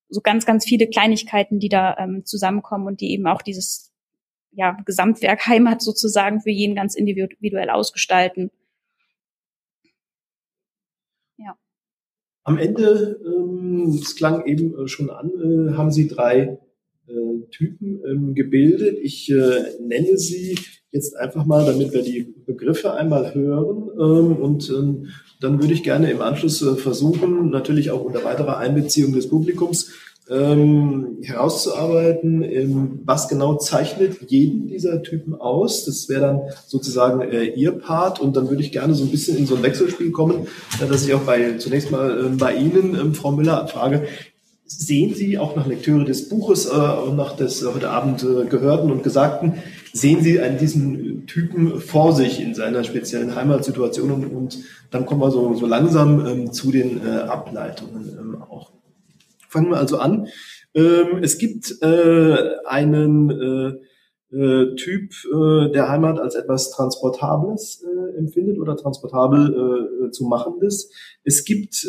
So 0.08 0.20
ganz, 0.20 0.44
ganz 0.44 0.64
viele 0.64 0.88
Kleinigkeiten, 0.88 1.60
die 1.60 1.68
da 1.68 1.96
ähm, 1.98 2.24
zusammenkommen 2.24 2.86
und 2.86 3.00
die 3.00 3.12
eben 3.12 3.26
auch 3.26 3.42
dieses 3.42 3.92
ja, 4.50 4.76
Gesamtwerk 4.84 5.46
Heimat 5.46 5.82
sozusagen 5.82 6.40
für 6.40 6.50
jeden 6.50 6.74
ganz 6.74 6.94
individuell 6.94 7.70
ausgestalten. 7.70 8.50
Am 12.44 12.58
Ende, 12.58 13.20
ähm, 13.24 13.98
es 14.00 14.16
klang 14.16 14.46
eben 14.46 14.78
äh, 14.78 14.88
schon 14.88 15.10
an, 15.10 15.30
äh, 15.30 15.72
haben 15.72 15.90
Sie 15.90 16.08
drei 16.08 16.58
äh, 17.06 17.46
Typen 17.50 18.00
ähm, 18.06 18.34
gebildet. 18.34 18.98
Ich 19.02 19.30
äh, 19.30 19.62
nenne 19.80 20.16
sie 20.16 20.58
jetzt 20.90 21.16
einfach 21.16 21.44
mal, 21.44 21.66
damit 21.66 21.92
wir 21.92 22.02
die 22.02 22.34
Begriffe 22.46 22.94
einmal 22.94 23.34
hören. 23.34 23.90
Ähm, 23.98 24.36
und 24.36 24.70
ähm, 24.70 25.08
dann 25.40 25.60
würde 25.60 25.74
ich 25.74 25.82
gerne 25.82 26.10
im 26.10 26.22
Anschluss 26.22 26.62
äh, 26.62 26.76
versuchen, 26.76 27.50
natürlich 27.50 27.90
auch 27.90 28.04
unter 28.04 28.24
weiterer 28.24 28.58
Einbeziehung 28.58 29.12
des 29.12 29.28
Publikums, 29.28 29.92
ähm, 30.28 31.18
herauszuarbeiten, 31.22 32.42
ähm, 32.42 33.00
was 33.04 33.28
genau 33.28 33.56
zeichnet 33.56 34.30
jeden 34.30 34.68
dieser 34.68 35.02
Typen 35.02 35.34
aus. 35.34 35.84
Das 35.84 36.08
wäre 36.08 36.20
dann 36.20 36.40
sozusagen 36.66 37.20
äh, 37.20 37.44
Ihr 37.44 37.72
Part 37.72 38.20
und 38.20 38.36
dann 38.36 38.48
würde 38.48 38.62
ich 38.62 38.72
gerne 38.72 38.94
so 38.94 39.04
ein 39.04 39.10
bisschen 39.10 39.36
in 39.36 39.46
so 39.46 39.56
ein 39.56 39.62
Wechselspiel 39.62 40.12
kommen, 40.12 40.46
äh, 40.80 40.86
dass 40.88 41.06
ich 41.06 41.12
auch 41.12 41.22
bei 41.22 41.58
zunächst 41.58 41.90
mal 41.90 42.26
äh, 42.26 42.28
bei 42.30 42.54
Ihnen, 42.54 42.94
ähm, 42.98 43.14
Frau 43.14 43.32
Müller, 43.32 43.66
frage, 43.68 44.06
sehen 44.66 45.14
Sie 45.14 45.36
auch 45.36 45.56
nach 45.56 45.66
Lektüre 45.66 46.04
des 46.04 46.30
Buches 46.30 46.66
äh, 46.66 46.70
und 46.70 47.16
nach 47.16 47.36
des 47.36 47.64
heute 47.66 47.90
Abend 47.90 48.22
äh, 48.22 48.46
Gehörten 48.46 48.90
und 48.90 49.02
Gesagten, 49.02 49.54
sehen 49.92 50.22
Sie 50.22 50.40
einen 50.40 50.56
diesen 50.56 51.26
Typen 51.26 51.80
vor 51.80 52.14
sich 52.14 52.40
in 52.40 52.54
seiner 52.54 52.82
speziellen 52.82 53.34
Heimatsituation 53.34 54.10
und, 54.10 54.24
und 54.24 54.58
dann 54.90 55.04
kommen 55.04 55.20
wir 55.20 55.30
so, 55.30 55.54
so 55.54 55.66
langsam 55.66 56.26
ähm, 56.26 56.52
zu 56.52 56.72
den 56.72 57.06
äh, 57.06 57.10
Ableitungen 57.10 58.08
ähm, 58.18 58.42
auch. 58.42 58.72
Fangen 59.54 59.70
wir 59.70 59.76
also 59.76 59.98
an. 59.98 60.26
Ähm, 60.74 61.20
es 61.22 61.38
gibt 61.38 61.80
äh, 61.80 62.36
einen 62.66 63.30
äh, 63.30 64.36
äh, 64.36 64.74
Typ 64.74 65.12
äh, 65.32 65.70
der 65.70 65.88
Heimat 65.88 66.18
als 66.18 66.34
etwas 66.34 66.72
Transportables 66.72 67.84
äh, 67.84 68.18
empfindet 68.18 68.58
oder 68.58 68.76
transportabel 68.76 70.08
äh, 70.08 70.10
zu 70.10 70.24
machendes. 70.24 70.90
Es 71.22 71.44
gibt 71.44 71.84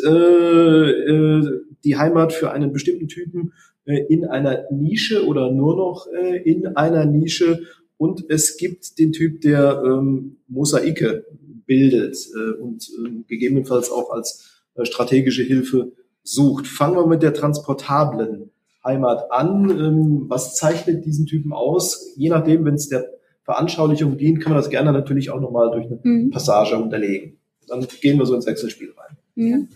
die 1.84 1.96
Heimat 1.96 2.32
für 2.32 2.52
einen 2.52 2.72
bestimmten 2.72 3.08
Typen 3.08 3.52
in 3.84 4.24
einer 4.24 4.64
Nische 4.70 5.26
oder 5.26 5.50
nur 5.50 5.76
noch 5.76 6.06
in 6.44 6.66
einer 6.76 7.04
Nische 7.04 7.60
und 7.96 8.24
es 8.28 8.56
gibt 8.56 8.98
den 8.98 9.12
Typ, 9.12 9.40
der 9.42 9.82
ähm, 9.84 10.38
Mosaike 10.48 11.24
bildet 11.66 12.16
und 12.60 12.88
äh, 12.88 13.22
gegebenenfalls 13.28 13.90
auch 13.90 14.10
als 14.10 14.64
strategische 14.84 15.42
Hilfe 15.42 15.92
sucht. 16.26 16.66
Fangen 16.66 16.96
wir 16.96 17.06
mit 17.06 17.22
der 17.22 17.34
transportablen 17.34 18.50
Heimat 18.84 19.30
an. 19.30 19.70
Ähm, 19.70 20.24
was 20.28 20.54
zeichnet 20.54 21.04
diesen 21.04 21.26
Typen 21.26 21.52
aus? 21.52 22.14
Je 22.16 22.28
nachdem, 22.28 22.64
wenn 22.64 22.74
es 22.74 22.88
der 22.88 23.06
Veranschaulichung 23.44 24.16
dient, 24.16 24.40
kann 24.40 24.52
man 24.52 24.60
das 24.60 24.70
gerne 24.70 24.92
natürlich 24.92 25.30
auch 25.30 25.40
nochmal 25.40 25.70
durch 25.70 25.86
eine 25.86 26.00
mhm. 26.02 26.30
Passage 26.30 26.76
unterlegen. 26.76 27.38
Dann 27.68 27.86
gehen 28.00 28.18
wir 28.18 28.26
so 28.26 28.34
ins 28.34 28.46
Wechselspiel 28.46 28.92
rein. 28.96 29.16
Mhm. 29.34 29.68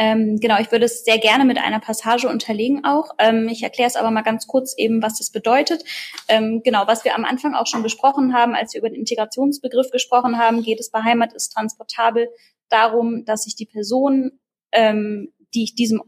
Ähm, 0.00 0.38
genau, 0.38 0.60
ich 0.60 0.70
würde 0.70 0.84
es 0.84 1.04
sehr 1.04 1.18
gerne 1.18 1.44
mit 1.44 1.58
einer 1.58 1.80
Passage 1.80 2.28
unterlegen 2.28 2.84
auch. 2.84 3.10
Ähm, 3.18 3.48
ich 3.48 3.64
erkläre 3.64 3.88
es 3.88 3.96
aber 3.96 4.12
mal 4.12 4.22
ganz 4.22 4.46
kurz 4.46 4.74
eben, 4.78 5.02
was 5.02 5.18
das 5.18 5.32
bedeutet. 5.32 5.82
Ähm, 6.28 6.62
genau, 6.62 6.84
was 6.86 7.04
wir 7.04 7.16
am 7.16 7.24
Anfang 7.24 7.54
auch 7.54 7.66
schon 7.66 7.82
besprochen 7.82 8.32
haben, 8.32 8.54
als 8.54 8.74
wir 8.74 8.78
über 8.78 8.90
den 8.90 9.00
Integrationsbegriff 9.00 9.90
gesprochen 9.90 10.38
haben, 10.38 10.62
geht 10.62 10.78
es 10.78 10.90
bei 10.90 11.02
Heimat 11.02 11.32
ist 11.32 11.48
transportabel 11.48 12.28
darum, 12.68 13.24
dass 13.24 13.42
sich 13.42 13.56
die 13.56 13.66
Person 13.66 14.38
ähm, 14.72 15.32
die 15.54 15.64
ich 15.64 15.74
diesem 15.74 16.02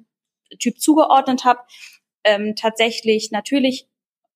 Typ 0.59 0.81
zugeordnet 0.81 1.45
habe, 1.45 1.61
ähm, 2.25 2.55
tatsächlich 2.57 3.31
natürlich 3.31 3.89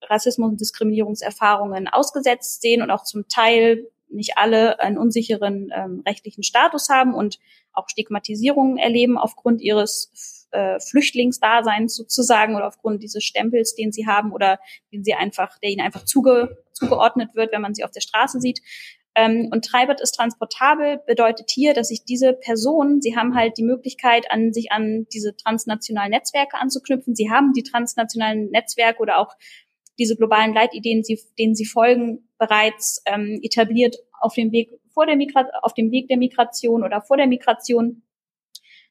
Rassismus 0.02 0.50
und 0.50 0.60
Diskriminierungserfahrungen 0.60 1.88
ausgesetzt 1.88 2.62
sehen 2.62 2.82
und 2.82 2.90
auch 2.90 3.04
zum 3.04 3.28
Teil 3.28 3.90
nicht 4.08 4.36
alle 4.36 4.80
einen 4.80 4.98
unsicheren 4.98 5.70
ähm, 5.74 6.02
rechtlichen 6.06 6.42
Status 6.42 6.88
haben 6.88 7.14
und 7.14 7.38
auch 7.72 7.88
Stigmatisierungen 7.88 8.78
erleben 8.78 9.18
aufgrund 9.18 9.60
ihres 9.60 10.46
äh, 10.52 10.78
Flüchtlingsdaseins 10.78 11.96
sozusagen 11.96 12.54
oder 12.54 12.68
aufgrund 12.68 13.02
dieses 13.02 13.24
Stempels, 13.24 13.74
den 13.74 13.90
sie 13.92 14.06
haben 14.06 14.32
oder 14.32 14.60
den 14.92 15.02
sie 15.02 15.14
einfach, 15.14 15.58
der 15.58 15.70
ihnen 15.70 15.80
einfach 15.80 16.04
zuge, 16.04 16.62
zugeordnet 16.72 17.34
wird, 17.34 17.52
wenn 17.52 17.62
man 17.62 17.74
sie 17.74 17.84
auf 17.84 17.90
der 17.90 18.02
Straße 18.02 18.40
sieht. 18.40 18.60
Ähm, 19.16 19.48
und 19.52 19.64
Treibert 19.64 20.00
ist 20.00 20.12
transportabel 20.12 21.00
bedeutet 21.06 21.50
hier, 21.50 21.72
dass 21.72 21.88
sich 21.88 22.04
diese 22.04 22.32
Personen, 22.32 23.00
sie 23.00 23.16
haben 23.16 23.34
halt 23.34 23.56
die 23.58 23.62
Möglichkeit, 23.62 24.30
an 24.30 24.52
sich 24.52 24.72
an 24.72 25.06
diese 25.12 25.36
transnationalen 25.36 26.10
Netzwerke 26.10 26.56
anzuknüpfen. 26.58 27.14
Sie 27.14 27.30
haben 27.30 27.52
die 27.52 27.62
transnationalen 27.62 28.50
Netzwerke 28.50 29.00
oder 29.00 29.18
auch 29.18 29.34
diese 29.98 30.16
globalen 30.16 30.52
Leitideen, 30.52 31.04
sie, 31.04 31.20
denen 31.38 31.54
sie 31.54 31.66
folgen, 31.66 32.28
bereits 32.38 33.02
ähm, 33.06 33.38
etabliert 33.42 33.96
auf 34.20 34.34
dem 34.34 34.50
Weg 34.50 34.70
vor 34.92 35.06
der 35.06 35.16
Migra 35.16 35.46
auf 35.62 35.74
dem 35.74 35.90
Weg 35.90 36.08
der 36.08 36.16
Migration 36.16 36.84
oder 36.84 37.02
vor 37.02 37.16
der 37.16 37.26
Migration. 37.26 38.02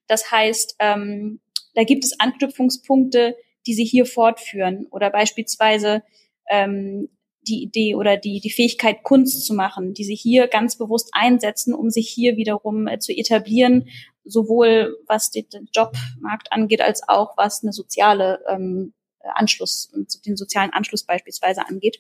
Das 0.07 0.31
heißt, 0.31 0.75
ähm, 0.79 1.39
da 1.75 1.83
gibt 1.83 2.03
es 2.03 2.19
Anknüpfungspunkte, 2.19 3.35
die 3.65 3.73
sie 3.73 3.85
hier 3.85 4.05
fortführen 4.05 4.87
oder 4.91 5.09
beispielsweise 5.09 6.03
ähm, 6.49 7.09
die 7.47 7.61
Idee 7.63 7.95
oder 7.95 8.17
die, 8.17 8.39
die 8.39 8.51
Fähigkeit, 8.51 9.03
Kunst 9.03 9.45
zu 9.45 9.53
machen, 9.53 9.93
die 9.93 10.03
sie 10.03 10.15
hier 10.15 10.47
ganz 10.47 10.77
bewusst 10.77 11.09
einsetzen, 11.13 11.73
um 11.73 11.89
sich 11.89 12.09
hier 12.09 12.37
wiederum 12.37 12.87
äh, 12.87 12.99
zu 12.99 13.11
etablieren, 13.11 13.87
sowohl 14.23 14.97
was 15.07 15.31
den, 15.31 15.45
Jobmarkt 15.73 16.51
angeht, 16.51 16.81
als 16.81 17.07
auch 17.07 17.37
was 17.37 17.63
eine 17.63 17.73
soziale 17.73 18.41
ähm, 18.47 18.93
Anschluss, 19.35 19.91
den 20.25 20.35
sozialen 20.35 20.71
Anschluss 20.71 21.03
beispielsweise 21.03 21.67
angeht. 21.67 21.99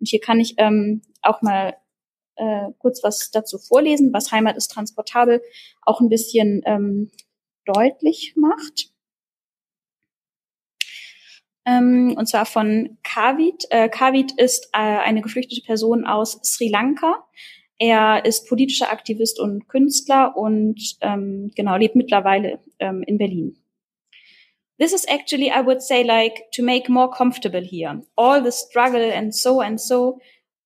Und 0.00 0.08
hier 0.08 0.20
kann 0.20 0.40
ich 0.40 0.54
ähm, 0.58 1.02
auch 1.22 1.42
mal 1.42 1.76
äh, 2.36 2.68
kurz 2.78 3.02
was 3.02 3.30
dazu 3.30 3.58
vorlesen, 3.58 4.12
was 4.12 4.32
Heimat 4.32 4.56
ist 4.56 4.70
transportabel 4.70 5.42
auch 5.82 6.00
ein 6.00 6.08
bisschen 6.08 6.62
ähm, 6.66 7.10
deutlich 7.64 8.34
macht 8.36 8.90
ähm, 11.66 12.14
und 12.16 12.26
zwar 12.26 12.46
von 12.46 12.96
Kavit. 13.02 13.64
Äh, 13.70 13.88
Kavit 13.88 14.32
ist 14.38 14.68
äh, 14.72 14.78
eine 14.78 15.20
geflüchtete 15.20 15.62
Person 15.62 16.06
aus 16.06 16.38
Sri 16.42 16.68
Lanka. 16.68 17.24
Er 17.78 18.24
ist 18.24 18.48
politischer 18.48 18.90
Aktivist 18.90 19.38
und 19.38 19.68
Künstler 19.68 20.36
und 20.36 20.96
ähm, 21.02 21.50
genau 21.54 21.76
lebt 21.76 21.96
mittlerweile 21.96 22.60
ähm, 22.78 23.02
in 23.06 23.18
Berlin. 23.18 23.56
This 24.78 24.92
is 24.92 25.06
actually, 25.08 25.50
I 25.50 25.64
would 25.64 25.82
say, 25.82 26.02
like 26.02 26.50
to 26.52 26.62
make 26.62 26.90
more 26.90 27.10
comfortable 27.10 27.62
here. 27.62 28.02
All 28.14 28.42
the 28.42 28.52
struggle 28.52 29.12
and 29.12 29.34
so 29.34 29.60
and 29.60 29.80
so. 29.80 30.20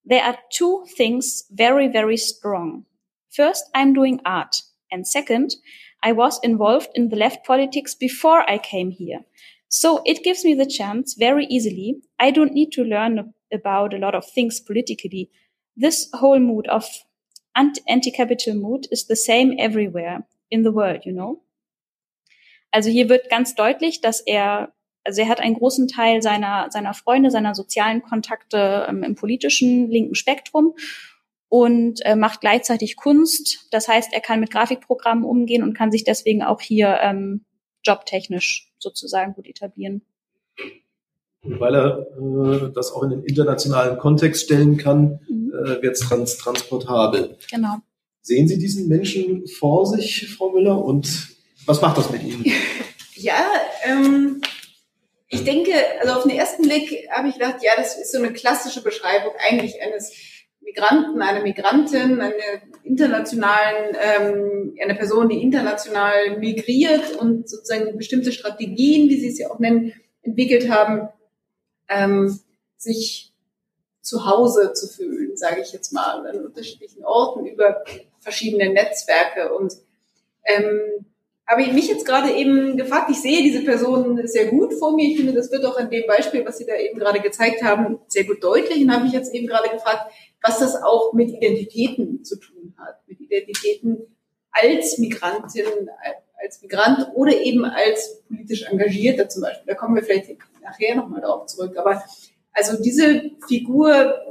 There 0.05 0.24
are 0.24 0.36
two 0.51 0.85
things 0.97 1.47
very, 1.51 1.89
very 1.89 2.16
strong. 2.16 2.86
First, 3.31 3.70
I'm 3.74 3.94
doing 3.94 4.20
art. 4.24 4.62
And 4.90 5.06
second, 5.06 5.55
I 6.02 6.12
was 6.12 6.40
involved 6.43 6.90
in 6.94 7.09
the 7.10 7.16
left 7.16 7.47
politics 7.47 7.94
before 7.94 8.48
I 8.51 8.59
came 8.59 8.90
here. 8.90 9.20
So 9.70 10.02
it 10.05 10.24
gives 10.24 10.44
me 10.44 10.55
the 10.55 10.66
chance 10.66 11.14
very 11.14 11.47
easily. 11.47 12.02
I 12.18 12.32
don't 12.32 12.52
need 12.52 12.72
to 12.72 12.82
learn 12.82 13.32
about 13.52 13.94
a 13.94 13.98
lot 13.98 14.16
of 14.16 14.26
things 14.26 14.60
politically. 14.60 15.30
This 15.76 16.10
whole 16.12 16.40
mood 16.40 16.68
of 16.68 16.84
anti-capital 17.55 18.55
mood 18.55 18.88
is 18.90 19.06
the 19.06 19.14
same 19.14 19.55
everywhere 19.59 20.26
in 20.51 20.64
the 20.64 20.72
world, 20.72 21.06
you 21.06 21.12
know? 21.12 21.44
Also 22.72 22.90
hier 22.90 23.09
wird 23.09 23.30
ganz 23.30 23.55
deutlich, 23.55 24.01
dass 24.01 24.20
er, 24.20 24.72
also 25.05 25.22
er 25.22 25.28
hat 25.28 25.40
einen 25.40 25.55
großen 25.55 25.86
Teil 25.86 26.20
seiner, 26.20 26.68
seiner 26.70 26.94
Freunde, 26.94 27.30
seiner 27.30 27.55
sozialen 27.55 28.02
Kontakte 28.02 28.86
ähm, 28.88 29.05
im 29.05 29.14
politischen 29.14 29.88
linken 29.88 30.16
Spektrum 30.16 30.74
und 31.48 32.05
äh, 32.05 32.16
macht 32.16 32.40
gleichzeitig 32.40 32.97
Kunst. 32.97 33.68
Das 33.70 33.86
heißt, 33.86 34.12
er 34.12 34.20
kann 34.20 34.40
mit 34.40 34.51
Grafikprogrammen 34.51 35.24
umgehen 35.24 35.62
und 35.62 35.74
kann 35.74 35.92
sich 35.92 36.02
deswegen 36.02 36.42
auch 36.42 36.60
hier 36.60 36.98
ähm, 37.02 37.44
jobtechnisch 37.84 38.69
sozusagen 38.82 39.35
gut 39.35 39.47
etablieren. 39.47 40.02
Und 41.43 41.59
weil 41.59 41.74
er 41.74 42.07
äh, 42.19 42.73
das 42.74 42.93
auch 42.93 43.02
in 43.02 43.11
den 43.11 43.24
internationalen 43.24 43.98
Kontext 43.98 44.44
stellen 44.44 44.77
kann, 44.77 45.20
mhm. 45.28 45.52
äh, 45.52 45.82
wird 45.82 45.94
es 45.94 46.01
trans 46.01 46.36
transportabel. 46.36 47.39
Genau. 47.51 47.77
Sehen 48.23 48.48
Sie 48.48 48.59
diesen 48.59 48.89
Menschen 48.89 49.47
vor 49.47 49.86
sich, 49.86 50.28
Frau 50.36 50.51
Müller, 50.51 50.85
und 50.85 51.28
was 51.65 51.81
macht 51.81 51.97
das 51.97 52.11
mit 52.11 52.23
Ihnen? 52.23 52.44
ja, 53.15 53.51
ähm, 53.85 54.43
ich 55.28 55.44
denke, 55.44 55.73
also 56.01 56.15
auf 56.15 56.23
den 56.24 56.32
ersten 56.32 56.62
Blick 56.62 57.09
habe 57.11 57.28
ich 57.28 57.35
gedacht, 57.35 57.62
ja, 57.62 57.73
das 57.77 57.97
ist 57.97 58.12
so 58.12 58.19
eine 58.19 58.32
klassische 58.32 58.82
Beschreibung 58.82 59.32
eigentlich 59.48 59.81
eines 59.81 60.12
Migranten, 60.70 61.20
einer 61.20 61.42
Migrantin, 61.42 62.20
einer 62.20 62.34
internationalen, 62.84 63.97
ähm, 64.01 64.76
eine 64.80 64.94
Person, 64.94 65.28
die 65.28 65.42
international 65.42 66.38
migriert 66.38 67.16
und 67.16 67.48
sozusagen 67.48 67.97
bestimmte 67.97 68.32
Strategien, 68.32 69.09
wie 69.09 69.20
Sie 69.20 69.28
es 69.28 69.38
ja 69.38 69.51
auch 69.51 69.59
nennen, 69.59 69.92
entwickelt 70.22 70.70
haben, 70.70 71.09
ähm, 71.88 72.38
sich 72.76 73.32
zu 74.01 74.26
Hause 74.26 74.72
zu 74.72 74.88
fühlen, 74.88 75.36
sage 75.36 75.60
ich 75.60 75.72
jetzt 75.72 75.92
mal, 75.92 76.26
an 76.26 76.44
unterschiedlichen 76.44 77.05
Orten 77.05 77.47
über 77.47 77.84
verschiedene 78.20 78.72
Netzwerke. 78.72 79.52
Und 79.52 79.74
ähm, 80.44 81.05
habe 81.47 81.62
ich 81.62 81.72
mich 81.72 81.88
jetzt 81.88 82.06
gerade 82.06 82.30
eben 82.30 82.76
gefragt, 82.76 83.10
ich 83.10 83.20
sehe 83.20 83.42
diese 83.42 83.64
Person 83.64 84.20
sehr 84.26 84.47
gut 84.47 84.72
vor 84.74 84.94
mir. 84.94 85.09
Ich 85.09 85.16
finde, 85.16 85.32
das 85.32 85.51
wird 85.51 85.64
auch 85.64 85.78
in 85.78 85.90
dem 85.90 86.06
Beispiel, 86.06 86.47
was 86.47 86.59
Sie 86.59 86.66
da 86.66 86.74
eben 86.76 86.98
gerade 86.98 87.20
gezeigt 87.20 87.62
haben, 87.62 87.98
sehr 88.06 88.24
gut 88.24 88.42
deutlich. 88.42 88.82
Und 88.82 88.92
habe 88.92 89.05
mich 89.05 89.12
jetzt 89.12 89.34
eben 89.34 89.48
gerade 89.48 89.68
gefragt, 89.68 90.12
was 90.43 90.59
das 90.59 90.77
auch 90.83 91.12
mit 91.12 91.31
Identitäten 91.31 92.25
zu 92.25 92.37
tun 92.39 92.75
hat, 92.79 93.01
mit 93.07 93.21
Identitäten 93.21 93.99
als 94.51 94.99
Migrantin, 94.99 95.65
als 96.43 96.62
Migrant 96.62 97.09
oder 97.15 97.33
eben 97.33 97.65
als 97.65 98.23
politisch 98.27 98.65
Engagierter 98.65 99.29
zum 99.29 99.43
Beispiel. 99.43 99.67
Da 99.67 99.75
kommen 99.75 99.95
wir 99.95 100.03
vielleicht 100.03 100.31
nachher 100.62 100.97
nochmal 100.97 101.21
darauf 101.21 101.47
zurück. 101.47 101.77
Aber 101.77 102.03
also 102.53 102.83
diese 102.83 103.31
Figur 103.47 103.89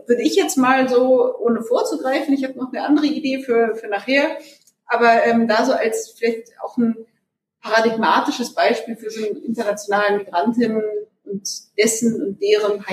würde 0.08 0.22
ich 0.22 0.36
jetzt 0.36 0.58
mal 0.58 0.90
so, 0.90 1.38
ohne 1.40 1.62
vorzugreifen, 1.62 2.34
ich 2.34 2.44
habe 2.44 2.58
noch 2.58 2.72
eine 2.72 2.84
andere 2.84 3.06
Idee 3.06 3.42
für, 3.44 3.76
für 3.76 3.88
nachher, 3.88 4.38
aber 4.86 5.24
ähm, 5.26 5.48
da 5.48 5.66
so 5.66 5.74
als 5.74 6.16
vielleicht 6.18 6.52
auch 6.64 6.78
ein 6.78 6.96
paradigmatisches 7.62 8.54
Beispiel 8.54 8.96
für 8.96 9.10
so 9.10 9.26
einen 9.26 9.38
internationalen 9.38 10.18
Migrantinnen 10.18 10.84
und 11.26 11.48
dessen 11.78 12.22
und 12.22 12.42
deren 12.42 12.88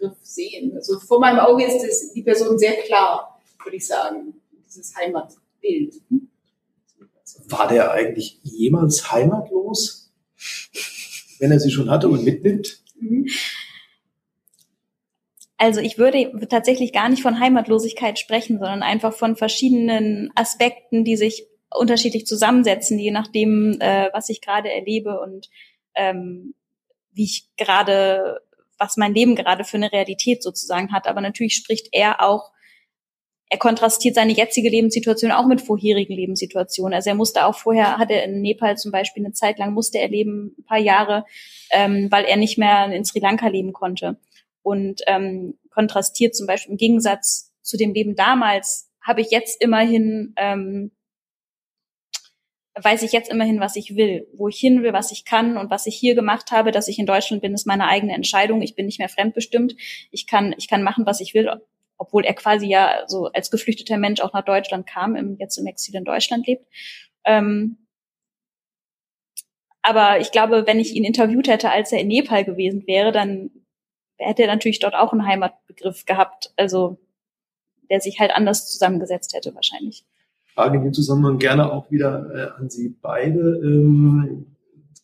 Heimatbegriff 0.00 0.18
sehen. 0.22 0.72
Also 0.74 0.98
vor 0.98 1.20
meinem 1.20 1.38
Auge 1.38 1.64
ist 1.64 1.84
es 1.84 2.12
die 2.12 2.22
Person 2.22 2.58
sehr 2.58 2.74
klar, 2.82 3.40
würde 3.62 3.76
ich 3.76 3.86
sagen, 3.86 4.34
dieses 4.66 4.94
Heimatbild. 4.96 5.94
War 7.48 7.68
der 7.68 7.92
eigentlich 7.92 8.38
jemals 8.42 9.10
heimatlos, 9.10 10.12
wenn 11.38 11.52
er 11.52 11.60
sie 11.60 11.70
schon 11.70 11.90
hatte 11.90 12.08
und 12.08 12.24
mitnimmt? 12.24 12.82
Mhm. 12.98 13.26
Also 15.56 15.80
ich 15.80 15.98
würde 15.98 16.32
tatsächlich 16.48 16.92
gar 16.92 17.08
nicht 17.10 17.22
von 17.22 17.38
Heimatlosigkeit 17.38 18.18
sprechen, 18.18 18.58
sondern 18.58 18.82
einfach 18.82 19.12
von 19.12 19.36
verschiedenen 19.36 20.30
Aspekten, 20.34 21.04
die 21.04 21.16
sich 21.16 21.46
unterschiedlich 21.70 22.26
zusammensetzen, 22.26 22.98
je 22.98 23.10
nachdem, 23.10 23.76
äh, 23.80 24.08
was 24.12 24.30
ich 24.30 24.40
gerade 24.40 24.72
erlebe 24.72 25.20
und 25.20 25.50
ähm, 25.94 26.54
wie 27.12 27.24
ich 27.24 27.48
gerade, 27.56 28.40
was 28.80 28.96
mein 28.96 29.14
Leben 29.14 29.36
gerade 29.36 29.62
für 29.62 29.76
eine 29.76 29.92
Realität 29.92 30.42
sozusagen 30.42 30.92
hat. 30.92 31.06
Aber 31.06 31.20
natürlich 31.20 31.54
spricht 31.54 31.88
er 31.92 32.20
auch, 32.22 32.50
er 33.50 33.58
kontrastiert 33.58 34.14
seine 34.14 34.32
jetzige 34.32 34.70
Lebenssituation 34.70 35.32
auch 35.32 35.46
mit 35.46 35.60
vorherigen 35.60 36.14
Lebenssituationen. 36.14 36.94
Also 36.94 37.10
er 37.10 37.16
musste 37.16 37.44
auch 37.44 37.56
vorher, 37.56 37.98
hatte 37.98 38.14
in 38.14 38.40
Nepal 38.40 38.76
zum 38.78 38.92
Beispiel 38.92 39.24
eine 39.24 39.34
Zeit 39.34 39.58
lang, 39.58 39.74
musste 39.74 39.98
er 39.98 40.08
leben, 40.08 40.54
ein 40.58 40.64
paar 40.64 40.78
Jahre, 40.78 41.24
ähm, 41.72 42.08
weil 42.10 42.24
er 42.24 42.36
nicht 42.36 42.58
mehr 42.58 42.90
in 42.92 43.04
Sri 43.04 43.18
Lanka 43.18 43.48
leben 43.48 43.72
konnte 43.72 44.18
und 44.62 45.02
ähm, 45.06 45.58
kontrastiert 45.70 46.34
zum 46.34 46.46
Beispiel 46.46 46.72
im 46.72 46.78
Gegensatz 46.78 47.52
zu 47.62 47.76
dem 47.76 47.92
Leben 47.92 48.14
damals 48.14 48.90
habe 49.02 49.20
ich 49.20 49.30
jetzt 49.30 49.62
immerhin 49.62 50.34
ähm, 50.36 50.92
weiß 52.74 53.02
ich 53.02 53.12
jetzt 53.12 53.30
immerhin, 53.30 53.60
was 53.60 53.76
ich 53.76 53.96
will, 53.96 54.28
wo 54.32 54.48
ich 54.48 54.58
hin 54.58 54.82
will, 54.82 54.92
was 54.92 55.12
ich 55.12 55.24
kann 55.24 55.56
und 55.56 55.70
was 55.70 55.86
ich 55.86 55.96
hier 55.96 56.14
gemacht 56.14 56.52
habe, 56.52 56.70
dass 56.70 56.88
ich 56.88 56.98
in 56.98 57.06
Deutschland 57.06 57.42
bin, 57.42 57.54
ist 57.54 57.66
meine 57.66 57.88
eigene 57.88 58.14
Entscheidung. 58.14 58.62
Ich 58.62 58.74
bin 58.74 58.86
nicht 58.86 58.98
mehr 58.98 59.08
fremdbestimmt. 59.08 59.74
Ich 60.10 60.26
kann, 60.26 60.54
ich 60.56 60.68
kann 60.68 60.82
machen, 60.82 61.06
was 61.06 61.20
ich 61.20 61.34
will, 61.34 61.50
obwohl 61.98 62.24
er 62.24 62.34
quasi 62.34 62.66
ja 62.66 63.04
so 63.06 63.26
als 63.26 63.50
geflüchteter 63.50 63.98
Mensch 63.98 64.20
auch 64.20 64.32
nach 64.32 64.44
Deutschland 64.44 64.86
kam, 64.86 65.16
im, 65.16 65.36
jetzt 65.38 65.58
im 65.58 65.66
Exil 65.66 65.96
in 65.96 66.04
Deutschland 66.04 66.46
lebt. 66.46 66.64
Ähm, 67.24 67.78
aber 69.82 70.20
ich 70.20 70.30
glaube, 70.30 70.66
wenn 70.66 70.78
ich 70.78 70.94
ihn 70.94 71.04
interviewt 71.04 71.48
hätte, 71.48 71.70
als 71.70 71.90
er 71.92 72.00
in 72.00 72.08
Nepal 72.08 72.44
gewesen 72.44 72.86
wäre, 72.86 73.12
dann 73.12 73.50
hätte 74.18 74.42
er 74.42 74.48
natürlich 74.48 74.78
dort 74.78 74.94
auch 74.94 75.12
einen 75.12 75.26
Heimatbegriff 75.26 76.04
gehabt, 76.04 76.52
also 76.56 76.98
der 77.90 78.00
sich 78.00 78.20
halt 78.20 78.30
anders 78.30 78.70
zusammengesetzt 78.70 79.34
hätte 79.34 79.54
wahrscheinlich. 79.54 80.04
Frage 80.54 80.78
in 80.78 80.84
dem 80.84 80.92
Zusammenhang 80.92 81.38
gerne 81.38 81.72
auch 81.72 81.90
wieder 81.90 82.30
äh, 82.34 82.60
an 82.60 82.70
Sie 82.70 82.94
beide. 83.00 83.60
Ähm, 83.62 84.46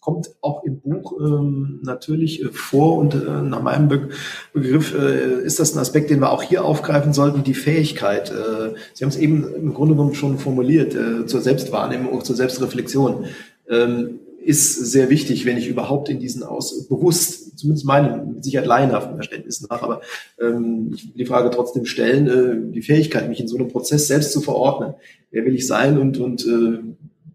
kommt 0.06 0.30
auch 0.40 0.62
im 0.62 0.80
Buch 0.80 1.14
ähm, 1.20 1.80
natürlich 1.82 2.40
äh, 2.40 2.48
vor 2.52 2.98
und 2.98 3.14
äh, 3.14 3.42
nach 3.42 3.60
meinem 3.60 3.88
Be 3.88 4.08
Begriff 4.52 4.94
äh, 4.94 5.42
ist 5.42 5.58
das 5.58 5.74
ein 5.74 5.80
Aspekt, 5.80 6.10
den 6.10 6.20
wir 6.20 6.30
auch 6.30 6.44
hier 6.44 6.64
aufgreifen 6.64 7.12
sollten, 7.12 7.42
die 7.42 7.54
Fähigkeit. 7.54 8.30
Äh, 8.30 8.74
Sie 8.94 9.02
haben 9.02 9.10
es 9.10 9.16
eben 9.16 9.52
im 9.52 9.74
Grunde 9.74 9.94
genommen 9.94 10.14
schon 10.14 10.38
formuliert, 10.38 10.94
äh, 10.94 11.26
zur 11.26 11.40
Selbstwahrnehmung, 11.40 12.22
zur 12.22 12.36
Selbstreflexion. 12.36 13.24
Ähm, 13.68 14.20
ist 14.46 14.74
sehr 14.76 15.10
wichtig, 15.10 15.44
wenn 15.44 15.58
ich 15.58 15.68
überhaupt 15.68 16.08
in 16.08 16.20
diesen 16.20 16.42
aus 16.42 16.86
bewusst, 16.88 17.58
zumindest 17.58 17.84
meinem 17.84 18.34
mit 18.34 18.44
Sicherheit 18.44 18.66
laienhaften 18.66 19.16
Verständnis 19.16 19.66
nach, 19.68 19.82
aber 19.82 20.02
ähm, 20.40 20.92
ich 20.94 21.06
will 21.06 21.14
die 21.16 21.26
Frage 21.26 21.50
trotzdem 21.50 21.84
stellen, 21.84 22.28
äh, 22.28 22.72
die 22.72 22.82
Fähigkeit, 22.82 23.28
mich 23.28 23.40
in 23.40 23.48
so 23.48 23.56
einem 23.56 23.68
Prozess 23.68 24.06
selbst 24.06 24.32
zu 24.32 24.40
verordnen. 24.40 24.94
Wer 25.30 25.44
will 25.44 25.54
ich 25.54 25.66
sein 25.66 25.98
und, 25.98 26.18
und 26.18 26.46
äh, 26.46 26.78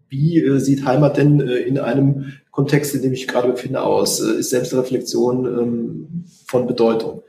wie 0.08 0.38
äh, 0.38 0.58
sieht 0.58 0.84
Heimat 0.84 1.16
denn 1.18 1.40
äh, 1.40 1.56
in 1.56 1.78
einem 1.78 2.32
Kontext, 2.50 2.94
in 2.94 3.02
dem 3.02 3.12
ich 3.12 3.28
gerade 3.28 3.48
befinde, 3.48 3.82
aus? 3.82 4.20
Äh, 4.20 4.38
ist 4.38 4.50
Selbstreflexion 4.50 5.46
ähm, 5.46 6.24
von 6.46 6.66
Bedeutung? 6.66 7.22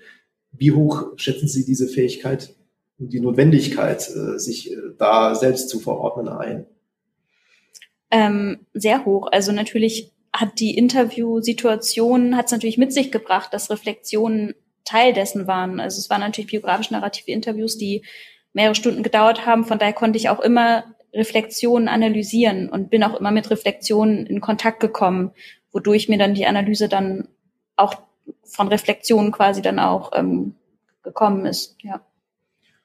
Wie 0.51 0.71
hoch 0.71 1.07
schätzen 1.17 1.47
Sie 1.47 1.65
diese 1.65 1.87
Fähigkeit 1.87 2.55
und 2.99 3.11
die 3.11 3.19
Notwendigkeit, 3.19 4.09
äh, 4.09 4.37
sich 4.39 4.71
äh, 4.71 4.77
da 4.97 5.35
selbst 5.35 5.69
zu 5.69 5.79
verordnen 5.79 6.27
ein? 6.27 6.65
Ähm, 8.13 8.59
sehr 8.73 9.05
hoch. 9.05 9.27
Also 9.31 9.51
natürlich 9.51 10.11
hat 10.31 10.59
die 10.59 10.77
Interviewsituation 10.77 12.37
hat 12.37 12.45
es 12.45 12.51
natürlich 12.51 12.77
mit 12.77 12.93
sich 12.93 13.11
gebracht, 13.11 13.53
dass 13.53 13.69
Reflexionen 13.69 14.53
Teil 14.85 15.13
dessen 15.13 15.47
waren. 15.47 15.79
Also 15.79 15.99
es 15.99 16.09
waren 16.09 16.21
natürlich 16.21 16.51
biografisch-narrative 16.51 17.31
Interviews, 17.31 17.77
die 17.77 18.03
mehrere 18.53 18.75
Stunden 18.75 19.01
gedauert 19.01 19.45
haben. 19.45 19.65
Von 19.65 19.79
daher 19.79 19.93
konnte 19.93 20.17
ich 20.17 20.29
auch 20.29 20.39
immer 20.39 20.83
Reflexionen 21.13 21.87
analysieren 21.87 22.69
und 22.69 22.89
bin 22.89 23.03
auch 23.03 23.19
immer 23.19 23.31
mit 23.31 23.49
Reflexionen 23.49 24.27
in 24.27 24.41
Kontakt 24.41 24.79
gekommen, 24.79 25.31
wodurch 25.71 26.07
mir 26.07 26.17
dann 26.17 26.35
die 26.35 26.45
Analyse 26.45 26.87
dann 26.89 27.27
auch 27.75 27.95
von 28.43 28.67
Reflexionen 28.67 29.31
quasi 29.31 29.61
dann 29.61 29.79
auch 29.79 30.11
ähm, 30.15 30.55
gekommen 31.01 31.45
ist. 31.45 31.77
Ja. 31.81 32.05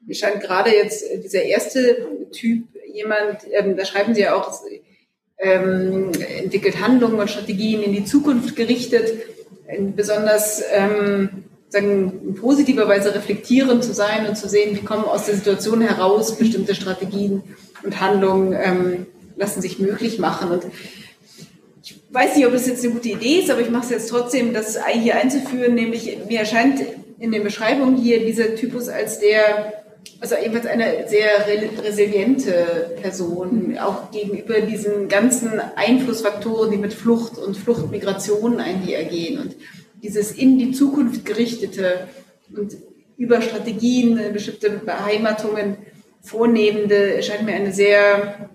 Mir 0.00 0.14
scheint 0.14 0.40
gerade 0.40 0.70
jetzt 0.70 1.04
dieser 1.22 1.42
erste 1.42 2.06
Typ 2.32 2.68
jemand, 2.92 3.40
ähm, 3.52 3.76
da 3.76 3.84
schreiben 3.84 4.14
Sie 4.14 4.22
ja 4.22 4.34
auch, 4.34 4.50
ähm, 5.38 6.10
entwickelt 6.38 6.80
Handlungen 6.80 7.20
und 7.20 7.30
Strategien 7.30 7.82
in 7.82 7.92
die 7.92 8.04
Zukunft 8.04 8.56
gerichtet, 8.56 9.12
besonders 9.94 10.62
ähm, 10.72 11.44
sagen, 11.68 12.20
in 12.24 12.34
positiver 12.34 12.88
Weise 12.88 13.14
reflektierend 13.14 13.84
zu 13.84 13.92
sein 13.92 14.26
und 14.26 14.36
zu 14.36 14.48
sehen, 14.48 14.76
wie 14.76 14.84
kommen 14.84 15.04
aus 15.04 15.26
der 15.26 15.34
Situation 15.34 15.80
heraus 15.80 16.36
bestimmte 16.36 16.74
Strategien 16.74 17.42
und 17.82 18.00
Handlungen 18.00 18.52
ähm, 18.52 19.06
lassen 19.36 19.62
sich 19.62 19.78
möglich 19.78 20.18
machen. 20.18 20.50
Und 20.50 20.64
ich 21.82 21.96
weiß 22.10 22.36
nicht, 22.36 22.46
ob 22.46 22.52
das 22.52 22.66
jetzt 22.66 22.84
eine 22.84 22.94
gute 22.94 23.10
Idee 23.10 23.40
ist, 23.40 23.50
aber 23.50 23.60
ich 23.60 23.70
mache 23.70 23.84
es 23.84 23.90
jetzt 23.90 24.08
trotzdem, 24.08 24.52
das 24.52 24.78
hier 24.92 25.16
einzuführen, 25.16 25.74
nämlich 25.74 26.18
mir 26.28 26.40
erscheint 26.40 26.80
in 27.18 27.32
den 27.32 27.44
Beschreibungen 27.44 27.96
hier 27.96 28.24
dieser 28.24 28.54
Typus 28.54 28.88
als 28.88 29.20
der, 29.20 29.84
also 30.20 30.34
ebenfalls 30.36 30.66
eine 30.66 31.08
sehr 31.08 31.46
resiliente 31.84 32.96
Person, 33.00 33.78
auch 33.78 34.10
gegenüber 34.10 34.60
diesen 34.60 35.08
ganzen 35.08 35.60
Einflussfaktoren, 35.76 36.70
die 36.70 36.76
mit 36.76 36.92
Flucht 36.92 37.38
und 37.38 37.56
Fluchtmigration 37.56 38.60
einhergehen 38.60 39.40
und 39.40 39.56
dieses 40.02 40.32
in 40.32 40.58
die 40.58 40.72
Zukunft 40.72 41.24
gerichtete 41.24 42.08
und 42.56 42.76
über 43.16 43.42
Strategien, 43.42 44.20
bestimmte 44.32 44.70
Beheimatungen 44.70 45.76
vornehmende, 46.22 47.14
erscheint 47.14 47.44
mir 47.44 47.54
eine 47.54 47.72
sehr 47.72 48.50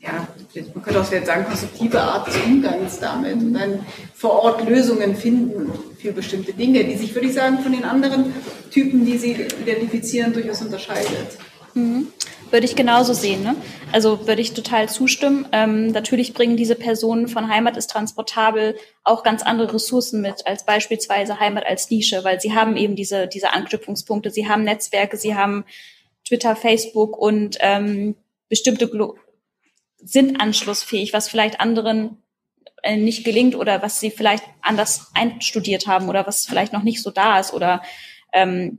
ja, 0.00 0.28
man 0.74 0.82
könnte 0.82 1.00
auch 1.00 1.10
jetzt 1.10 1.26
sagen, 1.26 1.46
konstruktive 1.46 2.00
Art 2.00 2.26
des 2.26 2.36
Umgangs 2.44 3.00
damit 3.00 3.34
und 3.34 3.54
dann 3.54 3.86
vor 4.14 4.42
Ort 4.42 4.68
Lösungen 4.68 5.16
finden 5.16 5.72
für 5.98 6.12
bestimmte 6.12 6.52
Dinge, 6.52 6.84
die 6.84 6.96
sich, 6.96 7.14
würde 7.14 7.28
ich 7.28 7.34
sagen, 7.34 7.60
von 7.60 7.72
den 7.72 7.84
anderen 7.84 8.34
Typen, 8.74 9.06
die 9.06 9.16
Sie 9.16 9.32
identifizieren, 9.32 10.32
durchaus 10.32 10.60
unterscheidet. 10.60 11.38
Mhm. 11.74 12.08
Würde 12.50 12.66
ich 12.66 12.74
genauso 12.74 13.14
sehen. 13.14 13.42
Ne? 13.44 13.54
Also 13.92 14.26
würde 14.26 14.42
ich 14.42 14.52
total 14.52 14.88
zustimmen. 14.88 15.46
Ähm, 15.52 15.92
natürlich 15.92 16.34
bringen 16.34 16.56
diese 16.56 16.74
Personen 16.74 17.28
von 17.28 17.48
Heimat 17.48 17.76
ist 17.76 17.90
transportabel 17.90 18.76
auch 19.04 19.22
ganz 19.22 19.42
andere 19.42 19.74
Ressourcen 19.74 20.20
mit 20.20 20.46
als 20.46 20.66
beispielsweise 20.66 21.38
Heimat 21.38 21.64
als 21.66 21.88
Nische, 21.90 22.24
weil 22.24 22.40
sie 22.40 22.52
haben 22.52 22.76
eben 22.76 22.96
diese, 22.96 23.28
diese 23.28 23.52
Anknüpfungspunkte, 23.52 24.30
sie 24.30 24.48
haben 24.48 24.64
Netzwerke, 24.64 25.16
sie 25.16 25.36
haben 25.36 25.64
Twitter, 26.26 26.56
Facebook 26.56 27.16
und 27.16 27.56
ähm, 27.60 28.16
bestimmte 28.48 28.90
sind 30.02 30.40
anschlussfähig, 30.40 31.12
was 31.12 31.28
vielleicht 31.28 31.60
anderen 31.60 32.22
äh, 32.82 32.96
nicht 32.96 33.24
gelingt 33.24 33.54
oder 33.54 33.82
was 33.82 34.00
sie 34.00 34.10
vielleicht 34.10 34.44
anders 34.62 35.10
einstudiert 35.14 35.86
haben 35.86 36.08
oder 36.08 36.26
was 36.26 36.46
vielleicht 36.46 36.72
noch 36.72 36.82
nicht 36.82 37.02
so 37.02 37.10
da 37.10 37.38
ist 37.38 37.52
oder 37.52 37.82
ähm, 38.34 38.78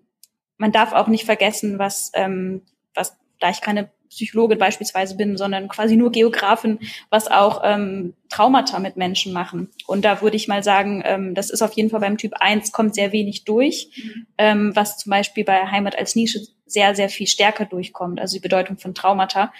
man 0.57 0.71
darf 0.71 0.93
auch 0.93 1.07
nicht 1.07 1.25
vergessen, 1.25 1.79
was, 1.79 2.11
ähm, 2.13 2.61
was 2.93 3.17
da 3.39 3.49
ich 3.49 3.61
keine 3.61 3.89
Psychologin 4.09 4.59
beispielsweise 4.59 5.17
bin, 5.17 5.35
sondern 5.35 5.67
quasi 5.67 5.97
nur 5.97 6.11
Geografin, 6.11 6.79
was 7.09 7.27
auch 7.29 7.61
ähm, 7.65 8.13
Traumata 8.29 8.79
mit 8.79 8.95
Menschen 8.95 9.33
machen. 9.33 9.69
Und 9.87 10.05
da 10.05 10.21
würde 10.21 10.37
ich 10.37 10.47
mal 10.47 10.63
sagen, 10.63 11.01
ähm, 11.03 11.33
das 11.33 11.49
ist 11.49 11.63
auf 11.63 11.73
jeden 11.73 11.89
Fall 11.89 11.99
beim 11.99 12.17
Typ 12.17 12.33
1 12.35 12.71
kommt 12.71 12.95
sehr 12.95 13.11
wenig 13.11 13.43
durch, 13.43 13.89
mhm. 13.97 14.27
ähm, 14.37 14.75
was 14.75 14.99
zum 14.99 15.09
Beispiel 15.09 15.43
bei 15.43 15.65
Heimat 15.65 15.97
als 15.97 16.15
Nische 16.15 16.41
sehr, 16.67 16.95
sehr 16.95 17.09
viel 17.09 17.27
stärker 17.27 17.65
durchkommt, 17.65 18.21
also 18.21 18.35
die 18.35 18.41
Bedeutung 18.41 18.77
von 18.77 18.93
Traumata. 18.93 19.51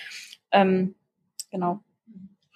Ähm, 0.51 0.95
Genau. 1.55 1.81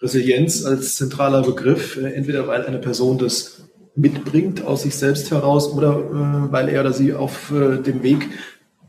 Resilienz 0.02 0.66
als 0.66 0.96
zentraler 0.96 1.42
Begriff, 1.42 1.96
äh, 1.96 2.12
entweder 2.12 2.48
weil 2.48 2.66
eine 2.66 2.80
Person 2.80 3.18
das 3.18 3.69
mitbringt 4.00 4.66
aus 4.66 4.84
sich 4.84 4.96
selbst 4.96 5.32
heraus 5.32 5.72
oder 5.74 5.98
äh, 5.98 6.52
weil 6.52 6.70
er 6.70 6.82
oder 6.82 6.94
sie 6.94 7.14
auf 7.14 7.52
äh, 7.52 7.78
dem 7.78 8.04
Weg 8.04 8.30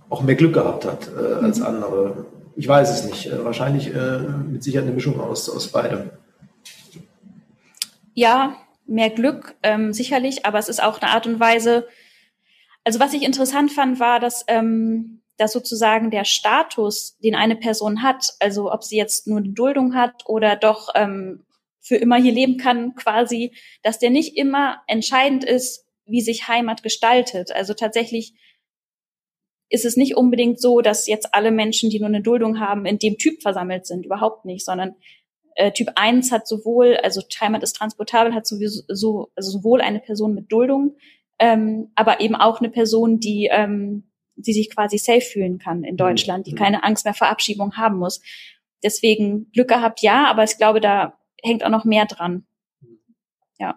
auch 0.09 0.23
mehr 0.23 0.35
Glück 0.35 0.55
gehabt 0.55 0.85
hat 0.85 1.09
äh, 1.09 1.45
als 1.45 1.59
mhm. 1.59 1.67
andere. 1.67 2.27
Ich 2.57 2.67
weiß 2.69 2.91
es 2.91 3.05
nicht. 3.05 3.27
Äh, 3.27 3.45
wahrscheinlich 3.45 3.95
äh, 3.95 4.19
mit 4.21 4.63
Sicherheit 4.63 4.87
eine 4.87 4.95
Mischung 4.95 5.21
aus, 5.21 5.49
aus 5.49 5.69
beidem. 5.69 6.11
Ja, 8.15 8.57
mehr 8.87 9.11
Glück 9.11 9.55
ähm, 9.63 9.93
sicherlich, 9.93 10.47
aber 10.47 10.59
es 10.59 10.69
ist 10.69 10.83
auch 10.83 11.01
eine 11.01 11.11
Art 11.11 11.27
und 11.27 11.41
Weise. 11.41 11.87
Also 12.85 12.99
was 12.99 13.13
ich 13.13 13.23
interessant 13.23 13.73
fand, 13.73 14.01
war, 14.01 14.21
dass 14.21 14.45
ähm, 14.49 15.21
dass 15.41 15.53
sozusagen 15.53 16.11
der 16.11 16.27
Status, 16.27 17.17
den 17.25 17.35
eine 17.35 17.57
Person 17.57 18.03
hat, 18.03 18.35
also 18.41 18.71
ob 18.71 18.85
sie 18.85 18.99
jetzt 18.99 19.27
nur 19.27 19.39
eine 19.39 19.49
Duldung 19.49 19.95
hat 19.95 20.25
oder 20.27 20.55
doch 20.55 20.91
ähm, 20.95 21.41
für 21.81 21.97
immer 21.97 22.17
hier 22.17 22.33
leben 22.33 22.57
kann, 22.57 22.95
quasi, 22.95 23.53
dass 23.83 23.99
der 23.99 24.11
nicht 24.11 24.37
immer 24.37 24.83
entscheidend 24.87 25.45
ist, 25.45 25.87
wie 26.05 26.21
sich 26.21 26.49
Heimat 26.49 26.83
gestaltet. 26.83 27.53
Also 27.53 27.75
tatsächlich 27.75 28.35
ist 29.69 29.85
es 29.85 29.97
nicht 29.97 30.17
unbedingt 30.17 30.61
so, 30.61 30.81
dass 30.81 31.07
jetzt 31.07 31.35
alle 31.35 31.53
Menschen, 31.53 31.91
die 31.91 32.01
nur 32.01 32.09
eine 32.09 32.23
Duldung 32.23 32.59
haben, 32.59 32.87
in 32.87 32.99
dem 32.99 33.17
Typ 33.19 33.41
versammelt 33.41 33.87
sind, 33.87 34.05
überhaupt 34.05 34.45
nicht, 34.45 34.65
sondern 34.65 34.97
äh, 35.55 35.73
Typ 35.73 35.93
1 35.95 36.33
hat 36.33 36.47
sowohl, 36.47 36.97
also 36.97 37.23
Heimat 37.41 37.63
ist 37.63 37.77
transportabel, 37.77 38.35
hat 38.35 38.47
sowieso 38.47 38.83
so, 38.89 39.31
also 39.37 39.51
sowohl 39.51 39.81
eine 39.81 40.01
Person 40.01 40.35
mit 40.35 40.51
Duldung, 40.51 40.97
ähm, 41.39 41.93
aber 41.95 42.21
eben 42.21 42.35
auch 42.35 42.61
eine 42.61 42.71
Person, 42.71 43.21
die 43.21 43.49
ähm, 43.51 44.11
die 44.43 44.53
sich 44.53 44.71
quasi 44.71 44.99
safe 44.99 45.21
fühlen 45.21 45.59
kann 45.59 45.85
in 45.85 45.95
mhm. 45.95 45.99
Deutschland, 45.99 46.47
die 46.47 46.55
keine 46.55 46.85
Angst 46.85 47.05
mehr 47.05 47.15
vor 47.15 47.29
Abschiebung 47.29 47.77
haben 47.77 47.99
muss. 47.99 48.21
Deswegen 48.83 49.51
Glück 49.53 49.69
gehabt, 49.69 50.03
ja, 50.03 50.27
aber 50.27 50.45
ich 50.45 50.57
glaube, 50.57 50.81
da 50.81 51.19
hängt 51.43 51.65
auch 51.65 51.71
noch 51.71 51.85
mehr 51.85 52.07
dran. 52.07 52.45
Ja. 53.59 53.77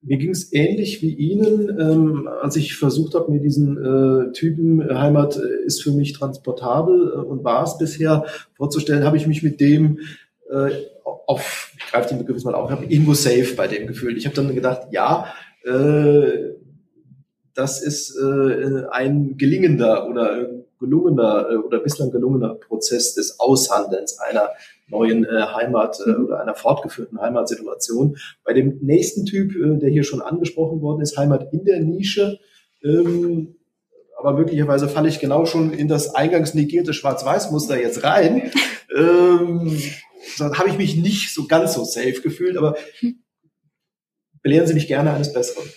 Mir 0.00 0.18
ging 0.18 0.30
es 0.30 0.52
ähnlich 0.52 1.00
wie 1.00 1.14
Ihnen, 1.14 1.78
ähm, 1.80 2.28
als 2.42 2.56
ich 2.56 2.76
versucht 2.76 3.14
habe, 3.14 3.32
mir 3.32 3.40
diesen 3.40 3.78
äh, 3.78 4.32
Typen 4.32 4.86
Heimat 4.98 5.36
äh, 5.36 5.64
ist 5.64 5.82
für 5.82 5.92
mich 5.92 6.12
transportabel 6.12 7.12
äh, 7.14 7.16
und 7.16 7.42
war 7.42 7.64
es 7.64 7.78
bisher 7.78 8.26
vorzustellen, 8.54 9.04
habe 9.04 9.16
ich 9.16 9.26
mich 9.26 9.42
mit 9.42 9.60
dem 9.60 10.00
äh, 10.50 10.70
auf, 11.26 11.72
ich 11.78 11.90
greife 11.90 12.10
den 12.10 12.18
Begriff 12.18 12.44
mal 12.44 12.54
auf, 12.54 12.70
habe 12.70 12.84
irgendwo 12.84 13.14
safe 13.14 13.54
bei 13.56 13.66
dem 13.66 13.86
gefühlt. 13.86 14.18
Ich 14.18 14.26
habe 14.26 14.36
dann 14.36 14.54
gedacht, 14.54 14.88
ja, 14.90 15.32
äh, 15.64 16.50
das 17.54 17.82
ist 17.82 18.16
äh, 18.18 18.86
ein 18.90 19.36
gelingender 19.38 20.08
oder 20.08 20.50
gelungener 20.80 21.46
äh, 21.50 21.56
oder 21.56 21.78
bislang 21.78 22.10
gelungener 22.10 22.54
Prozess 22.54 23.14
des 23.14 23.40
Aushandelns 23.40 24.18
einer 24.18 24.50
neuen 24.86 25.24
äh, 25.24 25.42
Heimat 25.54 25.98
äh, 26.06 26.10
oder 26.10 26.40
einer 26.40 26.54
fortgeführten 26.54 27.20
Heimatsituation. 27.20 28.16
Bei 28.44 28.52
dem 28.52 28.78
nächsten 28.82 29.24
Typ, 29.26 29.54
äh, 29.54 29.78
der 29.78 29.90
hier 29.90 30.04
schon 30.04 30.20
angesprochen 30.22 30.80
worden 30.80 31.00
ist, 31.00 31.16
Heimat 31.16 31.52
in 31.52 31.64
der 31.64 31.80
Nische, 31.80 32.38
ähm, 32.82 33.56
aber 34.16 34.34
möglicherweise 34.34 34.88
falle 34.88 35.08
ich 35.08 35.20
genau 35.20 35.44
schon 35.44 35.72
in 35.72 35.88
das 35.88 36.14
eingangs 36.14 36.54
negierte 36.54 36.94
Schwarz-Weiß-Muster 36.94 37.80
jetzt 37.80 38.04
rein. 38.04 38.50
ähm, 38.96 39.78
dann 40.38 40.58
habe 40.58 40.68
ich 40.68 40.78
mich 40.78 40.96
nicht 40.96 41.34
so 41.34 41.46
ganz 41.46 41.74
so 41.74 41.84
safe 41.84 42.20
gefühlt, 42.22 42.56
aber 42.56 42.76
belehren 44.42 44.66
Sie 44.66 44.74
mich 44.74 44.86
gerne 44.86 45.12
eines 45.12 45.32
Besseren 45.32 45.68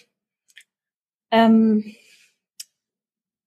ähm, 1.31 1.83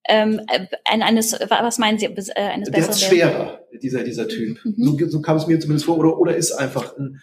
ähm, 0.07 0.41
äh, 0.47 0.67
eines, 0.85 1.33
was 1.33 1.77
meinen 1.77 1.99
Sie, 1.99 2.05
äh, 2.05 2.31
eines 2.35 2.71
Der 2.71 2.89
ist 2.89 3.01
schwerer, 3.01 3.59
dieser, 3.81 4.03
dieser 4.03 4.27
Typ. 4.27 4.59
Mhm. 4.63 4.97
So, 4.99 5.07
so 5.07 5.21
kam 5.21 5.37
es 5.37 5.47
mir 5.47 5.59
zumindest 5.59 5.85
vor, 5.85 5.97
oder, 5.97 6.19
oder 6.19 6.35
ist 6.35 6.51
einfach 6.51 6.97
ein, 6.97 7.21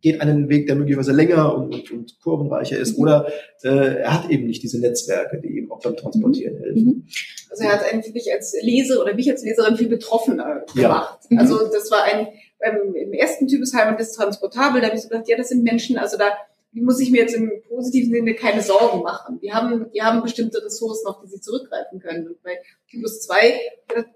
geht 0.00 0.20
einen 0.20 0.48
Weg, 0.48 0.66
der 0.66 0.76
möglicherweise 0.76 1.12
länger 1.12 1.54
und, 1.54 1.74
und, 1.74 1.90
und 1.90 2.20
kurvenreicher 2.20 2.78
ist, 2.78 2.96
mhm. 2.96 3.02
oder 3.02 3.32
äh, 3.62 4.00
er 4.00 4.14
hat 4.14 4.30
eben 4.30 4.46
nicht 4.46 4.62
diese 4.62 4.80
Netzwerke, 4.80 5.40
die 5.40 5.58
ihm 5.58 5.72
auch 5.72 5.80
beim 5.80 5.96
Transportieren 5.96 6.54
mhm. 6.54 6.62
helfen. 6.62 6.84
Mhm. 6.84 7.06
Also 7.50 7.64
er 7.64 7.72
hat 7.72 7.92
eigentlich 7.92 8.32
als 8.32 8.54
Leser 8.62 9.00
oder 9.02 9.14
mich 9.14 9.30
als 9.30 9.42
Leserin 9.42 9.76
viel 9.76 9.88
betroffener 9.88 10.64
gemacht. 10.74 11.18
Ja. 11.30 11.38
Also 11.38 11.58
das 11.72 11.90
war 11.90 12.04
ein, 12.04 12.28
ähm, 12.60 12.94
im 12.94 13.12
ersten 13.12 13.48
Typusheim 13.48 13.90
und 13.90 14.00
das 14.00 14.12
transportabel, 14.12 14.80
da 14.80 14.88
habe 14.88 14.96
ich 14.96 15.02
so 15.02 15.08
gedacht, 15.08 15.28
ja, 15.28 15.36
das 15.36 15.48
sind 15.48 15.62
Menschen, 15.62 15.98
also 15.98 16.16
da 16.16 16.32
die 16.72 16.82
muss 16.82 17.00
ich 17.00 17.10
mir 17.10 17.22
jetzt 17.22 17.34
im 17.34 17.50
positiven 17.66 18.12
Sinne 18.12 18.34
keine 18.34 18.62
Sorgen 18.62 19.02
machen. 19.02 19.40
Die 19.40 19.52
haben, 19.52 19.90
die 19.92 20.02
haben 20.02 20.22
bestimmte 20.22 20.62
Ressourcen, 20.62 21.06
auf 21.06 21.20
die 21.22 21.28
sie 21.28 21.40
zurückgreifen 21.40 21.98
können. 21.98 22.28
Und 22.28 22.42
bei 22.42 22.58
Typus 22.90 23.22
2, 23.22 23.58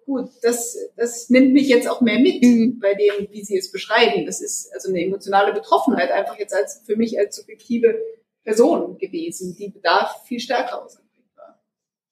gut, 0.05 0.29
das, 0.43 0.77
das 0.97 1.31
nimmt 1.31 1.53
mich 1.53 1.69
jetzt 1.69 1.89
auch 1.89 2.03
mehr 2.03 2.19
mit 2.19 2.43
mhm. 2.43 2.79
bei 2.79 2.95
dem, 2.95 3.29
wie 3.31 3.43
sie 3.43 3.57
es 3.57 3.73
beschreiben. 3.73 4.27
Das 4.27 4.41
ist 4.43 4.73
also 4.75 4.91
eine 4.91 5.03
emotionale 5.03 5.53
Betroffenheit 5.55 6.11
einfach 6.11 6.39
jetzt 6.39 6.55
als, 6.55 6.83
für 6.85 6.97
mich 6.97 7.19
als 7.19 7.37
subjektive 7.37 7.99
Person 8.45 8.99
gewesen, 8.99 9.57
die 9.59 9.71
bedarf 9.71 10.25
viel 10.27 10.41
stärker 10.41 10.85
ausgeprägt 10.85 11.37
war. 11.37 11.59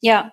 Ja, 0.00 0.32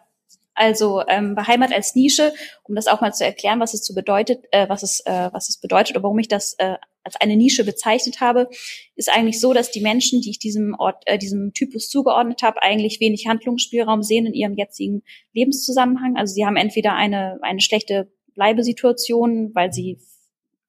also 0.54 1.04
ähm, 1.08 1.36
bei 1.36 1.44
Heimat 1.44 1.74
als 1.74 1.96
Nische, 1.96 2.34
um 2.64 2.76
das 2.76 2.88
auch 2.88 3.02
mal 3.02 3.14
zu 3.14 3.26
erklären, 3.26 3.60
was 3.60 3.74
es 3.74 3.84
zu 3.84 3.94
bedeutet, 3.94 4.46
äh, 4.52 4.70
was 4.70 4.84
es 4.84 5.02
äh, 5.06 5.30
was 5.32 5.50
es 5.50 5.58
bedeutet 5.58 5.96
oder 5.96 6.04
warum 6.04 6.18
ich 6.20 6.28
das 6.28 6.56
äh, 6.58 6.78
als 7.08 7.16
eine 7.16 7.38
Nische 7.38 7.64
bezeichnet 7.64 8.20
habe, 8.20 8.50
ist 8.96 9.10
eigentlich 9.10 9.40
so, 9.40 9.54
dass 9.54 9.72
die 9.72 9.82
Menschen, 9.82 10.22
die 10.22 10.30
ich 10.30 10.40
diesem 10.40 10.76
Ort, 10.78 11.04
äh, 11.06 11.18
diesem 11.18 11.54
Typus 11.54 11.90
zugeordnet 11.90 12.44
habe, 12.44 12.62
eigentlich 12.62 13.00
wenig 13.00 13.28
Handlungsspielraum 13.28 14.04
sehen 14.04 14.26
in 14.26 14.34
ihrem 14.34 14.56
jetzigen 14.56 15.04
Lebenszusammenhang. 15.34 16.18
Also 16.18 16.34
sie 16.34 16.46
haben 16.46 16.58
entweder 16.58 16.94
eine 16.94 17.40
eine 17.42 17.62
schlechte 17.62 18.12
Bleibesituation, 18.36 19.52
weil 19.56 19.72
sie 19.72 19.98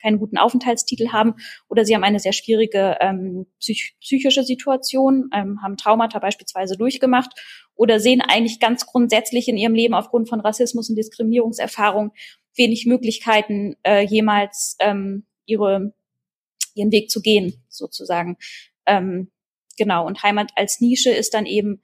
keinen 0.00 0.20
guten 0.20 0.38
Aufenthaltstitel 0.38 1.08
haben 1.08 1.34
oder 1.68 1.84
sie 1.84 1.94
haben 1.96 2.04
eine 2.04 2.20
sehr 2.20 2.32
schwierige 2.32 2.96
ähm, 3.00 3.46
psych 3.58 3.96
psychische 4.00 4.44
Situation, 4.44 5.28
ähm, 5.34 5.58
haben 5.60 5.76
Traumata 5.76 6.20
beispielsweise 6.20 6.76
durchgemacht 6.76 7.32
oder 7.74 7.98
sehen 7.98 8.20
eigentlich 8.20 8.60
ganz 8.60 8.86
grundsätzlich 8.86 9.48
in 9.48 9.56
ihrem 9.56 9.74
Leben 9.74 9.94
aufgrund 9.94 10.28
von 10.28 10.40
Rassismus 10.40 10.88
und 10.88 10.94
Diskriminierungserfahrung 10.94 12.12
wenig 12.56 12.86
Möglichkeiten, 12.86 13.74
äh, 13.82 14.04
jemals 14.04 14.76
ähm, 14.78 15.24
ihre, 15.46 15.92
ihren 16.78 16.92
Weg 16.92 17.10
zu 17.10 17.20
gehen, 17.20 17.62
sozusagen. 17.68 18.36
Ähm, 18.86 19.30
genau, 19.76 20.06
und 20.06 20.22
Heimat 20.22 20.52
als 20.56 20.80
Nische 20.80 21.10
ist 21.10 21.34
dann 21.34 21.46
eben 21.46 21.82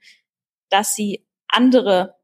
dass 0.69 0.95
sie 0.95 1.25
andere 1.47 2.15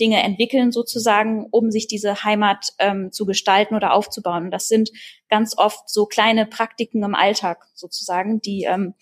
Dinge 0.00 0.22
entwickeln 0.22 0.72
sozusagen, 0.72 1.46
um 1.50 1.70
sich 1.70 1.86
diese 1.86 2.24
Heimat 2.24 2.72
ähm, 2.78 3.12
zu 3.12 3.26
gestalten 3.26 3.74
oder 3.74 3.92
aufzubauen. 3.92 4.44
Und 4.44 4.50
das 4.50 4.68
sind 4.68 4.90
ganz 5.28 5.58
oft 5.58 5.90
so 5.90 6.06
kleine 6.06 6.46
Praktiken 6.46 7.02
im 7.02 7.14
Alltag 7.14 7.66
sozusagen, 7.74 8.40
die 8.40 8.64
ähm, 8.64 8.94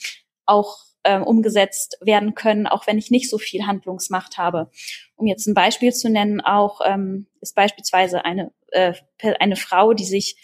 auch 0.44 0.78
ähm, 1.04 1.22
umgesetzt 1.22 1.98
werden 2.00 2.34
können, 2.34 2.66
auch 2.66 2.88
wenn 2.88 2.98
ich 2.98 3.12
nicht 3.12 3.30
so 3.30 3.38
viel 3.38 3.66
Handlungsmacht 3.66 4.38
habe. 4.38 4.70
Um 5.14 5.28
jetzt 5.28 5.46
ein 5.46 5.54
Beispiel 5.54 5.92
zu 5.92 6.10
nennen, 6.10 6.40
auch 6.40 6.80
ähm, 6.84 7.28
ist 7.40 7.54
beispielsweise 7.54 8.24
eine 8.24 8.52
äh, 8.72 8.94
eine 9.38 9.56
Frau, 9.56 9.94
die 9.94 10.04
sich 10.04 10.36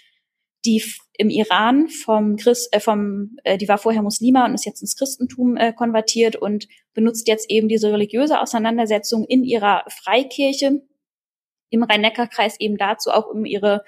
die 0.65 0.83
im 1.17 1.31
Iran 1.31 1.89
vom 1.89 2.37
Christ, 2.37 2.75
äh, 2.75 2.81
vom, 2.81 3.37
äh, 3.45 3.59
die 3.59 3.69
war 3.69 3.79
vorher 3.79 4.03
Muslima 4.03 4.45
und 4.45 4.55
ist 4.55 4.67
jetzt 4.67 4.83
ins 4.83 4.97
Christentum 4.97 5.57
äh, 5.57 5.73
konvertiert 5.73 6.37
und 6.37 6.67
benutzt 6.93 7.29
jetzt 7.29 7.51
eben 7.51 7.69
diese 7.69 7.93
religiöse 7.93 8.41
Auseinandersetzung 8.41 9.25
in 9.25 9.45
ihrer 9.45 9.85
Freikirche 9.89 10.83
im 11.71 11.83
Rhein-Neckar-Kreis 11.83 12.59
eben 12.61 12.77
dazu 12.77 13.11
auch 13.11 13.27
um 13.27 13.45
ihre 13.45 13.85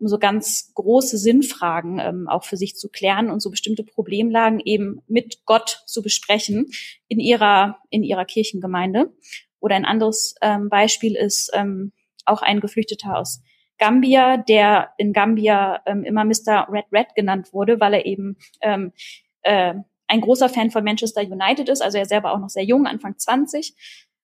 um 0.00 0.06
so 0.06 0.18
ganz 0.18 0.70
große 0.74 1.18
Sinnfragen 1.18 1.98
ähm, 1.98 2.28
auch 2.28 2.44
für 2.44 2.56
sich 2.56 2.76
zu 2.76 2.88
klären 2.88 3.30
und 3.30 3.40
so 3.40 3.50
bestimmte 3.50 3.82
Problemlagen 3.82 4.60
eben 4.60 5.02
mit 5.08 5.44
Gott 5.44 5.82
zu 5.86 6.02
besprechen 6.02 6.66
in 7.08 7.18
ihrer 7.18 7.78
in 7.90 8.04
ihrer 8.04 8.24
Kirchengemeinde. 8.24 9.12
Oder 9.58 9.74
ein 9.74 9.84
anderes 9.84 10.36
ähm, 10.40 10.68
Beispiel 10.68 11.16
ist 11.16 11.50
ähm, 11.52 11.92
auch 12.24 12.42
ein 12.42 12.60
Geflüchteter 12.60 13.16
aus 13.16 13.40
Gambia, 13.78 14.36
der 14.36 14.90
in 14.98 15.12
Gambia 15.12 15.80
ähm, 15.86 16.04
immer 16.04 16.24
Mr. 16.24 16.68
Red 16.70 16.86
Red 16.92 17.14
genannt 17.14 17.52
wurde, 17.52 17.80
weil 17.80 17.94
er 17.94 18.06
eben 18.06 18.36
ähm, 18.60 18.92
äh, 19.42 19.74
ein 20.06 20.20
großer 20.20 20.48
Fan 20.48 20.70
von 20.70 20.84
Manchester 20.84 21.20
United 21.20 21.68
ist, 21.68 21.82
also 21.82 21.98
er 21.98 22.06
selber 22.06 22.32
auch 22.32 22.38
noch 22.38 22.48
sehr 22.48 22.64
jung, 22.64 22.86
Anfang 22.86 23.16
20, 23.18 23.74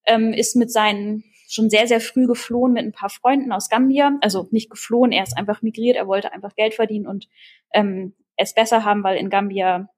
ähm, 0.06 0.32
ist 0.32 0.56
mit 0.56 0.72
seinen 0.72 1.24
schon 1.48 1.70
sehr, 1.70 1.86
sehr 1.86 2.00
früh 2.00 2.26
geflohen 2.26 2.72
mit 2.72 2.84
ein 2.84 2.92
paar 2.92 3.10
Freunden 3.10 3.52
aus 3.52 3.68
Gambia. 3.68 4.18
Also 4.22 4.48
nicht 4.50 4.70
geflohen, 4.70 5.12
er 5.12 5.22
ist 5.22 5.36
einfach 5.36 5.62
migriert, 5.62 5.96
er 5.96 6.06
wollte 6.06 6.32
einfach 6.32 6.56
Geld 6.56 6.74
verdienen 6.74 7.06
und 7.06 7.28
ähm, 7.72 8.14
es 8.36 8.54
besser 8.54 8.84
haben, 8.84 9.04
weil 9.04 9.16
in 9.18 9.30
Gambia 9.30 9.88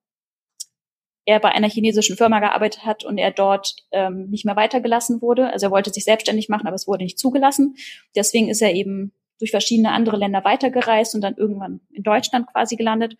er 1.25 1.41
bei 1.41 1.51
einer 1.51 1.69
chinesischen 1.69 2.17
Firma 2.17 2.39
gearbeitet 2.41 2.85
hat 2.85 3.05
und 3.05 3.19
er 3.19 3.33
dort 3.33 3.75
ähm, 3.91 4.29
nicht 4.29 4.45
mehr 4.45 4.55
weitergelassen 4.55 5.21
wurde. 5.21 5.53
Also 5.53 5.67
er 5.67 5.71
wollte 5.73 5.91
sich 5.91 6.05
selbstständig 6.05 6.49
machen, 6.49 6.67
aber 6.67 6.77
es 6.77 6.87
wurde 6.87 7.03
nicht 7.03 7.19
zugelassen. 7.19 7.77
Deswegen 8.15 8.49
ist 8.49 8.63
er 8.63 8.75
eben 8.75 9.13
durch 9.39 9.51
verschiedene 9.51 9.93
andere 9.93 10.17
Länder 10.17 10.45
weitergereist 10.45 11.15
und 11.15 11.21
dann 11.21 11.37
irgendwann 11.37 11.81
in 11.93 12.03
Deutschland 12.03 12.47
quasi 12.47 12.77
gelandet. 12.77 13.17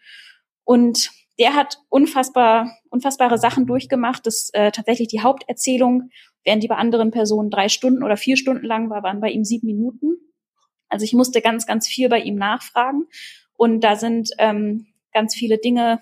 Und 0.65 1.11
der 1.39 1.55
hat 1.55 1.79
unfassbar, 1.89 2.79
unfassbare 2.89 3.39
Sachen 3.39 3.67
durchgemacht. 3.67 4.27
Das 4.27 4.51
äh, 4.53 4.71
tatsächlich 4.71 5.09
die 5.09 5.21
Haupterzählung, 5.21 6.11
während 6.45 6.63
die 6.63 6.69
bei 6.69 6.77
anderen 6.77 7.11
Personen 7.11 7.51
drei 7.51 7.69
Stunden 7.69 8.03
oder 8.03 8.17
vier 8.17 8.37
Stunden 8.37 8.65
lang 8.65 8.89
war, 8.91 9.03
waren 9.03 9.21
bei 9.21 9.31
ihm 9.31 9.45
sieben 9.45 9.67
Minuten. 9.67 10.17
Also 10.89 11.05
ich 11.05 11.13
musste 11.13 11.41
ganz, 11.41 11.67
ganz 11.67 11.87
viel 11.87 12.09
bei 12.09 12.21
ihm 12.21 12.37
nachfragen. 12.37 13.05
Und 13.55 13.81
da 13.81 13.97
sind 13.97 14.31
ähm, 14.39 14.87
ganz 15.13 15.35
viele 15.35 15.59
Dinge 15.59 16.01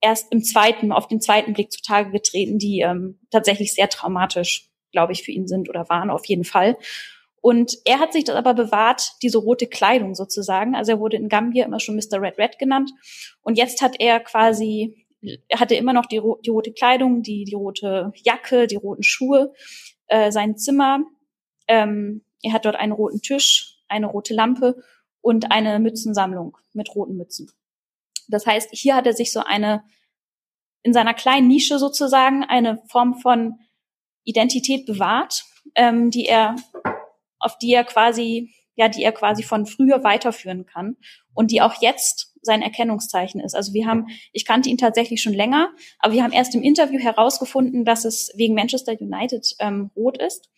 erst 0.00 0.32
im 0.32 0.42
zweiten, 0.42 0.92
auf 0.92 1.08
den 1.08 1.20
zweiten 1.20 1.52
Blick 1.52 1.72
zutage 1.72 2.10
getreten, 2.10 2.58
die 2.58 2.80
ähm, 2.80 3.18
tatsächlich 3.30 3.74
sehr 3.74 3.88
traumatisch, 3.88 4.70
glaube 4.92 5.12
ich, 5.12 5.24
für 5.24 5.32
ihn 5.32 5.46
sind 5.46 5.68
oder 5.68 5.88
waren 5.88 6.10
auf 6.10 6.24
jeden 6.26 6.44
Fall. 6.44 6.76
Und 7.40 7.76
er 7.84 8.00
hat 8.00 8.12
sich 8.12 8.24
das 8.24 8.36
aber 8.36 8.54
bewahrt, 8.54 9.12
diese 9.22 9.38
rote 9.38 9.66
Kleidung 9.66 10.14
sozusagen. 10.14 10.74
Also 10.74 10.92
er 10.92 11.00
wurde 11.00 11.16
in 11.16 11.28
Gambia 11.28 11.64
immer 11.64 11.80
schon 11.80 11.96
Mr. 11.96 12.20
Red 12.20 12.38
Red 12.38 12.58
genannt. 12.58 12.90
Und 13.42 13.56
jetzt 13.56 13.80
hat 13.80 13.96
er 14.00 14.20
quasi, 14.20 15.06
er 15.48 15.60
hatte 15.60 15.74
immer 15.74 15.92
noch 15.92 16.06
die, 16.06 16.20
die 16.44 16.50
rote 16.50 16.72
Kleidung, 16.72 17.22
die, 17.22 17.44
die 17.44 17.54
rote 17.54 18.12
Jacke, 18.24 18.66
die 18.66 18.76
roten 18.76 19.02
Schuhe, 19.02 19.52
äh, 20.08 20.32
sein 20.32 20.56
Zimmer. 20.56 21.00
Ähm, 21.68 22.24
er 22.42 22.52
hat 22.52 22.64
dort 22.64 22.76
einen 22.76 22.92
roten 22.92 23.22
Tisch, 23.22 23.78
eine 23.88 24.06
rote 24.06 24.34
Lampe 24.34 24.76
und 25.20 25.52
eine 25.52 25.78
Mützensammlung 25.78 26.56
mit 26.72 26.94
roten 26.94 27.16
Mützen. 27.16 27.50
Das 28.28 28.46
heißt, 28.46 28.70
hier 28.72 28.94
hat 28.94 29.06
er 29.06 29.14
sich 29.14 29.32
so 29.32 29.40
eine, 29.40 29.84
in 30.82 30.92
seiner 30.92 31.14
kleinen 31.14 31.48
Nische 31.48 31.78
sozusagen, 31.78 32.44
eine 32.44 32.82
Form 32.88 33.14
von 33.14 33.58
Identität 34.24 34.86
bewahrt, 34.86 35.44
ähm, 35.74 36.10
die 36.10 36.26
er 36.26 36.56
auf 37.38 37.58
die 37.58 37.72
er 37.72 37.84
quasi, 37.84 38.54
ja, 38.74 38.88
die 38.88 39.02
er 39.02 39.12
quasi 39.12 39.42
von 39.42 39.66
früher 39.66 40.04
weiterführen 40.04 40.66
kann 40.66 40.96
und 41.34 41.50
die 41.50 41.60
auch 41.60 41.80
jetzt 41.80 42.34
sein 42.42 42.62
Erkennungszeichen 42.62 43.40
ist. 43.40 43.54
Also 43.54 43.72
wir 43.74 43.86
haben, 43.86 44.06
ich 44.32 44.44
kannte 44.44 44.68
ihn 44.68 44.78
tatsächlich 44.78 45.22
schon 45.22 45.34
länger, 45.34 45.70
aber 45.98 46.14
wir 46.14 46.22
haben 46.22 46.32
erst 46.32 46.54
im 46.54 46.62
Interview 46.62 46.98
herausgefunden, 47.00 47.84
dass 47.84 48.04
es 48.04 48.32
wegen 48.36 48.54
Manchester 48.54 48.96
United 48.98 49.54
ähm, 49.58 49.90
rot 49.96 50.18
ist. 50.18 50.48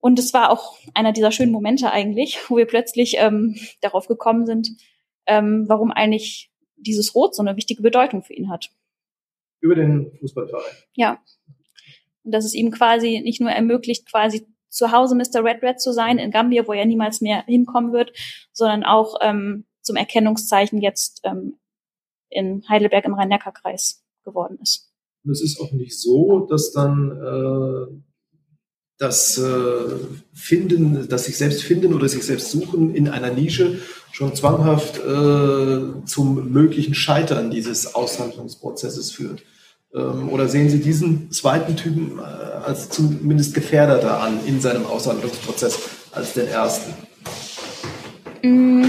Und 0.00 0.18
es 0.18 0.32
war 0.32 0.50
auch 0.50 0.78
einer 0.94 1.12
dieser 1.12 1.32
schönen 1.32 1.52
Momente 1.52 1.90
eigentlich, 1.90 2.38
wo 2.48 2.56
wir 2.56 2.66
plötzlich 2.66 3.16
ähm, 3.18 3.56
darauf 3.80 4.06
gekommen 4.06 4.46
sind, 4.46 4.70
ähm, 5.26 5.64
warum 5.68 5.90
eigentlich 5.90 6.50
dieses 6.76 7.14
Rot 7.14 7.34
so 7.34 7.42
eine 7.42 7.56
wichtige 7.56 7.82
Bedeutung 7.82 8.22
für 8.22 8.34
ihn 8.34 8.50
hat. 8.50 8.70
Über 9.60 9.74
den 9.74 10.12
Fußballverein. 10.20 10.72
Ja. 10.94 11.22
Und 12.22 12.32
dass 12.32 12.44
es 12.44 12.54
ihm 12.54 12.70
quasi 12.70 13.20
nicht 13.22 13.40
nur 13.40 13.50
ermöglicht, 13.50 14.10
quasi 14.10 14.46
zu 14.68 14.92
Hause 14.92 15.14
Mr. 15.14 15.44
Red 15.44 15.62
Red 15.62 15.80
zu 15.80 15.92
sein 15.92 16.18
in 16.18 16.30
Gambia, 16.30 16.66
wo 16.66 16.72
er 16.72 16.86
niemals 16.86 17.20
mehr 17.20 17.44
hinkommen 17.46 17.92
wird, 17.92 18.12
sondern 18.52 18.84
auch 18.84 19.16
ähm, 19.20 19.64
zum 19.82 19.96
Erkennungszeichen 19.96 20.80
jetzt 20.80 21.20
ähm, 21.24 21.58
in 22.30 22.62
Heidelberg 22.68 23.04
im 23.04 23.14
Rhein-Neckar-Kreis 23.14 24.04
geworden 24.24 24.58
ist. 24.62 24.92
Und 25.24 25.32
es 25.32 25.42
ist 25.42 25.60
auch 25.60 25.72
nicht 25.72 25.98
so, 25.98 26.46
dass 26.48 26.72
dann 26.72 27.10
äh, 27.10 28.00
das 28.98 29.38
äh, 29.38 29.96
Finden, 30.34 31.08
dass 31.08 31.24
sich 31.24 31.38
selbst 31.38 31.62
finden 31.62 31.94
oder 31.94 32.08
sich 32.08 32.24
selbst 32.24 32.50
suchen 32.50 32.94
in 32.94 33.08
einer 33.08 33.32
Nische 33.32 33.78
schon 34.12 34.34
zwanghaft 34.34 34.98
äh, 34.98 36.04
zum 36.04 36.50
möglichen 36.52 36.94
Scheitern 36.94 37.50
dieses 37.50 37.94
Aushandlungsprozesses 37.94 39.12
führt. 39.12 39.42
Ähm, 39.94 40.28
oder 40.28 40.48
sehen 40.48 40.68
Sie 40.68 40.80
diesen 40.80 41.30
zweiten 41.30 41.76
Typen 41.76 42.18
äh, 42.18 42.22
als 42.22 42.90
zumindest 42.90 43.54
gefährdeter 43.54 44.20
an 44.20 44.44
in 44.46 44.60
seinem 44.60 44.86
Aushandlungsprozess 44.86 45.78
als 46.12 46.34
den 46.34 46.48
ersten? 46.48 46.94
Mm. 48.42 48.84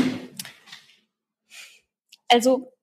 Also 2.28 2.74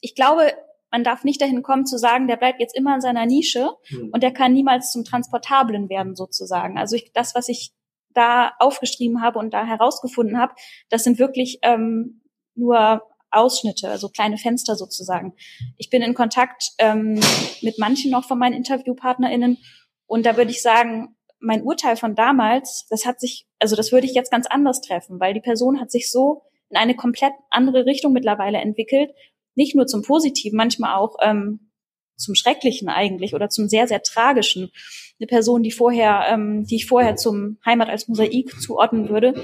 ich 0.00 0.14
glaube, 0.14 0.52
man 0.90 1.04
darf 1.04 1.24
nicht 1.24 1.40
dahin 1.40 1.62
kommen 1.62 1.86
zu 1.86 1.98
sagen, 1.98 2.28
der 2.28 2.36
bleibt 2.36 2.60
jetzt 2.60 2.76
immer 2.76 2.94
in 2.94 3.00
seiner 3.00 3.26
Nische 3.26 3.70
hm. 3.86 4.10
und 4.12 4.22
der 4.22 4.32
kann 4.32 4.52
niemals 4.52 4.92
zum 4.92 5.04
Transportablen 5.04 5.88
werden 5.88 6.14
sozusagen. 6.14 6.78
Also 6.78 6.96
ich, 6.96 7.12
das, 7.12 7.34
was 7.34 7.48
ich 7.48 7.72
da 8.10 8.52
aufgeschrieben 8.58 9.22
habe 9.22 9.38
und 9.38 9.54
da 9.54 9.64
herausgefunden 9.64 10.38
habe, 10.38 10.54
das 10.90 11.04
sind 11.04 11.18
wirklich 11.18 11.60
ähm, 11.62 12.22
nur 12.54 13.02
Ausschnitte, 13.32 13.88
also 13.88 14.08
kleine 14.08 14.38
Fenster 14.38 14.76
sozusagen. 14.76 15.34
Ich 15.76 15.90
bin 15.90 16.02
in 16.02 16.14
Kontakt 16.14 16.70
ähm, 16.78 17.20
mit 17.60 17.78
manchen 17.78 18.10
noch 18.10 18.26
von 18.26 18.38
meinen 18.38 18.54
InterviewpartnerInnen 18.54 19.58
und 20.06 20.26
da 20.26 20.36
würde 20.36 20.50
ich 20.50 20.62
sagen, 20.62 21.16
mein 21.40 21.62
Urteil 21.62 21.96
von 21.96 22.14
damals, 22.14 22.86
das 22.88 23.04
hat 23.04 23.20
sich, 23.20 23.46
also 23.58 23.74
das 23.74 23.92
würde 23.92 24.06
ich 24.06 24.14
jetzt 24.14 24.30
ganz 24.30 24.46
anders 24.46 24.80
treffen, 24.80 25.18
weil 25.18 25.34
die 25.34 25.40
Person 25.40 25.80
hat 25.80 25.90
sich 25.90 26.10
so 26.10 26.42
in 26.70 26.76
eine 26.76 26.94
komplett 26.94 27.32
andere 27.50 27.84
Richtung 27.84 28.12
mittlerweile 28.12 28.58
entwickelt, 28.58 29.10
nicht 29.54 29.74
nur 29.74 29.86
zum 29.86 30.02
Positiven, 30.02 30.56
manchmal 30.56 30.96
auch 30.96 31.16
ähm, 31.20 31.72
zum 32.16 32.34
Schrecklichen 32.34 32.88
eigentlich 32.88 33.34
oder 33.34 33.48
zum 33.48 33.68
sehr, 33.68 33.86
sehr 33.88 34.02
Tragischen. 34.02 34.70
Eine 35.18 35.26
Person, 35.26 35.62
die 35.62 35.72
vorher, 35.72 36.26
ähm, 36.28 36.64
die 36.64 36.76
ich 36.76 36.86
vorher 36.86 37.16
zum 37.16 37.58
Heimat 37.66 37.88
als 37.88 38.08
Mosaik 38.08 38.60
zuordnen 38.60 39.08
würde, 39.08 39.34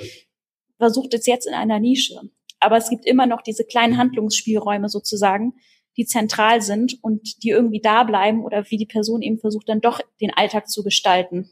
versucht 0.79 1.13
es 1.15 1.27
jetzt 1.27 1.47
in 1.47 1.55
einer 1.55 1.81
Nische. 1.81 2.21
Aber 2.61 2.77
es 2.77 2.91
gibt 2.91 3.07
immer 3.07 3.27
noch 3.27 3.43
diese 3.43 3.65
kleinen 3.65 3.99
Handlungsspielräume 3.99 4.89
sozusagen, 4.89 5.55
die 5.97 6.07
zentral 6.07 6.63
sind 6.63 6.99
und 7.03 7.43
die 7.43 7.49
irgendwie 7.51 7.81
da 7.81 8.05
bleiben 8.05 8.45
oder 8.45 8.65
wie 8.71 8.77
die 8.77 8.87
Person 8.87 9.21
eben 9.23 9.39
versucht, 9.39 9.69
dann 9.69 9.81
doch 9.81 10.01
den 10.21 10.33
Alltag 10.33 10.69
zu 10.69 10.85
gestalten. 10.85 11.51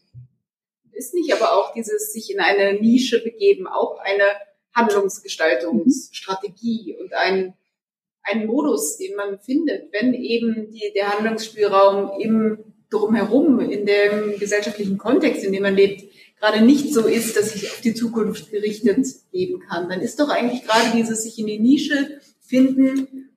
Ist 0.93 1.15
nicht 1.15 1.35
aber 1.35 1.57
auch 1.57 1.73
dieses 1.75 2.13
sich 2.13 2.33
in 2.33 2.39
eine 2.41 2.75
Nische 2.81 3.21
begeben, 3.23 3.67
auch 3.67 3.99
eine 3.99 4.23
Handlungsgestaltungsstrategie 4.75 6.95
mhm. 6.95 7.01
und 7.01 7.13
ein, 7.15 7.55
ein 8.23 8.47
Modus, 8.47 8.99
den 8.99 9.17
man 9.17 9.41
findet, 9.41 9.93
wenn 9.93 10.15
eben 10.15 10.71
die, 10.71 10.93
der 10.95 11.13
Handlungsspielraum 11.13 12.21
im 12.21 12.59
drumherum, 12.91 13.59
in 13.61 13.85
dem 13.85 14.39
gesellschaftlichen 14.39 14.97
Kontext, 14.97 15.45
in 15.45 15.53
dem 15.53 15.63
man 15.63 15.75
lebt, 15.75 16.09
gerade 16.39 16.65
nicht 16.65 16.93
so 16.93 17.07
ist, 17.07 17.37
dass 17.37 17.55
ich 17.55 17.71
auf 17.71 17.81
die 17.81 17.95
Zukunft 17.95 18.51
gerichtet 18.51 19.07
leben 19.33 19.61
kann, 19.61 19.89
dann 19.89 20.01
ist 20.01 20.21
doch 20.21 20.29
eigentlich 20.29 20.65
gerade 20.65 20.91
dieses 20.95 21.23
sich 21.23 21.39
in 21.39 21.47
die 21.47 21.59
Nische 21.59 22.21
finden 22.41 23.31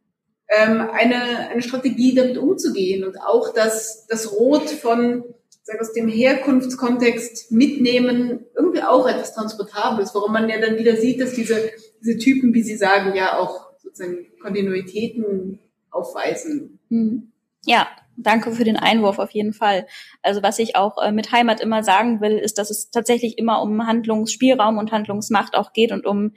ähm, 0.49 0.81
eine, 0.91 1.49
eine 1.49 1.61
Strategie, 1.61 2.15
damit 2.15 2.37
umzugehen 2.37 3.03
und 3.03 3.21
auch 3.21 3.53
das, 3.53 4.07
das 4.07 4.31
Rot 4.31 4.69
von 4.69 5.23
sag, 5.69 5.79
aus 5.79 5.93
dem 5.93 6.09
Herkunftskontext 6.09 7.51
mitnehmen, 7.51 8.45
irgendwie 8.55 8.81
auch 8.81 9.07
etwas 9.07 9.33
Transportables, 9.33 10.13
warum 10.15 10.33
man 10.33 10.49
ja 10.49 10.59
dann 10.59 10.77
wieder 10.77 10.97
sieht, 10.97 11.21
dass 11.21 11.33
diese, 11.33 11.69
diese 12.01 12.17
Typen, 12.17 12.53
wie 12.53 12.63
Sie 12.63 12.75
sagen, 12.75 13.15
ja 13.15 13.37
auch 13.37 13.71
sozusagen 13.77 14.27
Kontinuitäten 14.41 15.59
aufweisen. 15.91 16.79
Hm. 16.89 17.31
Ja, 17.65 17.87
Danke 18.21 18.51
für 18.51 18.65
den 18.65 18.75
Einwurf 18.75 19.17
auf 19.17 19.31
jeden 19.31 19.53
Fall. 19.53 19.87
Also 20.21 20.43
was 20.43 20.59
ich 20.59 20.75
auch 20.75 21.01
äh, 21.01 21.13
mit 21.13 21.31
Heimat 21.31 21.61
immer 21.61 21.83
sagen 21.83 22.19
will, 22.19 22.37
ist, 22.37 22.57
dass 22.57 22.69
es 22.69 22.91
tatsächlich 22.91 23.37
immer 23.37 23.61
um 23.61 23.87
Handlungsspielraum 23.87 24.77
und 24.77 24.91
Handlungsmacht 24.91 25.55
auch 25.55 25.71
geht 25.71 25.93
und 25.93 26.05
um 26.05 26.33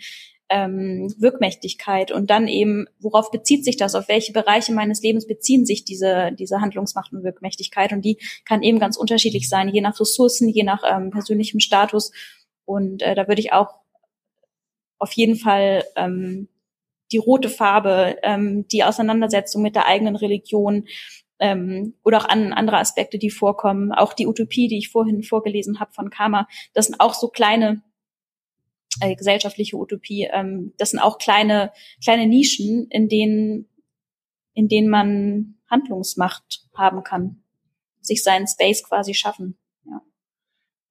ähm, 0.48 1.12
Wirkmächtigkeit. 1.18 2.12
Und 2.12 2.30
dann 2.30 2.46
eben, 2.46 2.86
worauf 3.00 3.32
bezieht 3.32 3.64
sich 3.64 3.76
das, 3.76 3.96
auf 3.96 4.06
welche 4.06 4.32
Bereiche 4.32 4.72
meines 4.72 5.02
Lebens 5.02 5.26
beziehen 5.26 5.66
sich 5.66 5.84
diese, 5.84 6.30
diese 6.38 6.60
Handlungsmacht 6.60 7.12
und 7.12 7.24
Wirkmächtigkeit? 7.24 7.92
Und 7.92 8.04
die 8.04 8.18
kann 8.44 8.62
eben 8.62 8.78
ganz 8.78 8.96
unterschiedlich 8.96 9.48
sein, 9.48 9.68
je 9.68 9.80
nach 9.80 9.98
Ressourcen, 9.98 10.48
je 10.48 10.62
nach 10.62 10.84
ähm, 10.88 11.10
persönlichem 11.10 11.58
Status. 11.58 12.12
Und 12.64 13.02
äh, 13.02 13.16
da 13.16 13.26
würde 13.26 13.40
ich 13.40 13.52
auch 13.52 13.74
auf 14.98 15.12
jeden 15.14 15.34
Fall 15.34 15.82
ähm, 15.96 16.48
die 17.10 17.18
rote 17.18 17.48
Farbe, 17.48 18.18
ähm, 18.22 18.68
die 18.68 18.84
Auseinandersetzung 18.84 19.62
mit 19.62 19.74
der 19.74 19.86
eigenen 19.86 20.14
Religion 20.14 20.86
ähm, 21.42 21.94
oder 22.04 22.18
auch 22.18 22.28
an 22.28 22.52
andere 22.52 22.78
Aspekte, 22.78 23.18
die 23.18 23.28
vorkommen, 23.28 23.90
auch 23.90 24.12
die 24.12 24.28
Utopie, 24.28 24.68
die 24.68 24.78
ich 24.78 24.90
vorhin 24.90 25.24
vorgelesen 25.24 25.80
habe 25.80 25.92
von 25.92 26.08
Karma, 26.08 26.46
das 26.72 26.86
sind 26.86 27.00
auch 27.00 27.14
so 27.14 27.28
kleine 27.28 27.82
äh, 29.00 29.16
gesellschaftliche 29.16 29.76
Utopie. 29.76 30.28
Ähm, 30.32 30.72
das 30.78 30.90
sind 30.90 31.00
auch 31.00 31.18
kleine, 31.18 31.72
kleine 32.02 32.28
Nischen, 32.28 32.86
in 32.90 33.08
denen, 33.08 33.68
in 34.54 34.68
denen 34.68 34.88
man 34.88 35.56
Handlungsmacht 35.68 36.68
haben 36.74 37.02
kann, 37.02 37.42
sich 38.00 38.22
seinen 38.22 38.46
Space 38.46 38.84
quasi 38.84 39.12
schaffen. 39.12 39.58
Ja. 39.84 40.00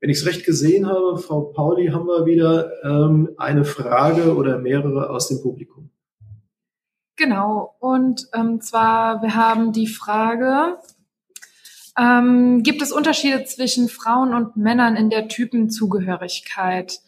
Wenn 0.01 0.09
ich 0.09 0.17
es 0.17 0.25
recht 0.25 0.45
gesehen 0.45 0.85
habe, 0.85 1.17
Frau 1.17 1.43
Pauli, 1.43 1.87
haben 1.87 2.07
wir 2.07 2.25
wieder 2.25 2.71
ähm, 2.83 3.29
eine 3.37 3.63
Frage 3.63 4.35
oder 4.35 4.57
mehrere 4.57 5.11
aus 5.11 5.29
dem 5.29 5.41
Publikum. 5.41 5.91
Genau, 7.21 7.75
und 7.79 8.29
ähm, 8.33 8.61
zwar, 8.61 9.21
wir 9.21 9.35
haben 9.35 9.73
die 9.73 9.85
Frage, 9.85 10.79
ähm, 11.95 12.63
gibt 12.63 12.81
es 12.81 12.91
Unterschiede 12.91 13.43
zwischen 13.43 13.89
Frauen 13.89 14.33
und 14.33 14.57
Männern 14.57 14.95
in 14.95 15.11
der 15.11 15.27
Typenzugehörigkeit? 15.27 16.99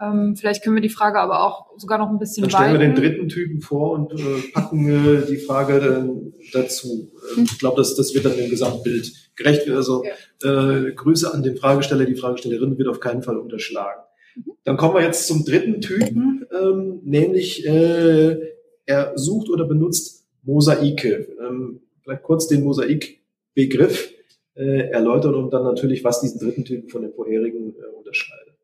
Ähm, 0.00 0.34
vielleicht 0.34 0.64
können 0.64 0.74
wir 0.74 0.82
die 0.82 0.88
Frage 0.88 1.20
aber 1.20 1.44
auch 1.44 1.78
sogar 1.78 1.98
noch 1.98 2.10
ein 2.10 2.18
bisschen 2.18 2.42
Dann 2.42 2.50
stellen 2.50 2.72
weiten. 2.72 2.80
wir 2.80 2.88
den 2.88 2.96
dritten 2.96 3.28
Typen 3.28 3.60
vor 3.60 3.92
und 3.92 4.12
äh, 4.14 4.50
packen 4.52 4.88
äh, 4.88 5.26
die 5.26 5.38
Frage 5.38 5.78
dann 5.78 6.32
dazu. 6.52 7.12
Äh, 7.36 7.42
ich 7.42 7.60
glaube, 7.60 7.76
das, 7.76 7.94
das 7.94 8.16
wird 8.16 8.24
dann 8.24 8.36
dem 8.36 8.50
Gesamtbild 8.50 9.12
gerecht. 9.36 9.68
Also 9.70 10.02
äh, 10.42 10.90
Grüße 10.90 11.32
an 11.32 11.44
den 11.44 11.56
Fragesteller, 11.56 12.04
die 12.04 12.16
Fragestellerin 12.16 12.78
wird 12.78 12.88
auf 12.88 12.98
keinen 12.98 13.22
Fall 13.22 13.36
unterschlagen. 13.36 14.02
Mhm. 14.34 14.54
Dann 14.64 14.76
kommen 14.76 14.96
wir 14.96 15.02
jetzt 15.02 15.28
zum 15.28 15.44
dritten 15.44 15.80
Typen, 15.80 16.46
ähm, 16.52 17.00
nämlich 17.04 17.64
äh, 17.64 18.51
er 18.86 19.12
sucht 19.16 19.48
oder 19.48 19.64
benutzt 19.64 20.26
Mosaike. 20.42 21.28
Ähm, 21.40 21.80
vielleicht 22.02 22.22
kurz 22.22 22.48
den 22.48 22.64
Mosaikbegriff 22.64 24.12
äh, 24.54 24.90
erläutern 24.90 25.34
und 25.34 25.52
dann 25.52 25.64
natürlich, 25.64 26.04
was 26.04 26.20
diesen 26.20 26.40
dritten 26.40 26.64
Typen 26.64 26.88
von 26.88 27.02
den 27.02 27.12
vorherigen 27.12 27.74
äh, 27.74 27.96
unterscheidet. 27.96 28.54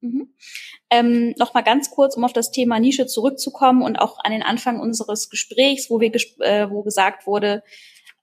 Mhm. 0.00 0.28
Ähm, 0.90 1.34
Nochmal 1.38 1.64
ganz 1.64 1.90
kurz, 1.90 2.16
um 2.16 2.24
auf 2.24 2.32
das 2.32 2.50
Thema 2.50 2.78
Nische 2.78 3.06
zurückzukommen 3.06 3.82
und 3.82 3.96
auch 3.96 4.18
an 4.22 4.32
den 4.32 4.42
Anfang 4.42 4.80
unseres 4.80 5.28
Gesprächs, 5.30 5.90
wo 5.90 6.00
wir 6.00 6.10
gesp 6.10 6.40
äh, 6.40 6.70
wo 6.70 6.82
gesagt 6.82 7.26
wurde, 7.26 7.62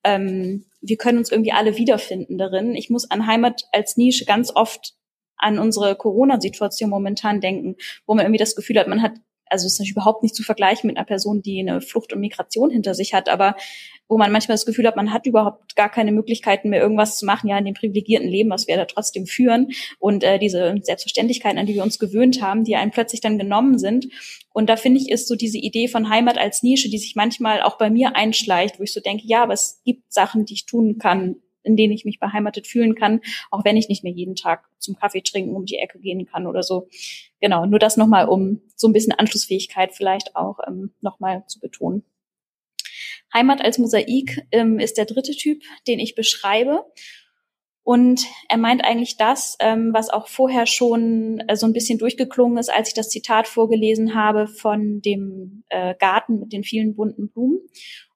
ähm, 0.03 0.65
wir 0.81 0.97
können 0.97 1.17
uns 1.17 1.31
irgendwie 1.31 1.51
alle 1.51 1.77
wiederfinden 1.77 2.37
darin. 2.37 2.75
Ich 2.75 2.89
muss 2.89 3.09
an 3.09 3.27
Heimat 3.27 3.63
als 3.71 3.97
Nische 3.97 4.25
ganz 4.25 4.51
oft 4.55 4.93
an 5.37 5.59
unsere 5.59 5.95
Corona-Situation 5.95 6.89
momentan 6.89 7.41
denken, 7.41 7.75
wo 8.05 8.13
man 8.13 8.25
irgendwie 8.25 8.39
das 8.39 8.55
Gefühl 8.55 8.79
hat, 8.79 8.87
man 8.87 9.01
hat 9.01 9.13
also 9.49 9.65
es 9.65 9.73
ist 9.73 9.79
natürlich 9.79 9.93
überhaupt 9.93 10.23
nicht 10.23 10.35
zu 10.35 10.43
vergleichen 10.43 10.87
mit 10.87 10.97
einer 10.97 11.05
Person, 11.05 11.41
die 11.41 11.59
eine 11.59 11.81
Flucht 11.81 12.13
und 12.13 12.19
Migration 12.19 12.69
hinter 12.71 12.93
sich 12.93 13.13
hat, 13.13 13.29
aber 13.29 13.55
wo 14.07 14.17
man 14.17 14.31
manchmal 14.31 14.53
das 14.53 14.65
Gefühl 14.65 14.85
hat, 14.85 14.95
man 14.95 15.11
hat 15.11 15.25
überhaupt 15.25 15.75
gar 15.75 15.89
keine 15.89 16.11
Möglichkeiten 16.11 16.69
mehr, 16.69 16.81
irgendwas 16.81 17.17
zu 17.17 17.25
machen, 17.25 17.49
ja, 17.49 17.57
in 17.57 17.65
dem 17.65 17.73
privilegierten 17.73 18.29
Leben, 18.29 18.51
was 18.51 18.67
wir 18.67 18.77
da 18.77 18.85
trotzdem 18.85 19.25
führen. 19.25 19.71
Und 19.99 20.23
äh, 20.23 20.37
diese 20.37 20.75
Selbstverständlichkeiten, 20.79 21.57
an 21.57 21.65
die 21.65 21.73
wir 21.73 21.83
uns 21.83 21.97
gewöhnt 21.97 22.41
haben, 22.41 22.63
die 22.63 22.75
einem 22.75 22.91
plötzlich 22.91 23.21
dann 23.21 23.39
genommen 23.39 23.79
sind. 23.79 24.07
Und 24.53 24.69
da 24.69 24.75
finde 24.75 24.99
ich, 24.99 25.09
ist 25.09 25.27
so 25.27 25.35
diese 25.35 25.57
Idee 25.57 25.87
von 25.87 26.09
Heimat 26.09 26.37
als 26.37 26.61
Nische, 26.61 26.89
die 26.89 26.99
sich 26.99 27.15
manchmal 27.15 27.61
auch 27.63 27.77
bei 27.77 27.89
mir 27.89 28.15
einschleicht, 28.15 28.79
wo 28.79 28.83
ich 28.83 28.93
so 28.93 28.99
denke, 28.99 29.23
ja, 29.25 29.41
aber 29.41 29.53
es 29.53 29.81
gibt 29.83 30.13
Sachen, 30.13 30.45
die 30.45 30.53
ich 30.53 30.65
tun 30.67 30.99
kann, 30.99 31.37
in 31.65 31.75
denen 31.75 31.93
ich 31.93 32.05
mich 32.05 32.19
beheimatet 32.19 32.67
fühlen 32.67 32.95
kann, 32.95 33.21
auch 33.51 33.65
wenn 33.65 33.77
ich 33.77 33.89
nicht 33.89 34.03
mehr 34.03 34.13
jeden 34.13 34.35
Tag 34.35 34.67
zum 34.79 34.95
Kaffee 34.95 35.21
trinken 35.21 35.55
um 35.55 35.65
die 35.65 35.77
Ecke 35.77 35.99
gehen 35.99 36.25
kann 36.25 36.47
oder 36.47 36.63
so. 36.63 36.87
Genau, 37.41 37.65
nur 37.65 37.79
das 37.79 37.97
nochmal, 37.97 38.27
um 38.27 38.61
so 38.75 38.87
ein 38.87 38.93
bisschen 38.93 39.13
Anschlussfähigkeit 39.13 39.93
vielleicht 39.93 40.35
auch 40.35 40.59
ähm, 40.67 40.91
nochmal 41.01 41.43
zu 41.47 41.59
betonen. 41.59 42.03
Heimat 43.33 43.61
als 43.61 43.77
Mosaik 43.77 44.47
ähm, 44.51 44.79
ist 44.79 44.97
der 44.97 45.05
dritte 45.05 45.33
Typ, 45.33 45.61
den 45.87 45.99
ich 45.99 46.15
beschreibe. 46.15 46.85
Und 47.83 48.25
er 48.49 48.57
meint 48.57 48.83
eigentlich 48.83 49.15
das, 49.15 49.57
ähm, 49.59 49.91
was 49.93 50.09
auch 50.09 50.27
vorher 50.27 50.65
schon 50.65 51.43
äh, 51.47 51.55
so 51.55 51.67
ein 51.67 51.73
bisschen 51.73 51.99
durchgeklungen 51.99 52.57
ist, 52.57 52.73
als 52.73 52.87
ich 52.87 52.93
das 52.95 53.09
Zitat 53.09 53.47
vorgelesen 53.47 54.15
habe 54.15 54.47
von 54.47 55.01
dem 55.01 55.63
äh, 55.69 55.93
Garten 55.99 56.39
mit 56.39 56.51
den 56.51 56.63
vielen 56.63 56.95
bunten 56.95 57.29
Blumen. 57.29 57.59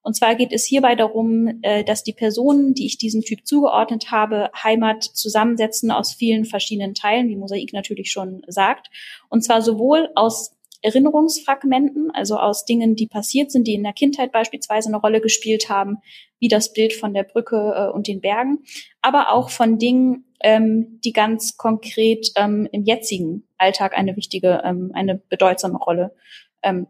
Und 0.02 0.16
zwar 0.16 0.36
geht 0.36 0.54
es 0.54 0.66
hierbei 0.66 0.96
darum, 0.96 1.60
äh, 1.62 1.84
dass 1.84 2.04
die 2.04 2.14
Personen, 2.14 2.74
die 2.74 2.86
ich 2.86 2.98
diesem 2.98 3.22
Typ 3.22 3.46
zugeordnet 3.46 4.12
habe, 4.12 4.50
Heimat 4.56 5.04
zusammensetzen 5.04 5.92
aus 5.92 6.14
vielen 6.14 6.46
verschiedenen 6.46 6.94
Teilen, 6.94 7.28
wie 7.28 7.36
Mosaik 7.36 7.74
natürlich 7.74 8.12
schon 8.12 8.42
sagt. 8.48 8.88
Und 9.30 9.44
zwar 9.44 9.62
sowohl 9.62 10.10
aus 10.16 10.56
Erinnerungsfragmenten, 10.82 12.12
also 12.12 12.38
aus 12.38 12.64
Dingen, 12.64 12.96
die 12.96 13.08
passiert 13.08 13.52
sind, 13.52 13.68
die 13.68 13.74
in 13.74 13.84
der 13.84 13.92
Kindheit 13.92 14.32
beispielsweise 14.32 14.88
eine 14.88 14.98
Rolle 14.98 15.20
gespielt 15.20 15.70
haben, 15.70 15.98
wie 16.40 16.48
das 16.48 16.72
Bild 16.72 16.94
von 16.94 17.14
der 17.14 17.24
Brücke 17.24 17.74
äh, 17.76 17.94
und 17.94 18.08
den 18.08 18.22
Bergen, 18.22 18.60
aber 19.02 19.34
auch 19.34 19.50
von 19.50 19.78
Dingen, 19.78 20.26
ähm, 20.42 21.02
die 21.04 21.12
ganz 21.12 21.58
konkret 21.58 22.32
ähm, 22.38 22.70
im 22.72 22.86
jetzigen 22.86 23.44
Alltag 23.58 23.98
eine 23.98 24.16
wichtige, 24.16 24.62
ähm, 24.64 24.92
eine 24.94 25.16
bedeutsame 25.16 25.78
Rolle 25.78 26.16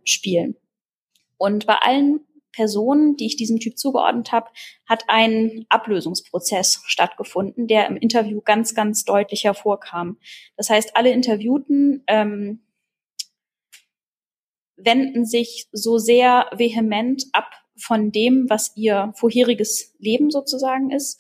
spielen. 0.04 0.56
Und 1.38 1.68
bei 1.68 1.76
allen 1.76 2.22
Personen, 2.60 3.16
die 3.16 3.26
ich 3.26 3.38
diesem 3.38 3.62
Typ 3.62 3.78
zugeordnet 3.78 4.34
habe, 4.34 4.50
hat 4.86 5.06
ein 5.08 5.66
Ablösungsprozess 5.70 6.82
stattgefunden, 6.84 7.68
der 7.68 7.88
im 7.88 7.96
Interview 7.96 8.42
ganz, 8.42 8.76
ganz 8.76 9.06
deutlich 9.06 9.46
hervorkam. 9.46 10.18
Das 10.58 10.70
heißt, 10.70 10.98
alle 10.98 11.12
Interviewten 11.12 12.04
ähm, 12.08 12.60
wenden 14.76 15.24
sich 15.26 15.70
so 15.72 16.00
sehr 16.00 16.48
vehement 16.52 17.28
ab 17.32 17.50
von 17.78 18.12
dem, 18.12 18.50
was 18.50 18.76
ihr 18.76 19.14
vorheriges 19.16 19.96
Leben 20.00 20.30
sozusagen 20.30 20.92
ist 20.92 21.18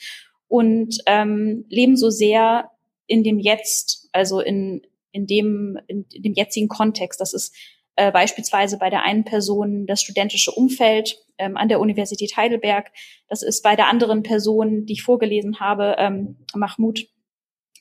und 0.49 0.97
ähm, 1.05 1.63
leben 1.69 1.95
so 1.95 2.09
sehr 2.09 2.69
in 3.07 3.23
dem 3.23 3.39
Jetzt, 3.39 4.09
also 4.11 4.41
in, 4.41 4.81
in, 5.13 5.25
dem, 5.25 5.79
in, 5.87 6.05
in 6.11 6.21
dem 6.21 6.33
jetzigen 6.33 6.67
Kontext. 6.67 7.21
Das 7.21 7.33
ist 7.33 7.55
äh, 7.99 8.13
beispielsweise 8.13 8.77
bei 8.77 8.89
der 8.89 9.03
einen 9.03 9.26
Person 9.26 9.85
das 9.85 10.01
studentische 10.01 10.51
Umfeld 10.51 11.17
ähm, 11.38 11.57
an 11.57 11.67
der 11.67 11.81
Universität 11.81 12.38
Heidelberg. 12.38 12.91
Das 13.27 13.43
ist 13.43 13.61
bei 13.61 13.76
der 13.76 13.88
anderen 13.88 14.23
Person, 14.23 14.85
die 14.85 14.93
ich 14.93 15.03
vorgelesen 15.03 15.59
habe, 15.59 15.97
ähm, 15.99 16.38
Mahmoud, 16.55 17.07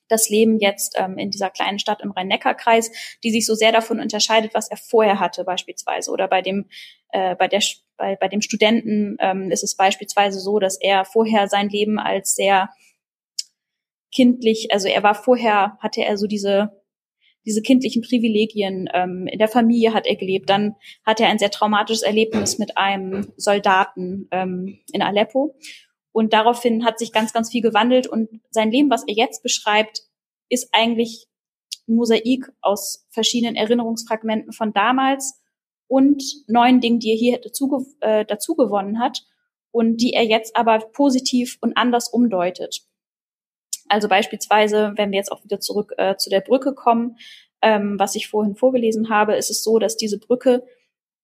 das 0.08 0.28
Leben 0.28 0.58
jetzt 0.58 0.96
ähm, 0.98 1.18
in 1.18 1.30
dieser 1.30 1.50
kleinen 1.50 1.78
Stadt 1.78 2.00
im 2.00 2.10
Rhein-Neckar-Kreis, 2.10 2.90
die 3.22 3.30
sich 3.30 3.46
so 3.46 3.54
sehr 3.54 3.70
davon 3.70 4.00
unterscheidet, 4.00 4.54
was 4.54 4.68
er 4.68 4.76
vorher 4.76 5.20
hatte 5.20 5.44
beispielsweise. 5.44 6.10
Oder 6.10 6.26
bei 6.26 6.42
dem, 6.42 6.66
äh, 7.10 7.36
bei 7.36 7.46
der, 7.46 7.62
bei, 7.96 8.16
bei 8.16 8.26
dem 8.26 8.42
Studenten 8.42 9.18
ähm, 9.20 9.52
ist 9.52 9.62
es 9.62 9.76
beispielsweise 9.76 10.40
so, 10.40 10.58
dass 10.58 10.80
er 10.80 11.04
vorher 11.04 11.46
sein 11.46 11.68
Leben 11.68 12.00
als 12.00 12.34
sehr 12.34 12.70
kindlich, 14.12 14.72
also 14.72 14.88
er 14.88 15.04
war 15.04 15.14
vorher, 15.14 15.78
hatte 15.80 16.02
er 16.02 16.18
so 16.18 16.26
diese 16.26 16.72
diese 17.44 17.62
kindlichen 17.62 18.02
Privilegien. 18.02 18.88
Ähm, 18.92 19.26
in 19.26 19.38
der 19.38 19.48
Familie 19.48 19.94
hat 19.94 20.06
er 20.06 20.16
gelebt. 20.16 20.50
Dann 20.50 20.74
hatte 21.04 21.24
er 21.24 21.30
ein 21.30 21.38
sehr 21.38 21.50
traumatisches 21.50 22.02
Erlebnis 22.02 22.58
mit 22.58 22.76
einem 22.76 23.32
Soldaten 23.36 24.28
ähm, 24.30 24.78
in 24.92 25.02
Aleppo. 25.02 25.56
Und 26.12 26.32
daraufhin 26.32 26.84
hat 26.84 26.98
sich 26.98 27.12
ganz, 27.12 27.32
ganz 27.32 27.50
viel 27.50 27.62
gewandelt. 27.62 28.06
Und 28.06 28.28
sein 28.50 28.70
Leben, 28.70 28.90
was 28.90 29.04
er 29.06 29.14
jetzt 29.14 29.42
beschreibt, 29.42 30.02
ist 30.48 30.70
eigentlich 30.72 31.26
ein 31.88 31.94
Mosaik 31.94 32.50
aus 32.60 33.06
verschiedenen 33.10 33.56
Erinnerungsfragmenten 33.56 34.52
von 34.52 34.72
damals 34.72 35.40
und 35.86 36.22
neuen 36.46 36.80
Dingen, 36.80 37.00
die 37.00 37.10
er 37.10 37.16
hier 37.16 37.40
dazu, 37.40 37.86
äh, 38.00 38.24
dazu 38.24 38.54
gewonnen 38.54 39.00
hat 39.00 39.22
und 39.70 39.98
die 39.98 40.12
er 40.12 40.24
jetzt 40.24 40.56
aber 40.56 40.78
positiv 40.78 41.58
und 41.60 41.76
anders 41.76 42.08
umdeutet. 42.08 42.87
Also 43.88 44.08
beispielsweise, 44.08 44.92
wenn 44.96 45.10
wir 45.10 45.18
jetzt 45.18 45.32
auch 45.32 45.44
wieder 45.44 45.60
zurück 45.60 45.92
äh, 45.96 46.16
zu 46.16 46.30
der 46.30 46.40
Brücke 46.40 46.74
kommen, 46.74 47.16
ähm, 47.62 47.98
was 47.98 48.14
ich 48.14 48.28
vorhin 48.28 48.54
vorgelesen 48.54 49.10
habe, 49.10 49.34
ist 49.34 49.50
es 49.50 49.62
so, 49.64 49.78
dass 49.78 49.96
diese 49.96 50.18
Brücke 50.18 50.64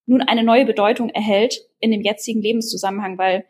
nun 0.06 0.20
eine 0.20 0.42
neue 0.42 0.66
Bedeutung 0.66 1.10
erhält 1.10 1.60
in 1.80 1.90
dem 1.90 2.02
jetzigen 2.02 2.42
Lebenszusammenhang, 2.42 3.18
weil 3.18 3.46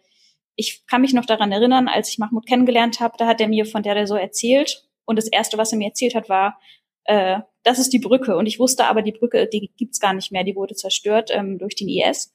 ich 0.57 0.87
kann 0.87 1.01
mich 1.01 1.15
noch 1.15 1.27
daran 1.27 1.51
erinnern, 1.51 1.89
als 1.89 2.11
ich 2.11 2.19
Mahmoud 2.19 2.47
kennengelernt 2.47 3.01
habe, 3.01 3.17
da 3.19 3.27
hat 3.27 3.41
er 3.41 3.49
mir 3.49 3.67
von 3.67 3.83
der 3.83 4.07
so 4.07 4.15
erzählt 4.15 4.89
und 5.05 5.17
das 5.17 5.27
erste, 5.27 5.59
was 5.59 5.73
er 5.73 5.79
mir 5.79 5.89
erzählt 5.89 6.15
hat, 6.15 6.29
war, 6.29 6.59
äh, 7.05 7.41
das 7.65 7.79
ist 7.79 7.93
die 7.93 7.99
Brücke. 7.99 8.37
Und 8.37 8.47
ich 8.47 8.59
wusste 8.59 8.87
aber, 8.87 9.03
die 9.03 9.13
Brücke, 9.13 9.49
die 9.49 9.73
gibt's 9.77 10.01
gar 10.01 10.15
nicht 10.15 10.31
mehr, 10.33 10.45
die 10.45 10.55
wurde 10.55 10.75
zerstört 10.75 11.31
ähm, 11.33 11.59
durch 11.59 11.75
den 11.75 11.89
IS 11.89 12.35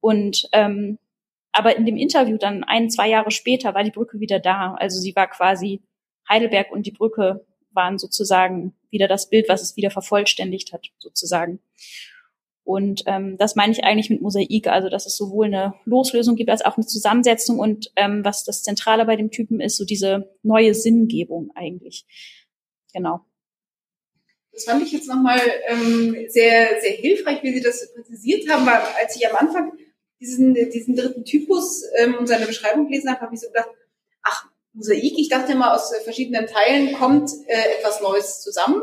und 0.00 0.48
ähm, 0.52 0.98
Aber 1.52 1.76
in 1.76 1.84
dem 1.84 1.96
Interview 1.98 2.38
dann 2.38 2.64
ein, 2.64 2.88
zwei 2.90 3.08
Jahre 3.08 3.30
später 3.30 3.74
war 3.74 3.84
die 3.84 3.90
Brücke 3.90 4.20
wieder 4.20 4.40
da. 4.40 4.74
Also 4.78 4.98
sie 5.00 5.14
war 5.14 5.28
quasi 5.28 5.82
Heidelberg 6.32 6.72
und 6.72 6.86
die 6.86 6.92
Brücke 6.92 7.44
waren 7.72 7.98
sozusagen 7.98 8.74
wieder 8.90 9.08
das 9.08 9.28
Bild, 9.28 9.48
was 9.48 9.62
es 9.62 9.76
wieder 9.76 9.90
vervollständigt 9.90 10.72
hat, 10.72 10.88
sozusagen. 10.98 11.60
Und 12.64 13.02
ähm, 13.06 13.36
das 13.38 13.56
meine 13.56 13.72
ich 13.72 13.82
eigentlich 13.82 14.10
mit 14.10 14.22
Mosaik, 14.22 14.68
also 14.68 14.88
dass 14.88 15.06
es 15.06 15.16
sowohl 15.16 15.46
eine 15.46 15.74
Loslösung 15.84 16.36
gibt 16.36 16.50
als 16.50 16.64
auch 16.64 16.76
eine 16.76 16.86
Zusammensetzung 16.86 17.58
und 17.58 17.90
ähm, 17.96 18.24
was 18.24 18.44
das 18.44 18.62
Zentrale 18.62 19.04
bei 19.04 19.16
dem 19.16 19.30
Typen 19.30 19.60
ist, 19.60 19.76
so 19.76 19.84
diese 19.84 20.30
neue 20.42 20.74
Sinngebung 20.74 21.50
eigentlich. 21.54 22.06
Genau. 22.92 23.24
Das 24.52 24.64
fand 24.64 24.82
ich 24.82 24.92
jetzt 24.92 25.08
nochmal 25.08 25.40
ähm, 25.66 26.14
sehr, 26.28 26.80
sehr 26.80 26.92
hilfreich, 26.92 27.42
wie 27.42 27.52
Sie 27.52 27.62
das 27.62 27.92
präzisiert 27.94 28.48
haben, 28.48 28.66
weil 28.66 28.80
als 29.02 29.16
ich 29.16 29.28
am 29.28 29.36
Anfang 29.36 29.72
diesen, 30.20 30.54
diesen 30.54 30.94
dritten 30.94 31.24
Typus 31.24 31.82
ähm, 31.98 32.14
und 32.14 32.28
seine 32.28 32.46
Beschreibung 32.46 32.86
gelesen 32.86 33.10
habe, 33.10 33.22
habe 33.22 33.34
ich 33.34 33.40
so 33.40 33.48
gedacht, 33.48 33.70
ach, 34.22 34.51
Mosaik, 34.74 35.18
ich 35.18 35.28
dachte 35.28 35.52
immer, 35.52 35.74
aus 35.74 35.94
verschiedenen 36.04 36.46
Teilen 36.46 36.94
kommt 36.94 37.30
äh, 37.46 37.78
etwas 37.78 38.00
Neues 38.00 38.40
zusammen. 38.40 38.82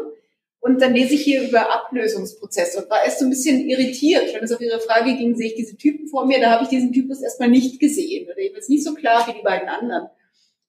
Und 0.61 0.82
dann 0.82 0.94
lese 0.94 1.14
ich 1.14 1.22
hier 1.22 1.48
über 1.48 1.72
Ablösungsprozesse 1.74 2.84
und 2.84 2.90
war 2.90 3.03
erst 3.03 3.20
so 3.20 3.26
ein 3.26 3.30
bisschen 3.30 3.70
irritiert. 3.70 4.34
Wenn 4.34 4.44
es 4.44 4.52
auf 4.52 4.60
Ihre 4.60 4.82
Frage 4.82 5.16
ging, 5.16 5.36
sehe 5.36 5.48
ich 5.48 5.56
diese 5.56 5.78
Typen 5.78 6.07
vor 6.07 6.26
mir, 6.26 6.40
da 6.41 6.52
habe 6.52 6.64
ich 6.64 6.70
diesen 6.70 6.91
Typus 6.91 7.22
erstmal 7.22 7.49
nicht 7.49 7.80
gesehen 7.80 8.28
oder 8.30 8.41
jedenfalls 8.41 8.68
nicht 8.68 8.84
so 8.84 8.94
klar 8.94 9.26
wie 9.28 9.34
die 9.34 9.41
beiden 9.41 9.70
anderen. 9.70 10.10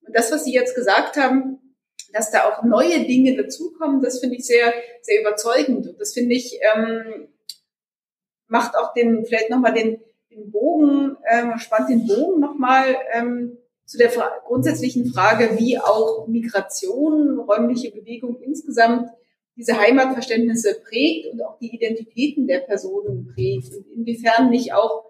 Und 0.07 0.17
das, 0.17 0.31
was 0.31 0.45
Sie 0.45 0.53
jetzt 0.53 0.77
gesagt 0.77 1.17
haben, 1.17 1.59
dass 2.13 2.31
da 2.31 2.49
auch 2.49 2.63
neue 2.63 3.05
Dinge 3.05 3.37
dazukommen, 3.37 4.01
das 4.01 4.21
finde 4.21 4.37
ich 4.37 4.47
sehr, 4.47 4.73
sehr 5.03 5.21
überzeugend. 5.21 5.89
Und 5.89 6.01
das 6.01 6.13
finde 6.13 6.35
ich, 6.35 6.59
ähm, 6.75 7.29
macht 8.47 8.77
auch 8.77 8.95
den, 8.95 9.25
vielleicht 9.27 9.51
nochmal 9.51 9.75
den, 9.75 10.01
den 10.31 10.51
Bogen, 10.51 11.17
ähm, 11.29 11.59
spannt 11.59 11.91
den 11.91 12.07
Bogen 12.07 12.41
nochmal 12.41 12.97
ähm, 13.13 13.59
zu 13.91 13.99
der 13.99 14.11
fra 14.11 14.31
grundsätzlichen 14.45 15.13
Frage, 15.13 15.59
wie 15.59 15.77
auch 15.77 16.29
Migration, 16.29 17.41
räumliche 17.41 17.91
Bewegung 17.91 18.41
insgesamt 18.41 19.11
diese 19.57 19.77
Heimatverständnisse 19.77 20.81
prägt 20.89 21.27
und 21.33 21.43
auch 21.43 21.59
die 21.59 21.75
Identitäten 21.75 22.47
der 22.47 22.61
Personen 22.61 23.33
prägt 23.35 23.75
und 23.75 23.85
inwiefern 23.91 24.49
nicht 24.49 24.73
auch 24.75 25.07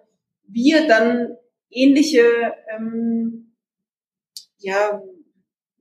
wir 0.46 0.88
dann 0.88 1.36
ähnliche 1.68 2.22
ähm, 2.74 3.54
ja 4.56 5.02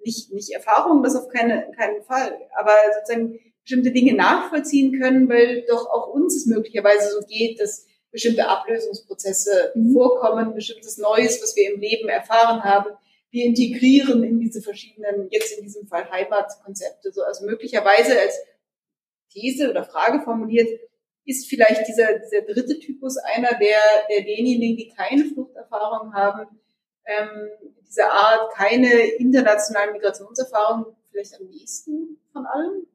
nicht, 0.04 0.34
nicht 0.34 0.52
Erfahrungen, 0.52 1.02
das 1.02 1.16
auf 1.16 1.30
keine, 1.30 1.72
keinen 1.78 2.04
Fall, 2.04 2.38
aber 2.58 2.74
sozusagen 3.00 3.40
bestimmte 3.62 3.92
Dinge 3.92 4.14
nachvollziehen 4.14 5.00
können, 5.00 5.30
weil 5.30 5.64
doch 5.70 5.90
auch 5.90 6.14
uns 6.14 6.36
es 6.36 6.48
möglicherweise 6.48 7.12
so 7.12 7.26
geht, 7.26 7.62
dass 7.62 7.86
bestimmte 8.12 8.48
Ablösungsprozesse 8.48 9.72
mhm. 9.76 9.94
vorkommen, 9.94 10.54
bestimmtes 10.54 10.98
Neues, 10.98 11.42
was 11.42 11.56
wir 11.56 11.74
im 11.74 11.80
Leben 11.80 12.10
erfahren 12.10 12.64
haben, 12.64 12.92
wir 13.32 13.46
integrieren 13.46 14.24
in 14.24 14.40
diese 14.40 14.62
verschiedenen, 14.62 15.28
jetzt 15.30 15.58
in 15.58 15.64
diesem 15.64 15.88
Fall 15.88 16.10
Heimatkonzepte. 16.10 17.12
So, 17.12 17.22
also 17.24 17.46
möglicherweise 17.46 18.20
als 18.20 18.36
These 19.30 19.70
oder 19.70 19.84
Frage 19.84 20.22
formuliert, 20.22 20.68
ist 21.26 21.48
vielleicht 21.48 21.88
dieser, 21.88 22.18
dieser 22.18 22.42
dritte 22.42 22.80
Typus 22.80 23.18
einer 23.18 23.54
der, 23.60 23.78
der 24.10 24.22
denjenigen, 24.22 24.78
die 24.78 24.92
keine 24.96 25.26
Fluchterfahrung 25.26 26.14
haben, 26.14 26.60
ähm, 27.06 27.50
diese 27.88 28.06
Art, 28.06 28.52
keine 28.54 28.92
internationalen 29.18 29.94
Migrationserfahrung 29.94 30.96
vielleicht 31.12 31.40
am 31.40 31.48
nächsten 31.48 32.20
von 32.34 32.46
allen? 32.46 32.88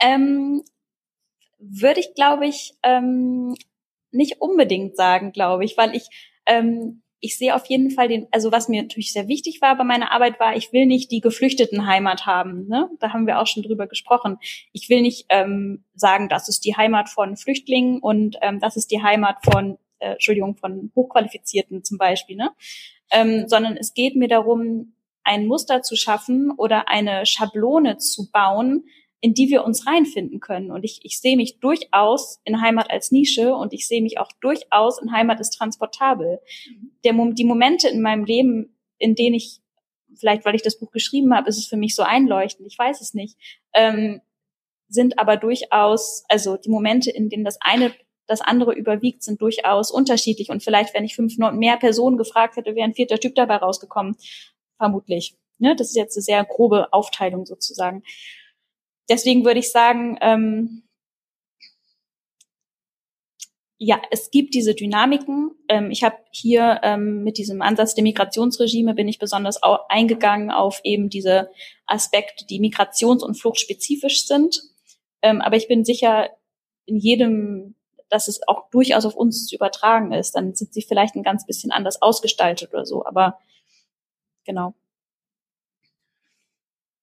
Ähm, 0.00 0.64
würde 1.58 2.00
ich, 2.00 2.14
glaube 2.14 2.46
ich, 2.46 2.74
ähm, 2.82 3.54
nicht 4.16 4.40
unbedingt 4.40 4.96
sagen, 4.96 5.32
glaube 5.32 5.64
ich, 5.64 5.76
weil 5.76 5.94
ich 5.94 6.08
ähm, 6.46 7.02
ich 7.20 7.38
sehe 7.38 7.54
auf 7.54 7.66
jeden 7.66 7.90
Fall 7.90 8.08
den, 8.08 8.26
also 8.30 8.52
was 8.52 8.68
mir 8.68 8.82
natürlich 8.82 9.12
sehr 9.12 9.28
wichtig 9.28 9.60
war 9.60 9.76
bei 9.76 9.84
meiner 9.84 10.12
Arbeit 10.12 10.38
war, 10.38 10.56
ich 10.56 10.72
will 10.72 10.86
nicht 10.86 11.10
die 11.10 11.20
geflüchteten 11.20 11.86
Heimat 11.86 12.26
haben. 12.26 12.68
Ne? 12.68 12.88
Da 13.00 13.12
haben 13.12 13.26
wir 13.26 13.40
auch 13.40 13.46
schon 13.46 13.62
drüber 13.62 13.86
gesprochen. 13.86 14.38
Ich 14.72 14.88
will 14.88 15.00
nicht 15.00 15.26
ähm, 15.30 15.84
sagen, 15.94 16.28
das 16.28 16.48
ist 16.48 16.64
die 16.64 16.76
Heimat 16.76 17.08
von 17.08 17.36
Flüchtlingen 17.36 18.00
und 18.00 18.36
ähm, 18.42 18.60
das 18.60 18.76
ist 18.76 18.90
die 18.90 19.02
Heimat 19.02 19.38
von, 19.44 19.78
äh, 19.98 20.12
Entschuldigung, 20.12 20.56
von 20.56 20.92
Hochqualifizierten 20.94 21.84
zum 21.84 21.98
Beispiel, 21.98 22.36
ne? 22.36 22.50
ähm, 23.10 23.48
sondern 23.48 23.76
es 23.76 23.94
geht 23.94 24.14
mir 24.14 24.28
darum, 24.28 24.94
ein 25.24 25.46
Muster 25.46 25.82
zu 25.82 25.96
schaffen 25.96 26.52
oder 26.56 26.88
eine 26.88 27.26
Schablone 27.26 27.96
zu 27.96 28.30
bauen, 28.30 28.84
in 29.26 29.34
die 29.34 29.50
wir 29.50 29.64
uns 29.64 29.88
reinfinden 29.88 30.38
können. 30.38 30.70
Und 30.70 30.84
ich, 30.84 31.00
ich 31.02 31.18
sehe 31.18 31.36
mich 31.36 31.58
durchaus 31.58 32.40
in 32.44 32.60
Heimat 32.60 32.92
als 32.92 33.10
Nische 33.10 33.56
und 33.56 33.72
ich 33.72 33.88
sehe 33.88 34.00
mich 34.00 34.20
auch 34.20 34.30
durchaus 34.40 35.02
in 35.02 35.10
Heimat 35.10 35.38
als 35.38 35.50
transportabel. 35.50 36.38
Der, 37.02 37.12
die 37.12 37.44
Momente 37.44 37.88
in 37.88 38.02
meinem 38.02 38.24
Leben, 38.24 38.78
in 38.98 39.16
denen 39.16 39.34
ich, 39.34 39.58
vielleicht 40.14 40.44
weil 40.44 40.54
ich 40.54 40.62
das 40.62 40.78
Buch 40.78 40.92
geschrieben 40.92 41.34
habe, 41.34 41.48
ist 41.48 41.58
es 41.58 41.66
für 41.66 41.76
mich 41.76 41.96
so 41.96 42.04
einleuchtend, 42.04 42.68
ich 42.68 42.78
weiß 42.78 43.00
es 43.00 43.14
nicht, 43.14 43.36
ähm, 43.74 44.20
sind 44.86 45.18
aber 45.18 45.36
durchaus, 45.36 46.22
also 46.28 46.56
die 46.56 46.70
Momente, 46.70 47.10
in 47.10 47.28
denen 47.28 47.42
das 47.42 47.58
eine 47.60 47.92
das 48.28 48.40
andere 48.40 48.74
überwiegt, 48.74 49.24
sind 49.24 49.42
durchaus 49.42 49.90
unterschiedlich. 49.90 50.50
Und 50.50 50.62
vielleicht, 50.62 50.94
wenn 50.94 51.04
ich 51.04 51.16
fünf 51.16 51.36
mehr 51.36 51.78
Personen 51.78 52.16
gefragt 52.16 52.54
hätte, 52.54 52.76
wäre 52.76 52.86
ein 52.86 52.94
vierter 52.94 53.18
Typ 53.18 53.34
dabei 53.34 53.56
rausgekommen. 53.56 54.16
Vermutlich. 54.76 55.36
Ne? 55.58 55.74
Das 55.74 55.88
ist 55.88 55.96
jetzt 55.96 56.16
eine 56.16 56.22
sehr 56.22 56.44
grobe 56.44 56.92
Aufteilung 56.92 57.44
sozusagen. 57.44 58.04
Deswegen 59.08 59.44
würde 59.44 59.60
ich 59.60 59.70
sagen, 59.70 60.18
ähm, 60.20 60.82
ja, 63.78 64.00
es 64.10 64.30
gibt 64.30 64.54
diese 64.54 64.74
Dynamiken. 64.74 65.50
Ähm, 65.68 65.90
ich 65.90 66.02
habe 66.02 66.16
hier 66.30 66.80
ähm, 66.82 67.22
mit 67.24 67.36
diesem 67.36 67.60
Ansatz 67.60 67.94
der 67.94 68.04
Migrationsregime 68.04 68.94
bin 68.94 69.06
ich 69.08 69.18
besonders 69.18 69.60
eingegangen 69.88 70.50
auf 70.50 70.80
eben 70.82 71.10
diese 71.10 71.50
Aspekte, 71.86 72.46
die 72.46 72.58
migrations- 72.58 73.22
und 73.22 73.34
fluchtspezifisch 73.34 74.26
sind. 74.26 74.62
Ähm, 75.20 75.42
aber 75.42 75.56
ich 75.56 75.68
bin 75.68 75.84
sicher 75.84 76.30
in 76.86 76.96
jedem, 76.96 77.74
dass 78.08 78.28
es 78.28 78.40
auch 78.48 78.70
durchaus 78.70 79.04
auf 79.04 79.14
uns 79.14 79.46
zu 79.46 79.54
übertragen 79.54 80.12
ist. 80.12 80.32
Dann 80.36 80.54
sind 80.54 80.72
sie 80.72 80.82
vielleicht 80.82 81.14
ein 81.14 81.22
ganz 81.22 81.44
bisschen 81.44 81.70
anders 81.70 82.00
ausgestaltet 82.00 82.72
oder 82.72 82.86
so. 82.86 83.04
Aber 83.04 83.38
genau. 84.44 84.74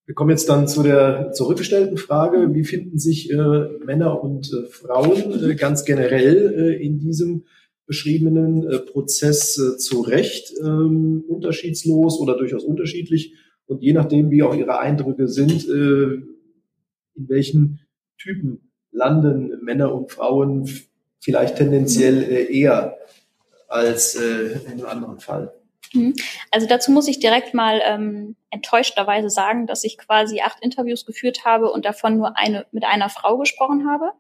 Wir 0.06 0.16
kommen 0.16 0.32
jetzt 0.32 0.50
dann 0.50 0.68
zu 0.68 0.84
der 0.84 1.32
zurückgestellten 1.32 1.98
Frage, 1.98 2.54
wie 2.54 2.66
finden 2.66 3.00
sich 3.00 3.32
äh, 3.32 3.68
Männer 3.86 4.22
und 4.22 4.52
äh, 4.52 4.66
Frauen 4.68 5.52
äh, 5.52 5.56
ganz 5.56 5.86
generell 5.86 6.54
äh, 6.58 6.86
in 6.86 7.00
diesem 7.00 7.46
beschriebenen 7.86 8.68
äh, 8.68 8.80
Prozess 8.80 9.58
äh, 9.58 9.78
zurecht, 9.78 10.54
ähm, 10.62 11.24
unterschiedslos 11.28 12.20
oder 12.20 12.38
durchaus 12.38 12.66
unterschiedlich 12.66 13.36
und 13.66 13.82
je 13.82 13.94
nachdem, 13.94 14.30
wie 14.30 14.44
auch 14.44 14.56
ihre 14.56 14.80
Eindrücke 14.80 15.30
sind, 15.30 15.64
in 15.70 16.28
welchen 17.16 17.80
Typen 18.18 18.72
landen 18.92 19.58
Männer 19.64 19.96
und 19.96 20.12
Frauen 20.12 20.70
vielleicht 21.22 21.56
tendenziell 21.56 22.50
eher 22.52 22.98
als 23.70 24.16
in 24.16 24.70
einem 24.70 24.86
anderen 24.86 25.20
Fall. 25.22 25.54
Mhm. 25.94 26.15
Also 26.52 26.68
dazu 26.68 26.91
muss 26.91 27.07
ich 27.07 27.20
direkt 27.20 27.53
mal 27.53 27.82
ähm, 27.84 28.36
enttäuschterweise 28.49 29.30
sagen, 29.30 29.68
dass 29.68 29.84
ich 29.84 29.98
quasi 29.98 30.41
acht 30.41 30.60
Interviews 30.61 31.06
geführt 31.06 31.45
habe 31.45 31.72
und 31.72 31.86
davon 31.86 32.18
nur 32.18 32.38
eine 32.38 32.65
mit 32.72 32.84
einer 32.84 33.10
Frau 33.10 33.38
gesprochen 33.38 33.90
habe. 33.90 34.11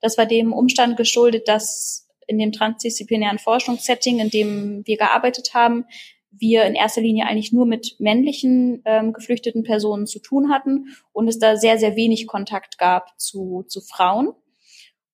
Das 0.00 0.18
war 0.18 0.26
dem 0.26 0.52
Umstand 0.52 0.96
geschuldet, 0.96 1.48
dass 1.48 2.08
in 2.26 2.38
dem 2.38 2.52
transdisziplinären 2.52 3.38
Forschungssetting, 3.38 4.20
in 4.20 4.30
dem 4.30 4.82
wir 4.86 4.96
gearbeitet 4.96 5.54
haben, 5.54 5.86
wir 6.30 6.64
in 6.64 6.74
erster 6.74 7.02
Linie 7.02 7.26
eigentlich 7.26 7.52
nur 7.52 7.66
mit 7.66 7.96
männlichen 7.98 8.82
ähm, 8.84 9.12
geflüchteten 9.12 9.64
Personen 9.64 10.06
zu 10.06 10.18
tun 10.18 10.50
hatten 10.50 10.96
und 11.12 11.28
es 11.28 11.38
da 11.38 11.56
sehr, 11.56 11.78
sehr 11.78 11.94
wenig 11.94 12.26
Kontakt 12.26 12.78
gab 12.78 13.20
zu, 13.20 13.64
zu 13.68 13.80
Frauen. 13.80 14.32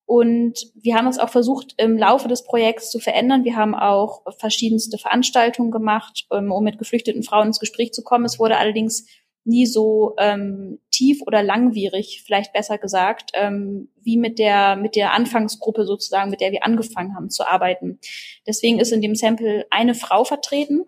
Und 0.08 0.72
wir 0.74 0.94
haben 0.94 1.06
es 1.06 1.18
auch 1.18 1.28
versucht, 1.28 1.74
im 1.76 1.98
Laufe 1.98 2.28
des 2.28 2.42
Projekts 2.42 2.90
zu 2.90 2.98
verändern. 2.98 3.44
Wir 3.44 3.56
haben 3.56 3.74
auch 3.74 4.22
verschiedenste 4.38 4.96
Veranstaltungen 4.96 5.70
gemacht, 5.70 6.26
ähm, 6.32 6.50
um 6.50 6.64
mit 6.64 6.78
geflüchteten 6.78 7.22
Frauen 7.22 7.48
ins 7.48 7.60
Gespräch 7.60 7.92
zu 7.92 8.02
kommen. 8.02 8.24
Es 8.24 8.38
wurde 8.38 8.56
allerdings 8.56 9.04
nie 9.44 9.66
so 9.66 10.14
ähm, 10.16 10.80
tief 10.90 11.20
oder 11.26 11.42
langwierig, 11.42 12.22
vielleicht 12.24 12.54
besser 12.54 12.78
gesagt, 12.78 13.32
ähm, 13.34 13.90
wie 14.00 14.16
mit 14.16 14.38
der 14.38 14.76
mit 14.76 14.96
der 14.96 15.12
Anfangsgruppe 15.12 15.84
sozusagen, 15.84 16.30
mit 16.30 16.40
der 16.40 16.52
wir 16.52 16.64
angefangen 16.64 17.14
haben 17.14 17.28
zu 17.28 17.46
arbeiten. 17.46 18.00
Deswegen 18.46 18.80
ist 18.80 18.92
in 18.92 19.02
dem 19.02 19.14
Sample 19.14 19.66
eine 19.68 19.94
Frau 19.94 20.24
vertreten, 20.24 20.86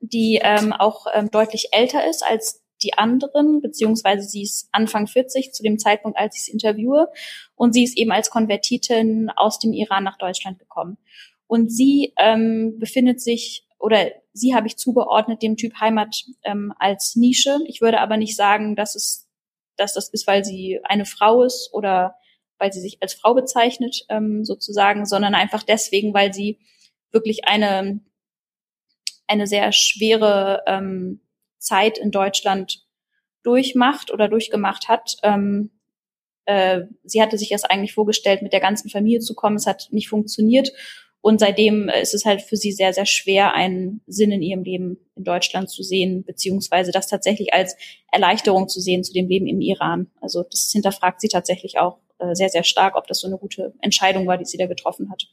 die 0.00 0.40
ähm, 0.42 0.72
auch 0.72 1.04
ähm, 1.12 1.30
deutlich 1.30 1.68
älter 1.72 2.08
ist 2.08 2.24
als 2.26 2.61
die 2.82 2.94
anderen, 2.94 3.60
beziehungsweise 3.60 4.22
sie 4.28 4.42
ist 4.42 4.68
Anfang 4.72 5.06
40 5.06 5.52
zu 5.52 5.62
dem 5.62 5.78
Zeitpunkt, 5.78 6.18
als 6.18 6.36
ich 6.36 6.44
sie 6.44 6.52
interviewe. 6.52 7.08
Und 7.54 7.72
sie 7.72 7.84
ist 7.84 7.96
eben 7.96 8.12
als 8.12 8.30
Konvertitin 8.30 9.30
aus 9.36 9.58
dem 9.58 9.72
Iran 9.72 10.04
nach 10.04 10.18
Deutschland 10.18 10.58
gekommen. 10.58 10.98
Und 11.46 11.70
sie 11.70 12.12
ähm, 12.18 12.78
befindet 12.78 13.20
sich 13.20 13.66
oder 13.78 14.10
sie 14.32 14.54
habe 14.54 14.66
ich 14.66 14.76
zugeordnet 14.76 15.42
dem 15.42 15.56
Typ 15.56 15.80
Heimat 15.80 16.24
ähm, 16.44 16.72
als 16.78 17.16
Nische. 17.16 17.58
Ich 17.66 17.80
würde 17.80 18.00
aber 18.00 18.16
nicht 18.16 18.36
sagen, 18.36 18.76
dass 18.76 18.94
es, 18.94 19.28
dass 19.76 19.94
das 19.94 20.08
ist, 20.08 20.26
weil 20.26 20.44
sie 20.44 20.80
eine 20.84 21.04
Frau 21.04 21.42
ist 21.42 21.70
oder 21.72 22.14
weil 22.58 22.72
sie 22.72 22.80
sich 22.80 22.98
als 23.00 23.14
Frau 23.14 23.34
bezeichnet 23.34 24.04
ähm, 24.08 24.44
sozusagen, 24.44 25.04
sondern 25.04 25.34
einfach 25.34 25.62
deswegen, 25.62 26.14
weil 26.14 26.32
sie 26.32 26.58
wirklich 27.10 27.46
eine 27.46 28.00
eine 29.26 29.46
sehr 29.46 29.72
schwere 29.72 30.62
ähm, 30.66 31.20
Zeit 31.62 31.98
in 31.98 32.10
Deutschland 32.10 32.84
durchmacht 33.42 34.10
oder 34.10 34.28
durchgemacht 34.28 34.88
hat. 34.88 35.16
Ähm, 35.22 35.70
äh, 36.44 36.82
sie 37.04 37.22
hatte 37.22 37.38
sich 37.38 37.50
das 37.50 37.64
eigentlich 37.64 37.94
vorgestellt, 37.94 38.42
mit 38.42 38.52
der 38.52 38.60
ganzen 38.60 38.90
Familie 38.90 39.20
zu 39.20 39.34
kommen. 39.34 39.56
Es 39.56 39.66
hat 39.66 39.88
nicht 39.90 40.08
funktioniert. 40.08 40.72
Und 41.20 41.38
seitdem 41.38 41.88
ist 41.88 42.14
es 42.14 42.24
halt 42.24 42.42
für 42.42 42.56
sie 42.56 42.72
sehr, 42.72 42.92
sehr 42.92 43.06
schwer, 43.06 43.54
einen 43.54 44.02
Sinn 44.08 44.32
in 44.32 44.42
ihrem 44.42 44.64
Leben 44.64 44.98
in 45.14 45.22
Deutschland 45.22 45.70
zu 45.70 45.84
sehen, 45.84 46.24
beziehungsweise 46.24 46.90
das 46.90 47.06
tatsächlich 47.06 47.54
als 47.54 47.76
Erleichterung 48.10 48.68
zu 48.68 48.80
sehen 48.80 49.04
zu 49.04 49.12
dem 49.12 49.28
Leben 49.28 49.46
im 49.46 49.60
Iran. 49.60 50.10
Also 50.20 50.42
das 50.42 50.70
hinterfragt 50.72 51.20
sie 51.20 51.28
tatsächlich 51.28 51.78
auch 51.78 51.98
äh, 52.18 52.34
sehr, 52.34 52.48
sehr 52.48 52.64
stark, 52.64 52.96
ob 52.96 53.06
das 53.06 53.20
so 53.20 53.28
eine 53.28 53.38
gute 53.38 53.72
Entscheidung 53.80 54.26
war, 54.26 54.36
die 54.36 54.44
sie 54.44 54.58
da 54.58 54.66
getroffen 54.66 55.12
hat. 55.12 55.28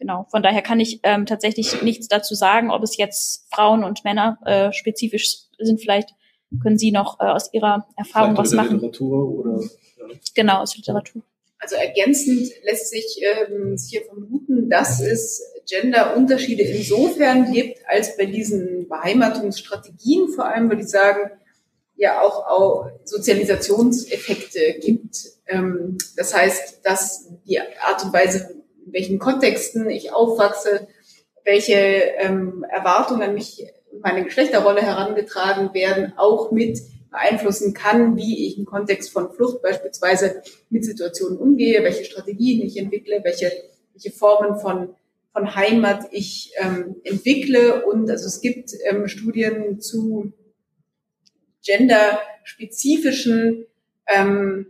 Genau. 0.00 0.26
Von 0.30 0.42
daher 0.42 0.62
kann 0.62 0.80
ich 0.80 1.00
ähm, 1.02 1.26
tatsächlich 1.26 1.82
nichts 1.82 2.08
dazu 2.08 2.34
sagen, 2.34 2.70
ob 2.70 2.82
es 2.82 2.96
jetzt 2.96 3.46
Frauen 3.54 3.84
und 3.84 4.02
Männer 4.02 4.38
äh, 4.46 4.72
spezifisch 4.72 5.36
sind. 5.58 5.80
Vielleicht 5.80 6.14
können 6.62 6.78
Sie 6.78 6.90
noch 6.90 7.20
äh, 7.20 7.24
aus 7.24 7.52
Ihrer 7.52 7.86
Erfahrung 7.96 8.36
was 8.36 8.52
machen. 8.52 8.76
Literatur 8.76 9.38
oder 9.38 9.60
ja. 9.60 10.06
genau 10.34 10.62
aus 10.62 10.74
Literatur. 10.74 11.22
Also 11.58 11.76
ergänzend 11.76 12.50
lässt 12.64 12.90
sich 12.90 13.20
ähm, 13.20 13.76
hier 13.88 14.00
vermuten, 14.02 14.70
dass 14.70 15.00
es 15.00 15.42
Genderunterschiede 15.68 16.62
insofern 16.62 17.52
gibt, 17.52 17.80
als 17.86 18.16
bei 18.16 18.24
diesen 18.24 18.88
Beheimatungsstrategien 18.88 20.30
vor 20.30 20.46
allem, 20.46 20.70
würde 20.70 20.80
ich 20.80 20.88
sagen, 20.88 21.30
ja 21.96 22.22
auch, 22.22 22.46
auch 22.48 22.90
Sozialisationseffekte 23.04 24.78
gibt. 24.80 25.18
Ähm, 25.46 25.98
das 26.16 26.34
heißt, 26.34 26.80
dass 26.82 27.28
die 27.46 27.60
Art 27.60 28.02
und 28.02 28.14
Weise, 28.14 28.59
in 28.90 28.94
welchen 28.94 29.18
Kontexten 29.20 29.88
ich 29.88 30.12
aufwachse, 30.12 30.88
welche 31.44 31.74
ähm, 31.74 32.64
Erwartungen 32.68 33.22
an 33.22 33.34
mich, 33.34 33.64
meine 34.02 34.24
Geschlechterrolle 34.24 34.82
herangetragen 34.82 35.72
werden, 35.74 36.12
auch 36.16 36.50
mit 36.50 36.80
beeinflussen 37.10 37.74
kann, 37.74 38.16
wie 38.16 38.46
ich 38.46 38.58
im 38.58 38.64
Kontext 38.64 39.12
von 39.12 39.32
Flucht 39.32 39.62
beispielsweise 39.62 40.42
mit 40.70 40.84
Situationen 40.84 41.38
umgehe, 41.38 41.82
welche 41.82 42.04
Strategien 42.04 42.62
ich 42.62 42.76
entwickle, 42.76 43.20
welche, 43.24 43.52
welche 43.92 44.10
Formen 44.10 44.58
von, 44.58 44.94
von 45.32 45.54
Heimat 45.54 46.06
ich 46.12 46.52
ähm, 46.56 46.96
entwickle. 47.04 47.84
Und 47.84 48.10
also 48.10 48.26
es 48.26 48.40
gibt 48.40 48.70
ähm, 48.84 49.08
Studien 49.08 49.80
zu 49.80 50.32
genderspezifischen 51.64 53.66
ähm, 54.06 54.66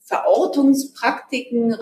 Verortungspraktiken, 0.00 1.74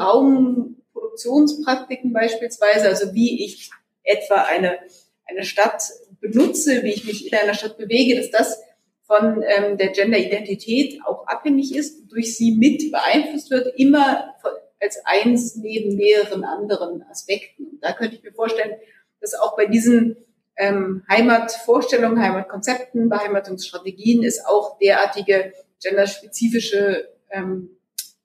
Raumproduktionspraktiken 1.17 2.13
beispielsweise, 2.13 2.89
also 2.89 3.15
wie 3.15 3.45
ich 3.45 3.71
etwa 4.03 4.43
eine, 4.43 4.79
eine 5.27 5.45
Stadt 5.45 5.83
benutze, 6.21 6.83
wie 6.83 6.93
ich 6.93 7.05
mich 7.05 7.31
in 7.31 7.39
einer 7.39 7.55
Stadt 7.55 7.79
bewege, 7.79 8.17
dass 8.17 8.31
das 8.31 8.63
von 9.03 9.43
ähm, 9.47 9.77
der 9.77 9.89
Genderidentität 9.89 11.01
auch 11.07 11.27
abhängig 11.27 11.75
ist, 11.75 12.11
durch 12.11 12.37
sie 12.37 12.57
mit 12.57 12.91
beeinflusst 12.91 13.51
wird, 13.51 13.79
immer 13.79 14.35
als 14.81 15.01
eins 15.05 15.57
neben 15.57 15.97
mehreren 15.97 16.45
anderen 16.45 17.03
Aspekten. 17.05 17.67
Und 17.67 17.83
da 17.83 17.93
könnte 17.93 18.17
ich 18.17 18.23
mir 18.23 18.33
vorstellen, 18.33 18.77
dass 19.21 19.35
auch 19.35 19.57
bei 19.57 19.67
diesen 19.67 20.17
ähm, 20.57 21.05
Heimatvorstellungen, 21.09 22.21
Heimatkonzepten, 22.21 23.09
Beheimatungsstrategien 23.09 24.25
es 24.25 24.45
auch 24.45 24.79
derartige 24.79 25.53
genderspezifische 25.83 27.09
ähm, 27.31 27.71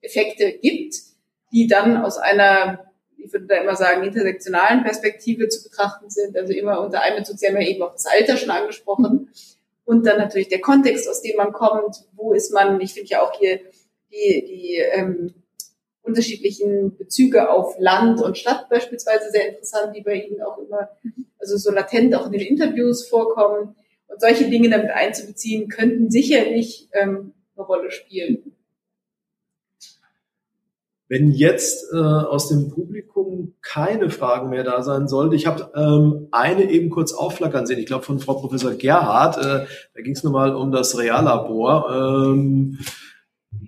Effekte 0.01 0.51
gibt, 0.53 0.95
die 1.51 1.67
dann 1.67 1.97
aus 1.97 2.17
einer, 2.17 2.91
ich 3.17 3.31
würde 3.31 3.47
da 3.47 3.55
immer 3.61 3.75
sagen, 3.75 4.03
intersektionalen 4.03 4.83
Perspektive 4.83 5.47
zu 5.49 5.63
betrachten 5.63 6.09
sind. 6.09 6.37
Also 6.37 6.53
immer 6.53 6.81
unter 6.81 7.01
einem 7.01 7.17
Bezug, 7.17 7.37
Sie 7.37 7.47
haben 7.47 7.59
ja 7.59 7.67
eben 7.67 7.83
auch 7.83 7.93
das 7.93 8.05
Alter 8.05 8.37
schon 8.37 8.51
angesprochen. 8.51 9.29
Und 9.85 10.05
dann 10.05 10.17
natürlich 10.17 10.47
der 10.47 10.61
Kontext, 10.61 11.09
aus 11.09 11.21
dem 11.21 11.35
man 11.37 11.51
kommt, 11.51 12.05
wo 12.13 12.33
ist 12.33 12.53
man, 12.53 12.79
ich 12.79 12.93
finde 12.93 13.09
ja 13.09 13.21
auch 13.21 13.33
hier 13.39 13.59
die, 14.11 14.45
die 14.45 14.75
ähm, 14.93 15.33
unterschiedlichen 16.03 16.97
Bezüge 16.97 17.49
auf 17.49 17.75
Land 17.79 18.21
und 18.21 18.37
Stadt 18.37 18.69
beispielsweise 18.69 19.29
sehr 19.31 19.49
interessant, 19.49 19.95
die 19.95 20.01
bei 20.01 20.15
Ihnen 20.15 20.41
auch 20.41 20.57
immer, 20.57 20.89
also 21.39 21.57
so 21.57 21.71
latent 21.71 22.15
auch 22.15 22.27
in 22.27 22.31
den 22.33 22.41
Interviews 22.41 23.07
vorkommen. 23.07 23.75
Und 24.07 24.19
solche 24.19 24.49
Dinge 24.49 24.69
damit 24.69 24.91
einzubeziehen, 24.91 25.69
könnten 25.69 26.09
sicherlich 26.09 26.89
ähm, 26.93 27.33
eine 27.55 27.65
Rolle 27.65 27.91
spielen. 27.91 28.55
Wenn 31.11 31.31
jetzt 31.31 31.91
äh, 31.93 31.97
aus 31.97 32.47
dem 32.47 32.69
Publikum 32.69 33.55
keine 33.61 34.09
Fragen 34.09 34.49
mehr 34.49 34.63
da 34.63 34.81
sein 34.81 35.09
sollte, 35.09 35.35
ich 35.35 35.45
habe 35.45 35.69
ähm, 35.75 36.29
eine 36.31 36.63
eben 36.71 36.89
kurz 36.89 37.11
aufflackern 37.11 37.65
sehen, 37.65 37.79
ich 37.79 37.85
glaube 37.85 38.05
von 38.05 38.19
Frau 38.19 38.35
Professor 38.35 38.71
Gerhard, 38.71 39.35
äh, 39.35 39.65
da 39.93 40.01
ging 40.01 40.13
es 40.13 40.23
nochmal 40.23 40.55
um 40.55 40.71
das 40.71 40.97
Reallabor. 40.97 42.23
Ähm, 42.23 42.79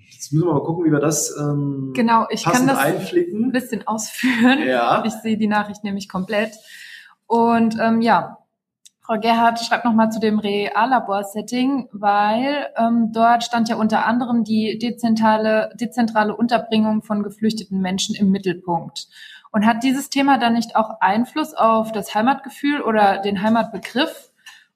jetzt 0.09 0.31
müssen 0.31 0.47
wir 0.47 0.53
mal 0.53 0.63
gucken, 0.63 0.85
wie 0.85 0.91
wir 0.93 1.01
das 1.01 1.35
ähm, 1.37 1.91
genau, 1.93 2.27
ich 2.29 2.45
kann 2.45 2.65
das 2.65 2.77
einflicken. 2.77 3.47
ein 3.47 3.51
bisschen 3.51 3.85
ausführen. 3.85 4.65
Ja. 4.65 5.03
Ich 5.05 5.11
sehe 5.21 5.37
die 5.37 5.47
Nachricht 5.47 5.83
nämlich 5.83 6.07
komplett. 6.07 6.53
Und 7.27 7.75
ähm, 7.77 7.99
ja, 7.99 8.37
Frau 9.05 9.19
Gerhard 9.19 9.59
schreibt 9.59 9.83
nochmal 9.83 10.11
zu 10.13 10.21
dem 10.21 10.39
Reallabor-Setting, 10.39 11.89
weil 11.91 12.67
ähm, 12.77 13.11
dort 13.11 13.43
stand 13.43 13.67
ja 13.67 13.75
unter 13.75 14.05
anderem 14.05 14.45
die 14.45 14.79
dezentrale, 14.79 15.71
dezentrale 15.75 16.33
Unterbringung 16.33 17.01
von 17.01 17.21
geflüchteten 17.21 17.81
Menschen 17.81 18.15
im 18.15 18.31
Mittelpunkt. 18.31 19.09
Und 19.51 19.65
hat 19.65 19.83
dieses 19.83 20.09
Thema 20.09 20.37
dann 20.37 20.53
nicht 20.53 20.77
auch 20.77 21.01
Einfluss 21.01 21.53
auf 21.53 21.91
das 21.91 22.15
Heimatgefühl 22.15 22.81
oder 22.81 23.17
den 23.17 23.41
Heimatbegriff? 23.41 24.31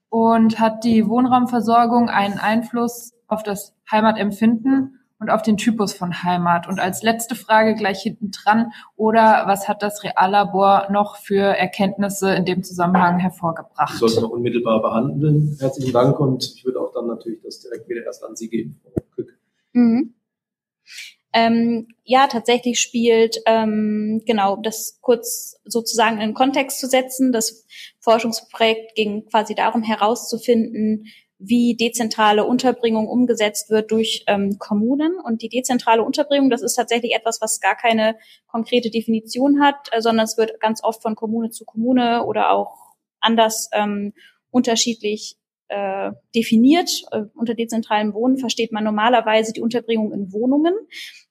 Und 0.09 0.59
hat 0.59 0.83
die 0.83 1.07
Wohnraumversorgung 1.07 2.09
einen 2.09 2.37
Einfluss 2.37 3.13
auf 3.27 3.43
das 3.43 3.75
Heimatempfinden? 3.89 4.99
Und 5.19 5.29
auf 5.29 5.41
den 5.41 5.57
Typus 5.57 5.93
von 5.93 6.23
Heimat. 6.23 6.67
Und 6.67 6.79
als 6.79 7.01
letzte 7.01 7.35
Frage 7.35 7.75
gleich 7.75 8.01
hinten 8.01 8.31
dran, 8.31 8.71
oder 8.95 9.43
was 9.47 9.67
hat 9.67 9.81
das 9.81 10.03
Reallabor 10.03 10.87
noch 10.91 11.17
für 11.17 11.57
Erkenntnisse 11.57 12.33
in 12.33 12.45
dem 12.45 12.63
Zusammenhang 12.63 13.19
hervorgebracht? 13.19 13.93
Ich 13.93 13.99
sollte 13.99 14.21
noch 14.21 14.29
unmittelbar 14.29 14.81
behandeln. 14.81 15.57
Herzlichen 15.59 15.93
Dank 15.93 16.19
und 16.19 16.53
ich 16.55 16.65
würde 16.65 16.79
auch 16.79 16.93
dann 16.93 17.07
natürlich 17.07 17.41
das 17.41 17.59
direkt 17.59 17.89
wieder 17.89 18.03
erst 18.03 18.23
an 18.23 18.35
Sie 18.35 18.49
geben, 18.49 18.79
Frau 18.83 18.91
Kück. 19.15 19.37
Mhm. 19.73 20.13
Ähm, 21.33 21.87
ja, 22.03 22.27
tatsächlich 22.27 22.79
spielt, 22.79 23.37
ähm, 23.45 24.23
genau, 24.25 24.55
das 24.55 24.99
kurz 25.01 25.59
sozusagen 25.65 26.15
in 26.15 26.29
den 26.29 26.33
Kontext 26.33 26.79
zu 26.79 26.87
setzen. 26.87 27.31
Das 27.31 27.65
Forschungsprojekt 27.99 28.95
ging 28.95 29.25
quasi 29.27 29.53
darum 29.53 29.83
herauszufinden, 29.83 31.05
wie 31.39 31.75
dezentrale 31.75 32.45
Unterbringung 32.45 33.07
umgesetzt 33.07 33.69
wird 33.69 33.91
durch 33.91 34.23
ähm, 34.27 34.57
Kommunen. 34.57 35.19
Und 35.23 35.41
die 35.41 35.49
dezentrale 35.49 36.03
Unterbringung, 36.03 36.49
das 36.49 36.63
ist 36.63 36.75
tatsächlich 36.75 37.13
etwas, 37.13 37.41
was 37.41 37.59
gar 37.59 37.75
keine 37.75 38.15
konkrete 38.47 38.89
Definition 38.89 39.61
hat, 39.61 39.75
äh, 39.91 40.01
sondern 40.01 40.25
es 40.25 40.37
wird 40.37 40.59
ganz 40.59 40.83
oft 40.83 41.01
von 41.01 41.15
Kommune 41.15 41.51
zu 41.51 41.65
Kommune 41.65 42.25
oder 42.25 42.51
auch 42.51 42.95
anders 43.19 43.69
ähm, 43.73 44.13
unterschiedlich 44.49 45.37
äh, 45.67 46.11
definiert. 46.35 46.89
Äh, 47.11 47.23
unter 47.35 47.53
dezentralem 47.53 48.13
Wohnen 48.13 48.37
versteht 48.37 48.71
man 48.71 48.83
normalerweise 48.83 49.53
die 49.53 49.61
Unterbringung 49.61 50.11
in 50.13 50.31
Wohnungen. 50.33 50.73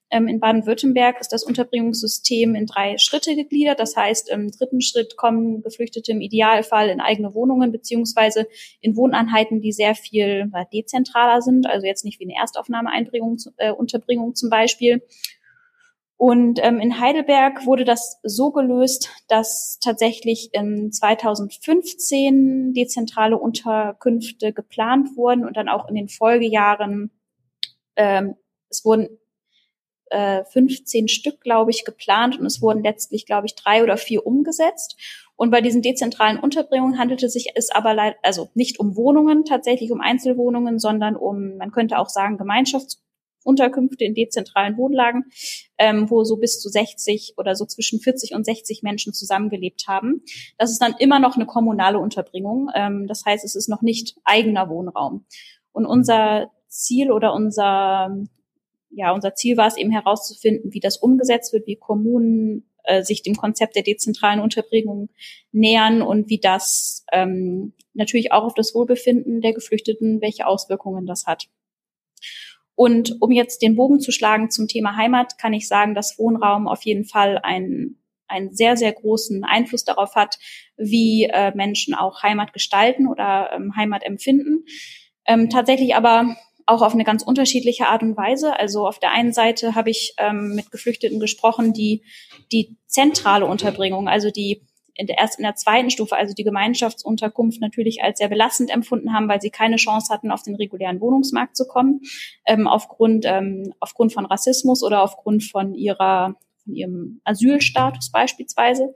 Ähm, 0.09 0.27
in 0.27 0.39
Baden-Württemberg 0.39 1.19
ist 1.19 1.33
das 1.33 1.43
Unterbringungssystem 1.43 2.55
in 2.55 2.65
drei 2.65 2.97
Schritte 2.97 3.35
gegliedert. 3.35 3.79
Das 3.79 3.95
heißt, 3.95 4.29
im 4.29 4.51
dritten 4.51 4.81
Schritt 4.81 5.17
kommen 5.17 5.61
Geflüchtete 5.61 6.11
im 6.11 6.21
Idealfall 6.21 6.89
in 6.89 7.01
eigene 7.01 7.33
Wohnungen 7.33 7.71
beziehungsweise 7.71 8.47
in 8.79 8.95
Wohneinheiten, 8.95 9.61
die 9.61 9.71
sehr 9.71 9.95
viel 9.95 10.49
äh, 10.53 10.65
dezentraler 10.73 11.41
sind, 11.41 11.67
also 11.67 11.85
jetzt 11.85 12.05
nicht 12.05 12.19
wie 12.19 12.25
eine 12.25 12.39
Erstaufnahmeeinbringung, 12.39 13.37
äh, 13.57 13.71
Unterbringung 13.71 14.35
zum 14.35 14.49
Beispiel. 14.49 15.01
Und 16.15 16.59
ähm, 16.63 16.79
in 16.79 16.99
Heidelberg 16.99 17.65
wurde 17.67 17.85
das 17.85 18.19
so 18.23 18.51
gelöst, 18.51 19.11
dass 19.27 19.77
tatsächlich 19.83 20.49
in 20.53 20.91
2015 20.91 22.73
dezentrale 22.73 23.37
Unterkünfte 23.37 24.51
geplant 24.51 25.15
wurden 25.15 25.45
und 25.45 25.57
dann 25.57 25.69
auch 25.69 25.87
in 25.87 25.93
den 25.93 26.09
Folgejahren 26.09 27.11
ähm, 27.95 28.35
es 28.69 28.83
wurden 28.83 29.09
äh, 30.11 30.43
15 30.45 31.07
Stück, 31.07 31.41
glaube 31.41 31.71
ich, 31.71 31.85
geplant 31.85 32.39
und 32.39 32.45
es 32.45 32.61
wurden 32.61 32.83
letztlich, 32.83 33.25
glaube 33.25 33.47
ich, 33.47 33.55
drei 33.55 33.83
oder 33.83 33.97
vier 33.97 34.25
umgesetzt. 34.25 34.97
Und 35.35 35.51
bei 35.51 35.61
diesen 35.61 35.83
dezentralen 35.83 36.39
Unterbringungen 36.39 36.97
handelte 36.97 37.29
sich 37.29 37.51
es 37.53 37.69
aber 37.69 37.93
leid, 37.93 38.15
also 38.23 38.49
nicht 38.55 38.79
um 38.79 38.95
Wohnungen, 38.95 39.45
tatsächlich 39.45 39.91
um 39.91 40.01
Einzelwohnungen, 40.01 40.79
sondern 40.79 41.15
um, 41.15 41.57
man 41.57 41.71
könnte 41.71 41.99
auch 41.99 42.09
sagen, 42.09 42.39
Gemeinschaftsunterkünfte 42.39 44.03
in 44.03 44.15
dezentralen 44.15 44.77
Wohnlagen, 44.77 45.25
ähm, 45.77 46.09
wo 46.09 46.23
so 46.23 46.37
bis 46.37 46.59
zu 46.59 46.69
60 46.69 47.35
oder 47.37 47.55
so 47.55 47.65
zwischen 47.65 47.99
40 47.99 48.33
und 48.33 48.45
60 48.45 48.81
Menschen 48.81 49.13
zusammengelebt 49.13 49.83
haben. 49.87 50.23
Das 50.57 50.71
ist 50.71 50.81
dann 50.81 50.95
immer 50.97 51.19
noch 51.19 51.35
eine 51.35 51.45
kommunale 51.45 51.99
Unterbringung. 51.99 52.69
Ähm, 52.73 53.05
das 53.05 53.23
heißt, 53.23 53.45
es 53.45 53.55
ist 53.55 53.69
noch 53.69 53.83
nicht 53.83 54.15
eigener 54.23 54.69
Wohnraum. 54.69 55.25
Und 55.71 55.85
unser 55.85 56.51
Ziel 56.67 57.11
oder 57.11 57.33
unser 57.33 58.09
ja, 58.89 59.11
unser 59.11 59.35
Ziel 59.35 59.57
war 59.57 59.67
es 59.67 59.77
eben 59.77 59.91
herauszufinden, 59.91 60.73
wie 60.73 60.79
das 60.79 60.97
umgesetzt 60.97 61.53
wird, 61.53 61.67
wie 61.67 61.75
Kommunen 61.75 62.69
äh, 62.83 63.03
sich 63.03 63.21
dem 63.21 63.35
Konzept 63.35 63.75
der 63.75 63.83
dezentralen 63.83 64.39
Unterbringung 64.39 65.09
nähern 65.51 66.01
und 66.01 66.29
wie 66.29 66.39
das 66.39 67.05
ähm, 67.11 67.73
natürlich 67.93 68.31
auch 68.31 68.43
auf 68.43 68.53
das 68.53 68.73
Wohlbefinden 68.73 69.41
der 69.41 69.53
Geflüchteten, 69.53 70.21
welche 70.21 70.47
Auswirkungen 70.47 71.05
das 71.05 71.25
hat. 71.25 71.47
Und 72.75 73.17
um 73.21 73.31
jetzt 73.31 73.61
den 73.61 73.75
Bogen 73.75 73.99
zu 73.99 74.11
schlagen 74.11 74.51
zum 74.51 74.67
Thema 74.67 74.95
Heimat, 74.95 75.37
kann 75.39 75.53
ich 75.53 75.67
sagen, 75.67 75.95
dass 75.95 76.19
Wohnraum 76.19 76.67
auf 76.67 76.83
jeden 76.83 77.05
Fall 77.05 77.39
einen, 77.39 77.99
einen 78.27 78.53
sehr, 78.53 78.77
sehr 78.77 78.93
großen 78.93 79.43
Einfluss 79.43 79.83
darauf 79.83 80.15
hat, 80.15 80.37
wie 80.77 81.23
äh, 81.25 81.51
Menschen 81.55 81.95
auch 81.95 82.21
Heimat 82.21 82.53
gestalten 82.53 83.07
oder 83.07 83.51
ähm, 83.51 83.75
Heimat 83.75 84.03
empfinden. 84.03 84.65
Ähm, 85.25 85.49
tatsächlich 85.49 85.95
aber 85.95 86.37
auch 86.67 86.81
auf 86.81 86.93
eine 86.93 87.05
ganz 87.05 87.23
unterschiedliche 87.23 87.87
Art 87.87 88.03
und 88.03 88.17
Weise. 88.17 88.59
Also 88.59 88.87
auf 88.87 88.99
der 88.99 89.11
einen 89.11 89.33
Seite 89.33 89.73
habe 89.73 89.89
ich 89.89 90.13
ähm, 90.17 90.53
mit 90.53 90.69
Geflüchteten 90.69 91.19
gesprochen, 91.19 91.73
die 91.73 92.03
die 92.51 92.77
zentrale 92.85 93.45
Unterbringung, 93.45 94.07
also 94.07 94.29
die 94.29 94.61
in 94.93 95.07
der, 95.07 95.17
erst 95.19 95.39
in 95.39 95.43
der 95.43 95.55
zweiten 95.55 95.89
Stufe, 95.89 96.17
also 96.17 96.33
die 96.33 96.43
Gemeinschaftsunterkunft, 96.43 97.61
natürlich 97.61 98.03
als 98.03 98.17
sehr 98.17 98.27
belastend 98.27 98.73
empfunden 98.73 99.13
haben, 99.13 99.29
weil 99.29 99.41
sie 99.41 99.51
keine 99.51 99.77
Chance 99.77 100.11
hatten, 100.13 100.31
auf 100.31 100.41
den 100.41 100.55
regulären 100.55 100.99
Wohnungsmarkt 100.99 101.55
zu 101.55 101.67
kommen, 101.67 102.01
ähm, 102.45 102.67
aufgrund, 102.67 103.25
ähm, 103.25 103.73
aufgrund 103.79 104.11
von 104.11 104.25
Rassismus 104.25 104.83
oder 104.83 105.03
aufgrund 105.03 105.43
von 105.43 105.73
ihrer, 105.75 106.35
von 106.63 106.73
ihrem 106.73 107.21
Asylstatus 107.23 108.11
beispielsweise. 108.11 108.93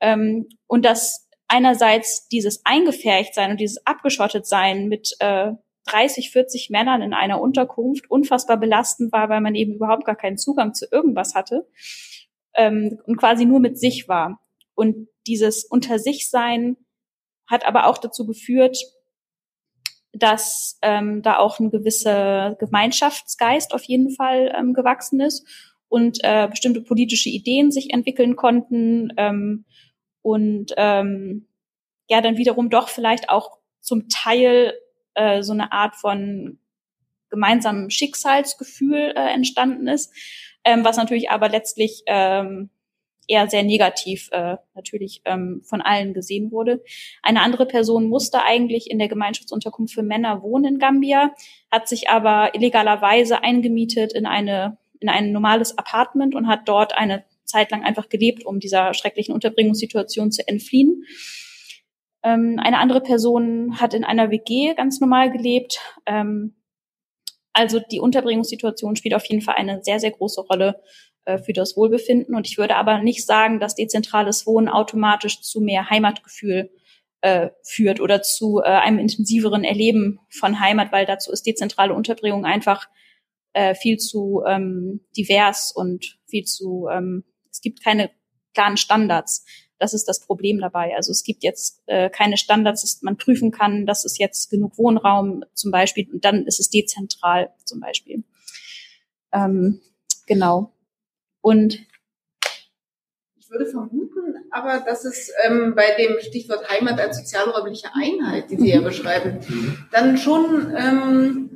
Ähm, 0.00 0.48
und 0.66 0.84
dass 0.84 1.28
einerseits 1.48 2.28
dieses 2.28 2.64
Eingefärcht-Sein 2.64 3.50
und 3.50 3.60
dieses 3.60 3.84
Abgeschottet-Sein 3.84 4.88
mit 4.88 5.14
äh, 5.18 5.52
30, 5.86 6.30
40 6.30 6.70
Männern 6.70 7.02
in 7.02 7.14
einer 7.14 7.40
Unterkunft 7.40 8.10
unfassbar 8.10 8.58
belastend 8.58 9.12
war, 9.12 9.28
weil 9.28 9.40
man 9.40 9.54
eben 9.54 9.74
überhaupt 9.74 10.04
gar 10.04 10.16
keinen 10.16 10.38
Zugang 10.38 10.74
zu 10.74 10.86
irgendwas 10.90 11.34
hatte 11.34 11.66
ähm, 12.54 12.98
und 13.06 13.16
quasi 13.16 13.44
nur 13.44 13.60
mit 13.60 13.78
sich 13.78 14.08
war. 14.08 14.40
Und 14.74 15.08
dieses 15.26 15.64
Unter 15.64 15.98
sich 15.98 16.30
sein 16.30 16.76
hat 17.48 17.64
aber 17.64 17.86
auch 17.86 17.98
dazu 17.98 18.26
geführt, 18.26 18.78
dass 20.12 20.78
ähm, 20.82 21.22
da 21.22 21.38
auch 21.38 21.58
ein 21.60 21.70
gewisser 21.70 22.56
Gemeinschaftsgeist 22.58 23.74
auf 23.74 23.84
jeden 23.84 24.10
Fall 24.10 24.52
ähm, 24.56 24.72
gewachsen 24.72 25.20
ist 25.20 25.46
und 25.88 26.18
äh, 26.22 26.48
bestimmte 26.48 26.82
politische 26.82 27.28
Ideen 27.28 27.70
sich 27.70 27.92
entwickeln 27.92 28.34
konnten 28.34 29.12
ähm, 29.16 29.66
und 30.22 30.72
ähm, 30.76 31.48
ja 32.08 32.20
dann 32.20 32.38
wiederum 32.38 32.70
doch 32.70 32.88
vielleicht 32.88 33.28
auch 33.28 33.58
zum 33.80 34.08
Teil 34.08 34.74
äh, 35.16 35.42
so 35.42 35.52
eine 35.52 35.72
Art 35.72 35.96
von 35.96 36.58
gemeinsamem 37.30 37.90
Schicksalsgefühl 37.90 39.12
äh, 39.16 39.34
entstanden 39.34 39.88
ist, 39.88 40.12
ähm, 40.64 40.84
was 40.84 40.96
natürlich 40.96 41.30
aber 41.30 41.48
letztlich 41.48 42.02
ähm, 42.06 42.70
eher 43.28 43.48
sehr 43.48 43.64
negativ 43.64 44.28
äh, 44.30 44.56
natürlich 44.74 45.22
ähm, 45.24 45.62
von 45.64 45.80
allen 45.80 46.14
gesehen 46.14 46.52
wurde. 46.52 46.82
Eine 47.22 47.42
andere 47.42 47.66
Person 47.66 48.08
musste 48.08 48.42
eigentlich 48.44 48.90
in 48.90 48.98
der 48.98 49.08
Gemeinschaftsunterkunft 49.08 49.94
für 49.94 50.02
Männer 50.02 50.42
wohnen 50.42 50.74
in 50.74 50.78
Gambia, 50.78 51.34
hat 51.70 51.88
sich 51.88 52.08
aber 52.08 52.54
illegalerweise 52.54 53.42
eingemietet 53.42 54.12
in 54.12 54.26
eine 54.26 54.78
in 55.00 55.08
ein 55.08 55.32
normales 55.32 55.76
Apartment 55.76 56.34
und 56.34 56.46
hat 56.46 56.68
dort 56.68 56.96
eine 56.96 57.24
Zeit 57.44 57.70
lang 57.70 57.84
einfach 57.84 58.08
gelebt, 58.08 58.44
um 58.44 58.60
dieser 58.60 58.94
schrecklichen 58.94 59.34
Unterbringungssituation 59.34 60.32
zu 60.32 60.46
entfliehen. 60.48 61.04
Ähm, 62.26 62.58
eine 62.58 62.78
andere 62.80 63.00
Person 63.00 63.80
hat 63.80 63.94
in 63.94 64.02
einer 64.02 64.32
WG 64.32 64.74
ganz 64.74 65.00
normal 65.00 65.30
gelebt. 65.30 65.78
Ähm, 66.06 66.56
also 67.52 67.78
die 67.78 68.00
Unterbringungssituation 68.00 68.96
spielt 68.96 69.14
auf 69.14 69.24
jeden 69.26 69.42
Fall 69.42 69.54
eine 69.54 69.80
sehr, 69.84 70.00
sehr 70.00 70.10
große 70.10 70.40
Rolle 70.40 70.82
äh, 71.24 71.38
für 71.38 71.52
das 71.52 71.76
Wohlbefinden. 71.76 72.34
Und 72.34 72.48
ich 72.48 72.58
würde 72.58 72.74
aber 72.74 73.00
nicht 73.00 73.24
sagen, 73.24 73.60
dass 73.60 73.76
dezentrales 73.76 74.44
Wohnen 74.44 74.68
automatisch 74.68 75.40
zu 75.40 75.60
mehr 75.60 75.88
Heimatgefühl 75.88 76.70
äh, 77.20 77.50
führt 77.62 78.00
oder 78.00 78.22
zu 78.22 78.60
äh, 78.60 78.70
einem 78.70 78.98
intensiveren 78.98 79.62
Erleben 79.62 80.18
von 80.28 80.58
Heimat, 80.58 80.90
weil 80.90 81.06
dazu 81.06 81.30
ist 81.30 81.46
dezentrale 81.46 81.94
Unterbringung 81.94 82.44
einfach 82.44 82.88
äh, 83.52 83.76
viel 83.76 83.98
zu 83.98 84.42
ähm, 84.48 85.06
divers 85.16 85.70
und 85.72 86.18
viel 86.26 86.42
zu, 86.42 86.88
ähm, 86.90 87.22
es 87.52 87.60
gibt 87.60 87.84
keine 87.84 88.10
klaren 88.52 88.76
Standards. 88.76 89.44
Das 89.78 89.94
ist 89.94 90.06
das 90.06 90.20
Problem 90.20 90.60
dabei. 90.60 90.94
Also 90.96 91.12
es 91.12 91.22
gibt 91.22 91.42
jetzt 91.42 91.82
äh, 91.86 92.08
keine 92.10 92.36
Standards, 92.36 92.82
dass 92.82 93.02
man 93.02 93.16
prüfen 93.16 93.50
kann, 93.50 93.86
dass 93.86 94.04
es 94.04 94.18
jetzt 94.18 94.50
genug 94.50 94.78
Wohnraum 94.78 95.44
zum 95.54 95.70
Beispiel 95.70 96.08
und 96.12 96.24
dann 96.24 96.46
ist 96.46 96.60
es 96.60 96.70
dezentral 96.70 97.50
zum 97.64 97.80
Beispiel. 97.80 98.24
Ähm, 99.32 99.80
genau. 100.26 100.72
Und 101.40 101.78
ich 103.38 103.50
würde 103.50 103.66
vermuten, 103.66 104.34
aber 104.50 104.80
dass 104.80 105.04
es 105.04 105.30
ähm, 105.44 105.74
bei 105.76 105.94
dem 105.96 106.18
Stichwort 106.20 106.68
Heimat 106.68 106.98
als 106.98 107.18
sozialräumliche 107.18 107.88
Einheit, 107.94 108.50
die 108.50 108.56
Sie 108.56 108.70
ja 108.70 108.80
beschreiben, 108.80 109.38
dann 109.92 110.18
schon 110.18 110.74
ähm, 110.76 111.55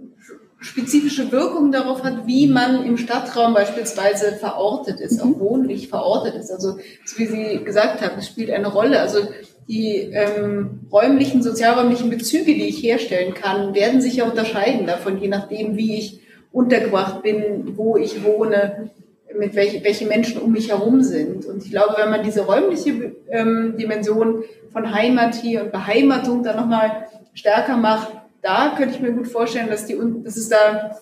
spezifische 0.61 1.33
Wirkung 1.33 1.73
darauf 1.73 2.05
hat, 2.05 2.27
wie 2.27 2.47
man 2.47 2.85
im 2.85 2.99
Stadtraum 2.99 3.55
beispielsweise 3.55 4.33
verortet 4.33 5.01
ist, 5.01 5.21
auch 5.21 5.39
wohnlich 5.39 5.89
verortet 5.89 6.35
ist. 6.35 6.51
Also 6.51 6.77
so 7.05 7.19
wie 7.19 7.27
Sie 7.27 7.65
gesagt 7.65 8.03
haben, 8.03 8.19
es 8.19 8.27
spielt 8.27 8.51
eine 8.51 8.69
Rolle. 8.69 9.01
Also 9.01 9.21
die 9.69 10.11
ähm, 10.13 10.81
räumlichen, 10.93 11.43
sozialräumlichen 11.43 12.11
Bezüge, 12.11 12.55
die 12.55 12.69
ich 12.69 12.83
herstellen 12.83 13.35
kann, 13.35 13.75
werden 13.75 14.01
sich 14.03 14.17
ja 14.17 14.25
unterscheiden 14.25 14.87
davon, 14.87 15.19
je 15.19 15.29
nachdem, 15.29 15.77
wie 15.77 15.97
ich 15.97 16.21
untergebracht 16.53 17.23
bin, 17.23 17.77
wo 17.77 17.97
ich 17.97 18.23
wohne, 18.23 18.91
mit 19.39 19.55
welche, 19.55 19.83
welche 19.85 20.07
Menschen 20.07 20.41
um 20.41 20.53
mich 20.53 20.71
herum 20.71 21.03
sind. 21.03 21.47
Und 21.47 21.65
ich 21.65 21.71
glaube, 21.71 21.95
wenn 21.97 22.11
man 22.11 22.23
diese 22.23 22.43
räumliche 22.43 23.17
ähm, 23.31 23.77
Dimension 23.79 24.43
von 24.73 24.93
Heimat 24.93 25.37
hier 25.37 25.63
und 25.63 25.73
Beheimatung 25.73 26.43
dann 26.43 26.57
nochmal 26.57 27.07
stärker 27.33 27.77
macht, 27.77 28.09
da 28.43 28.75
könnte 28.77 28.95
ich 28.95 29.01
mir 29.01 29.13
gut 29.13 29.29
vorstellen, 29.29 29.69
dass, 29.69 29.87
die, 29.87 29.99
dass 30.25 30.37
es 30.37 30.49
da 30.49 30.99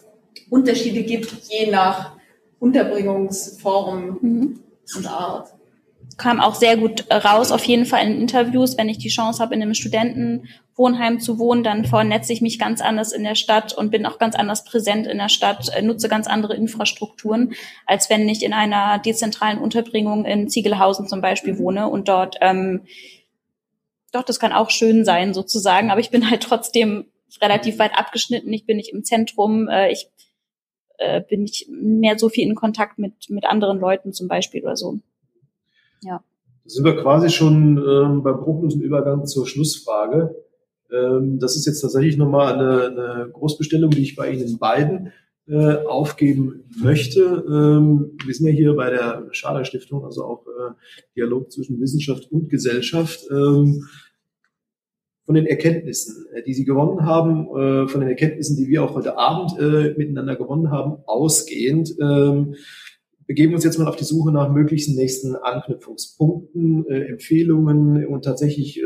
Unterschiede 0.50 1.02
gibt, 1.02 1.30
je 1.48 1.70
nach 1.70 2.16
Unterbringungsform 2.58 4.18
mhm. 4.20 4.60
und 4.96 5.06
Art 5.06 5.54
kam 6.18 6.40
auch 6.40 6.56
sehr 6.56 6.76
gut 6.76 7.06
raus, 7.10 7.52
auf 7.52 7.64
jeden 7.64 7.86
Fall 7.86 8.04
in 8.04 8.20
Interviews. 8.20 8.76
Wenn 8.76 8.88
ich 8.88 8.98
die 8.98 9.08
Chance 9.08 9.40
habe, 9.40 9.54
in 9.54 9.62
einem 9.62 9.74
Studentenwohnheim 9.74 11.20
zu 11.20 11.38
wohnen, 11.38 11.62
dann 11.62 11.84
vernetze 11.84 12.32
ich 12.32 12.42
mich 12.42 12.58
ganz 12.58 12.80
anders 12.80 13.12
in 13.12 13.22
der 13.22 13.36
Stadt 13.36 13.72
und 13.72 13.90
bin 13.90 14.04
auch 14.04 14.18
ganz 14.18 14.34
anders 14.34 14.64
präsent 14.64 15.06
in 15.06 15.18
der 15.18 15.28
Stadt, 15.28 15.70
äh, 15.74 15.80
nutze 15.80 16.08
ganz 16.08 16.26
andere 16.26 16.56
Infrastrukturen, 16.56 17.54
als 17.86 18.10
wenn 18.10 18.28
ich 18.28 18.42
in 18.42 18.52
einer 18.52 18.98
dezentralen 18.98 19.58
Unterbringung 19.58 20.24
in 20.24 20.48
Ziegelhausen 20.48 21.06
zum 21.06 21.20
Beispiel 21.20 21.54
mhm. 21.54 21.58
wohne 21.58 21.88
und 21.88 22.08
dort, 22.08 22.36
ähm, 22.40 22.82
doch, 24.10 24.24
das 24.24 24.40
kann 24.40 24.52
auch 24.52 24.70
schön 24.70 25.04
sein 25.04 25.34
sozusagen, 25.34 25.90
aber 25.90 26.00
ich 26.00 26.10
bin 26.10 26.28
halt 26.28 26.42
trotzdem 26.42 27.06
relativ 27.40 27.78
weit 27.78 27.92
abgeschnitten. 27.94 28.52
Ich 28.52 28.66
bin 28.66 28.76
nicht 28.76 28.92
im 28.92 29.04
Zentrum, 29.04 29.68
äh, 29.68 29.90
ich 29.92 30.08
äh, 30.98 31.22
bin 31.22 31.42
nicht 31.42 31.68
mehr 31.70 32.18
so 32.18 32.28
viel 32.28 32.46
in 32.48 32.54
Kontakt 32.54 32.98
mit, 32.98 33.30
mit 33.30 33.44
anderen 33.44 33.78
Leuten 33.78 34.12
zum 34.12 34.28
Beispiel 34.28 34.62
oder 34.62 34.76
so. 34.76 34.98
Ja. 36.02 36.22
Da 36.64 36.70
sind 36.70 36.84
wir 36.84 36.96
quasi 36.96 37.30
schon 37.30 37.78
ähm, 37.78 38.22
beim 38.22 38.40
bruchlosen 38.40 38.82
Übergang 38.82 39.26
zur 39.26 39.46
Schlussfrage. 39.46 40.34
Ähm, 40.92 41.38
das 41.38 41.56
ist 41.56 41.66
jetzt 41.66 41.80
tatsächlich 41.80 42.16
nochmal 42.16 42.54
eine, 42.54 42.86
eine 42.86 43.30
Großbestellung, 43.32 43.90
die 43.90 44.02
ich 44.02 44.16
bei 44.16 44.30
Ihnen 44.30 44.58
beiden 44.58 45.12
äh, 45.48 45.76
aufgeben 45.86 46.64
möchte. 46.76 47.20
Ähm, 47.48 48.18
wir 48.24 48.34
sind 48.34 48.46
ja 48.46 48.52
hier 48.52 48.74
bei 48.74 48.90
der 48.90 49.28
Schader 49.32 49.64
Stiftung, 49.64 50.04
also 50.04 50.24
auch 50.24 50.46
äh, 50.46 50.72
Dialog 51.16 51.50
zwischen 51.50 51.80
Wissenschaft 51.80 52.30
und 52.30 52.50
Gesellschaft. 52.50 53.20
Ähm, 53.30 53.86
von 55.28 55.34
den 55.34 55.44
Erkenntnissen, 55.44 56.24
äh, 56.32 56.42
die 56.42 56.54
Sie 56.54 56.64
gewonnen 56.64 57.04
haben, 57.04 57.48
äh, 57.48 57.86
von 57.86 58.00
den 58.00 58.08
Erkenntnissen, 58.08 58.56
die 58.56 58.66
wir 58.66 58.82
auch 58.82 58.94
heute 58.94 59.18
Abend 59.18 59.60
äh, 59.60 59.92
miteinander 59.94 60.36
gewonnen 60.36 60.70
haben, 60.70 61.02
ausgehend, 61.04 61.94
ähm, 62.00 62.54
begeben 63.26 63.52
uns 63.52 63.62
jetzt 63.62 63.78
mal 63.78 63.86
auf 63.86 63.96
die 63.96 64.04
Suche 64.04 64.32
nach 64.32 64.50
möglichen 64.50 64.96
nächsten 64.96 65.36
Anknüpfungspunkten, 65.36 66.86
Empfehlungen 66.88 68.06
und 68.06 68.24
tatsächlich 68.24 68.82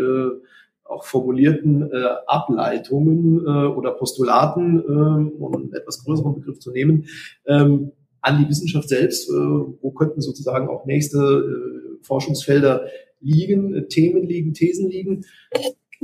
auch 0.82 1.04
formulierten 1.04 1.88
Ableitungen 2.26 3.46
oder 3.46 3.92
Postulaten, 3.92 4.80
um 4.80 5.54
einen 5.54 5.72
etwas 5.72 6.02
größeren 6.02 6.34
Begriff 6.34 6.58
zu 6.58 6.72
nehmen, 6.72 7.04
ähm, 7.46 7.92
an 8.20 8.42
die 8.42 8.48
Wissenschaft 8.48 8.88
selbst. 8.88 9.30
Wo 9.30 9.92
könnten 9.92 10.20
sozusagen 10.20 10.68
auch 10.68 10.86
nächste 10.86 11.98
Forschungsfelder 12.02 12.86
liegen, 13.20 13.88
Themen 13.90 14.26
liegen, 14.26 14.54
Thesen 14.54 14.90
liegen? 14.90 15.24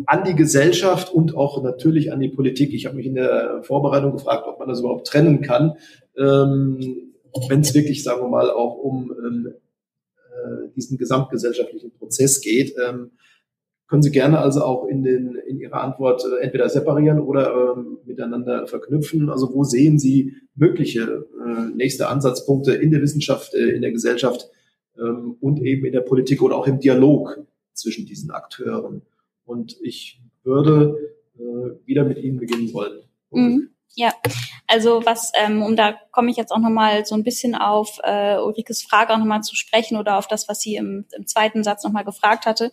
An 0.06 0.24
die 0.24 0.34
Gesellschaft 0.34 1.12
und 1.12 1.36
auch 1.36 1.62
natürlich 1.62 2.12
an 2.12 2.20
die 2.20 2.28
Politik. 2.28 2.72
Ich 2.72 2.86
habe 2.86 2.96
mich 2.96 3.06
in 3.06 3.14
der 3.14 3.62
Vorbereitung 3.62 4.12
gefragt, 4.12 4.46
ob 4.46 4.58
man 4.58 4.68
das 4.68 4.80
überhaupt 4.80 5.06
trennen 5.06 5.42
kann. 5.42 5.74
Ähm, 6.16 7.12
wenn 7.48 7.60
es 7.60 7.74
wirklich, 7.74 8.02
sagen 8.02 8.22
wir 8.22 8.28
mal, 8.28 8.50
auch 8.50 8.76
um 8.76 9.12
ähm, 9.12 9.54
äh, 10.30 10.68
diesen 10.74 10.98
gesamtgesellschaftlichen 10.98 11.92
Prozess 11.92 12.40
geht, 12.40 12.74
ähm, 12.84 13.12
können 13.86 14.02
Sie 14.02 14.10
gerne 14.10 14.38
also 14.38 14.62
auch 14.62 14.86
in, 14.86 15.02
den, 15.02 15.34
in 15.46 15.60
Ihrer 15.60 15.82
Antwort 15.82 16.22
äh, 16.24 16.44
entweder 16.44 16.68
separieren 16.68 17.20
oder 17.20 17.74
ähm, 17.76 17.98
miteinander 18.04 18.66
verknüpfen. 18.66 19.30
Also 19.30 19.54
wo 19.54 19.64
sehen 19.64 19.98
Sie 19.98 20.34
mögliche 20.54 21.26
äh, 21.44 21.74
nächste 21.74 22.08
Ansatzpunkte 22.08 22.72
in 22.72 22.90
der 22.90 23.00
Wissenschaft, 23.00 23.54
äh, 23.54 23.70
in 23.70 23.82
der 23.82 23.92
Gesellschaft, 23.92 24.50
ähm, 24.98 25.36
und 25.40 25.62
eben 25.62 25.86
in 25.86 25.92
der 25.92 26.00
Politik 26.00 26.42
oder 26.42 26.56
auch 26.56 26.66
im 26.66 26.80
Dialog 26.80 27.38
zwischen 27.72 28.06
diesen 28.06 28.30
Akteuren. 28.30 29.02
Und 29.48 29.78
ich 29.82 30.20
würde 30.44 31.16
äh, 31.36 31.86
wieder 31.86 32.04
mit 32.04 32.18
Ihnen 32.18 32.38
beginnen 32.38 32.72
wollen. 32.74 33.00
Mhm. 33.30 33.70
Ja, 33.94 34.12
also 34.66 35.04
was, 35.06 35.32
ähm, 35.34 35.62
um 35.62 35.74
da 35.74 35.98
komme 36.12 36.30
ich 36.30 36.36
jetzt 36.36 36.52
auch 36.52 36.58
nochmal 36.58 37.06
so 37.06 37.14
ein 37.14 37.24
bisschen 37.24 37.54
auf 37.54 37.98
äh, 38.04 38.36
Ulrikes 38.36 38.82
Frage 38.82 39.14
auch 39.14 39.18
nochmal 39.18 39.42
zu 39.42 39.56
sprechen 39.56 39.96
oder 39.96 40.18
auf 40.18 40.28
das, 40.28 40.48
was 40.48 40.60
sie 40.60 40.76
im, 40.76 41.06
im 41.16 41.26
zweiten 41.26 41.64
Satz 41.64 41.82
nochmal 41.82 42.04
gefragt 42.04 42.44
hatte. 42.44 42.70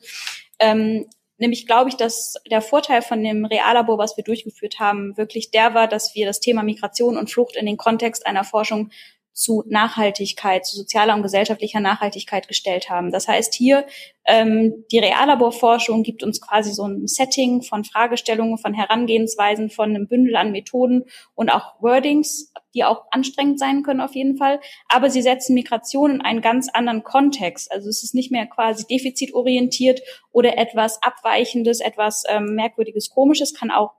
Ähm, 0.60 1.08
nämlich 1.38 1.66
glaube 1.66 1.90
ich, 1.90 1.96
dass 1.96 2.36
der 2.52 2.62
Vorteil 2.62 3.02
von 3.02 3.24
dem 3.24 3.46
Reallabor, 3.46 3.98
was 3.98 4.18
wir 4.18 4.26
durchgeführt 4.26 4.80
haben, 4.80 5.18
wirklich 5.18 5.52
der 5.52 5.74
war, 5.74 5.88
dass 5.88 6.14
wir 6.14 6.26
das 6.26 6.42
Thema 6.42 6.62
Migration 6.62 7.18
und 7.18 7.32
Flucht 7.32 7.56
in 7.56 7.66
den 7.66 7.78
Kontext 7.78 8.28
einer 8.28 8.44
Forschung 8.44 8.92
zu 9.36 9.64
Nachhaltigkeit, 9.68 10.66
zu 10.66 10.78
sozialer 10.78 11.14
und 11.14 11.22
gesellschaftlicher 11.22 11.82
Nachhaltigkeit 11.82 12.48
gestellt 12.48 12.90
haben. 12.90 13.12
Das 13.12 13.28
heißt, 13.28 13.54
hier 13.54 13.86
ähm, 14.26 14.86
die 14.94 15.00
Reallaborforschung 15.00 16.04
gibt 16.04 16.24
uns 16.24 16.40
quasi 16.40 16.72
so 16.72 16.88
ein 16.88 17.06
Setting 17.06 17.62
von 17.62 17.84
Fragestellungen, 17.84 18.58
von 18.58 18.74
Herangehensweisen, 18.74 19.70
von 19.70 19.90
einem 19.90 20.08
Bündel 20.08 20.38
an 20.38 20.54
Methoden 20.54 21.04
und 21.36 21.50
auch 21.50 21.82
Wordings, 21.82 22.54
die 22.74 22.86
auch 22.86 23.04
anstrengend 23.12 23.60
sein 23.60 23.84
können 23.84 24.00
auf 24.00 24.16
jeden 24.16 24.38
Fall. 24.38 24.62
Aber 24.88 25.10
sie 25.10 25.22
setzen 25.22 25.54
Migration 25.54 26.12
in 26.12 26.22
einen 26.22 26.42
ganz 26.42 26.70
anderen 26.70 27.04
Kontext. 27.04 27.70
Also 27.74 27.90
es 27.90 28.04
ist 28.04 28.16
nicht 28.16 28.32
mehr 28.32 28.46
quasi 28.46 28.88
defizitorientiert 28.88 30.02
oder 30.32 30.58
etwas 30.58 31.04
Abweichendes, 31.04 31.82
etwas 31.82 32.24
ähm, 32.30 32.56
Merkwürdiges, 32.56 33.10
Komisches, 33.10 33.54
kann 33.54 33.70
auch 33.70 33.92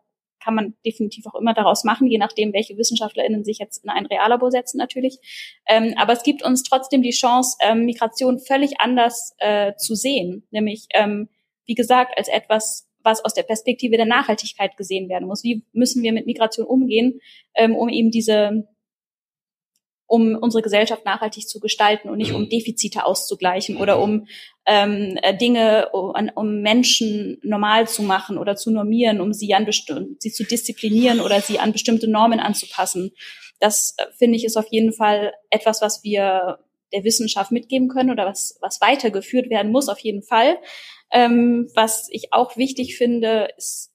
kann 0.46 0.54
man 0.54 0.74
definitiv 0.86 1.26
auch 1.26 1.34
immer 1.34 1.54
daraus 1.54 1.82
machen, 1.82 2.06
je 2.06 2.18
nachdem, 2.18 2.52
welche 2.52 2.78
WissenschaftlerInnen 2.78 3.44
sich 3.44 3.58
jetzt 3.58 3.82
in 3.82 3.90
ein 3.90 4.06
Reallabor 4.06 4.52
setzen 4.52 4.78
natürlich. 4.78 5.18
Ähm, 5.66 5.94
aber 5.96 6.12
es 6.12 6.22
gibt 6.22 6.44
uns 6.44 6.62
trotzdem 6.62 7.02
die 7.02 7.10
Chance, 7.10 7.56
ähm, 7.60 7.84
Migration 7.84 8.38
völlig 8.38 8.80
anders 8.80 9.34
äh, 9.38 9.74
zu 9.74 9.96
sehen. 9.96 10.46
Nämlich, 10.52 10.86
ähm, 10.94 11.28
wie 11.66 11.74
gesagt, 11.74 12.16
als 12.16 12.28
etwas, 12.28 12.88
was 13.02 13.24
aus 13.24 13.34
der 13.34 13.42
Perspektive 13.42 13.96
der 13.96 14.06
Nachhaltigkeit 14.06 14.76
gesehen 14.76 15.08
werden 15.08 15.26
muss. 15.26 15.42
Wie 15.42 15.64
müssen 15.72 16.04
wir 16.04 16.12
mit 16.12 16.26
Migration 16.26 16.64
umgehen, 16.64 17.20
ähm, 17.56 17.74
um 17.74 17.88
eben 17.88 18.12
diese 18.12 18.68
um 20.06 20.36
unsere 20.36 20.62
Gesellschaft 20.62 21.04
nachhaltig 21.04 21.48
zu 21.48 21.60
gestalten 21.60 22.08
und 22.08 22.18
nicht 22.18 22.32
um 22.32 22.48
Defizite 22.48 23.04
auszugleichen 23.04 23.76
oder 23.76 24.00
um 24.00 24.26
ähm, 24.66 25.18
äh, 25.22 25.36
Dinge, 25.36 25.90
um, 25.92 26.14
um 26.34 26.60
Menschen 26.60 27.38
normal 27.42 27.88
zu 27.88 28.02
machen 28.02 28.38
oder 28.38 28.56
zu 28.56 28.70
normieren, 28.70 29.20
um 29.20 29.32
sie 29.32 29.54
an 29.54 29.66
sie 30.18 30.32
zu 30.32 30.44
disziplinieren 30.44 31.20
oder 31.20 31.40
sie 31.40 31.58
an 31.58 31.72
bestimmte 31.72 32.08
Normen 32.08 32.40
anzupassen. 32.40 33.12
Das 33.58 33.94
äh, 33.98 34.04
finde 34.16 34.36
ich 34.36 34.44
ist 34.44 34.56
auf 34.56 34.66
jeden 34.70 34.92
Fall 34.92 35.32
etwas, 35.50 35.82
was 35.82 36.04
wir 36.04 36.58
der 36.92 37.04
Wissenschaft 37.04 37.50
mitgeben 37.50 37.88
können 37.88 38.10
oder 38.10 38.26
was, 38.26 38.58
was 38.60 38.80
weitergeführt 38.80 39.50
werden 39.50 39.72
muss, 39.72 39.88
auf 39.88 39.98
jeden 39.98 40.22
Fall. 40.22 40.58
Ähm, 41.10 41.68
was 41.74 42.08
ich 42.10 42.32
auch 42.32 42.56
wichtig 42.56 42.96
finde, 42.96 43.48
ist 43.56 43.92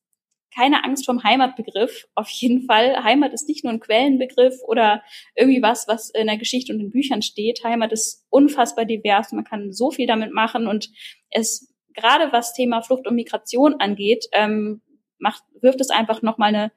keine 0.53 0.84
Angst 0.84 1.06
vom 1.06 1.23
Heimatbegriff. 1.23 2.07
Auf 2.15 2.30
jeden 2.30 2.65
Fall. 2.65 3.03
Heimat 3.03 3.34
ist 3.34 3.48
nicht 3.48 3.64
nur 3.64 3.73
ein 3.73 3.80
Quellenbegriff 3.80 4.56
oder 4.68 5.02
irgendwie 5.36 5.61
was, 5.61 5.88
was 5.88 6.10
in 6.10 6.28
der 6.28 6.38
Geschichte 6.38 6.73
und 6.73 6.80
in 6.80 6.91
Büchern 6.91 7.22
steht. 7.22 7.64
Heimat 7.64 7.91
ist 7.91 8.26
unfassbar 8.30 8.86
divers. 8.86 9.32
Man 9.32 9.45
kann 9.45 9.72
so 9.72 9.91
viel 9.91 10.07
damit 10.07 10.34
machen 10.34 10.68
und 10.68 10.90
es 11.30 11.73
gerade 11.94 12.32
was 12.32 12.53
Thema 12.53 12.82
Flucht 12.82 13.07
und 13.07 13.15
Migration 13.15 13.76
angeht, 13.80 14.26
ähm, 14.32 14.82
macht, 15.18 15.44
wirft 15.61 15.82
es 15.82 15.90
einfach 15.90 16.22
nochmal 16.22 16.49
eine 16.49 16.72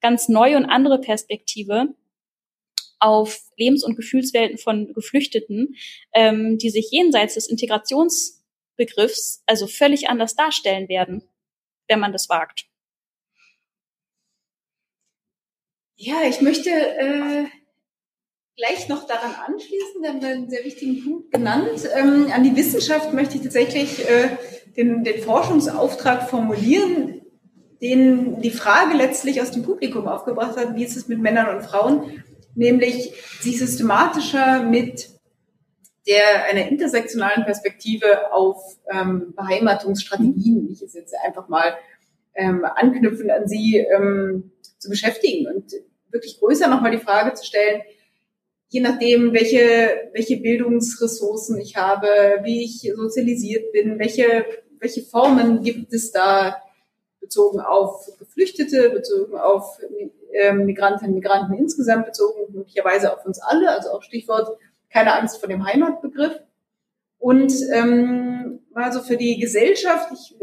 ganz 0.00 0.28
neue 0.28 0.56
und 0.56 0.66
andere 0.66 1.00
Perspektive 1.00 1.94
auf 3.00 3.40
Lebens- 3.56 3.84
und 3.84 3.96
Gefühlswelten 3.96 4.58
von 4.58 4.92
Geflüchteten, 4.92 5.76
ähm, 6.14 6.58
die 6.58 6.70
sich 6.70 6.90
jenseits 6.90 7.34
des 7.34 7.48
Integrationsbegriffs 7.48 9.42
also 9.46 9.66
völlig 9.66 10.08
anders 10.08 10.34
darstellen 10.34 10.88
werden, 10.88 11.22
wenn 11.88 12.00
man 12.00 12.12
das 12.12 12.28
wagt. 12.28 12.67
Ja, 16.00 16.18
ich 16.28 16.40
möchte 16.40 16.70
äh, 16.70 17.46
gleich 18.56 18.88
noch 18.88 19.04
daran 19.08 19.34
anschließen, 19.34 20.06
haben 20.06 20.24
einen 20.24 20.48
sehr 20.48 20.64
wichtigen 20.64 21.02
Punkt 21.02 21.32
genannt. 21.32 21.88
Ähm, 21.92 22.30
an 22.32 22.44
die 22.44 22.54
Wissenschaft 22.54 23.12
möchte 23.12 23.36
ich 23.36 23.42
tatsächlich 23.42 24.08
äh, 24.08 24.28
den, 24.76 25.02
den 25.02 25.20
Forschungsauftrag 25.20 26.30
formulieren, 26.30 27.22
den 27.82 28.40
die 28.40 28.52
Frage 28.52 28.96
letztlich 28.96 29.42
aus 29.42 29.50
dem 29.50 29.64
Publikum 29.64 30.06
aufgebracht 30.06 30.56
hat, 30.56 30.76
wie 30.76 30.84
ist 30.84 30.96
es 30.96 31.08
mit 31.08 31.18
Männern 31.18 31.56
und 31.56 31.64
Frauen, 31.64 32.22
nämlich 32.54 33.12
sich 33.40 33.58
systematischer 33.58 34.62
mit 34.62 35.10
der 36.06 36.44
einer 36.48 36.68
intersektionalen 36.68 37.44
Perspektive 37.44 38.32
auf 38.32 38.78
ähm, 38.88 39.34
Beheimatungsstrategien, 39.34 40.70
ich 40.70 40.80
es 40.80 40.94
jetzt 40.94 41.14
einfach 41.26 41.48
mal 41.48 41.76
ähm, 42.38 42.64
anknüpfen 42.64 43.30
an 43.30 43.48
Sie, 43.48 43.78
ähm, 43.78 44.52
zu 44.78 44.88
beschäftigen 44.88 45.48
und 45.48 45.72
wirklich 46.10 46.38
größer 46.38 46.68
nochmal 46.68 46.92
die 46.92 46.98
Frage 46.98 47.34
zu 47.34 47.44
stellen, 47.44 47.82
je 48.68 48.80
nachdem, 48.80 49.32
welche, 49.32 50.10
welche 50.12 50.36
Bildungsressourcen 50.38 51.58
ich 51.58 51.76
habe, 51.76 52.06
wie 52.44 52.64
ich 52.64 52.90
sozialisiert 52.94 53.72
bin, 53.72 53.98
welche, 53.98 54.46
welche 54.78 55.02
Formen 55.02 55.62
gibt 55.62 55.92
es 55.92 56.12
da 56.12 56.62
bezogen 57.20 57.60
auf 57.60 58.08
Geflüchtete, 58.18 58.90
bezogen 58.90 59.36
auf 59.36 59.80
äh, 60.32 60.52
Migrantinnen, 60.52 61.14
Migranten 61.14 61.54
insgesamt, 61.54 62.06
bezogen 62.06 62.52
möglicherweise 62.52 63.12
auf 63.12 63.26
uns 63.26 63.40
alle, 63.40 63.70
also 63.70 63.90
auch 63.90 64.02
Stichwort 64.02 64.56
keine 64.90 65.14
Angst 65.14 65.38
vor 65.38 65.48
dem 65.48 65.66
Heimatbegriff. 65.66 66.40
Und 67.18 67.52
ähm, 67.72 68.60
also 68.74 69.00
für 69.00 69.16
die 69.16 69.40
Gesellschaft, 69.40 70.10
ich 70.12 70.36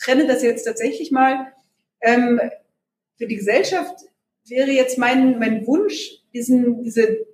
trenne 0.00 0.26
das 0.26 0.42
jetzt 0.42 0.64
tatsächlich 0.64 1.10
mal, 1.10 1.52
ähm, 2.00 2.40
für 3.18 3.26
die 3.26 3.36
Gesellschaft 3.36 4.00
wäre 4.48 4.70
jetzt 4.70 4.98
mein, 4.98 5.38
mein 5.38 5.66
Wunsch, 5.66 6.22
diesen, 6.32 6.82
diese, 6.82 7.26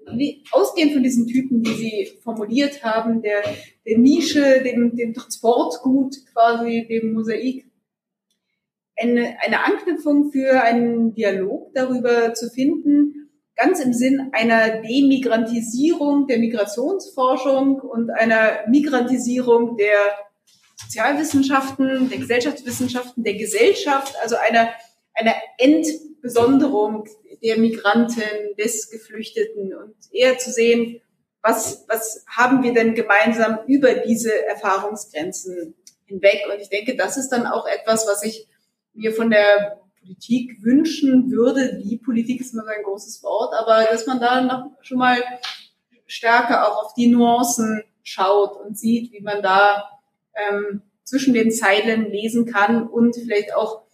ausgehend 0.53 0.95
von 0.95 1.03
diesen 1.03 1.27
Typen, 1.27 1.63
die 1.63 1.73
Sie 1.75 2.19
formuliert 2.23 2.83
haben, 2.83 3.23
der, 3.23 3.43
der 3.87 3.99
Nische, 3.99 4.63
dem, 4.63 4.97
dem 4.97 5.15
Transportgut 5.15 6.17
quasi, 6.33 6.87
dem 6.89 7.13
Mosaik, 7.13 7.67
eine, 8.99 9.37
eine 9.45 9.65
Anknüpfung 9.65 10.33
für 10.33 10.63
einen 10.63 11.15
Dialog 11.15 11.73
darüber 11.75 12.33
zu 12.35 12.49
finden, 12.49 13.31
ganz 13.55 13.81
im 13.81 13.93
Sinn 13.93 14.31
einer 14.33 14.83
Demigrantisierung 14.83 16.27
der 16.27 16.39
Migrationsforschung 16.39 17.81
und 17.81 18.11
einer 18.11 18.67
Migrantisierung 18.69 19.77
der 19.77 20.26
Sozialwissenschaften, 20.77 22.09
der 22.11 22.19
Gesellschaftswissenschaften, 22.19 23.25
der 23.25 23.35
Gesellschaft, 23.35 24.15
also 24.23 24.37
einer, 24.37 24.71
einer 25.15 25.35
Entbesonderung 25.59 27.09
der 27.43 27.59
Migranten, 27.59 28.23
des 28.59 28.91
Geflüchteten 28.91 29.75
und 29.75 29.95
eher 30.13 30.39
zu 30.39 30.51
sehen, 30.51 31.01
was, 31.43 31.85
was 31.89 32.25
haben 32.27 32.63
wir 32.63 32.75
denn 32.75 32.95
gemeinsam 32.95 33.59
über 33.67 33.95
diese 33.95 34.47
Erfahrungsgrenzen 34.47 35.75
hinweg? 36.05 36.43
Und 36.53 36.61
ich 36.61 36.69
denke, 36.69 36.97
das 36.97 37.17
ist 37.17 37.29
dann 37.29 37.47
auch 37.47 37.67
etwas, 37.67 38.07
was 38.09 38.25
ich 38.25 38.49
mir 38.95 39.13
von 39.13 39.31
der 39.31 39.81
Politik 40.01 40.63
wünschen 40.63 41.31
würde. 41.31 41.81
Die 41.83 41.99
Politik 41.99 42.41
ist 42.41 42.53
immer 42.53 42.65
so 42.65 42.71
ein 42.71 42.83
großes 42.83 43.23
Wort, 43.23 43.55
aber 43.55 43.85
dass 43.85 44.07
man 44.07 44.21
da 44.21 44.41
noch 44.41 44.71
schon 44.83 44.99
mal 44.99 45.23
stärker 46.07 46.69
auch 46.69 46.85
auf 46.85 46.95
die 46.95 47.09
Nuancen 47.09 47.83
schaut 48.03 48.57
und 48.65 48.79
sieht, 48.79 49.13
wie 49.13 49.21
man 49.21 49.43
da 49.43 49.96
ähm, 50.37 50.83
zwischen 51.05 51.35
den 51.35 51.51
Zeilen 51.51 52.11
lesen 52.11 52.47
kann 52.47 52.87
und 52.87 53.17
vielleicht 53.17 53.55
auch 53.55 53.87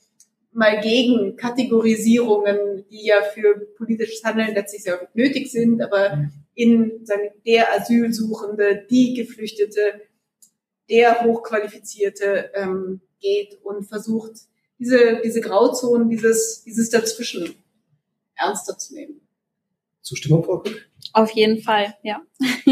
mal 0.53 0.81
gegen 0.81 1.37
Kategorisierungen, 1.37 2.85
die 2.91 3.07
ja 3.07 3.23
für 3.23 3.67
politisches 3.77 4.23
Handeln 4.23 4.55
letztlich 4.55 4.83
sehr 4.83 5.09
nötig 5.15 5.51
sind, 5.51 5.81
aber 5.81 6.17
mhm. 6.17 6.33
in 6.55 7.07
sagen, 7.07 7.31
der 7.47 7.73
Asylsuchende, 7.75 8.87
die 8.91 9.15
Geflüchtete, 9.15 10.03
der 10.91 11.25
Hochqualifizierte 11.25 12.51
ähm, 12.55 13.01
geht 13.21 13.59
und 13.63 13.85
versucht, 13.85 14.33
diese, 14.79 15.21
diese 15.25 15.41
Grauzonen, 15.41 16.11
dieses, 16.11 16.65
dieses 16.65 16.91
Dazwischen 16.91 17.55
ernster 18.35 18.77
zu 18.77 18.95
nehmen. 18.95 19.21
Zustimmung, 20.03 20.43
Frau 20.45 20.59
Kuck? 20.59 20.75
Auf 21.13 21.31
jeden 21.31 21.63
Fall, 21.63 21.97
ja. 22.03 22.21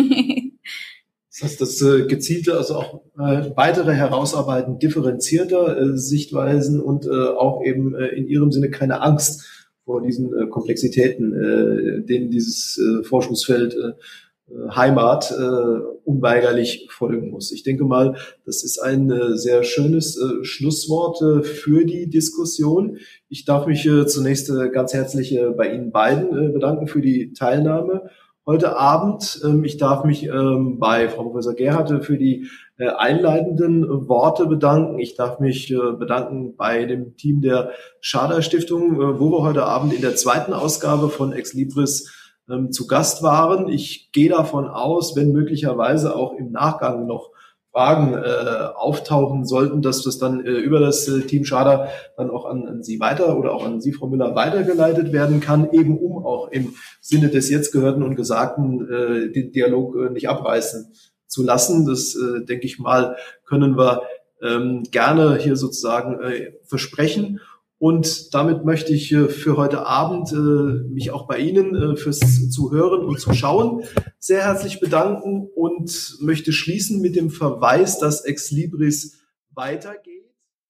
Das 1.41 1.53
heißt, 1.53 1.61
das 1.61 1.81
äh, 1.81 2.07
gezielte, 2.07 2.57
also 2.57 2.75
auch 2.75 3.01
äh, 3.19 3.51
weitere 3.55 3.95
Herausarbeiten 3.95 4.79
differenzierter 4.79 5.81
äh, 5.81 5.97
Sichtweisen 5.97 6.81
und 6.81 7.07
äh, 7.07 7.11
auch 7.11 7.65
eben 7.65 7.95
äh, 7.95 8.09
in 8.09 8.29
ihrem 8.29 8.53
Sinne 8.53 8.71
keine 8.71 9.01
Angst 9.01 9.69
vor 9.87 10.03
diesen 10.03 10.37
äh, 10.39 10.49
Komplexitäten, 10.49 11.33
äh, 11.33 12.05
denen 12.05 12.31
dieses 12.31 12.79
äh, 12.79 13.05
Forschungsfeld 13.05 13.75
äh, 13.75 14.53
äh 14.53 14.71
Heimat 14.71 15.31
äh, 15.31 15.81
unweigerlich 16.05 16.89
folgen 16.91 17.31
muss. 17.31 17.53
Ich 17.53 17.63
denke 17.63 17.85
mal, 17.85 18.17
das 18.45 18.63
ist 18.63 18.79
ein 18.79 19.11
äh, 19.11 19.39
sehr 19.39 19.63
schönes 19.63 20.19
äh, 20.19 20.45
Schlusswort 20.45 21.23
äh, 21.23 21.43
für 21.43 21.87
die 21.87 22.11
Diskussion. 22.11 22.99
Ich 23.31 23.47
darf 23.47 23.67
mich 23.67 23.87
äh, 23.87 24.07
zunächst 24.07 24.51
äh, 24.51 24.69
ganz 24.69 24.93
herzlich 24.93 25.35
äh, 25.35 25.49
bei 25.57 25.73
Ihnen 25.73 25.91
beiden 25.91 26.37
äh, 26.37 26.53
bedanken 26.53 26.87
für 26.87 27.01
die 27.01 27.33
Teilnahme 27.33 28.11
heute 28.51 28.77
Abend. 28.77 29.41
Ähm, 29.45 29.63
ich 29.63 29.77
darf 29.77 30.03
mich 30.03 30.25
ähm, 30.25 30.81
bei 30.81 31.09
Frau 31.09 31.23
Professor 31.23 31.55
Gerhardt 31.55 32.05
für 32.05 32.19
die 32.19 32.49
äh, 32.79 32.89
einleitenden 32.89 34.09
Worte 34.09 34.47
bedanken. 34.47 34.99
Ich 34.99 35.15
darf 35.15 35.39
mich 35.39 35.71
äh, 35.71 35.93
bedanken 35.93 36.57
bei 36.57 36.85
dem 36.85 37.17
Team 37.17 37.43
der 37.43 37.71
Schader 38.01 38.43
Stiftung, 38.43 39.01
äh, 39.01 39.21
wo 39.21 39.31
wir 39.31 39.43
heute 39.43 39.67
Abend 39.67 39.93
in 39.93 40.01
der 40.01 40.17
zweiten 40.17 40.53
Ausgabe 40.53 41.11
von 41.11 41.33
Ex 41.33 41.55
Libris 41.55 42.13
ähm, 42.51 42.73
zu 42.73 42.89
Gast 42.89 43.23
waren. 43.23 43.69
Ich 43.69 44.11
gehe 44.11 44.31
davon 44.31 44.67
aus, 44.67 45.15
wenn 45.15 45.31
möglicherweise 45.31 46.17
auch 46.17 46.33
im 46.33 46.51
Nachgang 46.51 47.07
noch 47.07 47.31
Fragen 47.73 48.15
äh, 48.15 48.69
auftauchen 48.75 49.45
sollten, 49.45 49.81
dass 49.81 50.03
das 50.03 50.19
dann 50.19 50.45
äh, 50.45 50.51
über 50.51 50.81
das 50.81 51.07
äh, 51.07 51.21
Team 51.21 51.45
Schader 51.45 51.89
dann 52.17 52.31
auch 52.31 52.45
an, 52.45 52.67
an 52.67 52.83
Sie 52.83 52.99
weiter 52.99 53.39
oder 53.39 53.53
auch 53.53 53.65
an 53.65 53.81
Sie, 53.81 53.93
Frau 53.93 54.09
Müller, 54.09 54.35
weitergeleitet 54.35 55.13
werden 55.13 55.41
kann, 55.41 55.71
eben 55.71 55.99
um 55.99 56.25
auch 56.25 56.49
im 56.49 56.75
Sinne 57.01 57.29
des 57.29 57.49
jetzt 57.49 57.73
Gehörten 57.73 58.03
und 58.03 58.17
Gesagten 58.17 58.89
äh, 58.91 59.33
den 59.33 59.53
Dialog 59.53 59.97
äh, 59.97 60.11
nicht 60.11 60.29
abreißen 60.29 60.93
zu 61.29 61.45
lassen. 61.45 61.87
Das, 61.87 62.17
äh, 62.17 62.45
denke 62.45 62.67
ich 62.67 62.81
mal, 62.81 63.17
können 63.45 63.77
wir 63.77 64.03
ähm, 64.43 64.83
gerne 64.91 65.37
hier 65.37 65.55
sozusagen 65.55 66.21
äh, 66.21 66.53
versprechen. 66.65 67.41
Und 67.81 68.35
damit 68.35 68.67
möchte 68.67 68.93
ich 68.93 69.11
äh, 69.11 69.31
für 69.31 69.57
heute 69.57 69.87
Abend 69.87 70.31
äh, 70.33 70.87
mich 70.93 71.13
auch 71.13 71.27
bei 71.27 71.39
Ihnen 71.39 71.75
äh, 71.75 71.97
fürs 71.97 72.51
Zuhören 72.51 73.03
und 73.07 73.19
Zuschauen 73.19 73.85
sehr 74.19 74.43
herzlich 74.43 74.81
bedanken 74.81 75.49
und 75.55 76.19
möchte 76.21 76.53
schließen 76.53 77.01
mit 77.01 77.17
dem 77.17 77.31
Verweis, 77.31 77.99
dass 77.99 78.23
Ex 78.27 78.51
Libris 78.51 79.23
weitergeht. 79.55 80.20